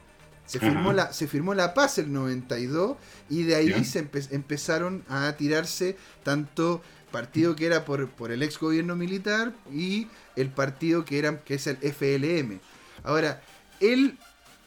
Se 0.46 0.60
firmó, 0.60 0.92
la, 0.92 1.12
se 1.12 1.26
firmó 1.26 1.54
la 1.54 1.74
paz 1.74 1.98
el 1.98 2.12
92 2.12 2.96
y 3.28 3.42
de 3.42 3.56
ahí 3.56 3.84
se 3.84 4.08
empezaron 4.30 5.04
a 5.08 5.34
tirarse 5.36 5.96
tanto 6.22 6.82
partido 7.10 7.56
que 7.56 7.66
era 7.66 7.84
por, 7.84 8.08
por 8.10 8.30
el 8.30 8.42
ex 8.42 8.58
gobierno 8.58 8.94
militar 8.94 9.52
y 9.72 10.06
el 10.36 10.50
partido 10.50 11.04
que, 11.04 11.18
era, 11.18 11.40
que 11.40 11.54
es 11.54 11.66
el 11.66 11.78
FLM. 11.78 12.60
Ahora, 13.02 13.42
él 13.80 14.18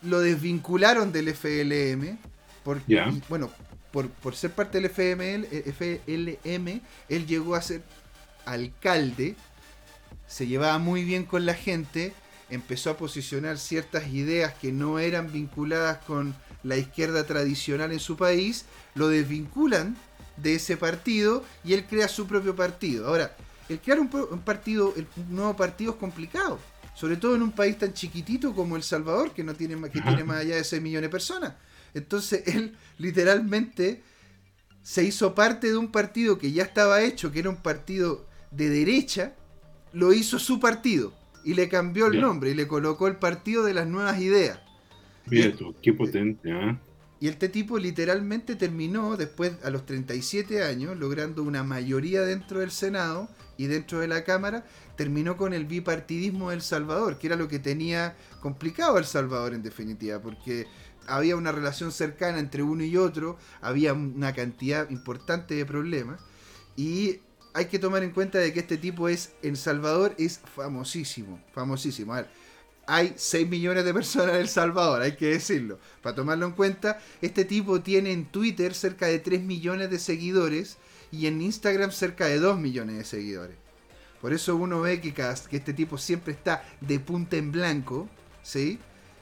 lo 0.01 0.19
desvincularon 0.19 1.11
del 1.11 1.33
FLM 1.33 2.17
porque, 2.63 3.01
bueno, 3.29 3.49
por, 3.91 4.35
ser 4.35 4.51
parte 4.51 4.79
del 4.79 4.89
FML, 4.89 5.47
FLM, 5.73 6.81
él 7.09 7.27
llegó 7.27 7.55
a 7.55 7.61
ser 7.61 7.81
alcalde, 8.45 9.35
se 10.27 10.47
llevaba 10.47 10.77
muy 10.77 11.03
bien 11.03 11.25
con 11.25 11.45
la 11.45 11.53
gente, 11.53 12.13
empezó 12.49 12.91
a 12.91 12.97
posicionar 12.97 13.57
ciertas 13.57 14.07
ideas 14.09 14.53
que 14.53 14.71
no 14.71 14.99
eran 14.99 15.31
vinculadas 15.31 15.99
con 16.05 16.35
la 16.63 16.77
izquierda 16.77 17.25
tradicional 17.25 17.91
en 17.91 17.99
su 17.99 18.17
país, 18.17 18.65
lo 18.95 19.07
desvinculan 19.07 19.95
de 20.37 20.55
ese 20.55 20.77
partido 20.77 21.43
y 21.63 21.73
él 21.73 21.85
crea 21.85 22.07
su 22.07 22.27
propio 22.27 22.55
partido. 22.55 23.07
Ahora, 23.07 23.35
el 23.69 23.79
crear 23.79 23.99
un, 23.99 24.09
partido, 24.09 24.93
un 24.95 25.35
nuevo 25.35 25.55
partido 25.55 25.93
es 25.93 25.97
complicado, 25.97 26.59
sobre 26.95 27.17
todo 27.17 27.35
en 27.35 27.43
un 27.43 27.51
país 27.51 27.77
tan 27.77 27.93
chiquitito 27.93 28.53
como 28.53 28.75
El 28.75 28.83
Salvador, 28.83 29.31
que 29.31 29.43
no 29.43 29.53
tiene, 29.53 29.75
que 29.89 30.01
tiene 30.01 30.23
más 30.23 30.41
allá 30.41 30.55
de 30.55 30.63
6 30.63 30.81
millones 30.81 31.07
de 31.07 31.11
personas. 31.11 31.53
Entonces 31.93 32.43
él 32.47 32.77
literalmente 32.97 34.01
se 34.81 35.03
hizo 35.03 35.35
parte 35.35 35.67
de 35.67 35.77
un 35.77 35.91
partido 35.91 36.37
que 36.37 36.51
ya 36.51 36.63
estaba 36.63 37.01
hecho, 37.01 37.31
que 37.31 37.39
era 37.39 37.49
un 37.49 37.61
partido 37.61 38.25
de 38.51 38.69
derecha, 38.69 39.35
lo 39.93 40.13
hizo 40.13 40.39
su 40.39 40.59
partido 40.59 41.13
y 41.43 41.53
le 41.53 41.69
cambió 41.69 42.07
el 42.07 42.19
nombre 42.19 42.51
y 42.51 42.53
le 42.53 42.67
colocó 42.67 43.07
el 43.07 43.17
partido 43.17 43.63
de 43.63 43.73
las 43.73 43.87
nuevas 43.87 44.19
ideas. 44.19 44.59
Mira 45.25 45.53
qué 45.81 45.93
potente, 45.93 46.49
¿eh? 46.49 46.77
Y 47.21 47.27
este 47.27 47.49
tipo 47.49 47.77
literalmente 47.77 48.55
terminó 48.55 49.17
después 49.17 49.53
a 49.63 49.69
los 49.69 49.85
37 49.85 50.63
años, 50.63 50.97
logrando 50.97 51.43
una 51.43 51.63
mayoría 51.63 52.21
dentro 52.21 52.61
del 52.61 52.71
Senado 52.71 53.27
y 53.57 53.67
dentro 53.67 53.99
de 53.99 54.07
la 54.07 54.23
Cámara, 54.23 54.65
terminó 54.95 55.35
con 55.35 55.53
el 55.53 55.65
bipartidismo 55.65 56.51
del 56.51 56.61
Salvador, 56.61 57.17
que 57.17 57.27
era 57.27 57.35
lo 57.35 57.49
que 57.49 57.59
tenía 57.59 58.15
complicado 58.39 58.97
El 58.97 59.03
Salvador 59.03 59.53
en 59.53 59.63
definitiva, 59.63 60.21
porque 60.21 60.67
había 61.09 61.35
una 61.35 61.51
relación 61.51 61.91
cercana 61.91 62.39
entre 62.39 62.63
uno 62.63 62.83
y 62.83 62.97
otro, 62.97 63.37
había 63.61 63.93
una 63.93 64.33
cantidad 64.33 64.89
importante 64.89 65.55
de 65.55 65.65
problemas 65.65 66.21
y 66.75 67.19
hay 67.53 67.65
que 67.65 67.79
tomar 67.79 68.03
en 68.03 68.11
cuenta 68.11 68.37
de 68.37 68.53
que 68.53 68.59
este 68.59 68.77
tipo 68.77 69.09
es 69.09 69.31
en 69.41 69.55
Salvador 69.55 70.15
es 70.17 70.39
famosísimo, 70.55 71.41
famosísimo. 71.53 72.13
A 72.13 72.21
ver, 72.21 72.29
hay 72.87 73.13
6 73.15 73.47
millones 73.47 73.85
de 73.85 73.93
personas 73.93 74.35
en 74.35 74.41
El 74.41 74.49
Salvador, 74.49 75.01
hay 75.01 75.15
que 75.15 75.27
decirlo. 75.27 75.79
Para 76.01 76.15
tomarlo 76.15 76.45
en 76.45 76.53
cuenta, 76.53 76.99
este 77.21 77.45
tipo 77.45 77.81
tiene 77.81 78.11
en 78.11 78.25
Twitter 78.25 78.73
cerca 78.73 79.07
de 79.07 79.19
3 79.19 79.41
millones 79.41 79.89
de 79.89 79.99
seguidores 79.99 80.77
y 81.11 81.27
en 81.27 81.41
Instagram 81.41 81.91
cerca 81.91 82.25
de 82.25 82.39
2 82.39 82.59
millones 82.59 82.97
de 82.97 83.03
seguidores. 83.03 83.57
Por 84.21 84.33
eso 84.33 84.55
uno 84.55 84.81
ve 84.81 85.01
que, 85.01 85.13
que 85.13 85.57
este 85.57 85.73
tipo 85.73 85.97
siempre 85.97 86.33
está 86.33 86.63
de 86.81 86.99
punta 86.99 87.37
en 87.37 87.51
blanco, 87.51 88.09
¿sí? 88.43 88.79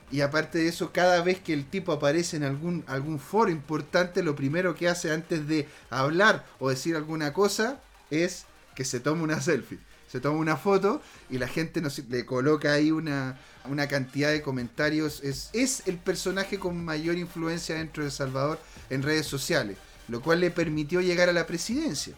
Y 0.10 0.22
aparte 0.22 0.60
de 0.60 0.70
eso, 0.70 0.92
cada 0.94 1.22
vez 1.22 1.40
que 1.40 1.54
el 1.54 1.66
tipo 1.66 1.92
aparece 1.92 2.38
en 2.38 2.44
algún, 2.44 2.84
algún 2.88 3.20
foro 3.20 3.52
importante, 3.52 4.24
lo 4.24 4.36
primero 4.36 4.74
que 4.74 4.88
hace 4.88 5.12
antes 5.12 5.48
de 5.48 5.68
hablar 5.90 6.46
o 6.60 6.70
decir 6.70 6.96
alguna 6.96 7.34
cosa 7.34 7.82
es 8.10 8.46
que 8.76 8.86
se 8.86 9.00
tome 9.00 9.24
una 9.24 9.42
selfie. 9.42 9.80
se 10.08 10.22
toma 10.22 10.40
una 10.40 10.56
foto 10.56 11.02
y 11.30 11.38
la 11.38 11.50
gente 11.50 11.82
le 12.10 12.26
coloca 12.26 12.72
ahí 12.72 12.92
una, 12.92 13.38
una 13.66 13.88
cantidad 13.88 14.32
de 14.32 14.42
comentarios. 14.42 15.22
Es, 15.24 15.50
es 15.52 15.84
el 15.88 15.98
personaje 15.98 16.58
con 16.58 16.86
mayor 16.86 17.18
influencia 17.18 17.76
dentro 17.76 18.04
de 18.04 18.10
El 18.10 18.16
Salvador 18.16 18.60
en 18.90 19.04
redes 19.04 19.26
sociales, 19.26 19.78
lo 20.08 20.22
cual 20.22 20.40
le 20.40 20.52
permitió 20.52 21.02
llegar 21.02 21.28
a 21.28 21.34
la 21.34 21.46
presidencia. 21.46 22.16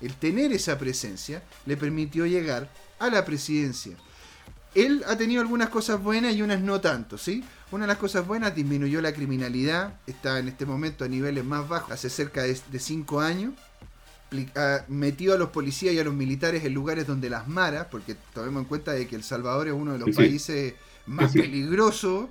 El 0.00 0.14
tener 0.14 0.52
esa 0.52 0.78
presencia 0.78 1.42
le 1.66 1.76
permitió 1.76 2.24
llegar 2.26 2.70
a 3.00 3.08
la 3.08 3.24
presidencia. 3.24 3.96
Él 4.74 5.04
ha 5.06 5.16
tenido 5.16 5.42
algunas 5.42 5.68
cosas 5.68 6.02
buenas 6.02 6.34
y 6.34 6.42
unas 6.42 6.60
no 6.60 6.80
tanto, 6.80 7.18
¿sí? 7.18 7.44
Una 7.70 7.84
de 7.84 7.88
las 7.88 7.98
cosas 7.98 8.26
buenas 8.26 8.54
disminuyó 8.54 9.02
la 9.02 9.12
criminalidad, 9.12 10.00
está 10.06 10.38
en 10.38 10.48
este 10.48 10.64
momento 10.64 11.04
a 11.04 11.08
niveles 11.08 11.44
más 11.44 11.68
bajos, 11.68 11.92
hace 11.92 12.08
cerca 12.08 12.42
de 12.42 12.78
5 12.78 13.20
años. 13.20 13.54
Metió 14.88 15.34
a 15.34 15.38
los 15.38 15.50
policías 15.50 15.94
y 15.94 15.98
a 15.98 16.04
los 16.04 16.14
militares 16.14 16.64
en 16.64 16.72
lugares 16.72 17.06
donde 17.06 17.28
las 17.28 17.48
maras, 17.48 17.88
porque 17.90 18.16
tomemos 18.32 18.62
en 18.62 18.68
cuenta 18.68 18.92
de 18.92 19.06
que 19.06 19.14
El 19.14 19.22
Salvador 19.22 19.68
es 19.68 19.74
uno 19.74 19.92
de 19.92 19.98
los 19.98 20.16
países 20.16 20.74
más 21.04 21.32
peligrosos 21.32 22.30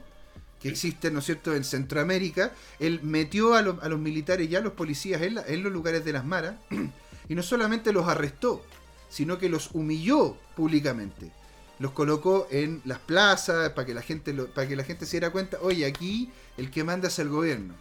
que 0.59 0.69
existen, 0.69 1.13
¿no 1.13 1.19
es 1.19 1.25
cierto?, 1.25 1.53
en 1.53 1.63
Centroamérica. 1.63 2.53
Él 2.79 3.01
metió 3.03 3.53
a, 3.53 3.61
los 3.61 3.99
militares 3.99 4.49
y 4.49 4.55
a 4.55 4.61
los 4.61 4.73
policías 4.73 5.21
en, 5.21 5.39
en 5.45 5.61
los 5.61 5.71
lugares 5.71 6.03
de 6.03 6.13
las 6.13 6.25
maras 6.25 6.55
y 7.29 7.35
no 7.35 7.43
solamente 7.43 7.93
los 7.93 8.07
arrestó, 8.07 8.63
sino 9.09 9.37
que 9.37 9.47
los 9.47 9.69
humilló 9.73 10.37
públicamente 10.55 11.31
los 11.81 11.93
colocó 11.93 12.47
en 12.51 12.79
las 12.85 12.99
plazas 12.99 13.71
para 13.71 13.87
que 13.87 13.95
la 13.95 14.03
gente 14.03 14.33
para 14.33 14.67
que 14.67 14.75
la 14.75 14.83
gente 14.83 15.07
se 15.07 15.13
diera 15.13 15.31
cuenta, 15.31 15.57
oye, 15.61 15.83
aquí 15.83 16.29
el 16.57 16.69
que 16.69 16.83
manda 16.83 17.07
es 17.07 17.17
el 17.17 17.27
gobierno. 17.27 17.73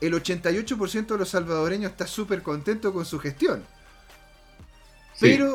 El 0.00 0.14
88% 0.14 1.06
de 1.06 1.18
los 1.18 1.28
salvadoreños 1.28 1.90
está 1.90 2.06
súper 2.06 2.42
contento 2.42 2.92
con 2.92 3.04
su 3.04 3.18
gestión. 3.18 3.64
pero, 5.18 5.54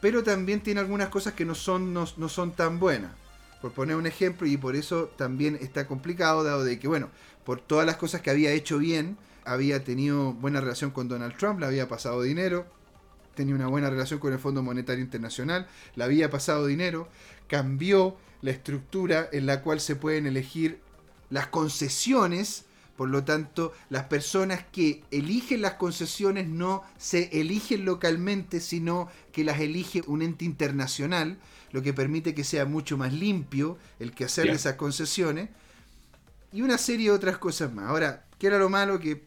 pero 0.00 0.22
también 0.22 0.60
tiene 0.60 0.80
algunas 0.80 1.08
cosas 1.08 1.34
que 1.34 1.44
no 1.44 1.56
son, 1.56 1.92
no, 1.92 2.06
son 2.06 2.52
tan 2.52 2.78
buenas. 2.78 3.10
Por 3.60 3.72
poner 3.72 3.96
un 3.96 4.06
ejemplo, 4.06 4.46
y 4.46 4.56
por 4.56 4.76
eso 4.76 5.10
también 5.16 5.58
está 5.60 5.88
complicado, 5.88 6.44
dado 6.44 6.62
de 6.62 6.78
que, 6.78 6.86
bueno, 6.86 7.08
por 7.44 7.60
todas 7.60 7.86
las 7.86 7.96
cosas 7.96 8.20
que 8.20 8.30
había 8.30 8.52
hecho 8.52 8.78
bien, 8.78 9.16
había 9.44 9.82
tenido 9.82 10.32
buena 10.32 10.60
relación 10.60 10.92
con 10.92 11.08
Donald 11.08 11.36
Trump, 11.36 11.58
le 11.58 11.66
había 11.66 11.88
pasado 11.88 12.22
dinero, 12.22 12.66
tenía 13.34 13.54
una 13.54 13.66
buena 13.66 13.90
relación 13.90 14.20
con 14.20 14.32
el 14.32 14.38
Fondo 14.38 14.62
Monetario 14.62 15.02
Internacional, 15.04 15.66
le 15.94 16.04
había 16.04 16.30
pasado 16.30 16.66
dinero, 16.66 17.08
cambió 17.48 18.16
la 18.42 18.50
estructura 18.50 19.28
en 19.32 19.46
la 19.46 19.62
cual 19.62 19.80
se 19.80 19.96
pueden 19.96 20.26
elegir 20.26 20.80
las 21.30 21.46
concesiones, 21.46 22.64
por 22.96 23.08
lo 23.08 23.24
tanto, 23.24 23.72
las 23.90 24.04
personas 24.04 24.64
que 24.70 25.02
eligen 25.10 25.62
las 25.62 25.74
concesiones 25.74 26.48
no 26.48 26.84
se 26.96 27.40
eligen 27.40 27.84
localmente, 27.84 28.60
sino 28.60 29.08
que 29.32 29.44
las 29.44 29.60
elige 29.60 30.02
un 30.06 30.22
ente 30.22 30.44
internacional, 30.44 31.38
lo 31.72 31.82
que 31.82 31.92
permite 31.92 32.34
que 32.34 32.44
sea 32.44 32.66
mucho 32.66 32.96
más 32.96 33.12
limpio 33.12 33.78
el 33.98 34.12
que 34.12 34.24
hacer 34.24 34.48
esas 34.48 34.74
concesiones, 34.74 35.48
y 36.52 36.62
una 36.62 36.78
serie 36.78 37.08
de 37.08 37.16
otras 37.16 37.38
cosas 37.38 37.72
más. 37.72 37.86
Ahora, 37.88 38.26
¿qué 38.38 38.46
era 38.46 38.58
lo 38.58 38.68
malo? 38.68 39.00
Que 39.00 39.24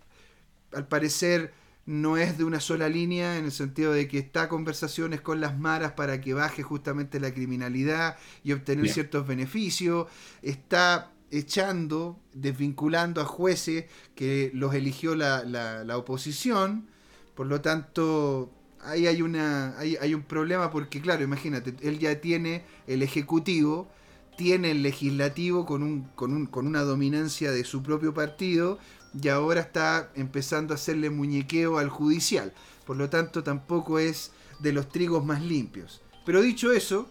al 0.72 0.88
parecer 0.88 1.54
no 1.88 2.18
es 2.18 2.38
de 2.38 2.43
una 2.43 2.59
sola 2.59 2.89
línea 2.89 3.38
en 3.38 3.45
el 3.45 3.51
sentido 3.51 3.93
de 3.93 4.09
que 4.09 4.19
está 4.19 4.49
conversaciones 4.49 5.22
con 5.22 5.39
las 5.39 5.57
maras 5.57 5.93
para 5.93 6.19
que 6.19 6.34
baje 6.34 6.61
justamente 6.61 7.19
la 7.19 7.34
criminalidad 7.34 8.18
y 8.43 8.51
obtener 8.51 8.89
ciertos 8.89 9.26
beneficios, 9.26 10.07
está 10.41 11.14
echando, 11.31 12.19
desvinculando 12.34 13.22
a 13.22 13.26
jueces 13.26 13.85
que 14.15 14.51
los 14.53 14.76
eligió 14.76 15.15
la, 15.15 15.45
la, 15.45 15.97
oposición, 15.97 16.88
por 17.35 17.47
lo 17.47 17.61
tanto 17.61 18.51
ahí 18.81 19.07
hay, 19.07 19.22
una, 19.22 19.77
hay, 19.80 19.95
hay 19.95 20.14
un 20.14 20.23
problema 20.23 20.69
porque 20.69 20.99
claro, 20.99 21.23
imagínate, 21.23 21.73
él 21.81 21.99
ya 21.99 22.19
tiene 22.19 22.65
el 22.88 23.01
ejecutivo, 23.01 23.89
tiene 24.35 24.72
el 24.72 24.84
legislativo 24.84 25.65
con, 25.65 25.84
un, 25.84 26.03
con, 26.15 26.34
un, 26.34 26.47
con 26.47 26.68
una 26.68 26.81
dominancia 26.81 27.51
de 27.51 27.64
su 27.64 27.81
propio 27.81 28.14
partido, 28.14 28.77
y 29.22 29.30
ahora 29.30 29.61
está 29.61 30.11
empezando 30.15 30.73
a 30.73 30.76
hacerle 30.76 31.10
muñequeo 31.10 31.77
al 31.77 31.89
judicial. 31.89 32.53
Por 32.85 32.98
lo 32.98 33.10
tanto, 33.10 33.44
tampoco 33.44 33.99
es 33.99 34.31
de 34.60 34.73
los 34.73 34.89
trigos 34.89 35.26
más 35.26 35.41
limpios. 35.41 36.02
Pero 36.26 36.41
dicho 36.41 36.72
eso, 36.72 37.10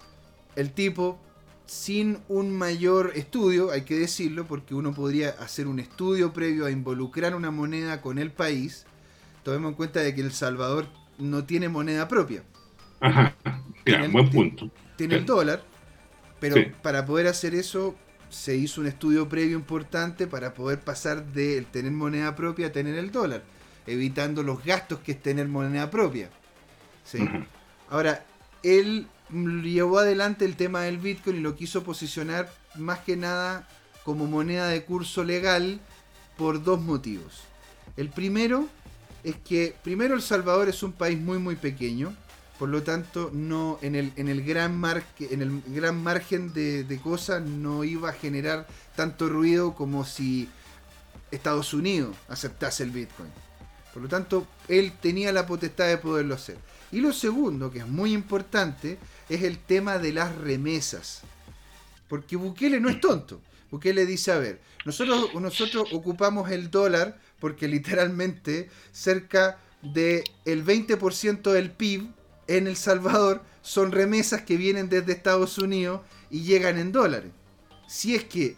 el 0.56 0.72
tipo, 0.72 1.18
sin 1.66 2.18
un 2.28 2.56
mayor 2.56 3.12
estudio, 3.14 3.70
hay 3.70 3.82
que 3.82 3.98
decirlo, 3.98 4.46
porque 4.46 4.74
uno 4.74 4.94
podría 4.94 5.30
hacer 5.30 5.66
un 5.66 5.78
estudio 5.78 6.32
previo 6.32 6.66
a 6.66 6.70
involucrar 6.70 7.34
una 7.34 7.50
moneda 7.50 8.00
con 8.00 8.18
el 8.18 8.30
país, 8.30 8.86
tomemos 9.42 9.70
en 9.70 9.76
cuenta 9.76 10.00
de 10.00 10.14
que 10.14 10.20
El 10.20 10.32
Salvador 10.32 10.86
no 11.18 11.44
tiene 11.44 11.68
moneda 11.68 12.08
propia. 12.08 12.44
Ajá, 13.00 13.34
buen 14.12 14.30
punto. 14.30 14.70
Tiene 14.96 15.16
el 15.16 15.26
dólar, 15.26 15.62
pero 16.40 16.56
para 16.82 17.04
poder 17.04 17.26
hacer 17.26 17.54
eso 17.54 17.94
se 18.30 18.56
hizo 18.56 18.80
un 18.80 18.86
estudio 18.86 19.28
previo 19.28 19.56
importante 19.56 20.26
para 20.26 20.54
poder 20.54 20.80
pasar 20.80 21.24
de 21.26 21.62
tener 21.70 21.92
moneda 21.92 22.34
propia 22.34 22.68
a 22.68 22.72
tener 22.72 22.96
el 22.96 23.10
dólar, 23.10 23.42
evitando 23.86 24.42
los 24.42 24.64
gastos 24.64 25.00
que 25.00 25.12
es 25.12 25.22
tener 25.22 25.48
moneda 25.48 25.90
propia. 25.90 26.30
Ahora, 27.88 28.24
él 28.62 29.06
llevó 29.30 29.98
adelante 29.98 30.44
el 30.44 30.56
tema 30.56 30.82
del 30.82 30.98
Bitcoin 30.98 31.36
y 31.36 31.40
lo 31.40 31.54
quiso 31.54 31.82
posicionar 31.82 32.52
más 32.76 33.00
que 33.00 33.16
nada 33.16 33.68
como 34.04 34.26
moneda 34.26 34.68
de 34.68 34.84
curso 34.84 35.24
legal 35.24 35.80
por 36.36 36.62
dos 36.62 36.80
motivos. 36.80 37.42
El 37.96 38.10
primero 38.10 38.68
es 39.24 39.36
que, 39.36 39.74
primero, 39.82 40.14
El 40.14 40.22
Salvador 40.22 40.68
es 40.68 40.82
un 40.82 40.92
país 40.92 41.18
muy, 41.18 41.38
muy 41.38 41.56
pequeño 41.56 42.14
por 42.58 42.70
lo 42.70 42.82
tanto, 42.82 43.30
no 43.34 43.78
en 43.82 43.94
el, 43.94 44.12
en 44.16 44.28
el, 44.28 44.42
gran, 44.42 44.82
en 45.20 45.42
el 45.42 45.62
gran 45.66 46.02
margen 46.02 46.52
de, 46.54 47.00
cosas 47.02 47.42
no 47.42 47.84
iba 47.84 48.10
a 48.10 48.12
generar 48.14 48.66
tanto 48.94 49.28
ruido 49.28 49.74
como 49.74 50.04
si 50.06 50.48
Estados 51.30 51.74
Unidos 51.74 52.16
aceptase 52.28 52.82
el 52.82 52.92
Bitcoin. 52.92 53.28
Por 53.92 54.02
lo 54.02 54.08
tanto, 54.08 54.46
él 54.68 54.92
tenía 55.00 55.32
la 55.32 55.46
potestad 55.46 55.88
de 55.88 55.98
poderlo 55.98 56.34
hacer. 56.34 56.56
Y 56.92 57.00
lo 57.00 57.12
segundo, 57.12 57.70
que 57.70 57.80
es 57.80 57.86
muy 57.86 58.12
importante, 58.12 58.98
es 59.28 59.42
el 59.42 59.58
tema 59.58 59.98
de 59.98 60.12
las 60.12 60.34
remesas. 60.36 61.22
Porque 62.08 62.36
Bukele 62.36 62.80
no 62.80 62.88
es 62.88 63.00
tonto. 63.00 63.40
Bukele 63.70 64.06
dice, 64.06 64.32
a 64.32 64.38
ver, 64.38 64.60
nosotros, 64.84 65.34
nosotros 65.34 65.88
ocupamos 65.92 66.50
el 66.50 66.70
dólar 66.70 67.18
porque 67.38 67.68
literalmente 67.68 68.70
cerca 68.92 69.58
del 69.82 70.24
20% 70.64 71.52
del 71.52 71.70
PIB 71.70 72.15
en 72.46 72.66
El 72.66 72.76
Salvador 72.76 73.42
son 73.62 73.92
remesas 73.92 74.42
que 74.42 74.56
vienen 74.56 74.88
desde 74.88 75.12
Estados 75.12 75.58
Unidos 75.58 76.00
y 76.30 76.42
llegan 76.42 76.78
en 76.78 76.92
dólares. 76.92 77.32
Si 77.88 78.14
es 78.14 78.24
que 78.24 78.56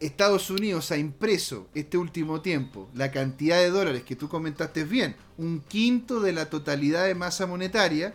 Estados 0.00 0.50
Unidos 0.50 0.90
ha 0.90 0.96
impreso 0.96 1.68
este 1.74 1.96
último 1.96 2.40
tiempo 2.40 2.90
la 2.94 3.10
cantidad 3.10 3.58
de 3.58 3.70
dólares 3.70 4.02
que 4.02 4.16
tú 4.16 4.28
comentaste 4.28 4.84
bien, 4.84 5.16
un 5.38 5.60
quinto 5.60 6.20
de 6.20 6.32
la 6.32 6.50
totalidad 6.50 7.06
de 7.06 7.14
masa 7.14 7.46
monetaria, 7.46 8.14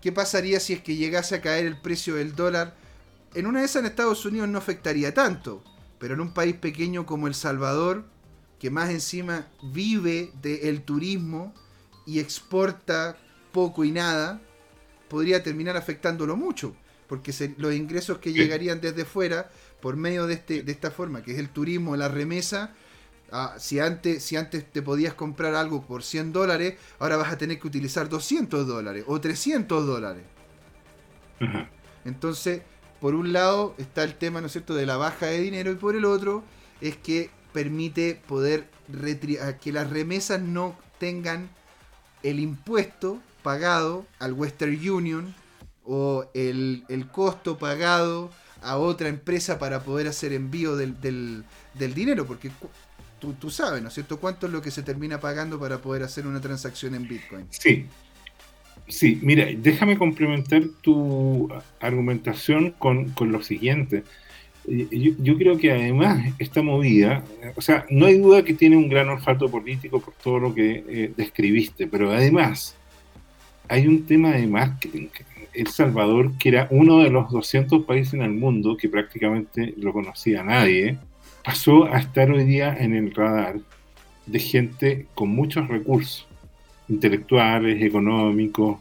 ¿qué 0.00 0.12
pasaría 0.12 0.60
si 0.60 0.72
es 0.72 0.82
que 0.82 0.96
llegase 0.96 1.36
a 1.36 1.40
caer 1.40 1.66
el 1.66 1.80
precio 1.80 2.16
del 2.16 2.34
dólar? 2.34 2.74
En 3.34 3.46
una 3.46 3.60
de 3.60 3.66
esas 3.66 3.80
en 3.80 3.86
Estados 3.86 4.24
Unidos 4.24 4.48
no 4.48 4.58
afectaría 4.58 5.14
tanto, 5.14 5.62
pero 5.98 6.14
en 6.14 6.20
un 6.20 6.32
país 6.32 6.56
pequeño 6.56 7.06
como 7.06 7.28
El 7.28 7.34
Salvador, 7.34 8.04
que 8.58 8.70
más 8.70 8.90
encima 8.90 9.46
vive 9.62 10.32
del 10.42 10.82
turismo 10.82 11.54
y 12.06 12.18
exporta 12.18 13.16
poco 13.52 13.84
y 13.84 13.90
nada, 13.90 14.40
podría 15.08 15.42
terminar 15.42 15.76
afectándolo 15.76 16.36
mucho, 16.36 16.74
porque 17.08 17.32
los 17.58 17.74
ingresos 17.74 18.18
que 18.18 18.32
llegarían 18.32 18.80
desde 18.80 19.04
fuera 19.04 19.50
por 19.80 19.96
medio 19.96 20.26
de, 20.26 20.34
este, 20.34 20.62
de 20.62 20.72
esta 20.72 20.90
forma, 20.90 21.22
que 21.22 21.32
es 21.32 21.38
el 21.38 21.48
turismo, 21.48 21.96
la 21.96 22.08
remesa, 22.08 22.74
ah, 23.32 23.54
si, 23.58 23.80
antes, 23.80 24.22
si 24.22 24.36
antes 24.36 24.70
te 24.70 24.82
podías 24.82 25.14
comprar 25.14 25.54
algo 25.54 25.84
por 25.86 26.02
100 26.02 26.32
dólares, 26.32 26.74
ahora 26.98 27.16
vas 27.16 27.32
a 27.32 27.38
tener 27.38 27.58
que 27.58 27.66
utilizar 27.66 28.08
200 28.08 28.66
dólares 28.66 29.04
o 29.06 29.20
300 29.20 29.86
dólares. 29.86 30.22
Entonces, 32.04 32.62
por 33.00 33.14
un 33.14 33.32
lado 33.32 33.74
está 33.78 34.04
el 34.04 34.14
tema, 34.14 34.40
¿no 34.40 34.46
es 34.46 34.52
cierto?, 34.52 34.74
de 34.74 34.86
la 34.86 34.96
baja 34.96 35.26
de 35.26 35.40
dinero 35.40 35.72
y 35.72 35.76
por 35.76 35.96
el 35.96 36.04
otro 36.04 36.44
es 36.80 36.96
que 36.96 37.30
permite 37.52 38.20
poder 38.28 38.68
que 39.60 39.72
las 39.72 39.90
remesas 39.90 40.40
no 40.40 40.76
tengan 40.98 41.48
el 42.22 42.38
impuesto 42.38 43.20
pagado 43.42 44.06
al 44.18 44.32
Western 44.32 44.76
Union 44.88 45.34
o 45.84 46.24
el, 46.34 46.84
costo 47.10 47.58
pagado 47.58 48.30
a 48.62 48.76
otra 48.76 49.08
empresa 49.08 49.58
para 49.58 49.82
poder 49.82 50.06
hacer 50.06 50.32
envío 50.32 50.76
del, 50.76 51.00
del, 51.00 51.94
dinero, 51.94 52.26
porque 52.26 52.50
tú, 53.18 53.32
tú, 53.34 53.50
sabes, 53.50 53.82
¿no 53.82 53.88
es 53.88 53.94
cierto? 53.94 54.20
¿Cuánto 54.20 54.46
es 54.46 54.52
lo 54.52 54.62
que 54.62 54.70
se 54.70 54.82
termina 54.82 55.18
pagando 55.18 55.58
para 55.58 55.78
poder 55.78 56.02
hacer 56.02 56.26
una 56.26 56.40
transacción 56.40 56.94
en 56.94 57.08
Bitcoin? 57.08 57.46
Sí. 57.50 57.86
Sí, 58.86 59.20
mira, 59.22 59.46
déjame 59.56 59.96
complementar 59.96 60.62
tu 60.80 61.48
argumentación 61.80 62.72
con, 62.72 63.14
lo 63.20 63.42
siguiente. 63.42 64.02
Yo, 64.66 65.12
yo, 65.18 65.38
creo 65.38 65.58
que 65.58 65.70
además 65.70 66.34
esta 66.38 66.60
movida, 66.60 67.24
o 67.54 67.60
sea, 67.60 67.86
no 67.88 68.06
hay 68.06 68.18
duda 68.18 68.44
que 68.44 68.54
tiene 68.54 68.76
un 68.76 68.88
gran 68.88 69.08
olfato 69.08 69.48
político 69.48 70.00
por 70.00 70.14
todo 70.14 70.40
lo 70.40 70.54
que 70.54 70.84
eh, 70.88 71.12
describiste, 71.16 71.86
pero 71.86 72.10
además 72.10 72.76
hay 73.70 73.86
un 73.86 74.04
tema 74.04 74.32
de 74.32 74.46
marketing. 74.46 75.08
El 75.54 75.68
Salvador, 75.68 76.36
que 76.38 76.48
era 76.50 76.68
uno 76.70 76.98
de 76.98 77.10
los 77.10 77.30
200 77.30 77.84
países 77.84 78.14
en 78.14 78.22
el 78.22 78.32
mundo 78.32 78.76
que 78.76 78.88
prácticamente 78.88 79.74
lo 79.76 79.92
conocía 79.92 80.42
nadie, 80.42 80.98
pasó 81.44 81.84
a 81.84 81.98
estar 81.98 82.30
hoy 82.30 82.44
día 82.44 82.76
en 82.78 82.94
el 82.94 83.14
radar 83.14 83.60
de 84.26 84.38
gente 84.40 85.06
con 85.14 85.30
muchos 85.30 85.68
recursos 85.68 86.26
intelectuales, 86.88 87.80
económicos, 87.82 88.78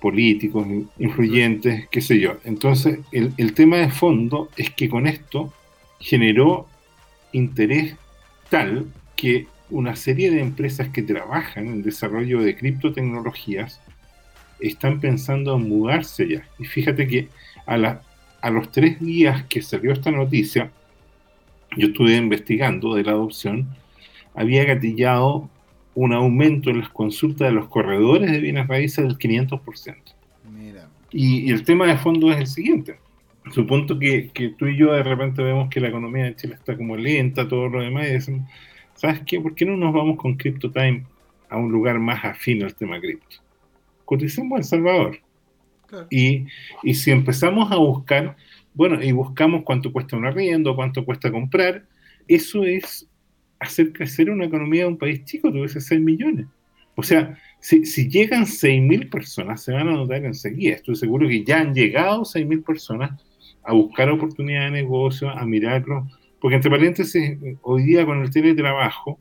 políticos, 0.00 0.66
influyentes, 0.98 1.88
qué 1.88 2.00
sé 2.00 2.18
yo. 2.18 2.36
Entonces, 2.44 2.98
el, 3.12 3.32
el 3.36 3.54
tema 3.54 3.76
de 3.76 3.90
fondo 3.90 4.48
es 4.56 4.70
que 4.70 4.88
con 4.88 5.06
esto 5.06 5.52
generó 6.00 6.66
interés 7.30 7.94
tal 8.50 8.86
que 9.14 9.46
una 9.70 9.94
serie 9.94 10.32
de 10.32 10.40
empresas 10.40 10.88
que 10.88 11.02
trabajan 11.02 11.68
en 11.68 11.82
desarrollo 11.82 12.42
de 12.42 12.56
criptotecnologías 12.56 13.80
están 14.68 15.00
pensando 15.00 15.56
en 15.56 15.68
mudarse 15.68 16.28
ya. 16.28 16.48
Y 16.58 16.64
fíjate 16.64 17.06
que 17.06 17.28
a, 17.66 17.76
la, 17.76 18.02
a 18.40 18.50
los 18.50 18.70
tres 18.70 19.00
días 19.00 19.44
que 19.44 19.62
salió 19.62 19.92
esta 19.92 20.10
noticia, 20.10 20.70
yo 21.76 21.88
estuve 21.88 22.16
investigando 22.16 22.94
de 22.94 23.04
la 23.04 23.12
adopción, 23.12 23.68
había 24.34 24.64
gatillado 24.64 25.48
un 25.94 26.12
aumento 26.12 26.70
en 26.70 26.80
las 26.80 26.88
consultas 26.88 27.48
de 27.48 27.52
los 27.52 27.68
corredores 27.68 28.30
de 28.30 28.40
bienes 28.40 28.66
raíces 28.66 29.04
del 29.04 29.18
500%. 29.18 29.96
Mira. 30.50 30.88
Y, 31.10 31.48
y 31.48 31.50
el 31.50 31.64
tema 31.64 31.86
de 31.86 31.98
fondo 31.98 32.30
es 32.30 32.38
el 32.38 32.46
siguiente. 32.46 32.96
Supongo 33.50 33.98
que, 33.98 34.30
que, 34.32 34.50
tú 34.50 34.66
y 34.66 34.76
yo 34.76 34.92
de 34.92 35.02
repente 35.02 35.42
vemos 35.42 35.68
que 35.68 35.80
la 35.80 35.88
economía 35.88 36.24
de 36.24 36.36
Chile 36.36 36.54
está 36.54 36.76
como 36.76 36.96
lenta, 36.96 37.48
todo 37.48 37.68
lo 37.68 37.82
demás, 37.82 38.06
y 38.06 38.12
decimos, 38.12 38.48
¿sabes 38.94 39.20
qué? 39.26 39.40
¿Por 39.40 39.54
qué 39.54 39.66
no 39.66 39.76
nos 39.76 39.92
vamos 39.92 40.16
con 40.16 40.36
CryptoTime 40.36 41.04
a 41.48 41.56
un 41.56 41.72
lugar 41.72 41.98
más 41.98 42.24
afín 42.24 42.62
al 42.62 42.74
tema 42.74 43.00
cripto? 43.00 43.36
Coticemos 44.12 44.58
El 44.58 44.64
Salvador. 44.64 45.18
Y, 46.10 46.44
y 46.82 46.92
si 46.92 47.10
empezamos 47.10 47.72
a 47.72 47.76
buscar, 47.76 48.36
bueno, 48.74 49.02
y 49.02 49.10
buscamos 49.12 49.62
cuánto 49.64 49.90
cuesta 49.90 50.18
un 50.18 50.26
arriendo, 50.26 50.76
cuánto 50.76 51.02
cuesta 51.02 51.32
comprar, 51.32 51.86
eso 52.28 52.62
es 52.64 53.08
hacer 53.58 53.90
crecer 53.94 54.28
una 54.28 54.44
economía 54.44 54.82
de 54.82 54.88
un 54.88 54.98
país 54.98 55.24
chico, 55.24 55.50
tuviese 55.50 55.80
6 55.80 55.98
millones. 56.02 56.44
O 56.94 57.02
sea, 57.02 57.38
si, 57.58 57.86
si 57.86 58.06
llegan 58.06 58.42
6.000 58.42 59.08
personas, 59.08 59.62
se 59.62 59.72
van 59.72 59.88
a 59.88 59.92
notar 59.92 60.22
enseguida. 60.26 60.74
Estoy 60.74 60.96
seguro 60.96 61.26
que 61.26 61.42
ya 61.42 61.60
han 61.60 61.72
llegado 61.72 62.20
6.000 62.20 62.64
personas 62.64 63.18
a 63.64 63.72
buscar 63.72 64.10
oportunidades 64.10 64.72
de 64.72 64.82
negocio, 64.82 65.30
a 65.30 65.46
mirarlo. 65.46 66.06
Porque 66.38 66.56
entre 66.56 66.70
paréntesis, 66.70 67.38
hoy 67.62 67.84
día 67.84 68.04
con 68.04 68.20
el 68.20 68.30
teletrabajo, 68.30 69.18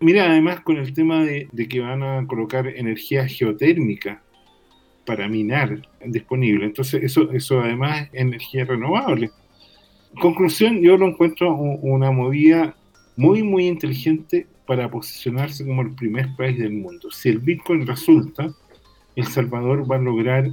mira, 0.00 0.30
además 0.30 0.60
con 0.60 0.76
el 0.76 0.92
tema 0.92 1.24
de, 1.24 1.48
que 1.68 1.80
van 1.80 2.02
a 2.02 2.26
colocar 2.26 2.66
energía 2.66 3.26
geotérmica 3.26 4.22
para 5.04 5.28
minar 5.28 5.88
disponible. 6.04 6.64
Entonces, 6.64 7.02
eso, 7.02 7.30
eso 7.32 7.60
además 7.60 8.08
es 8.12 8.20
energía 8.20 8.64
renovable. 8.64 9.30
Conclusión, 10.20 10.80
yo 10.80 10.96
lo 10.96 11.08
encuentro 11.08 11.54
una 11.54 12.10
movida 12.10 12.76
muy, 13.16 13.42
muy 13.42 13.66
inteligente 13.66 14.46
para 14.66 14.90
posicionarse 14.90 15.66
como 15.66 15.82
el 15.82 15.94
primer 15.94 16.34
país 16.36 16.58
del 16.58 16.72
mundo. 16.72 17.10
Si 17.10 17.28
el 17.28 17.38
Bitcoin 17.38 17.86
resulta, 17.86 18.52
El 19.16 19.26
Salvador 19.26 19.90
va 19.90 19.96
a 19.96 20.00
lograr 20.00 20.48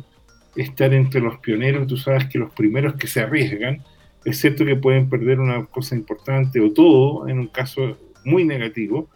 estar 0.56 0.94
entre 0.94 1.22
los 1.22 1.38
pioneros. 1.40 1.88
Tú 1.88 1.98
sabes 1.98 2.26
que 2.28 2.40
los 2.40 2.52
primeros 2.54 2.96
que 2.96 3.08
se 3.08 3.22
arriesgan, 3.22 3.84
es 4.26 4.40
cierto 4.40 4.66
que 4.66 4.76
pueden 4.76 5.10
perder 5.10 5.40
una 5.40 5.66
cosa 5.66 5.96
importante 5.96 6.60
o 6.60 6.72
todo, 6.74 7.28
en 7.28 7.40
un 7.40 7.48
caso 7.48 7.98
muy 8.24 8.46
negativo, 8.46 9.10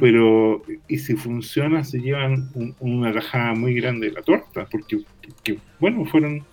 pero 0.00 0.62
y 0.88 0.98
si 0.98 1.16
funciona 1.16 1.84
se 1.84 2.00
llevan 2.00 2.50
una 2.80 3.12
rajada 3.12 3.52
muy 3.54 3.74
grande 3.74 4.06
de 4.06 4.12
la 4.12 4.22
torta, 4.22 4.66
porque, 4.70 5.04
bueno, 5.78 6.04
fueron 6.06 6.44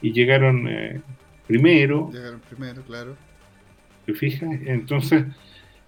y 0.00 0.12
llegaron 0.12 0.68
eh, 0.68 1.00
primero. 1.46 2.10
Llegaron 2.12 2.40
primero, 2.40 2.82
claro. 2.82 3.16
¿Te 4.06 4.14
fijas? 4.14 4.48
Entonces 4.66 5.24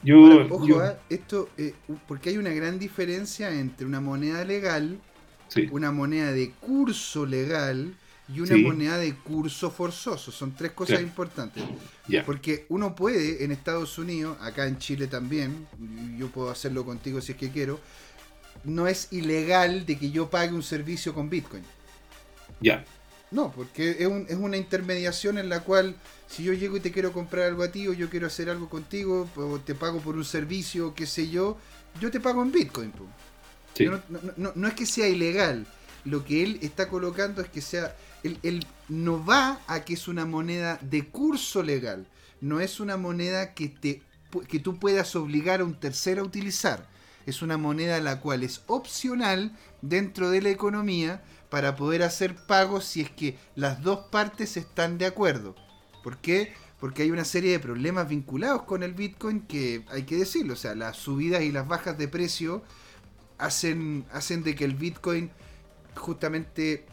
yo, 0.02 0.46
ojo, 0.48 0.84
¿eh? 0.84 0.96
esto, 1.08 1.48
eh, 1.56 1.74
porque 2.08 2.30
hay 2.30 2.36
una 2.36 2.50
gran 2.50 2.78
diferencia 2.78 3.52
entre 3.52 3.86
una 3.86 4.00
moneda 4.00 4.44
legal, 4.44 4.98
una 5.70 5.92
moneda 5.92 6.32
de 6.32 6.50
curso 6.50 7.26
legal 7.26 7.94
y 8.28 8.40
una 8.40 8.56
moneda 8.56 8.98
de 8.98 9.14
curso 9.14 9.70
forzoso. 9.70 10.30
Son 10.30 10.54
tres 10.54 10.72
cosas 10.72 11.00
importantes. 11.00 11.62
Porque 12.24 12.66
uno 12.68 12.94
puede 12.94 13.44
en 13.44 13.52
Estados 13.52 13.98
Unidos, 13.98 14.36
acá 14.40 14.66
en 14.66 14.78
Chile 14.78 15.06
también, 15.06 15.66
yo 16.18 16.28
puedo 16.28 16.50
hacerlo 16.50 16.84
contigo 16.84 17.20
si 17.20 17.32
es 17.32 17.38
que 17.38 17.50
quiero, 17.50 17.80
no 18.64 18.86
es 18.86 19.08
ilegal 19.12 19.86
de 19.86 19.98
que 19.98 20.10
yo 20.10 20.30
pague 20.30 20.52
un 20.52 20.62
servicio 20.62 21.14
con 21.14 21.28
Bitcoin. 21.28 21.64
Ya. 22.60 22.84
No, 23.32 23.50
porque 23.50 23.96
es, 23.98 24.06
un, 24.06 24.26
es, 24.28 24.36
una 24.36 24.58
intermediación 24.58 25.38
en 25.38 25.48
la 25.48 25.60
cual 25.60 25.96
si 26.28 26.44
yo 26.44 26.52
llego 26.52 26.76
y 26.76 26.80
te 26.80 26.92
quiero 26.92 27.12
comprar 27.12 27.46
algo 27.46 27.62
a 27.62 27.72
ti 27.72 27.88
o 27.88 27.94
yo 27.94 28.10
quiero 28.10 28.26
hacer 28.26 28.50
algo 28.50 28.68
contigo 28.68 29.28
o 29.36 29.58
te 29.58 29.74
pago 29.74 30.00
por 30.00 30.16
un 30.16 30.24
servicio, 30.24 30.94
qué 30.94 31.06
sé 31.06 31.30
yo, 31.30 31.56
yo 31.98 32.10
te 32.10 32.20
pago 32.20 32.42
en 32.42 32.52
Bitcoin. 32.52 32.92
No, 34.36 34.68
es 34.68 34.74
que 34.74 34.84
sea 34.84 35.08
ilegal, 35.08 35.66
lo 36.04 36.24
que 36.24 36.42
él 36.42 36.58
está 36.62 36.88
colocando 36.88 37.40
es 37.40 37.48
que 37.48 37.62
sea, 37.62 37.96
él, 38.22 38.66
no 38.88 39.24
va 39.24 39.60
a 39.66 39.84
que 39.84 39.94
es 39.94 40.08
una 40.08 40.24
moneda 40.24 40.78
de 40.80 41.08
curso 41.08 41.62
legal, 41.62 42.06
no 42.40 42.60
es 42.60 42.80
una 42.80 42.96
moneda 42.96 43.54
que, 43.54 43.68
te, 43.68 44.02
que 44.48 44.58
tú 44.58 44.78
puedas 44.78 45.14
obligar 45.16 45.60
a 45.60 45.64
un 45.64 45.78
tercero 45.78 46.22
a 46.22 46.26
utilizar, 46.26 46.88
es 47.26 47.42
una 47.42 47.56
moneda 47.56 48.00
la 48.00 48.20
cual 48.20 48.42
es 48.42 48.62
opcional 48.66 49.56
dentro 49.80 50.30
de 50.30 50.42
la 50.42 50.50
economía 50.50 51.22
para 51.50 51.76
poder 51.76 52.02
hacer 52.02 52.34
pagos 52.34 52.84
si 52.84 53.02
es 53.02 53.10
que 53.10 53.38
las 53.54 53.82
dos 53.82 54.06
partes 54.10 54.56
están 54.56 54.98
de 54.98 55.06
acuerdo. 55.06 55.54
¿Por 56.02 56.18
qué? 56.18 56.52
Porque 56.80 57.02
hay 57.02 57.10
una 57.10 57.24
serie 57.24 57.52
de 57.52 57.60
problemas 57.60 58.08
vinculados 58.08 58.62
con 58.62 58.82
el 58.82 58.94
Bitcoin 58.94 59.42
que 59.42 59.84
hay 59.90 60.02
que 60.04 60.16
decirlo. 60.16 60.54
O 60.54 60.56
sea, 60.56 60.74
las 60.74 60.96
subidas 60.96 61.42
y 61.42 61.52
las 61.52 61.68
bajas 61.68 61.96
de 61.96 62.08
precio 62.08 62.62
hacen, 63.38 64.04
hacen 64.12 64.42
de 64.42 64.54
que 64.54 64.64
el 64.64 64.74
Bitcoin 64.74 65.30
justamente 65.94 66.86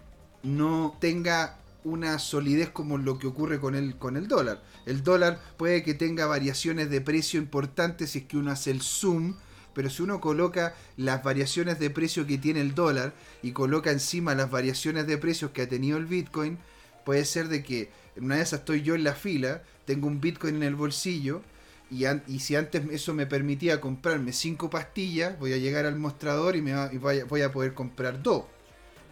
no 0.43 0.97
tenga 0.99 1.57
una 1.83 2.19
solidez 2.19 2.69
como 2.69 2.97
lo 2.97 3.19
que 3.19 3.27
ocurre 3.27 3.59
con 3.59 3.75
el, 3.75 3.95
con 3.95 4.17
el 4.17 4.27
dólar. 4.27 4.61
El 4.85 5.03
dólar 5.03 5.39
puede 5.57 5.83
que 5.83 5.93
tenga 5.93 6.25
variaciones 6.25 6.89
de 6.89 7.01
precio 7.01 7.39
importantes 7.39 8.11
si 8.11 8.19
es 8.19 8.25
que 8.25 8.37
uno 8.37 8.51
hace 8.51 8.71
el 8.71 8.81
zoom, 8.81 9.35
pero 9.73 9.89
si 9.89 10.03
uno 10.03 10.19
coloca 10.19 10.75
las 10.97 11.23
variaciones 11.23 11.79
de 11.79 11.89
precio 11.89 12.27
que 12.27 12.37
tiene 12.37 12.61
el 12.61 12.75
dólar 12.75 13.13
y 13.41 13.51
coloca 13.51 13.91
encima 13.91 14.35
las 14.35 14.51
variaciones 14.51 15.07
de 15.07 15.17
precios 15.17 15.51
que 15.51 15.61
ha 15.61 15.69
tenido 15.69 15.97
el 15.97 16.05
Bitcoin, 16.05 16.57
puede 17.05 17.23
ser 17.25 17.47
de 17.47 17.63
que 17.63 17.91
en 18.15 18.25
una 18.25 18.35
de 18.35 18.41
esas 18.41 18.59
estoy 18.59 18.81
yo 18.81 18.95
en 18.95 19.03
la 19.03 19.13
fila, 19.13 19.63
tengo 19.85 20.07
un 20.07 20.19
Bitcoin 20.19 20.55
en 20.55 20.63
el 20.63 20.75
bolsillo 20.75 21.41
y, 21.89 22.05
y 22.27 22.39
si 22.39 22.55
antes 22.55 22.83
eso 22.91 23.13
me 23.13 23.25
permitía 23.25 23.79
comprarme 23.79 24.33
5 24.33 24.69
pastillas, 24.69 25.39
voy 25.39 25.53
a 25.53 25.57
llegar 25.57 25.85
al 25.85 25.95
mostrador 25.97 26.55
y 26.55 26.61
me 26.61 26.73
va 26.73 26.91
voy, 26.99 27.19
a, 27.19 27.25
voy 27.25 27.41
a 27.41 27.51
poder 27.51 27.73
comprar 27.73 28.21
2 28.21 28.43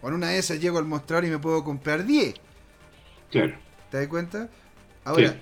con 0.00 0.14
una 0.14 0.28
de 0.28 0.38
esas 0.38 0.60
llego 0.60 0.78
al 0.78 0.84
mostrador 0.84 1.24
y 1.24 1.30
me 1.30 1.38
puedo 1.38 1.64
comprar 1.64 2.06
10. 2.06 2.34
Claro. 3.30 3.56
¿Te 3.90 3.98
das 3.98 4.06
cuenta? 4.06 4.48
Ahora, 5.04 5.40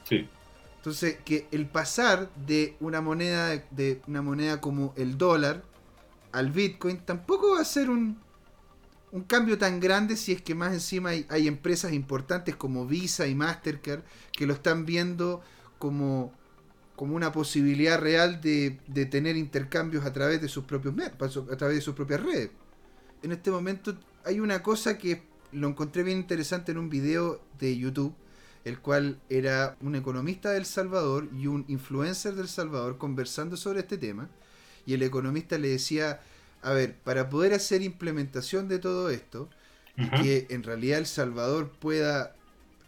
Sí. 0.08 0.28
Entonces, 0.76 1.16
que 1.24 1.46
el 1.50 1.66
pasar 1.66 2.28
de 2.46 2.76
una 2.80 3.00
moneda 3.00 3.48
de 3.70 4.02
una 4.06 4.20
moneda 4.20 4.60
como 4.60 4.92
el 4.96 5.16
dólar 5.16 5.62
al 6.32 6.50
Bitcoin 6.50 6.98
tampoco 6.98 7.54
va 7.54 7.60
a 7.60 7.64
ser 7.64 7.88
un, 7.88 8.18
un 9.12 9.22
cambio 9.22 9.56
tan 9.56 9.80
grande 9.80 10.16
si 10.16 10.32
es 10.32 10.42
que 10.42 10.54
más 10.54 10.72
encima 10.72 11.10
hay, 11.10 11.26
hay, 11.30 11.46
empresas 11.46 11.92
importantes 11.92 12.56
como 12.56 12.86
Visa 12.86 13.26
y 13.28 13.34
Mastercard 13.34 14.00
que 14.32 14.46
lo 14.46 14.52
están 14.52 14.84
viendo 14.84 15.40
como, 15.78 16.32
como 16.96 17.14
una 17.14 17.30
posibilidad 17.30 17.98
real 17.98 18.40
de, 18.40 18.80
de 18.88 19.06
tener 19.06 19.36
intercambios 19.36 20.04
a 20.04 20.12
través 20.12 20.42
de 20.42 20.48
sus 20.48 20.64
propios 20.64 20.94
a 21.20 21.56
través 21.56 21.76
de 21.76 21.80
sus 21.80 21.94
propias 21.94 22.22
redes. 22.22 22.50
En 23.22 23.32
este 23.32 23.50
momento 23.50 23.96
hay 24.24 24.40
una 24.40 24.62
cosa 24.62 24.98
que 24.98 25.22
lo 25.54 25.68
encontré 25.68 26.02
bien 26.02 26.18
interesante 26.18 26.72
en 26.72 26.78
un 26.78 26.90
video 26.90 27.40
de 27.58 27.76
YouTube, 27.76 28.14
el 28.64 28.80
cual 28.80 29.20
era 29.28 29.76
un 29.80 29.94
economista 29.94 30.50
del 30.50 30.64
Salvador 30.64 31.28
y 31.36 31.46
un 31.46 31.64
influencer 31.68 32.34
del 32.34 32.48
Salvador 32.48 32.98
conversando 32.98 33.56
sobre 33.56 33.80
este 33.80 33.98
tema. 33.98 34.28
Y 34.86 34.94
el 34.94 35.02
economista 35.02 35.58
le 35.58 35.68
decía, 35.68 36.20
a 36.62 36.72
ver, 36.72 36.96
para 36.96 37.30
poder 37.30 37.54
hacer 37.54 37.82
implementación 37.82 38.68
de 38.68 38.78
todo 38.78 39.10
esto, 39.10 39.48
y 39.96 40.08
que 40.10 40.46
en 40.50 40.64
realidad 40.64 40.98
El 40.98 41.06
Salvador 41.06 41.70
pueda 41.70 42.34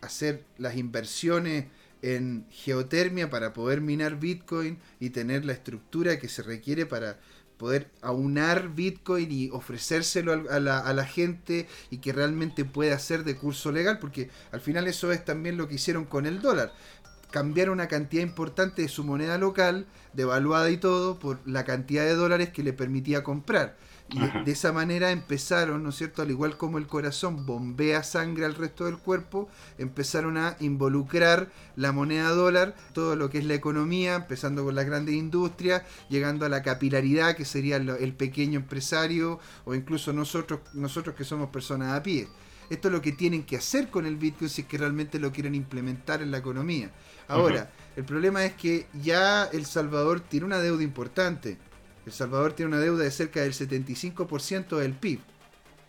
hacer 0.00 0.44
las 0.58 0.76
inversiones 0.76 1.66
en 2.02 2.46
geotermia 2.50 3.30
para 3.30 3.52
poder 3.52 3.80
minar 3.80 4.18
Bitcoin 4.18 4.78
y 5.00 5.10
tener 5.10 5.44
la 5.44 5.52
estructura 5.52 6.18
que 6.18 6.28
se 6.28 6.42
requiere 6.42 6.84
para 6.84 7.18
poder 7.56 7.90
aunar 8.02 8.74
Bitcoin 8.74 9.30
y 9.30 9.50
ofrecérselo 9.50 10.32
a 10.32 10.60
la, 10.60 10.78
a 10.78 10.92
la, 10.92 11.04
gente 11.06 11.66
y 11.90 11.98
que 11.98 12.12
realmente 12.12 12.64
pueda 12.64 12.98
ser 12.98 13.24
de 13.24 13.36
curso 13.36 13.72
legal, 13.72 13.98
porque 13.98 14.30
al 14.52 14.60
final 14.60 14.86
eso 14.86 15.12
es 15.12 15.24
también 15.24 15.56
lo 15.56 15.68
que 15.68 15.76
hicieron 15.76 16.04
con 16.04 16.26
el 16.26 16.40
dólar. 16.40 16.72
Cambiar 17.30 17.70
una 17.70 17.88
cantidad 17.88 18.22
importante 18.22 18.82
de 18.82 18.88
su 18.88 19.04
moneda 19.04 19.38
local, 19.38 19.86
devaluada 20.12 20.70
y 20.70 20.76
todo, 20.76 21.18
por 21.18 21.38
la 21.46 21.64
cantidad 21.64 22.04
de 22.04 22.14
dólares 22.14 22.50
que 22.50 22.62
le 22.62 22.72
permitía 22.72 23.24
comprar. 23.24 23.76
Y 24.08 24.20
de 24.44 24.52
esa 24.52 24.72
manera 24.72 25.10
empezaron, 25.10 25.82
¿no 25.82 25.88
es 25.90 25.96
cierto? 25.96 26.22
Al 26.22 26.30
igual 26.30 26.56
como 26.56 26.78
el 26.78 26.86
corazón 26.86 27.44
bombea 27.44 28.04
sangre 28.04 28.44
al 28.44 28.54
resto 28.54 28.84
del 28.84 28.98
cuerpo, 28.98 29.48
empezaron 29.78 30.36
a 30.36 30.56
involucrar 30.60 31.50
la 31.74 31.90
moneda 31.90 32.30
dólar, 32.30 32.76
todo 32.92 33.16
lo 33.16 33.30
que 33.30 33.38
es 33.38 33.44
la 33.44 33.54
economía, 33.54 34.14
empezando 34.14 34.64
con 34.64 34.76
las 34.76 34.86
grandes 34.86 35.16
industrias, 35.16 35.82
llegando 36.08 36.46
a 36.46 36.48
la 36.48 36.62
capilaridad, 36.62 37.36
que 37.36 37.44
sería 37.44 37.76
el 37.76 38.14
pequeño 38.14 38.60
empresario, 38.60 39.40
o 39.64 39.74
incluso 39.74 40.12
nosotros, 40.12 40.60
nosotros 40.72 41.16
que 41.16 41.24
somos 41.24 41.50
personas 41.50 41.92
a 41.92 42.02
pie. 42.02 42.28
Esto 42.70 42.88
es 42.88 42.94
lo 42.94 43.00
que 43.00 43.12
tienen 43.12 43.44
que 43.44 43.56
hacer 43.56 43.90
con 43.90 44.06
el 44.06 44.16
Bitcoin 44.16 44.50
si 44.50 44.62
es 44.62 44.68
que 44.68 44.78
realmente 44.78 45.18
lo 45.18 45.32
quieren 45.32 45.54
implementar 45.54 46.22
en 46.22 46.30
la 46.30 46.38
economía. 46.38 46.90
Ahora, 47.28 47.70
el 47.96 48.04
problema 48.04 48.44
es 48.44 48.54
que 48.54 48.86
ya 49.02 49.44
El 49.44 49.66
Salvador 49.66 50.20
tiene 50.20 50.46
una 50.46 50.58
deuda 50.58 50.82
importante 50.82 51.58
el 52.06 52.12
Salvador 52.12 52.52
tiene 52.52 52.70
una 52.70 52.80
deuda 52.80 53.02
de 53.02 53.10
cerca 53.10 53.40
del 53.42 53.52
75% 53.52 54.78
del 54.78 54.94
PIB. 54.94 55.20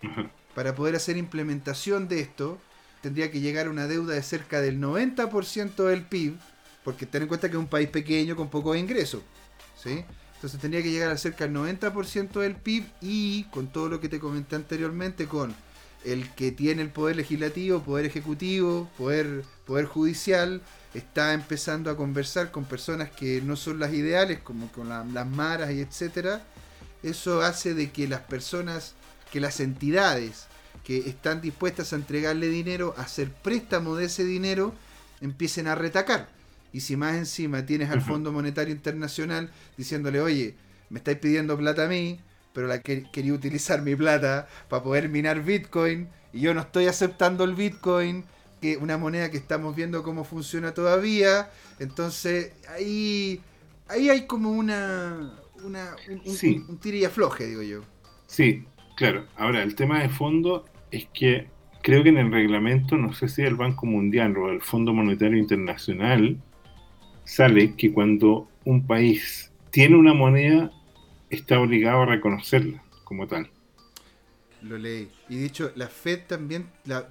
Para 0.56 0.74
poder 0.74 0.96
hacer 0.96 1.16
implementación 1.16 2.08
de 2.08 2.20
esto, 2.20 2.60
tendría 3.02 3.32
que 3.32 3.40
llegar 3.40 3.68
a 3.68 3.70
una 3.70 3.88
deuda 3.88 4.16
de 4.16 4.24
cerca 4.24 4.60
del 4.60 4.82
90% 4.82 5.76
del 5.86 6.04
PIB, 6.04 6.36
porque 6.84 7.06
ten 7.06 7.22
en 7.22 7.28
cuenta 7.28 7.48
que 7.50 7.56
es 7.56 7.60
un 7.60 7.68
país 7.68 7.90
pequeño 7.90 8.36
con 8.36 8.50
poco 8.50 8.74
ingresos. 8.76 9.22
¿sí? 9.82 10.04
Entonces 10.34 10.60
tendría 10.60 10.82
que 10.82 10.92
llegar 10.92 11.12
a 11.12 11.18
cerca 11.18 11.46
del 11.48 11.56
90% 11.56 12.40
del 12.40 12.56
PIB 12.56 12.86
y 13.02 13.44
con 13.46 13.68
todo 13.68 13.88
lo 13.88 14.02
que 14.02 14.10
te 14.10 14.20
comenté 14.20 14.56
anteriormente, 14.56 15.28
con 15.28 15.54
el 16.04 16.30
que 16.34 16.52
tiene 16.52 16.82
el 16.82 16.90
poder 16.90 17.16
legislativo, 17.16 17.84
poder 17.84 18.06
ejecutivo, 18.06 18.90
poder, 18.98 19.44
poder 19.66 19.86
judicial, 19.86 20.62
está 20.98 21.34
empezando 21.34 21.90
a 21.90 21.98
conversar 21.98 22.52
con 22.52 22.66
personas 22.66 23.10
que 23.10 23.42
no 23.42 23.56
son 23.56 23.80
las 23.80 23.94
ideales, 23.94 24.40
como 24.40 24.72
con 24.72 24.90
las 24.90 25.28
maras 25.28 25.72
y 25.72 25.82
etcétera, 25.82 26.42
eso 27.04 27.42
hace 27.42 27.74
de 27.74 27.92
que 27.92 28.08
las 28.08 28.22
personas, 28.22 28.96
que 29.32 29.40
las 29.40 29.60
entidades 29.60 30.48
que 30.84 30.98
están 31.10 31.42
dispuestas 31.42 31.94
a 31.94 31.98
entregarle 31.98 32.48
dinero, 32.48 32.96
a 32.98 33.02
hacer 33.02 33.32
préstamo 33.32 33.96
de 33.96 34.06
ese 34.06 34.24
dinero, 34.24 34.74
empiecen 35.22 35.68
a 35.68 35.76
retacar. 35.76 36.30
Y 36.74 36.82
si 36.82 36.96
más 36.96 37.16
encima 37.16 37.66
tienes 37.66 37.90
al 37.90 38.02
Fondo 38.02 38.32
Monetario 38.32 38.74
Internacional 38.74 39.52
diciéndole, 39.78 40.22
oye, 40.22 40.56
me 40.90 41.00
estáis 41.00 41.18
pidiendo 41.18 41.58
plata 41.58 41.86
a 41.86 41.88
mí, 41.88 42.20
pero 42.54 42.68
la 42.68 42.82
quería 42.82 43.34
utilizar 43.34 43.82
mi 43.82 43.96
plata 43.96 44.48
para 44.70 44.84
poder 44.84 45.10
minar 45.10 45.44
Bitcoin, 45.44 46.08
y 46.34 46.42
yo 46.42 46.54
no 46.54 46.62
estoy 46.62 46.88
aceptando 46.88 47.44
el 47.44 47.56
Bitcoin, 47.56 48.26
que 48.62 48.78
una 48.78 48.98
moneda 48.98 49.32
que 49.32 49.38
estamos 49.38 49.76
viendo 49.76 50.04
cómo 50.04 50.24
funciona 50.24 50.74
todavía. 50.74 51.50
Entonces, 51.80 52.54
ahí, 52.70 53.42
ahí 53.88 54.10
hay 54.10 54.26
como 54.26 54.52
una, 54.52 55.34
una 55.64 55.96
un, 56.10 56.66
un, 56.70 56.78
tira 56.78 56.98
y 56.98 57.06
afloje, 57.06 57.48
digo 57.48 57.62
yo. 57.62 57.82
Sí, 58.28 58.66
claro. 58.96 59.26
Ahora, 59.36 59.64
el 59.64 59.76
tema 59.76 60.02
de 60.02 60.10
fondo 60.10 60.66
es 60.92 61.08
que 61.14 61.48
creo 61.82 62.04
que 62.04 62.10
en 62.10 62.18
el 62.18 62.32
reglamento, 62.32 62.98
no 62.98 63.14
sé 63.14 63.28
si 63.28 63.44
el 63.44 63.56
Banco 63.56 63.86
Mundial 63.86 64.36
o 64.38 64.50
el 64.50 64.62
Fondo 64.62 64.94
Monetario 64.94 65.38
Internacional, 65.38 66.38
sale 67.24 67.76
que 67.76 67.92
cuando 67.92 68.50
un 68.66 68.86
país 68.86 69.52
tiene 69.72 69.98
una 69.98 70.14
moneda, 70.14 70.72
está 71.30 71.60
obligado 71.60 72.02
a 72.02 72.06
reconocerla 72.06 72.84
como 73.04 73.28
tal. 73.28 73.50
Lo 74.62 74.78
leí. 74.78 75.10
Y 75.30 75.38
dicho, 75.38 75.72
la 75.76 75.88
Fed 75.88 76.22
también 76.28 76.70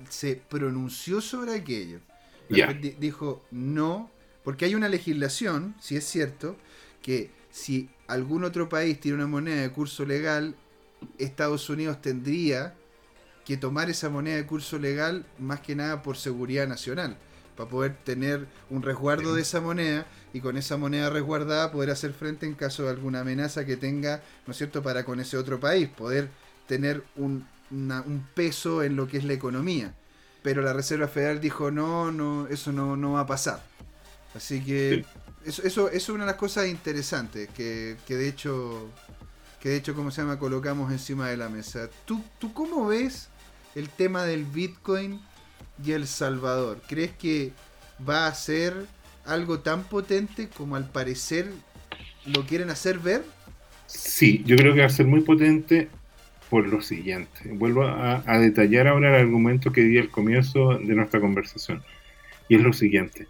se 0.09 0.37
pronunció 0.37 1.21
sobre 1.21 1.55
aquello. 1.55 2.01
La 2.49 2.69
Fed 2.69 2.95
dijo 2.99 3.45
no, 3.51 4.11
porque 4.45 4.65
hay 4.65 4.75
una 4.75 4.89
legislación, 4.89 5.75
si 5.81 5.97
es 5.97 6.05
cierto, 6.05 6.57
que 7.03 7.31
si 7.51 7.89
algún 8.07 8.45
otro 8.45 8.69
país 8.69 9.01
tiene 9.01 9.17
una 9.17 9.27
moneda 9.27 9.63
de 9.63 9.71
curso 9.71 10.05
legal, 10.05 10.55
Estados 11.19 11.69
Unidos 11.69 12.01
tendría 12.01 12.75
que 13.45 13.57
tomar 13.57 13.91
esa 13.91 14.09
moneda 14.09 14.37
de 14.37 14.47
curso 14.47 14.79
legal 14.79 15.25
más 15.39 15.61
que 15.61 15.77
nada 15.77 16.03
por 16.03 16.17
seguridad 16.17 16.67
nacional, 16.67 17.17
para 17.57 17.69
poder 17.69 17.97
tener 18.05 18.47
un 18.71 18.83
resguardo 18.83 19.35
de 19.35 19.43
esa 19.43 19.61
moneda 19.61 20.07
y 20.33 20.41
con 20.41 20.57
esa 20.57 20.77
moneda 20.77 21.11
resguardada 21.11 21.71
poder 21.71 21.91
hacer 21.91 22.13
frente 22.13 22.45
en 22.47 22.55
caso 22.55 22.83
de 22.85 22.91
alguna 22.91 23.21
amenaza 23.21 23.65
que 23.65 23.77
tenga, 23.77 24.23
¿no 24.47 24.51
es 24.51 24.57
cierto?, 24.59 24.83
para 24.83 25.05
con 25.05 25.21
ese 25.21 25.37
otro 25.37 25.61
país, 25.61 25.89
poder 25.89 26.29
tener 26.67 27.05
un, 27.15 27.47
un 27.71 28.27
peso 28.35 28.83
en 28.83 28.97
lo 28.97 29.09
que 29.09 29.19
es 29.19 29.25
la 29.25 29.33
economía. 29.33 29.95
Pero 30.43 30.63
la 30.63 30.73
Reserva 30.73 31.09
Federal 31.09 31.41
dijo, 31.41 31.71
no, 31.71 32.13
no, 32.13 32.47
eso 32.49 32.73
no, 32.73 32.97
no 32.97 33.13
va 33.13 33.21
a 33.21 33.27
pasar. 33.27 33.63
Así 34.35 34.61
que 34.63 35.05
eso, 35.45 35.63
eso, 35.63 35.91
es 35.91 36.09
una 36.09 36.25
de 36.25 36.31
las 36.31 36.37
cosas 36.37 36.69
interesantes 36.69 37.49
que, 37.51 37.97
que, 38.07 38.17
de 38.17 38.29
hecho, 38.29 38.89
que 39.61 39.71
de 39.71 39.77
hecho, 39.77 39.95
como 39.95 40.11
se 40.11 40.23
llama, 40.23 40.39
colocamos 40.39 40.93
encima 40.93 41.29
de 41.29 41.37
la 41.37 41.49
mesa. 41.49 41.89
¿Tú, 42.05 42.23
¿Tú 42.39 42.53
cómo 42.53 42.87
ves 42.87 43.29
el 43.75 43.89
tema 43.89 44.25
del 44.25 44.45
Bitcoin 44.45 45.21
y 45.85 45.93
El 45.93 46.07
Salvador? 46.07 46.81
¿Crees 46.87 47.13
que 47.13 47.53
va 48.09 48.27
a 48.27 48.35
ser 48.35 48.75
algo 49.25 49.61
tan 49.61 49.85
potente 49.85 50.49
como 50.49 50.77
al 50.77 50.89
parecer 50.89 51.51
lo 52.27 52.47
quieren 52.47 52.71
hacer 52.71 52.99
ver? 52.99 53.25
Sí, 53.87 54.43
yo 54.45 54.57
creo 54.57 54.75
que 54.75 54.81
va 54.81 54.87
a 54.87 54.91
ser 54.91 55.07
muy 55.07 55.21
potente 55.21 55.89
por 56.51 56.67
lo 56.67 56.81
siguiente. 56.81 57.53
Vuelvo 57.53 57.85
a, 57.85 58.39
detallar 58.39 58.89
ahora 58.89 59.11
el 59.11 59.27
argumento 59.27 59.73
que 59.73 59.83
di 59.83 59.99
al 59.99 60.11
comienzo 60.11 60.79
de 60.79 60.95
nuestra 60.95 61.21
conversación. 61.21 61.83
Y 62.49 62.57
es 62.57 62.63
lo 62.63 62.73
siguiente. 62.73 63.27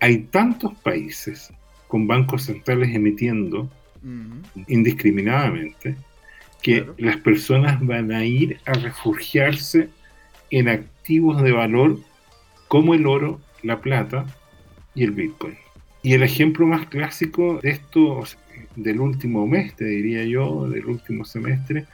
Hay 0.00 0.18
tantos 0.18 0.74
países 0.78 1.52
con 1.86 2.06
bancos 2.06 2.44
centrales 2.44 2.94
emitiendo 2.94 3.70
indiscriminadamente 4.68 5.96
que 6.62 6.86
las 6.98 7.16
personas 7.16 7.84
van 7.84 8.12
a 8.12 8.24
ir 8.24 8.58
a 8.66 8.74
refugiarse 8.74 9.88
en 10.50 10.68
activos 10.68 11.42
de 11.42 11.52
valor 11.52 11.98
como 12.68 12.94
el 12.94 13.06
oro, 13.06 13.40
la 13.62 13.80
plata 13.80 14.26
y 14.94 15.04
el 15.04 15.12
bitcoin. 15.12 15.56
Y 16.02 16.14
el 16.14 16.22
ejemplo 16.22 16.66
más 16.66 16.86
clásico 16.86 17.58
de 17.62 17.70
esto 17.70 18.22
del 18.76 19.00
último 19.00 19.46
mes, 19.46 19.74
te 19.74 19.84
diría 19.84 20.24
yo, 20.24 20.68
del 20.68 20.86
último 20.86 21.24
semestre, 21.24 21.86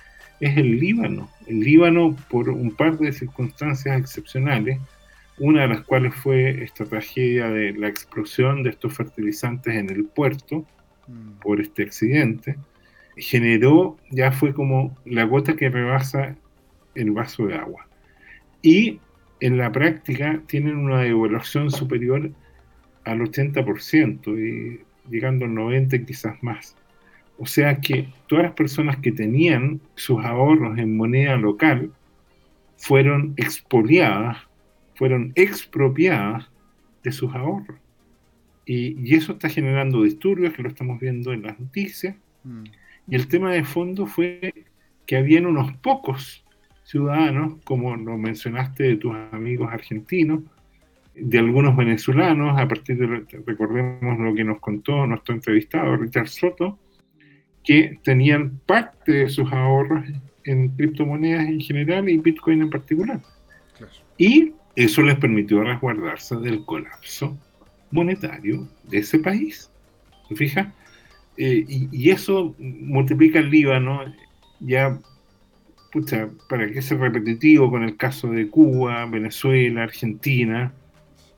es 0.45 0.57
el 0.59 0.79
Líbano. 0.79 1.31
El 1.47 1.61
Líbano, 1.61 2.17
por 2.29 2.51
un 2.51 2.71
par 2.71 2.99
de 2.99 3.13
circunstancias 3.13 3.99
excepcionales, 3.99 4.79
una 5.39 5.63
de 5.63 5.69
las 5.69 5.83
cuales 5.83 6.15
fue 6.15 6.63
esta 6.63 6.85
tragedia 6.85 7.49
de 7.49 7.73
la 7.73 7.89
explosión 7.89 8.63
de 8.63 8.71
estos 8.71 8.95
fertilizantes 8.95 9.75
en 9.75 9.91
el 9.91 10.05
puerto 10.05 10.67
mm. 11.09 11.41
por 11.41 11.61
este 11.61 11.83
accidente, 11.83 12.57
generó, 13.17 13.97
ya 14.11 14.33
fue 14.33 14.53
como 14.53 14.97
la 15.05 15.25
gota 15.25 15.57
que 15.57 15.71
rebasa 15.71 16.37
el 16.95 17.11
vaso 17.11 17.47
de 17.47 17.55
agua. 17.55 17.89
Y 18.63 19.01
en 19.41 19.57
la 19.57 19.73
práctica 19.73 20.43
tienen 20.47 20.77
una 20.77 21.01
devaluación 21.01 21.71
superior 21.71 22.31
al 23.05 23.21
80% 23.21 24.39
y 24.39 24.81
llegando 25.11 25.45
al 25.45 25.53
90% 25.53 26.07
quizás 26.07 26.43
más. 26.43 26.77
O 27.39 27.47
sea 27.47 27.81
que 27.81 28.09
todas 28.29 28.45
las 28.45 28.55
personas 28.55 28.99
que 28.99 29.13
tenían 29.13 29.81
sus 29.97 30.25
ahorros 30.25 30.79
en 30.79 30.97
moneda 30.97 31.37
local 31.37 31.91
fueron 32.77 33.35
expoliadas, 33.37 34.39
fueron 34.95 35.33
expropiadas 35.35 36.51
de 37.03 37.13
sus 37.13 37.35
ahorros. 37.35 37.79
Y, 38.67 39.15
eso 39.15 39.33
está 39.33 39.49
generando 39.49 40.03
disturbios, 40.03 40.55
que 40.55 40.63
lo 40.63 40.69
estamos 40.69 41.01
viendo 41.01 41.33
en 41.33 41.43
las 41.43 41.59
noticias. 41.59 42.17
Mm. 42.45 42.65
Y 43.09 43.15
el 43.15 43.29
tema 43.29 43.53
de 43.53 43.65
fondo 43.65 44.07
fue 44.07 44.55
que 45.07 45.17
habían 45.17 45.47
unos 45.47 45.73
pocos 45.79 46.45
ciudadanos, 46.85 47.57
como 47.65 47.97
lo 47.97 48.17
mencionaste 48.17 48.85
de 48.85 48.97
tus 48.97 49.15
amigos 49.33 49.71
argentinos, 49.73 50.41
de 51.15 51.39
algunos 51.39 51.77
venezolanos, 51.77 52.59
a 52.59 52.67
partir 52.67 52.97
de, 52.99 53.25
recordemos 53.47 54.19
lo 54.19 54.35
que 54.35 54.45
nos 54.45 54.59
contó 54.61 55.07
nuestro 55.07 55.35
entrevistado 55.35 55.97
Richard 55.97 56.29
Soto, 56.29 56.79
que 57.65 57.99
tenían 58.03 58.61
parte 58.67 59.13
de 59.13 59.29
sus 59.29 59.51
ahorros 59.53 60.05
en 60.45 60.69
criptomonedas 60.69 61.47
en 61.47 61.61
general 61.61 62.09
y 62.09 62.19
Bitcoin 62.19 62.63
en 62.63 62.71
particular. 62.71 63.21
Y 64.19 64.53
eso 64.77 65.03
les 65.03 65.17
permitió 65.17 65.63
resguardarse 65.63 66.37
del 66.37 66.65
colapso 66.65 67.37
monetario 67.91 68.69
de 68.85 68.99
ese 68.99 69.19
país. 69.19 69.71
¿Se 70.29 70.37
fija? 70.37 70.73
Eh, 71.37 71.65
y, 71.69 72.11
eso 72.11 72.55
multiplica 72.59 73.41
el 73.41 73.51
Líbano, 73.51 74.01
ya, 74.61 74.99
pucha, 75.93 76.29
para 76.49 76.71
que 76.71 76.81
sea 76.81 76.99
repetitivo 76.99 77.71
con 77.71 77.83
el 77.83 77.97
caso 77.97 78.29
de 78.29 78.49
Cuba, 78.49 79.05
Venezuela, 79.07 79.83
Argentina, 79.83 80.73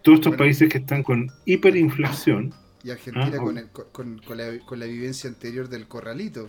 todos 0.02 0.18
estos 0.18 0.36
países 0.36 0.68
que 0.68 0.78
están 0.78 1.02
con 1.02 1.30
hiperinflación. 1.46 2.52
Y 2.86 2.90
Argentina 2.92 3.32
¿ah? 3.34 3.72
con, 3.90 4.20
la, 4.36 4.58
con 4.64 4.78
la 4.78 4.86
vivencia 4.86 5.28
anterior 5.28 5.68
del 5.68 5.88
corralito. 5.88 6.48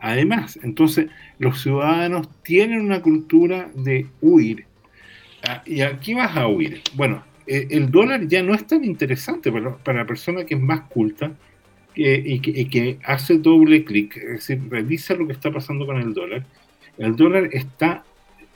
Además, 0.00 0.58
entonces 0.62 1.10
los 1.38 1.60
ciudadanos 1.60 2.26
tienen 2.42 2.80
una 2.80 3.02
cultura 3.02 3.70
de 3.74 4.06
huir. 4.22 4.64
Ah, 5.46 5.62
¿Y 5.66 5.82
aquí 5.82 6.14
vas 6.14 6.34
a 6.38 6.48
huir? 6.48 6.80
Bueno, 6.94 7.22
eh, 7.46 7.66
el 7.68 7.90
dólar 7.90 8.26
ya 8.28 8.42
no 8.42 8.54
es 8.54 8.66
tan 8.66 8.82
interesante 8.82 9.52
para, 9.52 9.98
la 9.98 10.06
persona 10.06 10.46
que 10.46 10.54
es 10.54 10.60
más 10.60 10.88
culta 10.88 11.32
y, 11.94 12.40
que, 12.40 12.98
hace 13.04 13.36
doble 13.36 13.84
clic, 13.84 14.16
es 14.16 14.48
decir, 14.48 14.62
revisa 14.70 15.12
lo 15.12 15.26
que 15.26 15.34
está 15.34 15.52
pasando 15.52 15.84
con 15.84 15.98
el 15.98 16.14
dólar. 16.14 16.46
El 16.96 17.14
dólar 17.14 17.50
está 17.52 18.04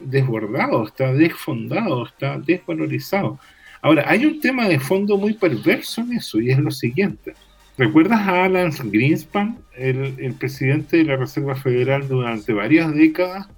desbordado, 0.01 0.87
está 0.87 1.13
desfondado, 1.13 2.07
está 2.07 2.39
desvalorizado. 2.39 3.39
Ahora, 3.83 4.05
hay 4.09 4.25
un 4.27 4.41
tema 4.41 4.69
de 4.69 4.81
fondo 4.81 5.17
muy 5.17 5.35
perverso 5.35 6.01
en 6.01 6.15
eso 6.15 6.41
y 6.41 6.51
es 6.51 6.59
lo 6.59 6.71
siguiente. 6.71 7.35
¿Recuerdas 7.79 8.21
a 8.21 8.45
Alan 8.45 8.73
Greenspan, 8.85 9.59
el, 9.77 10.35
presidente 10.39 10.97
de 10.99 11.05
la 11.05 11.17
Reserva 11.17 11.55
Federal 11.55 12.09
durante 12.09 12.53
varias 12.53 12.95
décadas? 12.95 13.49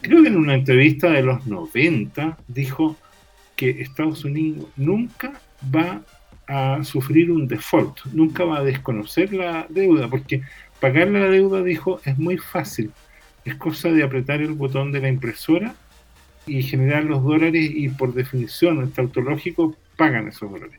Creo 0.00 0.22
que 0.22 0.28
en 0.28 0.36
una 0.36 0.54
entrevista 0.54 1.10
de 1.10 1.22
los 1.22 1.46
90 1.46 2.38
dijo, 2.48 2.96
que 3.60 3.82
Estados 3.82 4.24
Unidos 4.24 4.68
nunca 4.76 5.34
va 5.62 6.00
a 6.46 6.82
sufrir 6.82 7.30
un 7.30 7.46
default, 7.46 8.06
nunca 8.06 8.42
va 8.44 8.60
a 8.60 8.64
desconocer 8.64 9.34
la 9.34 9.66
deuda, 9.68 10.08
porque 10.08 10.40
pagar 10.80 11.08
la 11.08 11.28
deuda, 11.28 11.62
dijo, 11.62 12.00
es 12.06 12.16
muy 12.16 12.38
fácil. 12.38 12.90
Es 13.44 13.56
cosa 13.56 13.90
de 13.90 14.02
apretar 14.02 14.40
el 14.40 14.54
botón 14.54 14.92
de 14.92 15.00
la 15.00 15.08
impresora 15.10 15.74
y 16.46 16.62
generar 16.62 17.04
los 17.04 17.22
dólares 17.22 17.70
y 17.72 17.88
por 17.88 18.14
definición, 18.14 18.80
el 18.80 18.90
tautológico, 18.90 19.76
pagan 19.96 20.28
esos 20.28 20.50
dólares. 20.50 20.78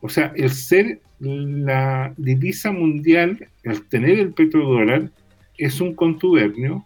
O 0.00 0.08
sea, 0.08 0.32
el 0.36 0.50
ser 0.50 1.00
la 1.20 2.14
divisa 2.16 2.72
mundial, 2.72 3.48
el 3.62 3.86
tener 3.88 4.18
el 4.18 4.32
petrodólar, 4.32 5.10
es 5.58 5.80
un 5.80 5.94
contubernio, 5.94 6.84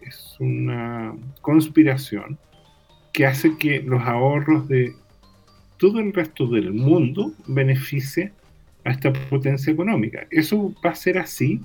es 0.00 0.36
una 0.40 1.14
conspiración 1.40 2.38
que 3.12 3.26
hace 3.26 3.56
que 3.56 3.80
los 3.82 4.02
ahorros 4.02 4.66
de 4.68 4.94
todo 5.76 6.00
el 6.00 6.12
resto 6.12 6.46
del 6.46 6.72
mundo 6.72 7.32
beneficie 7.46 8.32
a 8.84 8.90
esta 8.90 9.12
potencia 9.12 9.72
económica. 9.72 10.26
Eso 10.30 10.74
va 10.84 10.90
a 10.90 10.94
ser 10.96 11.18
así 11.18 11.60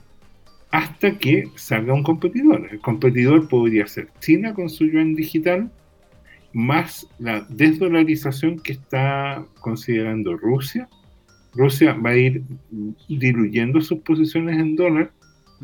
hasta 0.71 1.17
que 1.17 1.49
salga 1.55 1.93
un 1.93 2.03
competidor. 2.03 2.67
El 2.71 2.79
competidor 2.79 3.47
podría 3.47 3.87
ser 3.87 4.09
China 4.19 4.53
con 4.53 4.69
su 4.69 4.85
yuan 4.85 5.15
digital, 5.15 5.71
más 6.53 7.07
la 7.19 7.45
desdolarización 7.49 8.59
que 8.59 8.73
está 8.73 9.45
considerando 9.61 10.35
Rusia. 10.35 10.89
Rusia 11.53 11.93
va 11.93 12.11
a 12.11 12.17
ir 12.17 12.43
diluyendo 13.07 13.81
sus 13.81 13.99
posiciones 13.99 14.57
en 14.59 14.75
dólar 14.75 15.11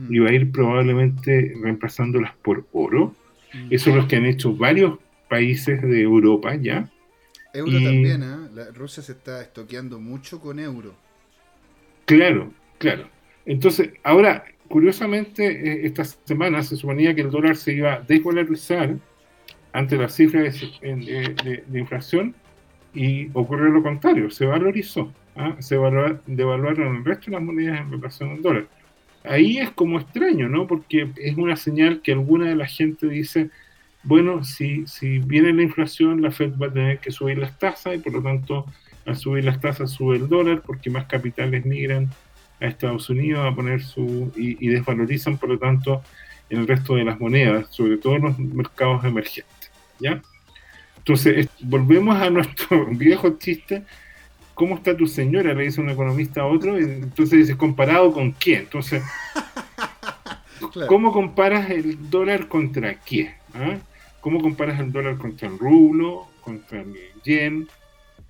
y 0.10 0.20
va 0.20 0.30
a 0.30 0.34
ir 0.34 0.52
probablemente 0.52 1.54
reemplazándolas 1.62 2.34
por 2.42 2.66
oro. 2.72 3.16
Mm. 3.54 3.68
Eso 3.70 3.90
es 3.90 3.96
lo 3.96 4.08
que 4.08 4.16
han 4.16 4.26
hecho 4.26 4.56
varios 4.56 4.98
países 5.30 5.82
de 5.82 6.02
Europa 6.02 6.56
ya. 6.56 6.90
Euro 7.54 7.72
también, 7.72 8.24
¿eh? 8.24 8.72
Rusia 8.74 9.04
se 9.04 9.12
está 9.12 9.42
estoqueando 9.42 10.00
mucho 10.00 10.40
con 10.40 10.60
euro. 10.60 10.96
Claro, 12.06 12.52
claro. 12.80 13.08
Entonces, 13.46 13.92
ahora, 14.04 14.44
curiosamente, 14.74 15.46
eh, 15.46 15.86
esta 15.86 16.04
semana 16.04 16.64
se 16.64 16.76
suponía 16.76 17.14
que 17.14 17.22
el 17.22 17.30
dólar 17.30 17.56
se 17.56 17.74
iba 17.74 17.94
a 17.94 18.00
desvalorizar 18.00 18.96
ante 19.72 19.98
las 19.98 20.16
cifras 20.16 20.60
de, 20.82 21.64
inflación 21.76 22.34
y 22.92 23.30
ocurrió 23.34 23.66
lo 23.66 23.84
contrario, 23.84 24.32
se 24.32 24.48
valorizó, 24.48 25.14
¿ah? 25.36 25.56
se 25.60 25.76
devaluaron 25.76 26.96
el 26.96 27.06
resto 27.06 27.26
de 27.28 27.32
las 27.34 27.44
monedas 27.44 27.82
en 27.82 27.92
relación 27.92 28.32
al 28.32 28.42
dólar. 28.42 28.68
Ahí 29.24 29.60
es 29.60 29.70
como 29.70 30.00
extraño, 30.00 30.50
¿no? 30.50 30.66
Porque 30.66 31.08
es 31.18 31.38
una 31.38 31.56
señal 31.56 32.02
que 32.02 32.14
alguna 32.14 32.48
de 32.48 32.56
la 32.56 32.66
gente 32.66 33.08
dice, 33.08 33.52
bueno, 34.02 34.44
si, 34.44 34.88
si 34.88 35.20
viene 35.20 35.54
la 35.54 35.62
inflación, 35.62 36.20
la 36.24 36.32
Fed 36.32 36.54
va 36.60 36.66
a 36.66 36.74
tener 36.74 36.98
que 36.98 37.12
subir 37.12 37.38
las 37.38 37.60
tasas 37.60 37.94
y 37.94 38.00
por 38.00 38.14
lo 38.14 38.24
tanto 38.24 38.66
al 39.06 39.18
subir 39.18 39.46
las 39.46 39.62
tasas 39.62 39.92
sube 39.92 40.16
el 40.16 40.28
dólar 40.28 40.64
porque 40.66 40.90
más 40.90 41.06
capitales 41.06 41.64
migran 41.64 42.10
a 42.64 42.68
Estados 42.70 43.10
Unidos 43.10 43.46
a 43.46 43.54
poner 43.54 43.84
su 43.84 44.32
y, 44.36 44.68
desvalorizan 44.68 45.38
por 45.38 45.50
lo 45.50 45.60
tanto 45.60 46.02
el 46.50 46.68
resto 46.68 46.96
de 46.96 47.04
las 47.04 47.20
monedas, 47.20 47.68
sobre 47.70 47.98
todo 47.98 48.16
en 48.16 48.22
los 48.24 48.40
mercados 48.40 49.04
emergentes, 49.04 49.72
¿ya? 50.00 50.22
Entonces, 50.98 51.50
volvemos 51.62 52.16
a 52.22 52.30
nuestro 52.30 52.86
viejo 52.92 53.38
chiste, 53.38 53.84
¿cómo 54.54 54.76
está 54.76 54.96
tu 54.96 55.08
señora? 55.08 55.54
Le 55.54 55.64
dice 55.64 55.82
un 55.82 55.90
economista 55.90 56.42
a 56.42 56.46
otro, 56.46 56.80
y 56.80 56.84
entonces 56.84 57.40
dice, 57.40 57.58
¿comparado 57.58 58.14
con 58.14 58.32
quién? 58.32 58.62
Entonces, 58.62 59.04
¿cómo 60.88 61.12
comparas 61.12 61.70
el 61.70 62.10
dólar 62.10 62.48
contra 62.48 62.94
quién? 62.94 63.34
¿Ah? 63.54 63.78
¿Cómo 64.22 64.42
comparas 64.42 64.80
el 64.80 64.92
dólar 64.92 65.18
contra 65.18 65.50
el 65.50 65.60
rublo, 65.60 66.28
contra 66.40 66.82
el 66.82 66.96
yen, 67.24 67.68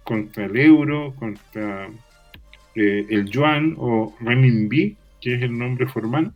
contra 0.04 0.46
el 0.46 0.58
euro, 0.58 1.14
contra 1.20 1.90
eh, 2.76 3.06
el 3.10 3.30
yuan 3.30 3.76
o 3.78 4.16
renminbi, 4.20 4.98
que 5.22 5.36
es 5.36 5.42
el 5.42 5.58
nombre 5.58 5.88
formal, 5.88 6.34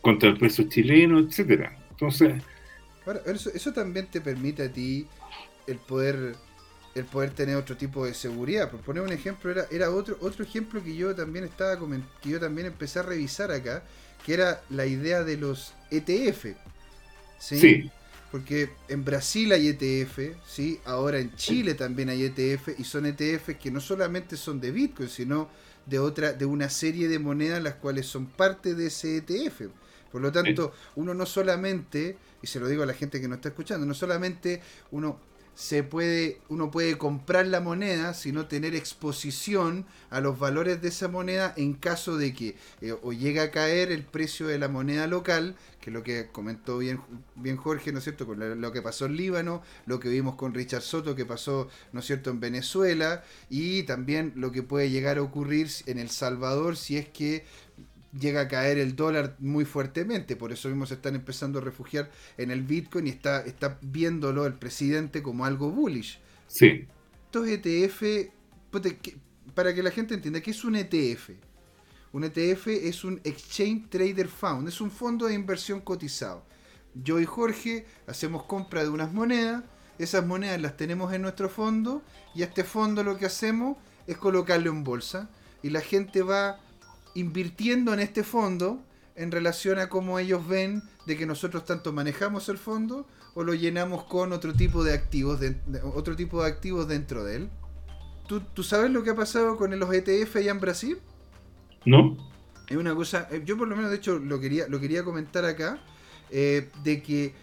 contra 0.00 0.28
el 0.28 0.38
peso 0.38 0.62
chileno, 0.64 1.18
etcétera? 1.18 1.76
Entonces, 1.90 2.42
eso, 3.54 3.72
también 3.72 4.06
te 4.06 4.20
permite 4.20 4.64
a 4.64 4.72
ti 4.72 5.06
el 5.66 5.76
poder 5.76 6.34
el 6.94 7.04
poder 7.04 7.30
tener 7.30 7.54
otro 7.54 7.76
tipo 7.76 8.04
de 8.04 8.14
seguridad. 8.14 8.68
Por 8.68 8.80
poner 8.80 9.04
un 9.04 9.12
ejemplo, 9.12 9.48
era, 9.48 9.66
era 9.70 9.90
otro, 9.90 10.16
otro 10.20 10.44
ejemplo 10.44 10.82
que 10.82 10.96
yo 10.96 11.14
también 11.14 11.44
estaba 11.44 11.78
que 12.20 12.30
yo 12.30 12.40
también 12.40 12.66
empecé 12.66 12.98
a 12.98 13.02
revisar 13.02 13.52
acá, 13.52 13.84
que 14.26 14.34
era 14.34 14.60
la 14.70 14.86
idea 14.86 15.22
de 15.22 15.36
los 15.36 15.72
ETF. 15.92 16.46
¿sí? 17.38 17.58
sí. 17.58 17.90
Porque 18.32 18.70
en 18.88 19.04
Brasil 19.04 19.52
hay 19.52 19.68
ETF, 19.68 20.36
¿sí? 20.46 20.80
ahora 20.84 21.18
en 21.18 21.34
Chile 21.36 21.74
también 21.74 22.08
hay 22.08 22.24
ETF, 22.24 22.78
y 22.78 22.84
son 22.84 23.06
ETF 23.06 23.56
que 23.60 23.70
no 23.70 23.80
solamente 23.80 24.36
son 24.36 24.60
de 24.60 24.70
Bitcoin, 24.70 25.08
sino 25.08 25.48
de 25.86 25.98
otra, 25.98 26.32
de 26.32 26.44
una 26.44 26.68
serie 26.68 27.08
de 27.08 27.18
monedas 27.18 27.62
las 27.62 27.74
cuales 27.74 28.06
son 28.06 28.26
parte 28.26 28.74
de 28.74 28.86
ese 28.86 29.16
ETF. 29.18 29.62
Por 30.10 30.20
lo 30.20 30.32
tanto, 30.32 30.72
uno 30.96 31.14
no 31.14 31.24
solamente, 31.24 32.16
y 32.42 32.46
se 32.46 32.58
lo 32.58 32.68
digo 32.68 32.82
a 32.82 32.86
la 32.86 32.94
gente 32.94 33.20
que 33.20 33.28
no 33.28 33.36
está 33.36 33.48
escuchando, 33.48 33.86
no 33.86 33.94
solamente 33.94 34.60
uno 34.90 35.18
se 35.54 35.82
puede, 35.82 36.40
uno 36.48 36.70
puede 36.70 36.96
comprar 36.96 37.46
la 37.46 37.60
moneda, 37.60 38.14
sino 38.14 38.46
tener 38.46 38.74
exposición 38.74 39.84
a 40.08 40.20
los 40.20 40.38
valores 40.38 40.80
de 40.80 40.88
esa 40.88 41.08
moneda 41.08 41.52
en 41.56 41.74
caso 41.74 42.16
de 42.16 42.32
que 42.32 42.56
eh, 42.80 42.96
o 43.02 43.12
llegue 43.12 43.40
a 43.40 43.50
caer 43.50 43.92
el 43.92 44.02
precio 44.02 44.46
de 44.46 44.58
la 44.58 44.68
moneda 44.68 45.06
local, 45.06 45.56
que 45.80 45.90
es 45.90 45.94
lo 45.94 46.02
que 46.02 46.28
comentó 46.30 46.78
bien, 46.78 47.00
bien 47.36 47.56
Jorge, 47.56 47.92
¿no 47.92 47.98
es 47.98 48.04
cierto?, 48.04 48.26
con 48.26 48.60
lo, 48.60 48.72
que 48.72 48.82
pasó 48.82 49.06
en 49.06 49.16
Líbano, 49.16 49.62
lo 49.86 49.98
que 49.98 50.08
vimos 50.08 50.34
con 50.36 50.52
Richard 50.52 50.82
Soto, 50.82 51.14
que 51.14 51.24
pasó, 51.24 51.68
¿no 51.92 52.00
es 52.00 52.06
cierto?, 52.06 52.30
en 52.30 52.40
Venezuela, 52.40 53.24
y 53.48 53.84
también 53.84 54.32
lo 54.36 54.52
que 54.52 54.62
puede 54.62 54.90
llegar 54.90 55.18
a 55.18 55.22
ocurrir 55.22 55.68
en 55.86 55.98
El 55.98 56.10
Salvador 56.10 56.76
si 56.76 56.98
es 56.98 57.08
que 57.08 57.44
llega 58.18 58.42
a 58.42 58.48
caer 58.48 58.78
el 58.78 58.96
dólar 58.96 59.36
muy 59.38 59.64
fuertemente. 59.64 60.36
Por 60.36 60.52
eso 60.52 60.68
mismo 60.68 60.86
se 60.86 60.94
están 60.94 61.14
empezando 61.14 61.60
a 61.60 61.62
refugiar 61.62 62.10
en 62.36 62.50
el 62.50 62.62
Bitcoin 62.62 63.06
y 63.06 63.10
está, 63.10 63.42
está 63.42 63.78
viéndolo 63.80 64.46
el 64.46 64.54
presidente 64.54 65.22
como 65.22 65.44
algo 65.44 65.70
bullish. 65.70 66.18
Sí. 66.46 66.86
Estos 67.26 67.48
ETF, 67.48 68.30
para 69.54 69.74
que 69.74 69.82
la 69.82 69.90
gente 69.90 70.14
entienda, 70.14 70.40
¿qué 70.40 70.50
es 70.50 70.64
un 70.64 70.76
ETF? 70.76 71.30
Un 72.12 72.24
ETF 72.24 72.66
es 72.68 73.04
un 73.04 73.20
Exchange 73.22 73.88
Trader 73.88 74.28
Fund, 74.28 74.68
es 74.68 74.80
un 74.80 74.90
fondo 74.90 75.26
de 75.26 75.34
inversión 75.34 75.80
cotizado. 75.80 76.42
Yo 76.94 77.20
y 77.20 77.24
Jorge 77.24 77.86
hacemos 78.08 78.42
compra 78.44 78.82
de 78.82 78.88
unas 78.88 79.12
monedas, 79.12 79.62
esas 79.98 80.26
monedas 80.26 80.60
las 80.60 80.76
tenemos 80.76 81.12
en 81.12 81.22
nuestro 81.22 81.48
fondo 81.48 82.02
y 82.34 82.42
a 82.42 82.46
este 82.46 82.64
fondo 82.64 83.04
lo 83.04 83.16
que 83.16 83.26
hacemos 83.26 83.76
es 84.06 84.16
colocarlo 84.16 84.70
en 84.70 84.82
bolsa 84.82 85.30
y 85.62 85.70
la 85.70 85.82
gente 85.82 86.22
va 86.22 86.58
invirtiendo 87.14 87.92
en 87.92 88.00
este 88.00 88.24
fondo 88.24 88.82
en 89.14 89.30
relación 89.30 89.78
a 89.78 89.88
cómo 89.88 90.18
ellos 90.18 90.48
ven 90.48 90.82
de 91.06 91.16
que 91.16 91.26
nosotros 91.26 91.64
tanto 91.64 91.92
manejamos 91.92 92.48
el 92.48 92.58
fondo 92.58 93.06
o 93.34 93.44
lo 93.44 93.54
llenamos 93.54 94.04
con 94.04 94.32
otro 94.32 94.52
tipo 94.52 94.82
de 94.82 94.94
activos, 94.94 95.40
otro 95.94 96.16
tipo 96.16 96.42
de 96.42 96.48
activos 96.48 96.88
dentro 96.88 97.22
de 97.22 97.36
él. 97.36 97.50
¿Tú, 98.26 98.40
¿Tú, 98.40 98.62
sabes 98.62 98.90
lo 98.90 99.02
que 99.02 99.10
ha 99.10 99.16
pasado 99.16 99.56
con 99.56 99.78
los 99.78 99.92
ETF 99.92 100.36
allá 100.36 100.50
en 100.50 100.60
Brasil? 100.60 100.98
No. 101.84 102.16
Es 102.68 102.76
una 102.76 102.94
cosa, 102.94 103.28
eh, 103.30 103.42
yo 103.44 103.56
por 103.58 103.68
lo 103.68 103.76
menos 103.76 103.90
de 103.90 103.96
hecho 103.96 104.18
lo 104.18 104.38
quería, 104.38 104.68
lo 104.68 104.80
quería 104.80 105.02
comentar 105.02 105.44
acá, 105.44 105.80
eh, 106.30 106.68
de 106.84 107.02
que 107.02 107.34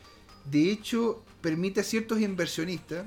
de 0.46 0.72
hecho 0.72 1.24
permite 1.42 1.82
a 1.82 1.84
ciertos 1.84 2.22
inversionistas 2.22 3.06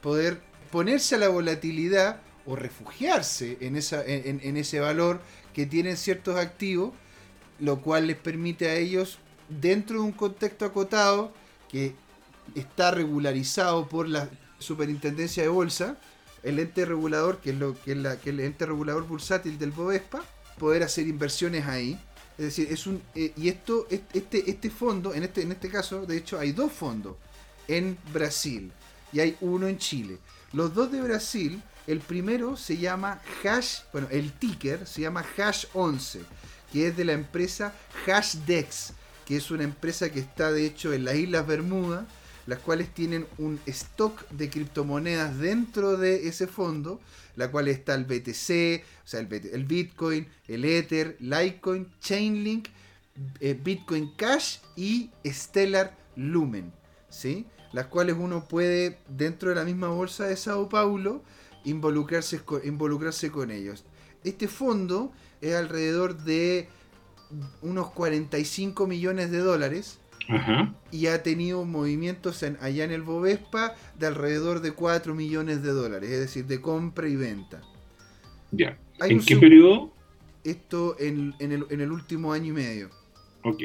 poder 0.00 0.40
ponerse 0.70 1.16
a 1.16 1.18
la 1.18 1.28
volatilidad 1.28 2.20
o 2.46 2.56
refugiarse 2.56 3.58
en, 3.60 3.76
esa, 3.76 4.04
en, 4.06 4.56
ese 4.56 4.80
valor 4.80 5.20
que 5.52 5.66
tienen 5.66 5.96
ciertos 5.96 6.36
activos, 6.36 6.92
lo 7.58 7.80
cual 7.80 8.06
les 8.06 8.16
permite 8.16 8.68
a 8.68 8.74
ellos, 8.74 9.18
dentro 9.48 9.98
de 9.98 10.04
un 10.04 10.12
contexto 10.12 10.64
acotado 10.64 11.32
que 11.68 11.94
está 12.54 12.90
regularizado 12.90 13.88
por 13.88 14.08
la 14.08 14.30
Superintendencia 14.58 15.42
de 15.42 15.48
Bolsa, 15.48 15.98
el 16.42 16.58
ente 16.58 16.84
regulador, 16.84 17.38
que 17.38 17.50
es, 17.50 17.56
lo, 17.56 17.78
que 17.82 17.92
es, 17.92 17.98
la, 17.98 18.16
el 18.24 18.40
ente 18.40 18.64
regulador 18.64 19.06
bursátil 19.06 19.58
del 19.58 19.72
Bovespa, 19.72 20.22
poder 20.58 20.82
hacer 20.82 21.06
inversiones 21.06 21.66
ahí. 21.66 21.98
Es 22.36 22.44
decir, 22.44 22.68
es 22.70 22.86
un 22.86 23.02
eh, 23.14 23.32
y 23.36 23.48
esto 23.48 23.86
este 23.90 24.50
este 24.50 24.70
fondo 24.70 25.14
en 25.14 25.24
este 25.24 25.42
en 25.42 25.52
este 25.52 25.68
caso, 25.68 26.06
de 26.06 26.16
hecho 26.16 26.38
hay 26.38 26.52
dos 26.52 26.72
fondos 26.72 27.16
en 27.66 27.98
Brasil 28.12 28.70
y 29.12 29.20
hay 29.20 29.36
uno 29.40 29.66
en 29.68 29.78
Chile. 29.78 30.18
Los 30.52 30.74
dos 30.74 30.90
de 30.90 31.00
Brasil, 31.00 31.62
el 31.86 32.00
primero 32.00 32.56
se 32.56 32.76
llama 32.76 33.20
Hash, 33.42 33.80
bueno, 33.92 34.08
el 34.10 34.32
ticker 34.32 34.86
se 34.86 35.02
llama 35.02 35.24
Hash 35.36 35.66
11, 35.74 36.20
que 36.72 36.88
es 36.88 36.96
de 36.96 37.04
la 37.04 37.12
empresa 37.12 37.74
Hashdex, 38.06 38.92
que 39.26 39.36
es 39.36 39.50
una 39.50 39.64
empresa 39.64 40.10
que 40.10 40.20
está 40.20 40.52
de 40.52 40.66
hecho 40.66 40.92
en 40.92 41.04
las 41.04 41.16
Islas 41.16 41.46
Bermudas, 41.46 42.06
las 42.46 42.60
cuales 42.60 42.92
tienen 42.94 43.26
un 43.36 43.60
stock 43.66 44.26
de 44.30 44.48
criptomonedas 44.48 45.38
dentro 45.38 45.98
de 45.98 46.28
ese 46.28 46.46
fondo, 46.46 46.98
la 47.38 47.52
cual 47.52 47.68
está 47.68 47.94
el 47.94 48.04
BTC, 48.04 48.82
o 49.04 49.06
sea, 49.06 49.20
el, 49.20 49.64
Bitcoin, 49.64 50.26
el 50.48 50.64
Ether, 50.64 51.16
Litecoin, 51.20 51.88
Chainlink, 52.00 52.66
eh, 53.38 53.54
Bitcoin 53.54 54.12
Cash 54.16 54.58
y 54.74 55.10
Stellar 55.24 55.96
Lumen, 56.16 56.72
¿sí? 57.08 57.46
las 57.72 57.86
cuales 57.86 58.16
uno 58.18 58.48
puede, 58.48 58.98
dentro 59.08 59.50
de 59.50 59.54
la 59.54 59.64
misma 59.64 59.86
bolsa 59.86 60.26
de 60.26 60.36
Sao 60.36 60.68
Paulo, 60.68 61.22
involucrarse, 61.64 62.40
involucrarse 62.64 63.30
con 63.30 63.52
ellos. 63.52 63.84
Este 64.24 64.48
fondo 64.48 65.12
es 65.40 65.54
alrededor 65.54 66.24
de 66.24 66.68
unos 67.62 67.92
45 67.92 68.88
millones 68.88 69.30
de 69.30 69.38
dólares 69.38 70.00
y 70.90 71.06
ha 71.06 71.22
tenido 71.22 71.64
movimientos 71.64 72.42
en, 72.42 72.58
allá 72.60 72.84
en 72.84 72.90
el 72.90 73.02
Bovespa 73.02 73.74
de 73.98 74.06
alrededor 74.06 74.60
de 74.60 74.72
4 74.72 75.14
millones 75.14 75.62
de 75.62 75.70
dólares, 75.70 76.10
es 76.10 76.20
decir, 76.20 76.46
de 76.46 76.60
compra 76.60 77.08
y 77.08 77.16
venta. 77.16 77.62
Ya. 78.50 78.78
¿En 79.00 79.24
qué 79.24 79.36
periodo? 79.36 79.92
Esto 80.44 80.96
en, 80.98 81.34
el, 81.38 81.66
en, 81.70 81.80
el, 81.80 81.92
último 81.92 82.32
año 82.32 82.46
y 82.46 82.52
medio. 82.52 82.90
Ok. 83.42 83.64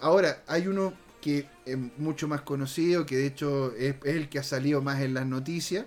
Ahora, 0.00 0.42
hay 0.46 0.66
uno 0.66 0.92
que 1.20 1.46
es 1.64 1.76
mucho 1.98 2.28
más 2.28 2.42
conocido, 2.42 3.06
que 3.06 3.16
de 3.16 3.26
hecho 3.26 3.74
es, 3.74 3.96
el 4.04 4.28
que 4.28 4.38
ha 4.38 4.42
salido 4.42 4.82
más 4.82 5.00
en 5.00 5.14
las 5.14 5.26
noticias, 5.26 5.86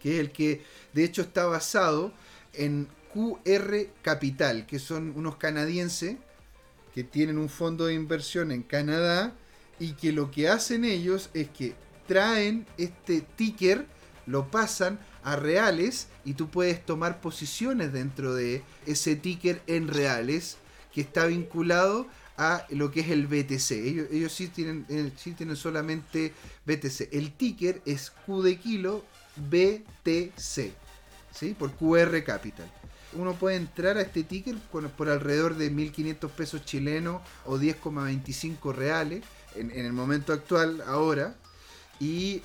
que 0.00 0.14
es 0.14 0.20
el 0.20 0.32
que 0.32 0.62
de 0.92 1.04
hecho 1.04 1.22
está 1.22 1.46
basado 1.46 2.12
en 2.52 2.88
QR 3.12 3.86
Capital, 4.02 4.66
que 4.66 4.78
son 4.78 5.12
unos 5.16 5.36
canadienses 5.36 6.16
que 6.94 7.04
tienen 7.04 7.38
un 7.38 7.48
fondo 7.48 7.86
de 7.86 7.94
inversión 7.94 8.52
en 8.52 8.62
Canadá 8.62 9.34
y 9.80 9.92
que 9.94 10.12
lo 10.12 10.30
que 10.30 10.48
hacen 10.48 10.84
ellos 10.84 11.28
es 11.34 11.48
que 11.48 11.74
traen 12.06 12.66
este 12.78 13.20
ticker, 13.20 13.86
lo 14.26 14.50
pasan 14.50 15.00
a 15.24 15.36
reales 15.36 16.08
y 16.24 16.34
tú 16.34 16.48
puedes 16.48 16.84
tomar 16.84 17.20
posiciones 17.20 17.92
dentro 17.92 18.34
de 18.34 18.62
ese 18.86 19.16
ticker 19.16 19.60
en 19.66 19.88
reales 19.88 20.56
que 20.92 21.00
está 21.00 21.26
vinculado 21.26 22.06
a 22.36 22.66
lo 22.70 22.90
que 22.90 23.00
es 23.00 23.10
el 23.10 23.26
BTC. 23.26 23.72
Ellos, 24.12 24.32
sí, 24.32 24.48
tienen, 24.48 24.86
eh, 24.88 25.10
sí 25.16 25.32
tienen 25.32 25.56
solamente 25.56 26.32
BTC. 26.64 27.08
El 27.12 27.32
ticker 27.32 27.82
es 27.84 28.10
Q 28.10 28.42
de 28.42 28.56
kilo 28.56 29.04
BTC, 29.36 30.72
¿sí? 31.32 31.54
por 31.58 31.72
QR 31.72 32.22
Capital. 32.22 32.70
Uno 33.14 33.34
puede 33.34 33.56
entrar 33.56 33.96
a 33.96 34.02
este 34.02 34.24
ticker 34.24 34.56
por, 34.70 35.08
alrededor 35.08 35.56
de 35.56 35.72
1.500 35.72 36.30
pesos 36.30 36.64
chilenos 36.64 37.22
o 37.44 37.58
10,25 37.58 38.74
reales 38.74 39.24
en, 39.54 39.70
el 39.70 39.92
momento 39.92 40.32
actual, 40.32 40.82
ahora, 40.86 41.34
y 42.00 42.42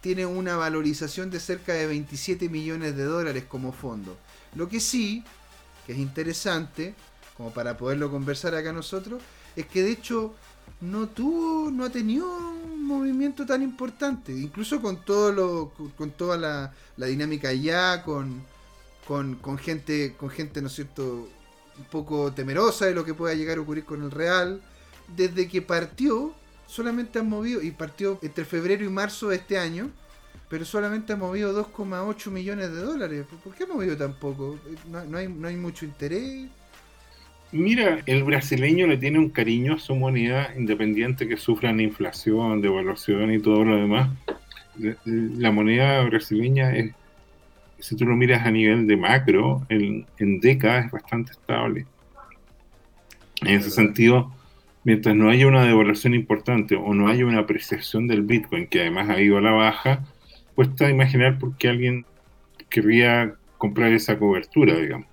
tiene 0.00 0.26
una 0.26 0.56
valorización 0.56 1.30
de 1.30 1.40
cerca 1.40 1.74
de 1.74 1.86
27 1.86 2.48
millones 2.48 2.96
de 2.96 3.04
dólares 3.04 3.44
como 3.48 3.72
fondo. 3.72 4.16
Lo 4.54 4.68
que 4.68 4.80
sí, 4.80 5.24
que 5.86 5.92
es 5.92 5.98
interesante, 5.98 6.94
como 7.36 7.52
para 7.52 7.76
poderlo 7.76 8.10
conversar 8.10 8.54
acá 8.54 8.72
nosotros, 8.72 9.22
es 9.56 9.66
que 9.66 9.82
de 9.82 9.92
hecho 9.92 10.34
no 10.80 11.08
tuvo, 11.08 11.70
no 11.70 11.84
ha 11.84 11.90
tenido 11.90 12.26
un 12.36 12.84
movimiento 12.84 13.46
tan 13.46 13.62
importante, 13.62 14.32
incluso 14.32 14.80
con 14.80 15.04
todo 15.04 15.32
lo, 15.32 15.72
con 15.96 16.10
toda 16.10 16.36
la, 16.36 17.06
dinámica 17.06 17.52
ya, 17.52 18.02
con, 18.02 18.42
con, 19.06 19.58
gente, 19.58 20.14
con 20.16 20.30
gente, 20.30 20.60
¿no 20.60 20.68
es 20.68 20.74
cierto?, 20.74 21.28
un 21.76 21.84
poco 21.86 22.32
temerosa 22.32 22.86
de 22.86 22.94
lo 22.94 23.04
que 23.04 23.14
pueda 23.14 23.34
llegar 23.34 23.58
a 23.58 23.60
ocurrir 23.60 23.84
con 23.84 24.02
el 24.02 24.10
Real. 24.10 24.62
Desde 25.16 25.48
que 25.48 25.60
partió, 25.60 26.34
solamente 26.66 27.18
han 27.18 27.28
movido, 27.28 27.62
y 27.62 27.70
partió 27.72 28.18
entre 28.22 28.44
febrero 28.44 28.84
y 28.84 28.88
marzo 28.88 29.28
de 29.28 29.36
este 29.36 29.58
año, 29.58 29.90
pero 30.48 30.64
solamente 30.64 31.12
ha 31.12 31.16
movido 31.16 31.52
2,8 31.52 32.30
millones 32.30 32.70
de 32.70 32.80
dólares. 32.80 33.26
¿Por 33.42 33.54
qué 33.54 33.64
ha 33.64 33.66
movido 33.66 33.96
tan 33.96 34.14
poco? 34.14 34.58
No, 34.88 35.18
hay, 35.18 35.28
no 35.28 35.48
hay 35.48 35.56
mucho 35.56 35.84
interés. 35.84 36.48
Mira, 37.52 38.00
el 38.06 38.24
brasileño 38.24 38.86
le 38.86 38.96
tiene 38.96 39.18
un 39.18 39.30
cariño 39.30 39.74
a 39.74 39.78
su 39.78 39.94
moneda, 39.94 40.52
independiente 40.56 41.28
que 41.28 41.36
sufran 41.36 41.80
inflación, 41.80 42.60
devaluación 42.60 43.32
y 43.32 43.38
todo 43.38 43.64
lo 43.64 43.76
demás. 43.76 44.10
La 45.04 45.52
moneda 45.52 46.02
brasileña 46.02 46.74
es, 46.76 46.92
si 47.84 47.96
tú 47.96 48.06
lo 48.06 48.16
miras 48.16 48.46
a 48.46 48.50
nivel 48.50 48.86
de 48.86 48.96
macro, 48.96 49.66
en, 49.68 50.06
en 50.16 50.40
décadas 50.40 50.86
es 50.86 50.90
bastante 50.90 51.32
estable. 51.32 51.84
En 53.42 53.60
ese 53.60 53.70
sentido, 53.70 54.34
mientras 54.84 55.14
no 55.14 55.28
haya 55.28 55.46
una 55.46 55.64
devaluación 55.64 56.14
importante 56.14 56.76
o 56.76 56.94
no 56.94 57.08
haya 57.08 57.26
una 57.26 57.40
apreciación 57.40 58.06
del 58.06 58.22
Bitcoin, 58.22 58.68
que 58.68 58.80
además 58.80 59.10
ha 59.10 59.20
ido 59.20 59.36
a 59.36 59.42
la 59.42 59.50
baja, 59.50 60.02
cuesta 60.54 60.88
imaginar 60.88 61.38
por 61.38 61.58
qué 61.58 61.68
alguien 61.68 62.06
querría 62.70 63.34
comprar 63.58 63.92
esa 63.92 64.18
cobertura, 64.18 64.76
digamos. 64.76 65.06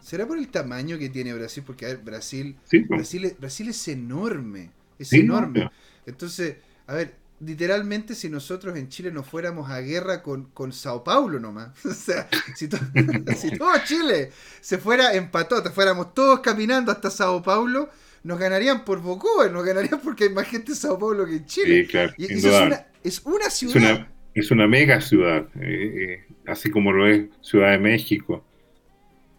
¿Será 0.00 0.26
por 0.26 0.38
el 0.38 0.48
tamaño 0.48 0.96
que 0.96 1.10
tiene 1.10 1.34
Brasil? 1.34 1.62
Porque 1.66 1.84
a 1.84 1.88
ver, 1.88 1.98
Brasil, 1.98 2.56
Brasil, 2.88 3.36
Brasil 3.38 3.68
es 3.68 3.86
enorme. 3.86 4.70
Es 4.98 5.12
enorme. 5.12 5.68
Entonces, 6.06 6.56
a 6.86 6.94
ver, 6.94 7.16
literalmente 7.40 8.14
si 8.14 8.28
nosotros 8.28 8.76
en 8.76 8.88
Chile 8.88 9.10
nos 9.12 9.26
fuéramos 9.26 9.70
a 9.70 9.80
guerra 9.80 10.22
con, 10.22 10.46
con 10.50 10.72
Sao 10.72 11.04
Paulo 11.04 11.38
nomás. 11.38 11.70
O 11.84 11.92
sea, 11.92 12.28
si, 12.56 12.68
todo 12.68 13.72
Chile 13.84 14.30
se 14.60 14.78
fuera 14.78 15.14
en 15.14 15.30
patota, 15.30 15.70
fuéramos 15.70 16.14
todos 16.14 16.40
caminando 16.40 16.92
hasta 16.92 17.10
Sao 17.10 17.42
Paulo, 17.42 17.90
nos 18.24 18.38
ganarían 18.38 18.84
por 18.84 19.00
Bocó, 19.00 19.48
nos 19.48 19.64
ganarían 19.64 20.00
porque 20.00 20.24
hay 20.24 20.30
más 20.30 20.48
gente 20.48 20.72
en 20.72 20.76
Sao 20.76 20.98
Paulo 20.98 21.26
que 21.26 21.36
en 21.36 21.46
Chile. 21.46 21.82
Sí, 21.82 21.86
claro. 21.86 22.12
Y, 22.16 22.32
es, 22.32 22.44
una, 22.44 22.86
es, 23.02 23.22
una, 23.24 23.50
ciudad. 23.50 24.08
Es 24.34 24.50
una, 24.50 24.66
mega 24.66 25.00
ciudad, 25.00 25.48
eh, 25.60 26.24
eh, 26.28 26.34
así 26.46 26.70
como 26.70 26.92
lo 26.92 27.06
es 27.06 27.26
Ciudad 27.40 27.70
de 27.72 27.78
México 27.78 28.44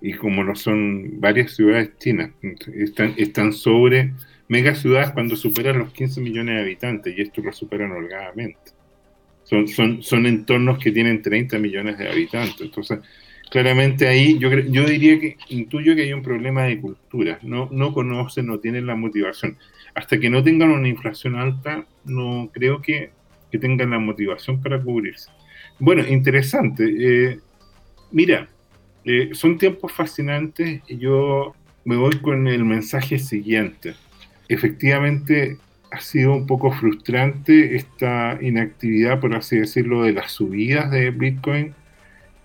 y 0.01 0.13
como 0.13 0.43
no 0.43 0.55
son 0.55 1.19
varias 1.19 1.55
ciudades 1.55 1.91
chinas, 1.97 2.31
están, 2.73 3.13
están 3.17 3.51
sobre 3.51 4.13
mega 4.49 4.75
ciudades 4.75 5.11
cuando 5.11 5.35
superan 5.35 5.79
los 5.79 5.93
15 5.93 6.19
millones 6.19 6.55
de 6.55 6.61
habitantes 6.61 7.17
y 7.17 7.21
esto 7.21 7.41
lo 7.41 7.53
superan 7.53 7.91
holgadamente. 7.91 8.71
Son, 9.43 9.67
son, 9.67 10.03
son 10.03 10.25
entornos 10.25 10.77
que 10.79 10.91
tienen 10.91 11.21
30 11.21 11.57
millones 11.59 11.97
de 11.97 12.09
habitantes. 12.09 12.59
Entonces, 12.59 12.99
claramente 13.49 14.07
ahí 14.07 14.37
yo, 14.37 14.49
yo 14.49 14.85
diría 14.85 15.19
que 15.19 15.37
intuyo 15.49 15.95
que 15.95 16.03
hay 16.03 16.13
un 16.13 16.21
problema 16.21 16.63
de 16.63 16.81
cultura. 16.81 17.39
No, 17.43 17.69
no 17.71 17.93
conocen, 17.93 18.47
no 18.47 18.59
tienen 18.59 18.85
la 18.85 18.95
motivación. 18.95 19.57
Hasta 19.95 20.19
que 20.19 20.29
no 20.29 20.43
tengan 20.43 20.71
una 20.71 20.87
inflación 20.87 21.35
alta, 21.35 21.85
no 22.05 22.49
creo 22.51 22.81
que, 22.81 23.11
que 23.51 23.57
tengan 23.59 23.91
la 23.91 23.99
motivación 23.99 24.61
para 24.61 24.81
cubrirse. 24.81 25.29
Bueno, 25.79 26.05
interesante. 26.07 26.85
Eh, 26.99 27.39
mira, 28.11 28.47
eh, 29.05 29.29
son 29.33 29.57
tiempos 29.57 29.91
fascinantes 29.91 30.81
yo 30.87 31.55
me 31.85 31.95
voy 31.95 32.17
con 32.17 32.47
el 32.47 32.65
mensaje 32.65 33.19
siguiente. 33.19 33.95
Efectivamente, 34.49 35.57
ha 35.91 36.01
sido 36.01 36.35
un 36.35 36.45
poco 36.45 36.71
frustrante 36.71 37.75
esta 37.75 38.37
inactividad, 38.41 39.19
por 39.19 39.35
así 39.35 39.57
decirlo, 39.57 40.03
de 40.03 40.13
las 40.13 40.31
subidas 40.31 40.91
de 40.91 41.11
Bitcoin, 41.11 41.73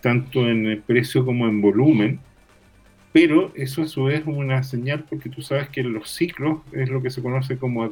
tanto 0.00 0.48
en 0.48 0.66
el 0.66 0.82
precio 0.82 1.24
como 1.24 1.46
en 1.46 1.60
volumen. 1.60 2.20
Pero 3.12 3.52
eso 3.54 3.82
a 3.82 3.86
su 3.86 4.04
vez 4.04 4.20
es 4.20 4.26
una 4.26 4.62
señal 4.62 5.04
porque 5.08 5.30
tú 5.30 5.40
sabes 5.40 5.68
que 5.68 5.82
los 5.82 6.10
ciclos 6.10 6.58
es 6.72 6.88
lo 6.88 7.02
que 7.02 7.10
se 7.10 7.22
conoce 7.22 7.56
como 7.56 7.90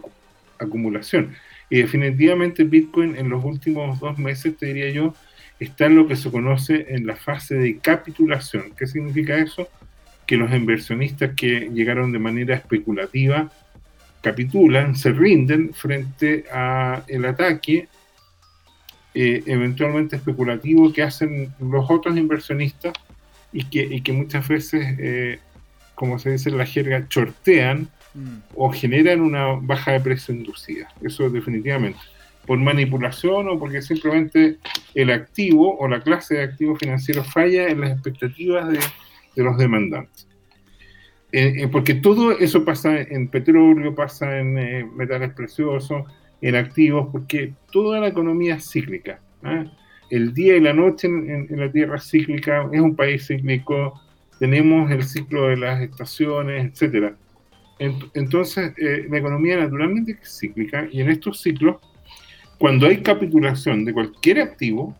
acumulación. 0.58 1.34
Y 1.70 1.78
definitivamente 1.78 2.64
Bitcoin 2.64 3.16
en 3.16 3.28
los 3.28 3.44
últimos 3.44 3.98
dos 4.00 4.18
meses, 4.18 4.56
te 4.56 4.66
diría 4.66 4.90
yo, 4.90 5.14
está 5.58 5.86
en 5.86 5.96
lo 5.96 6.06
que 6.06 6.16
se 6.16 6.30
conoce 6.30 6.86
en 6.88 7.06
la 7.06 7.16
fase 7.16 7.54
de 7.54 7.78
capitulación. 7.78 8.72
¿Qué 8.76 8.86
significa 8.86 9.38
eso? 9.38 9.68
Que 10.26 10.36
los 10.36 10.52
inversionistas 10.52 11.34
que 11.34 11.70
llegaron 11.72 12.12
de 12.12 12.18
manera 12.18 12.54
especulativa 12.54 13.50
capitulan, 14.22 14.96
se 14.96 15.12
rinden 15.12 15.74
frente 15.74 16.44
a 16.52 17.02
el 17.08 17.24
ataque 17.24 17.88
eh, 19.14 19.42
eventualmente 19.44 20.16
especulativo 20.16 20.90
que 20.90 21.02
hacen 21.02 21.52
los 21.60 21.90
otros 21.90 22.16
inversionistas 22.16 22.94
y 23.52 23.64
que, 23.64 24.02
que 24.02 24.12
muchas 24.12 24.48
veces, 24.48 24.96
eh, 24.98 25.38
como 25.94 26.18
se 26.18 26.30
dice 26.30 26.48
en 26.48 26.56
la 26.56 26.64
jerga, 26.64 27.06
chortean 27.08 27.90
mm. 28.14 28.36
o 28.54 28.72
generan 28.72 29.20
una 29.20 29.48
baja 29.60 29.92
de 29.92 30.00
precio 30.00 30.34
inducida. 30.34 30.88
Eso 31.02 31.28
definitivamente. 31.28 31.98
Por 32.46 32.58
manipulación 32.58 33.48
o 33.50 33.58
porque 33.58 33.82
simplemente 33.82 34.56
el 34.94 35.10
activo 35.10 35.76
o 35.78 35.86
la 35.88 36.00
clase 36.00 36.36
de 36.36 36.44
activos 36.44 36.78
financieros 36.78 37.30
falla 37.30 37.68
en 37.68 37.82
las 37.82 37.90
expectativas 37.90 38.68
de, 38.68 38.78
de 39.36 39.42
los 39.42 39.58
demandantes. 39.58 40.26
Eh, 41.32 41.62
eh, 41.62 41.68
porque 41.68 41.94
todo 41.94 42.32
eso 42.32 42.62
pasa 42.62 43.00
en 43.00 43.26
petróleo, 43.28 43.94
pasa 43.94 44.38
en 44.38 44.58
eh, 44.58 44.84
metales 44.84 45.32
preciosos, 45.32 46.04
en 46.42 46.56
activos, 46.56 47.08
porque 47.10 47.54
toda 47.70 48.00
la 48.00 48.08
economía 48.08 48.56
es 48.56 48.70
cíclica. 48.70 49.18
¿ah? 49.42 49.64
El 50.10 50.34
día 50.34 50.56
y 50.58 50.60
la 50.60 50.74
noche 50.74 51.08
en, 51.08 51.48
la 51.50 51.72
Tierra 51.72 51.96
es 51.96 52.04
cíclica, 52.10 52.68
es 52.70 52.80
un 52.80 52.94
país 52.94 53.26
cíclico, 53.26 53.98
tenemos 54.38 54.90
el 54.90 55.02
ciclo 55.04 55.48
de 55.48 55.56
las 55.56 55.80
estaciones, 55.80 56.66
etc. 56.66 57.14
entonces, 57.78 58.74
la 59.08 59.18
economía 59.18 59.56
naturalmente 59.56 60.18
es 60.20 60.38
cíclica 60.38 60.86
y 60.90 61.00
en 61.00 61.08
estos 61.08 61.40
ciclos, 61.40 61.76
cuando 62.58 62.86
hay 62.86 63.00
capitulación 63.00 63.84
de 63.84 63.94
cualquier 63.94 64.40
activo, 64.40 64.94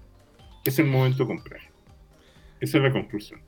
es 0.65 0.79
el 0.79 0.87
momento 0.87 1.25
de 1.25 1.27
comprar. 1.27 1.61
Esa 2.61 2.79
es 2.79 2.85
la 2.85 2.93
conclusión. 2.93 3.41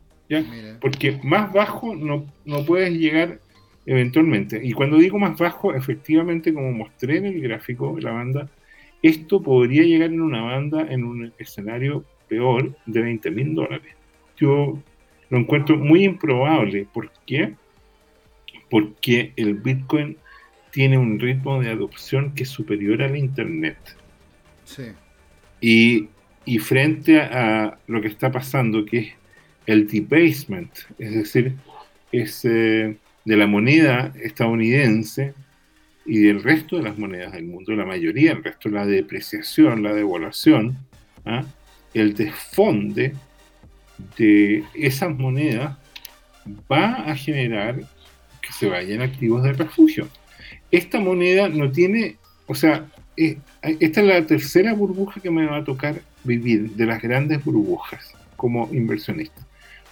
Porque 0.81 1.21
más 1.23 1.53
bajo 1.53 1.95
no, 1.95 2.27
no 2.45 2.65
puedes 2.65 2.93
llegar 2.93 3.41
eventualmente. 3.87 4.61
Y 4.63 4.73
cuando 4.73 4.99
digo 4.99 5.19
más 5.19 5.39
bajo, 5.39 5.75
efectivamente, 5.75 6.53
como 6.55 6.73
mostré 6.73 7.19
en 7.19 7.27
el 7.27 7.41
gráfico 7.41 7.95
de 7.97 8.03
la 8.03 8.13
banda, 8.13 8.49
esto 9.03 9.43
podría 9.43 9.83
llegar 9.83 10.11
en 10.11 10.23
una 10.23 10.43
banda 10.43 10.87
en 10.89 11.05
un 11.05 11.33
escenario 11.39 12.05
peor 12.29 12.75
de 12.87 13.03
20 13.03 13.31
mil 13.31 13.55
dólares. 13.55 13.95
Yo 14.37 14.79
lo 15.29 15.39
encuentro 15.39 15.77
muy 15.77 16.05
improbable. 16.05 16.87
¿Por 16.93 17.11
qué? 17.27 17.55
Porque 18.71 19.33
el 19.37 19.55
Bitcoin 19.55 20.17
tiene 20.71 20.99
un 20.99 21.21
ritmo 21.21 21.61
de 21.61 21.71
adopción 21.71 22.35
que 22.35 22.45
es 22.45 22.49
superior 22.49 23.03
al 23.03 23.17
Internet. 23.17 23.77
Sí. 24.65 24.85
Y, 25.61 26.09
y 26.45 26.59
frente 26.59 27.21
a 27.21 27.79
lo 27.87 28.01
que 28.01 28.09
está 28.09 28.33
pasando, 28.33 28.85
que 28.85 28.99
es 28.99 29.13
el 29.67 29.87
debasement, 29.87 30.71
es 30.99 31.15
decir, 31.15 31.55
es 32.13 32.43
de 32.43 32.97
la 33.25 33.47
moneda 33.47 34.13
estadounidense 34.23 35.35
y 36.07 36.21
del 36.21 36.43
resto 36.43 36.77
de 36.77 36.83
las 36.83 36.99
monedas 36.99 37.33
del 37.33 37.45
mundo, 37.45 37.73
la 37.73 37.87
mayoría, 37.87 38.33
el 38.33 38.45
resto, 38.45 38.69
la 38.69 38.85
depreciación, 38.85 39.83
la 39.83 39.95
devaluación, 39.95 40.77
¿ah? 41.25 41.45
el 41.95 42.15
desfonde 42.15 43.15
de 44.19 44.65
esas 44.75 45.17
monedas 45.17 45.79
va 46.71 47.11
a 47.11 47.17
generar 47.17 47.81
que 48.43 48.53
se 48.53 48.69
vayan 48.69 49.01
activos 49.01 49.43
de 49.43 49.55
refugio. 49.55 50.09
Esta 50.71 51.01
moneda 51.01 51.49
no 51.49 51.71
tiene, 51.71 52.17
o 52.47 52.55
sea, 52.55 52.87
esta 53.17 54.01
es 54.01 54.07
la 54.07 54.27
tercera 54.27 54.75
burbuja 54.75 55.21
que 55.21 55.31
me 55.31 55.47
va 55.47 55.59
a 55.59 55.65
tocar 55.65 56.03
vivir 56.25 56.71
de 56.71 56.87
las 56.87 57.01
grandes 57.01 57.43
burbujas 57.45 58.13
como 58.37 58.69
inversionista. 58.73 59.44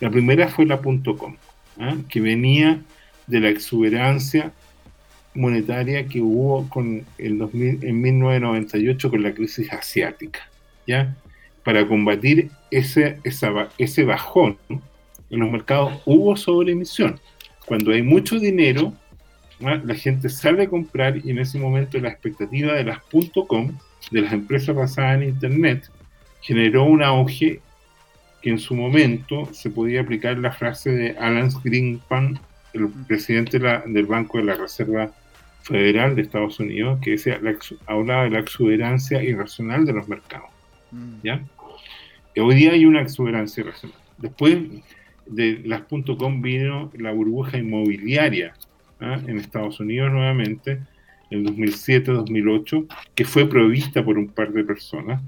La 0.03 0.11
primera 0.11 0.49
fue 0.49 0.66
la 0.66 0.79
.com, 0.79 1.37
¿ah? 1.79 1.95
que 2.09 2.20
venía 2.20 2.83
de 3.29 3.39
la 3.39 3.51
exuberancia 3.51 4.53
monetaria 5.33 6.09
que 6.09 6.20
hubo 6.20 6.69
con 6.69 7.05
el 7.19 7.39
2000, 7.39 7.85
en 7.85 8.01
1998 8.01 9.11
con 9.11 9.23
la 9.23 9.33
crisis 9.33 9.73
asiática, 9.73 10.41
¿ya? 10.89 11.15
Para 11.62 11.87
combatir 11.87 12.51
ese, 12.73 13.20
ese 13.79 14.03
bajón 14.03 14.59
en 15.31 15.39
los 15.39 15.53
mercados 15.53 16.03
hubo 16.05 16.37
sobreemisión. 16.37 17.20
Cuando 17.65 17.93
hay 17.93 18.03
mucho 18.03 18.41
dinero, 18.41 18.93
¿ah? 19.65 19.81
la 19.85 19.95
gente 19.95 20.29
sale 20.31 20.65
a 20.65 20.69
comprar 20.69 21.24
y 21.24 21.31
en 21.31 21.39
ese 21.39 21.61
momento 21.61 22.01
la 22.01 22.09
expectativa 22.09 22.73
de 22.73 22.83
las 22.83 22.99
.com, 23.47 23.79
de 24.11 24.20
las 24.20 24.33
empresas 24.33 24.74
basadas 24.74 25.23
en 25.23 25.29
Internet, 25.29 25.89
generó 26.41 26.83
un 26.83 27.05
auge 27.05 27.61
que 28.43 28.51
en 28.51 28.59
su 28.59 28.74
momento 28.74 29.48
se 29.52 29.70
podía 29.70 30.01
aplicar 30.01 30.36
la 30.36 30.51
frase 30.51 30.90
de 30.90 31.10
Alan 31.19 31.48
Greenspan, 31.62 32.40
el 32.73 32.89
presidente 33.06 33.59
del 33.59 34.06
Banco 34.06 34.39
de 34.39 34.44
la 34.44 34.55
Reserva 34.55 35.12
Federal 35.62 36.16
de 36.16 36.23
Estados 36.23 36.59
Unidos, 36.59 36.98
que 37.01 37.12
decía, 37.12 37.40
hablaba 37.86 38.24
de 38.24 38.31
la 38.31 38.40
exuberancia 38.40 39.23
irracional 39.23 39.86
de 39.86 39.93
los 39.93 40.09
mercados. 40.09 40.51
Mm. 40.90 41.14
¿ya? 41.23 41.44
hoy 42.36 42.55
día 42.56 42.73
hay 42.73 42.85
una 42.85 43.01
exuberancia 43.01 43.62
irracional. 43.62 43.98
Después 44.19 44.59
de 45.27 45.62
las 45.64 45.82
.com 45.82 46.43
vino 46.43 46.90
la 46.98 47.12
burbuja 47.12 47.59
inmobiliaria 47.59 48.55
¿ah? 49.01 49.20
en 49.27 49.39
Estados 49.39 49.78
Unidos 49.78 50.10
nuevamente, 50.10 50.81
en 51.31 51.47
2007-2008, 51.47 52.86
que 53.14 53.24
fue 53.24 53.48
provista 53.48 54.05
por 54.05 54.19
un 54.19 54.28
par 54.28 54.52
de 54.52 54.64
personas, 54.64 55.23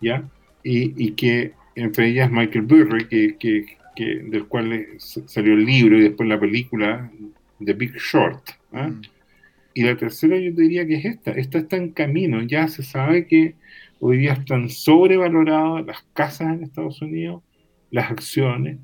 ¿ya? 0.00 0.22
Y, 0.62 0.94
y 1.02 1.12
que 1.12 1.54
entre 1.74 2.08
ellas 2.08 2.30
Michael 2.30 2.66
Burry, 2.66 3.06
que, 3.06 3.78
del 3.96 4.46
cual 4.46 4.86
salió 4.98 5.54
el 5.54 5.64
libro 5.64 5.98
y 5.98 6.02
después 6.02 6.28
la 6.28 6.40
película 6.40 7.10
The 7.64 7.72
Big 7.74 7.94
Short. 7.96 8.50
¿ah? 8.72 8.88
Mm. 8.88 9.02
Y 9.74 9.82
la 9.82 9.96
tercera 9.96 10.36
yo 10.38 10.50
diría 10.52 10.86
que 10.86 10.96
es 10.96 11.04
esta, 11.04 11.30
esta 11.32 11.58
está 11.58 11.76
en 11.76 11.92
camino, 11.92 12.42
ya 12.42 12.68
se 12.68 12.82
sabe 12.82 13.26
que 13.26 13.54
hoy 14.00 14.18
día 14.18 14.34
están 14.34 14.68
sobrevaloradas 14.68 15.86
las 15.86 16.02
casas 16.12 16.54
en 16.54 16.64
Estados 16.64 17.00
Unidos, 17.00 17.42
las 17.90 18.10
acciones 18.10 18.78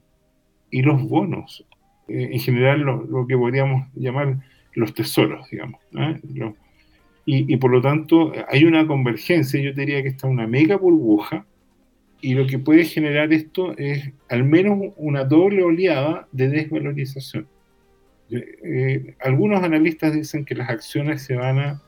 y 0.70 0.82
los 0.82 1.02
bonos, 1.02 1.66
eh, 2.08 2.30
en 2.32 2.40
general 2.40 2.80
lo, 2.80 3.26
que 3.26 3.36
podríamos 3.36 3.86
llamar 3.94 4.38
los 4.74 4.94
tesoros, 4.94 5.48
digamos. 5.50 5.80
¿ah? 5.94 6.14
y, 7.26 7.52
y, 7.52 7.56
por 7.58 7.70
lo 7.70 7.82
tanto 7.82 8.32
hay 8.48 8.64
una 8.64 8.86
convergencia, 8.86 9.60
yo 9.60 9.72
diría 9.74 10.02
que 10.02 10.08
está 10.08 10.26
una 10.26 10.46
mega 10.46 10.76
burbuja, 10.76 11.44
y 12.20 12.34
lo 12.34 12.46
que 12.46 12.58
puede 12.58 12.84
generar 12.84 13.32
esto 13.32 13.76
es 13.76 14.10
al 14.28 14.44
menos 14.44 14.92
una 14.96 15.24
doble 15.24 15.62
oleada 15.62 16.26
de 16.32 16.48
desvalorización. 16.48 17.46
Eh, 18.30 19.14
algunos 19.20 19.62
analistas 19.62 20.12
dicen 20.12 20.44
que 20.44 20.54
las 20.54 20.68
acciones 20.68 21.22
se 21.22 21.36
van 21.36 21.58
a 21.58 21.82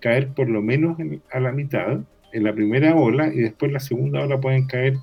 caer 0.00 0.28
por 0.28 0.48
lo 0.48 0.62
menos 0.62 0.98
a 1.32 1.40
la 1.40 1.52
mitad 1.52 2.00
en 2.32 2.44
la 2.44 2.54
primera 2.54 2.94
ola 2.94 3.32
y 3.32 3.38
después 3.38 3.72
la 3.72 3.80
segunda 3.80 4.20
ola 4.20 4.40
pueden 4.40 4.66
caer 4.66 4.94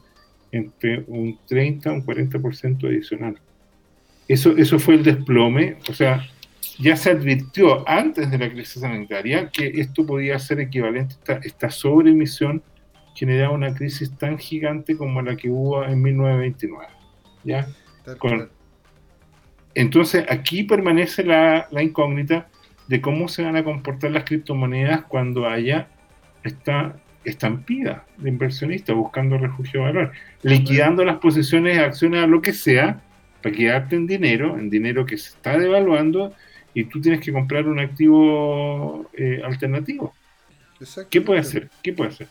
entre 0.52 1.04
un 1.08 1.38
30 1.48 1.92
o 1.92 1.96
un 1.96 2.06
40% 2.06 2.88
adicional. 2.88 3.38
Eso, 4.28 4.56
eso 4.58 4.80
fue 4.80 4.96
el 4.96 5.04
desplome, 5.04 5.78
o 5.90 5.94
sea, 5.94 6.26
ya 6.80 6.96
se 6.96 7.12
advirtió 7.12 7.88
antes 7.88 8.30
de 8.30 8.38
la 8.38 8.50
crisis 8.50 8.82
sanitaria 8.82 9.50
que 9.50 9.68
esto 9.68 10.06
podía 10.06 10.38
ser 10.38 10.60
equivalente 10.60 11.16
a 11.16 11.18
esta, 11.18 11.48
esta 11.48 11.70
sobreemisión 11.70 12.62
generaba 13.18 13.52
una 13.52 13.74
crisis 13.74 14.16
tan 14.16 14.38
gigante 14.38 14.96
como 14.96 15.24
la 15.24 15.36
que 15.36 15.50
hubo 15.50 15.84
en 15.84 16.00
1929. 16.04 16.88
¿ya? 17.44 17.68
Entonces 19.74 20.24
aquí 20.30 20.64
permanece 20.64 21.24
la, 21.24 21.68
incógnita 21.82 22.48
de 22.88 23.02
cómo 23.02 23.28
se 23.28 23.44
van 23.44 23.56
a 23.56 23.64
comportar 23.64 24.12
las 24.12 24.24
criptomonedas 24.24 25.02
cuando 25.06 25.48
haya 25.48 25.88
esta 26.44 26.96
estampida 27.24 28.06
de 28.18 28.30
inversionistas 28.30 28.96
buscando 28.96 29.38
refugio 29.38 29.80
de 29.80 29.86
valor, 29.88 30.12
liquidando 30.44 31.04
las 31.04 31.18
posiciones 31.18 31.76
de 31.76 31.84
acciones 31.84 32.24
a 32.24 32.28
lo 32.28 32.42
que 32.42 32.54
sea 32.54 33.02
para 33.42 33.56
quedarte 33.56 33.96
en 33.96 34.06
dinero, 34.06 34.60
en 34.60 34.70
dinero 34.70 35.08
que 35.08 35.18
se 35.18 35.30
está 35.30 35.58
devaluando 35.58 36.34
y 36.76 36.84
tú 36.86 37.02
tienes 37.02 37.20
que 37.20 37.34
comprar 37.34 37.68
un 37.68 37.80
activo 37.80 39.10
eh, 39.14 39.42
alternativo. 39.44 40.14
¿Qué 41.10 41.22
puede 41.22 41.40
hacer? 41.40 41.70
¿Qué 41.82 41.92
puede 41.92 42.12
hacer? 42.12 42.28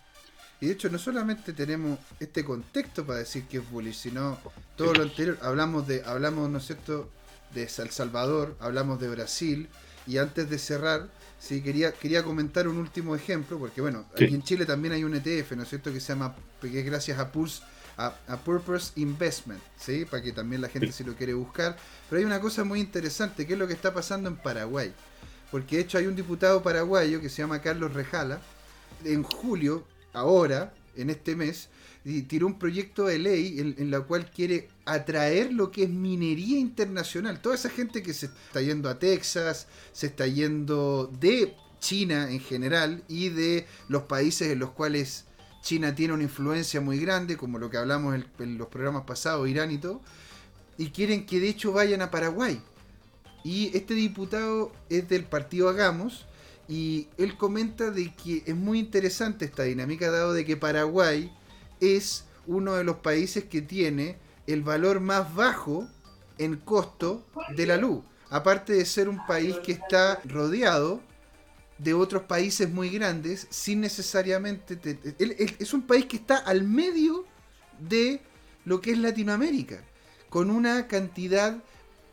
Y 0.61 0.67
de 0.67 0.73
hecho, 0.73 0.89
no 0.89 0.99
solamente 0.99 1.53
tenemos 1.53 1.99
este 2.19 2.45
contexto 2.45 3.05
para 3.05 3.19
decir 3.19 3.45
que 3.45 3.59
es 3.59 3.71
bullish, 3.71 3.97
sino 3.97 4.39
todo 4.77 4.95
lo 4.95 5.03
anterior. 5.03 5.39
Hablamos 5.43 5.87
de, 5.87 6.03
hablamos, 6.05 6.49
¿no 6.49 6.59
es 6.59 6.67
cierto?, 6.67 7.11
de 7.55 7.65
El 7.65 7.91
Salvador, 7.91 8.57
hablamos 8.59 9.01
de 9.01 9.09
Brasil, 9.09 9.69
y 10.07 10.19
antes 10.19 10.49
de 10.49 10.59
cerrar, 10.59 11.09
sí, 11.39 11.63
quería, 11.63 11.93
quería 11.93 12.23
comentar 12.23 12.69
un 12.69 12.79
último 12.79 13.15
ejemplo, 13.15 13.59
porque 13.59 13.81
bueno, 13.81 14.07
aquí 14.15 14.35
en 14.35 14.43
Chile 14.43 14.67
también 14.67 14.95
hay 14.95 15.05
un 15.05 15.15
ETF, 15.15 15.53
¿no 15.53 15.63
es 15.63 15.69
cierto?, 15.69 15.93
que 15.93 16.01
se 16.01 16.09
llama, 16.09 16.35
que 16.61 16.79
es 16.79 16.87
gracias 16.87 17.19
a 17.19 17.31
Pulse, 17.31 17.63
a, 17.97 18.37
Purpose 18.45 18.93
Investment, 18.97 19.63
¿sí? 19.77 20.05
Para 20.05 20.23
que 20.23 20.33
también 20.33 20.61
la 20.61 20.69
gente 20.69 20.93
si 20.93 21.05
lo 21.05 21.15
quiere 21.15 21.35
buscar. 21.35 21.77
Pero 22.09 22.21
hay 22.21 22.25
una 22.25 22.41
cosa 22.41 22.65
muy 22.65 22.81
interesante, 22.81 23.47
que 23.47 23.55
es 23.55 23.59
lo 23.59 23.67
que 23.67 23.73
está 23.73 23.95
pasando 23.95 24.29
en 24.29 24.37
Paraguay. 24.37 24.93
Porque 25.51 25.77
de 25.77 25.83
hecho 25.83 25.99
hay 25.99 26.07
un 26.07 26.17
diputado 26.17 26.63
paraguayo 26.63 27.21
que 27.21 27.29
se 27.29 27.43
llama 27.43 27.63
Carlos 27.63 27.95
Rejala, 27.95 28.41
en 29.05 29.23
julio, 29.23 29.87
ahora, 30.17 30.75
en 30.97 31.11
este 31.11 31.37
mes, 31.37 31.69
tiró 32.29 32.47
un 32.47 32.59
proyecto 32.59 33.05
de 33.05 33.19
ley 33.19 33.61
en, 33.61 33.75
en, 33.79 33.91
la 33.91 34.01
cual 34.01 34.31
quiere 34.31 34.69
atraer 34.85 35.53
lo 35.53 35.71
que 35.71 35.85
es 35.85 35.91
minería 35.91 36.59
internacional. 36.59 37.41
Toda 37.41 37.55
esa 37.55 37.69
gente 37.69 38.03
que 38.03 38.15
se 38.15 38.27
está 38.27 38.61
yendo 38.61 38.89
a 38.89 38.99
Texas, 38.99 39.67
se 39.93 40.07
está 40.07 40.27
yendo 40.27 41.11
de 41.21 41.55
China 41.81 42.31
en 42.31 42.41
general 42.41 43.03
y 43.09 43.29
de 43.29 43.67
los 43.89 44.05
países 44.05 44.51
en 44.51 44.59
los 44.59 44.71
cuales 44.71 45.25
China 45.67 45.95
tiene 45.97 46.15
una 46.15 46.23
influencia 46.23 46.81
muy 46.81 46.99
grande, 46.99 47.37
como 47.37 47.59
lo 47.59 47.69
que 47.71 47.77
hablamos 47.77 48.15
en, 48.39 48.57
los 48.57 48.69
programas 48.69 49.03
pasados, 49.03 49.49
Irán 49.49 49.73
y 49.73 49.79
todo, 49.79 50.01
y 50.79 50.91
quieren 50.91 51.27
que 51.27 51.41
de 51.41 51.49
hecho 51.49 51.73
vayan 51.73 52.03
a 52.03 52.11
Paraguay. 52.13 52.61
Y 53.43 53.77
este 53.77 53.95
diputado 53.95 54.71
es 54.89 55.09
del 55.09 55.25
partido 55.25 55.69
Hagamos, 55.69 56.27
y 56.69 57.09
él 57.17 57.37
comenta 57.37 57.91
de 57.91 58.13
que 58.15 58.43
es 58.47 58.57
muy 58.57 58.79
interesante 58.79 59.45
esta 59.45 59.63
dinámica, 59.63 60.11
dado 60.11 60.33
de 60.33 60.45
que 60.45 60.57
Paraguay 60.57 61.33
es 61.81 62.25
uno 62.47 62.75
de 62.75 62.85
los 62.85 62.97
países 62.97 63.45
que 63.45 63.63
tiene 63.63 64.17
el 64.47 64.63
valor 64.63 65.01
más 65.01 65.35
bajo 65.35 65.89
en 66.39 66.57
costo 66.57 67.25
de 67.57 67.67
la 67.67 67.77
luz. 67.77 68.03
Aparte 68.31 68.73
de 68.73 68.85
ser 68.85 69.09
un 69.09 69.25
país 69.27 69.57
que 69.65 69.73
está 69.73 70.21
rodeado 70.25 71.01
de 71.79 71.95
otros 71.95 72.23
países 72.23 72.71
muy 72.71 72.91
grandes, 72.91 73.47
sin 73.51 73.81
necesariamente... 73.81 74.79
es 75.59 75.75
un 75.75 75.83
país 75.83 76.07
que 76.07 76.17
está 76.17 76.39
al 76.39 76.65
medio 76.65 77.25
de 77.79 78.21
lo 78.65 78.81
que 78.81 78.93
es 78.93 78.99
Latinoamérica, 78.99 79.85
con 80.29 80.51
una 80.51 80.89
cantidad 80.89 81.63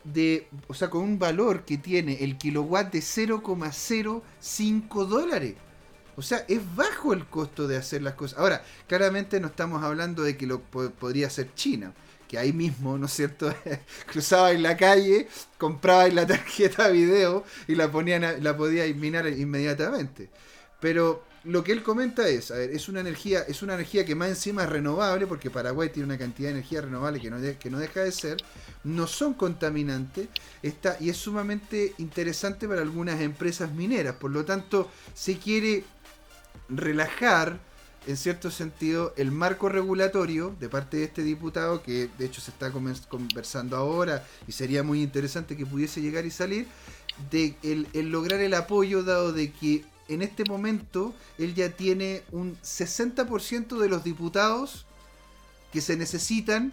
de, 0.04 0.48
o 0.68 0.74
sea, 0.74 0.88
con 0.90 1.02
un 1.02 1.18
valor 1.18 1.64
que 1.64 1.78
tiene 1.78 2.22
el 2.22 2.38
kilowatt 2.38 2.92
de 2.92 3.00
0,05 3.00 5.06
dólares. 5.06 5.54
O 6.16 6.22
sea, 6.22 6.44
es 6.48 6.60
bajo 6.76 7.12
el 7.12 7.26
costo 7.26 7.66
de 7.66 7.76
hacer 7.76 8.02
las 8.02 8.14
cosas. 8.14 8.38
Ahora, 8.38 8.62
claramente 8.86 9.40
no 9.40 9.48
estamos 9.48 9.82
hablando 9.82 10.22
de 10.22 10.36
que 10.36 10.46
lo 10.46 10.60
podría 10.60 11.26
hacer 11.26 11.52
China, 11.54 11.92
que 12.28 12.38
ahí 12.38 12.52
mismo, 12.52 12.96
¿no 12.98 13.06
es 13.06 13.12
cierto? 13.12 13.52
Cruzaba 14.06 14.52
en 14.52 14.62
la 14.62 14.76
calle, 14.76 15.26
compraba 15.58 16.06
la 16.08 16.24
tarjeta 16.26 16.88
video 16.92 17.44
y 17.66 17.74
la 17.74 17.90
ponían, 17.90 18.44
la 18.44 18.56
podía 18.56 18.84
minar 18.94 19.26
inmediatamente. 19.26 20.30
Pero 20.80 21.24
lo 21.44 21.62
que 21.62 21.72
él 21.72 21.82
comenta 21.82 22.26
es, 22.28 22.50
a 22.50 22.56
ver, 22.56 22.70
es 22.70 22.88
una 22.88 23.00
energía, 23.00 23.40
es 23.40 23.62
una 23.62 23.74
energía 23.74 24.04
que 24.04 24.14
más 24.14 24.28
encima 24.28 24.64
es 24.64 24.68
renovable, 24.68 25.26
porque 25.26 25.50
Paraguay 25.50 25.90
tiene 25.90 26.06
una 26.06 26.18
cantidad 26.18 26.48
de 26.48 26.54
energía 26.54 26.80
renovable 26.80 27.20
que 27.20 27.30
no, 27.30 27.36
que 27.58 27.70
no 27.70 27.78
deja 27.78 28.00
de 28.00 28.12
ser, 28.12 28.38
no 28.82 29.06
son 29.06 29.34
contaminantes, 29.34 30.28
está, 30.62 30.96
y 31.00 31.10
es 31.10 31.16
sumamente 31.16 31.94
interesante 31.98 32.66
para 32.66 32.82
algunas 32.82 33.20
empresas 33.20 33.72
mineras. 33.72 34.16
Por 34.16 34.30
lo 34.30 34.44
tanto, 34.44 34.90
se 35.14 35.38
quiere 35.38 35.84
relajar, 36.68 37.58
en 38.06 38.16
cierto 38.16 38.50
sentido, 38.50 39.12
el 39.16 39.30
marco 39.30 39.68
regulatorio 39.68 40.54
de 40.60 40.68
parte 40.68 40.98
de 40.98 41.04
este 41.04 41.22
diputado, 41.22 41.82
que 41.82 42.08
de 42.18 42.26
hecho 42.26 42.40
se 42.40 42.50
está 42.50 42.70
conversando 42.70 43.76
ahora 43.76 44.26
y 44.46 44.52
sería 44.52 44.82
muy 44.82 45.02
interesante 45.02 45.56
que 45.56 45.66
pudiese 45.66 46.00
llegar 46.00 46.24
y 46.24 46.30
salir, 46.30 46.66
de 47.30 47.54
el, 47.62 48.10
lograr 48.10 48.40
el 48.40 48.54
apoyo, 48.54 49.02
dado 49.02 49.32
de 49.32 49.52
que 49.52 49.84
en 50.08 50.22
este 50.22 50.44
momento 50.44 51.14
él 51.38 51.54
ya 51.54 51.70
tiene 51.70 52.22
un 52.32 52.56
60% 52.62 53.78
de 53.78 53.88
los 53.88 54.04
diputados 54.04 54.86
que 55.72 55.80
se 55.80 55.96
necesitan 55.96 56.72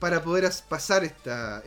para 0.00 0.22
poder 0.22 0.50
pasar 0.68 1.04
esta, 1.04 1.62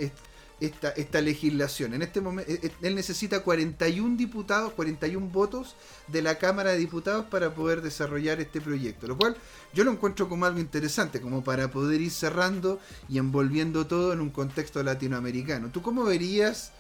esta, 0.62 0.90
esta 0.92 1.22
legislación. 1.22 1.94
En 1.94 2.02
este 2.02 2.22
momento, 2.22 2.50
eh, 2.52 2.60
eh, 2.64 2.72
él 2.82 2.96
necesita 2.96 3.42
41 3.42 4.16
diputados, 4.16 4.74
41 4.74 5.28
votos 5.28 5.76
de 6.08 6.22
la 6.22 6.38
Cámara 6.38 6.72
de 6.72 6.78
Diputados 6.78 7.26
para 7.26 7.54
poder 7.54 7.82
desarrollar 7.82 8.40
este 8.40 8.62
proyecto. 8.62 9.08
Lo 9.08 9.18
cual 9.18 9.36
yo 9.74 9.84
lo 9.84 9.92
encuentro 9.92 10.30
como 10.30 10.46
algo 10.46 10.60
interesante, 10.60 11.20
como 11.20 11.44
para 11.44 11.72
poder 11.72 12.00
ir 12.00 12.12
cerrando 12.12 12.80
y 13.10 13.18
envolviendo 13.18 13.88
todo 13.88 14.14
en 14.14 14.22
un 14.22 14.30
contexto 14.30 14.82
latinoamericano. 14.84 15.72
¿Tú 15.72 15.82
cómo 15.82 16.04
verías 16.04 16.72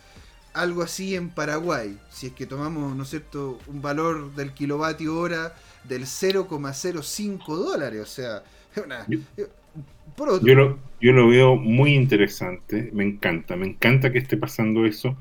algo 0.53 0.81
así 0.81 1.15
en 1.15 1.29
Paraguay? 1.29 1.97
Si 2.09 2.27
es 2.27 2.33
que 2.33 2.45
tomamos, 2.45 2.95
¿no 2.95 3.03
es 3.03 3.09
cierto?, 3.09 3.59
un 3.67 3.81
valor 3.81 4.33
del 4.35 4.53
kilovatio 4.53 5.17
hora 5.17 5.55
del 5.83 6.03
0,05 6.03 7.55
dólares. 7.55 8.01
O 8.01 8.05
sea, 8.05 8.43
una, 8.83 9.05
yo 10.43 10.55
lo, 10.55 10.79
yo 10.99 11.13
lo 11.13 11.27
veo 11.27 11.55
muy 11.55 11.93
interesante, 11.93 12.89
me 12.93 13.03
encanta, 13.03 13.55
me 13.55 13.67
encanta 13.67 14.11
que 14.11 14.19
esté 14.19 14.37
pasando 14.37 14.85
eso, 14.85 15.17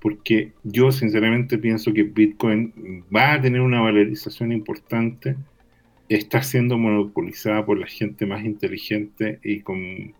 porque 0.00 0.52
yo 0.64 0.90
sinceramente 0.92 1.58
pienso 1.58 1.92
que 1.92 2.04
Bitcoin 2.04 3.04
va 3.14 3.34
a 3.34 3.40
tener 3.40 3.60
una 3.60 3.80
valorización 3.80 4.52
importante, 4.52 5.36
está 6.08 6.42
siendo 6.42 6.78
monopolizada 6.78 7.64
por 7.64 7.78
la 7.78 7.86
gente 7.86 8.26
más 8.26 8.44
inteligente 8.44 9.38
y 9.44 9.60
con 9.60 10.14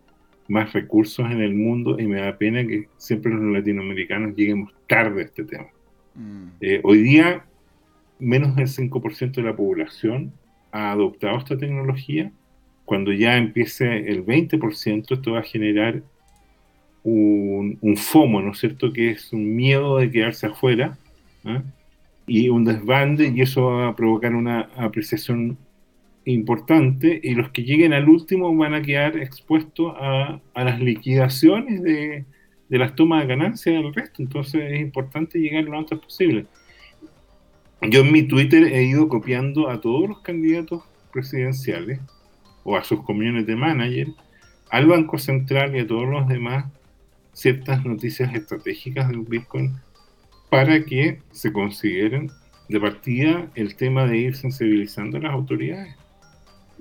más 0.51 0.73
recursos 0.73 1.25
en 1.31 1.39
el 1.41 1.55
mundo 1.55 1.97
y 1.97 2.07
me 2.07 2.19
da 2.19 2.37
pena 2.37 2.67
que 2.67 2.89
siempre 2.97 3.31
los 3.31 3.53
latinoamericanos 3.53 4.35
lleguemos 4.35 4.73
tarde 4.85 5.21
a 5.21 5.25
este 5.25 5.45
tema. 5.45 5.67
Mm. 6.13 6.47
Eh, 6.59 6.81
hoy 6.83 7.01
día 7.01 7.45
menos 8.19 8.55
del 8.57 8.67
5% 8.67 9.31
de 9.31 9.43
la 9.43 9.55
población 9.55 10.33
ha 10.73 10.91
adoptado 10.91 11.37
esta 11.37 11.57
tecnología 11.57 12.31
cuando 12.83 13.13
ya 13.13 13.37
empiece 13.37 14.09
el 14.11 14.25
20%, 14.25 15.13
esto 15.13 15.31
va 15.31 15.39
a 15.39 15.43
generar 15.43 16.03
un, 17.03 17.79
FOMO, 17.95 18.41
¿no 18.41 18.51
es 18.51 18.59
cierto? 18.59 18.91
Que 18.91 19.11
es 19.11 19.31
un 19.31 19.55
miedo 19.55 19.99
de 19.99 20.11
quedarse 20.11 20.47
afuera 20.47 20.97
¿ah? 21.45 21.63
y 22.27 22.49
un 22.49 22.65
desbande, 22.65 23.31
y 23.33 23.39
eso 23.39 23.67
va 23.67 23.87
a 23.87 23.95
provocar 23.95 24.35
una 24.35 24.69
apreciación 24.75 25.57
importante, 26.25 27.19
y 27.23 27.33
los 27.33 27.49
que 27.49 27.63
lleguen 27.63 27.93
al 27.93 28.07
último 28.07 28.55
van 28.55 28.73
a 28.73 28.81
quedar 28.81 29.17
expuestos 29.17 29.93
a, 29.97 30.39
las 30.55 30.79
liquidaciones 30.79 31.81
de, 31.81 32.25
de 32.69 32.77
las 32.77 32.95
tomas 32.95 33.21
de 33.21 33.27
ganancias 33.27 33.75
del 33.75 33.93
resto. 33.93 34.21
Entonces 34.21 34.61
es 34.71 34.81
importante 34.81 35.39
llegar 35.39 35.63
lo 35.63 35.77
antes 35.77 35.99
posible. 35.99 36.45
Yo 37.81 38.01
en 38.01 38.11
mi 38.11 38.23
Twitter 38.23 38.63
he 38.65 38.83
ido 38.83 39.07
copiando 39.07 39.67
a 39.69 39.81
todos 39.81 40.07
los 40.07 40.19
candidatos 40.19 40.83
presidenciales 41.11 41.99
o 42.63 42.77
a 42.77 42.83
sus 42.83 43.01
community 43.01 43.55
managers, 43.55 44.11
al 44.69 44.85
Banco 44.85 45.17
Central 45.17 45.75
y 45.75 45.79
a 45.79 45.87
todos 45.87 46.07
los 46.07 46.27
demás 46.27 46.65
ciertas 47.33 47.83
noticias 47.83 48.33
estratégicas 48.33 49.09
del 49.09 49.21
Bitcoin 49.21 49.75
para 50.49 50.83
que 50.85 51.21
se 51.31 51.51
consideren 51.51 52.29
de 52.69 52.79
partida 52.79 53.49
el 53.55 53.75
tema 53.75 54.05
de 54.05 54.17
ir 54.17 54.35
sensibilizando 54.35 55.17
a 55.17 55.21
las 55.21 55.31
autoridades. 55.33 55.95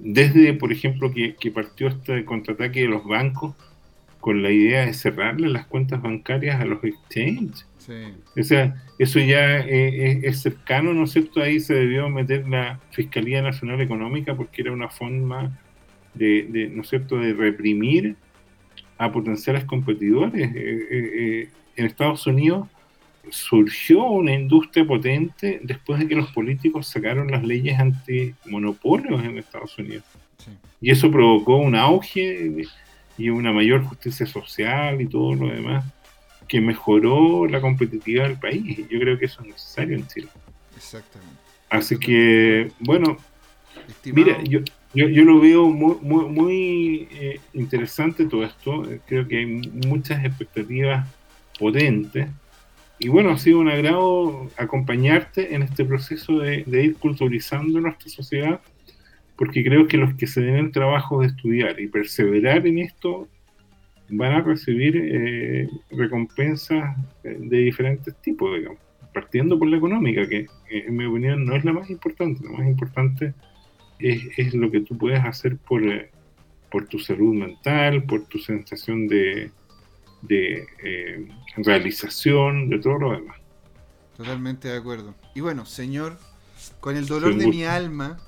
Desde, 0.02 0.54
por 0.54 0.72
ejemplo, 0.72 1.12
que, 1.12 1.50
partió 1.50 1.88
este 1.88 2.24
contraataque 2.24 2.80
de 2.80 2.88
los 2.88 3.04
bancos 3.04 3.54
con 4.20 4.42
la 4.42 4.50
idea 4.50 4.86
de 4.86 4.94
cerrarle 4.94 5.48
las 5.48 5.66
cuentas 5.66 6.02
bancarias 6.02 6.60
a 6.60 6.64
los 6.64 6.82
exchanges. 6.84 7.66
O 8.38 8.42
sea, 8.42 8.74
eso 8.98 9.18
ya 9.18 9.58
es, 9.58 10.24
es, 10.24 10.42
cercano, 10.42 10.92
¿no 10.92 11.04
es 11.04 11.12
cierto? 11.12 11.42
Ahí 11.42 11.58
se 11.60 11.74
debió 11.74 12.08
meter 12.08 12.46
la 12.48 12.78
Fiscalía 12.90 13.42
Nacional 13.42 13.80
Económica 13.80 14.36
porque 14.36 14.62
era 14.62 14.72
una 14.72 14.88
forma 14.88 15.58
de, 16.14 16.70
¿no 16.72 16.82
es 16.82 16.88
cierto?, 16.88 17.16
de 17.16 17.32
reprimir 17.32 18.16
a 18.98 19.10
potenciales 19.10 19.64
competidores. 19.64 20.54
Eh, 20.54 20.86
eh, 20.90 21.10
eh, 21.14 21.48
en 21.76 21.86
Estados 21.86 22.26
Unidos 22.26 22.68
surgió 23.30 24.04
una 24.04 24.34
industria 24.34 24.86
potente 24.86 25.60
después 25.62 26.00
de 26.00 26.08
que 26.08 26.14
los 26.14 26.30
políticos 26.32 26.86
sacaron 26.86 27.30
las 27.30 27.44
leyes 27.44 27.78
antimonopolios 27.78 29.22
en 29.22 29.38
Estados 29.38 29.76
Unidos. 29.78 30.04
Y 30.80 30.90
eso 30.90 31.10
provocó 31.10 31.56
un 31.56 31.74
auge 31.74 32.66
y 33.18 33.28
una 33.28 33.52
mayor 33.52 33.84
justicia 33.84 34.26
social 34.26 35.00
y 35.00 35.06
todo 35.06 35.34
lo 35.34 35.48
demás 35.48 35.84
que 36.50 36.60
mejoró 36.60 37.46
la 37.46 37.60
competitividad 37.60 38.28
del 38.28 38.38
país. 38.38 38.78
Yo 38.90 38.98
creo 38.98 39.16
que 39.16 39.26
eso 39.26 39.40
es 39.42 39.48
necesario 39.48 39.96
en 39.96 40.06
Chile. 40.08 40.28
Exactamente. 40.76 41.36
Así 41.68 41.96
que, 41.96 42.72
bueno, 42.80 43.18
mira, 44.04 44.42
yo, 44.42 44.58
yo, 44.92 45.08
yo 45.08 45.24
lo 45.24 45.38
veo 45.38 45.68
muy, 45.70 45.94
muy, 46.00 46.24
muy 46.24 47.08
eh, 47.12 47.40
interesante 47.52 48.26
todo 48.26 48.44
esto. 48.44 48.82
Creo 49.06 49.28
que 49.28 49.38
hay 49.38 49.46
muchas 49.46 50.24
expectativas 50.24 51.06
potentes. 51.56 52.28
Y 53.02 53.08
bueno, 53.08 53.30
ha 53.30 53.38
sido 53.38 53.60
un 53.60 53.68
agrado 53.70 54.50
acompañarte 54.58 55.54
en 55.54 55.62
este 55.62 55.86
proceso 55.86 56.38
de, 56.38 56.64
ir 56.66 56.96
culturizando 56.96 57.80
nuestra 57.80 58.10
sociedad, 58.10 58.60
porque 59.36 59.64
creo 59.64 59.88
que 59.88 59.96
los 59.96 60.14
que 60.14 60.26
se 60.26 60.42
den 60.42 60.56
el 60.56 60.70
trabajo 60.70 61.22
de 61.22 61.28
estudiar 61.28 61.80
y 61.80 61.88
perseverar 61.88 62.66
en 62.66 62.78
esto 62.78 63.26
van 64.10 64.32
a 64.32 64.42
recibir 64.42 64.96
eh, 64.96 65.66
recompensas 65.90 66.94
de 67.22 67.56
diferentes 67.56 68.14
tipos, 68.20 68.58
digamos. 68.58 68.78
partiendo 69.14 69.58
por 69.58 69.68
la 69.68 69.78
económica, 69.78 70.28
que 70.28 70.46
en 70.68 70.94
mi 70.94 71.06
opinión 71.06 71.46
no 71.46 71.56
es 71.56 71.64
la 71.64 71.72
más 71.72 71.88
importante, 71.88 72.44
lo 72.44 72.50
más 72.50 72.66
importante 72.66 73.32
es, 73.98 74.54
lo 74.54 74.70
que 74.70 74.82
tú 74.82 74.98
puedes 74.98 75.24
hacer 75.24 75.56
por, 75.56 75.82
eh, 75.82 76.10
por 76.70 76.86
tu 76.86 76.98
salud 76.98 77.34
mental, 77.34 78.02
por 78.02 78.26
tu 78.26 78.38
sensación 78.38 79.08
de, 79.08 79.50
de 80.22 80.66
eh, 80.82 81.28
realización, 81.56 82.68
de 82.68 82.78
todo 82.78 82.98
lo 82.98 83.12
demás. 83.12 83.36
Totalmente 84.16 84.68
de 84.68 84.76
acuerdo. 84.76 85.14
Y 85.34 85.40
bueno, 85.40 85.64
señor, 85.64 86.18
con 86.80 86.96
el 86.96 87.06
dolor 87.06 87.36
de 87.36 87.46
mi 87.46 87.64
alma, 87.64 88.18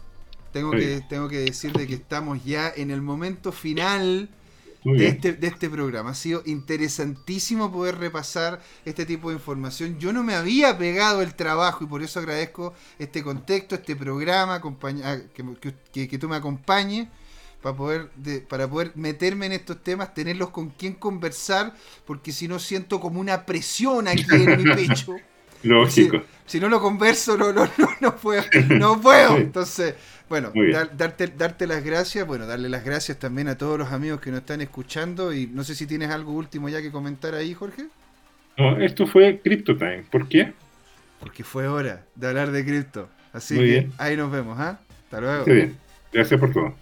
tengo 0.53 0.71
que, 0.71 1.03
tengo 1.09 1.29
que 1.29 1.39
decirle 1.39 1.87
que 1.87 1.95
estamos 1.95 2.45
ya 2.45 2.73
en 2.75 2.91
el 2.91 3.03
momento 3.03 3.53
final 3.53 4.29
de 4.85 5.07
este, 5.07 5.33
de 5.33 5.47
este 5.47 5.71
programa. 5.71 6.11
Ha 6.11 6.15
sido 6.15 6.43
interesantísimo 6.45 7.71
poder 7.71 7.99
repasar 7.99 8.61
este 8.85 9.07
tipo 9.07 9.31
de 9.31 9.37
información. 9.37 9.99
Yo 9.99 10.13
no 10.13 10.23
me 10.23 10.35
había 10.35 10.77
pegado 10.77 11.23
el 11.23 11.35
trabajo 11.35 11.85
y 11.85 11.87
por 11.87 12.03
eso 12.03 12.21
agradezco 12.21 12.75
este 12.99 13.23
contexto, 13.23 13.75
este 13.75 13.97
programa, 13.97 14.61
ah, 15.05 15.19
que, 15.93 16.09
que, 16.09 16.19
tú 16.19 16.29
me 16.29 16.37
acompañes 16.37 17.09
para 17.63 17.77
poder, 17.77 18.11
para 18.49 18.69
poder 18.69 18.93
meterme 18.97 19.47
en 19.47 19.53
estos 19.53 19.83
temas, 19.83 20.13
tenerlos 20.15 20.51
con 20.51 20.71
quien 20.71 20.95
conversar, 20.95 21.73
porque 22.05 22.33
si 22.33 22.49
no 22.49 22.59
siento 22.59 23.01
como 23.01 23.21
una 23.21 23.47
presión 23.47 24.09
aquí 24.09 24.27
en 24.31 24.63
mi 24.63 24.75
pecho. 24.75 25.17
Lógico. 25.63 26.23
Si, 26.45 26.59
no 26.59 26.69
lo 26.69 26.81
converso, 26.81 27.39
no, 27.39 27.53
no, 27.53 27.65
no, 27.79 27.89
no 28.01 28.17
puedo. 28.17 28.43
No 28.69 29.01
puedo. 29.01 29.37
Entonces, 29.37 29.95
bueno, 30.29 30.53
darte, 30.95 31.29
darte 31.29 31.69
las 31.69 31.85
gracias, 31.85 32.27
bueno, 32.27 32.47
darle 32.47 32.69
las 32.69 32.85
gracias 32.85 33.19
también 33.19 33.47
a 33.47 33.57
todos 33.57 33.79
los 33.79 33.93
amigos 33.93 34.21
que 34.21 34.31
nos 34.31 34.41
están 34.41 34.61
escuchando 34.61 35.33
y 35.33 35.47
no 35.47 35.63
sé 35.63 35.77
si 35.77 35.87
tienes 35.87 36.11
algo 36.11 36.33
último 36.33 36.69
ya 36.69 36.83
que 36.83 36.91
comentar 36.91 37.35
ahí, 37.35 37.55
Jorge. 37.55 37.85
No, 38.59 38.77
esto 38.79 39.07
fue 39.07 39.41
CryptoTime. 39.43 40.05
¿Por 40.11 40.29
qué? 40.29 40.53
Porque 41.21 41.45
fue 41.45 41.69
hora 41.69 42.05
de 42.17 42.27
hablar 42.27 42.51
de 42.51 42.65
cripto. 42.65 43.09
Así 43.33 43.57
que 43.57 43.89
ahí 43.99 44.17
nos 44.17 44.33
vemos, 44.33 44.59
¿ah? 44.59 44.81
Hasta 45.05 45.21
luego. 45.21 45.47
Muy 45.47 45.55
bien. 45.55 45.77
Gracias 46.13 46.39
por 46.39 46.53
todo. 46.53 46.82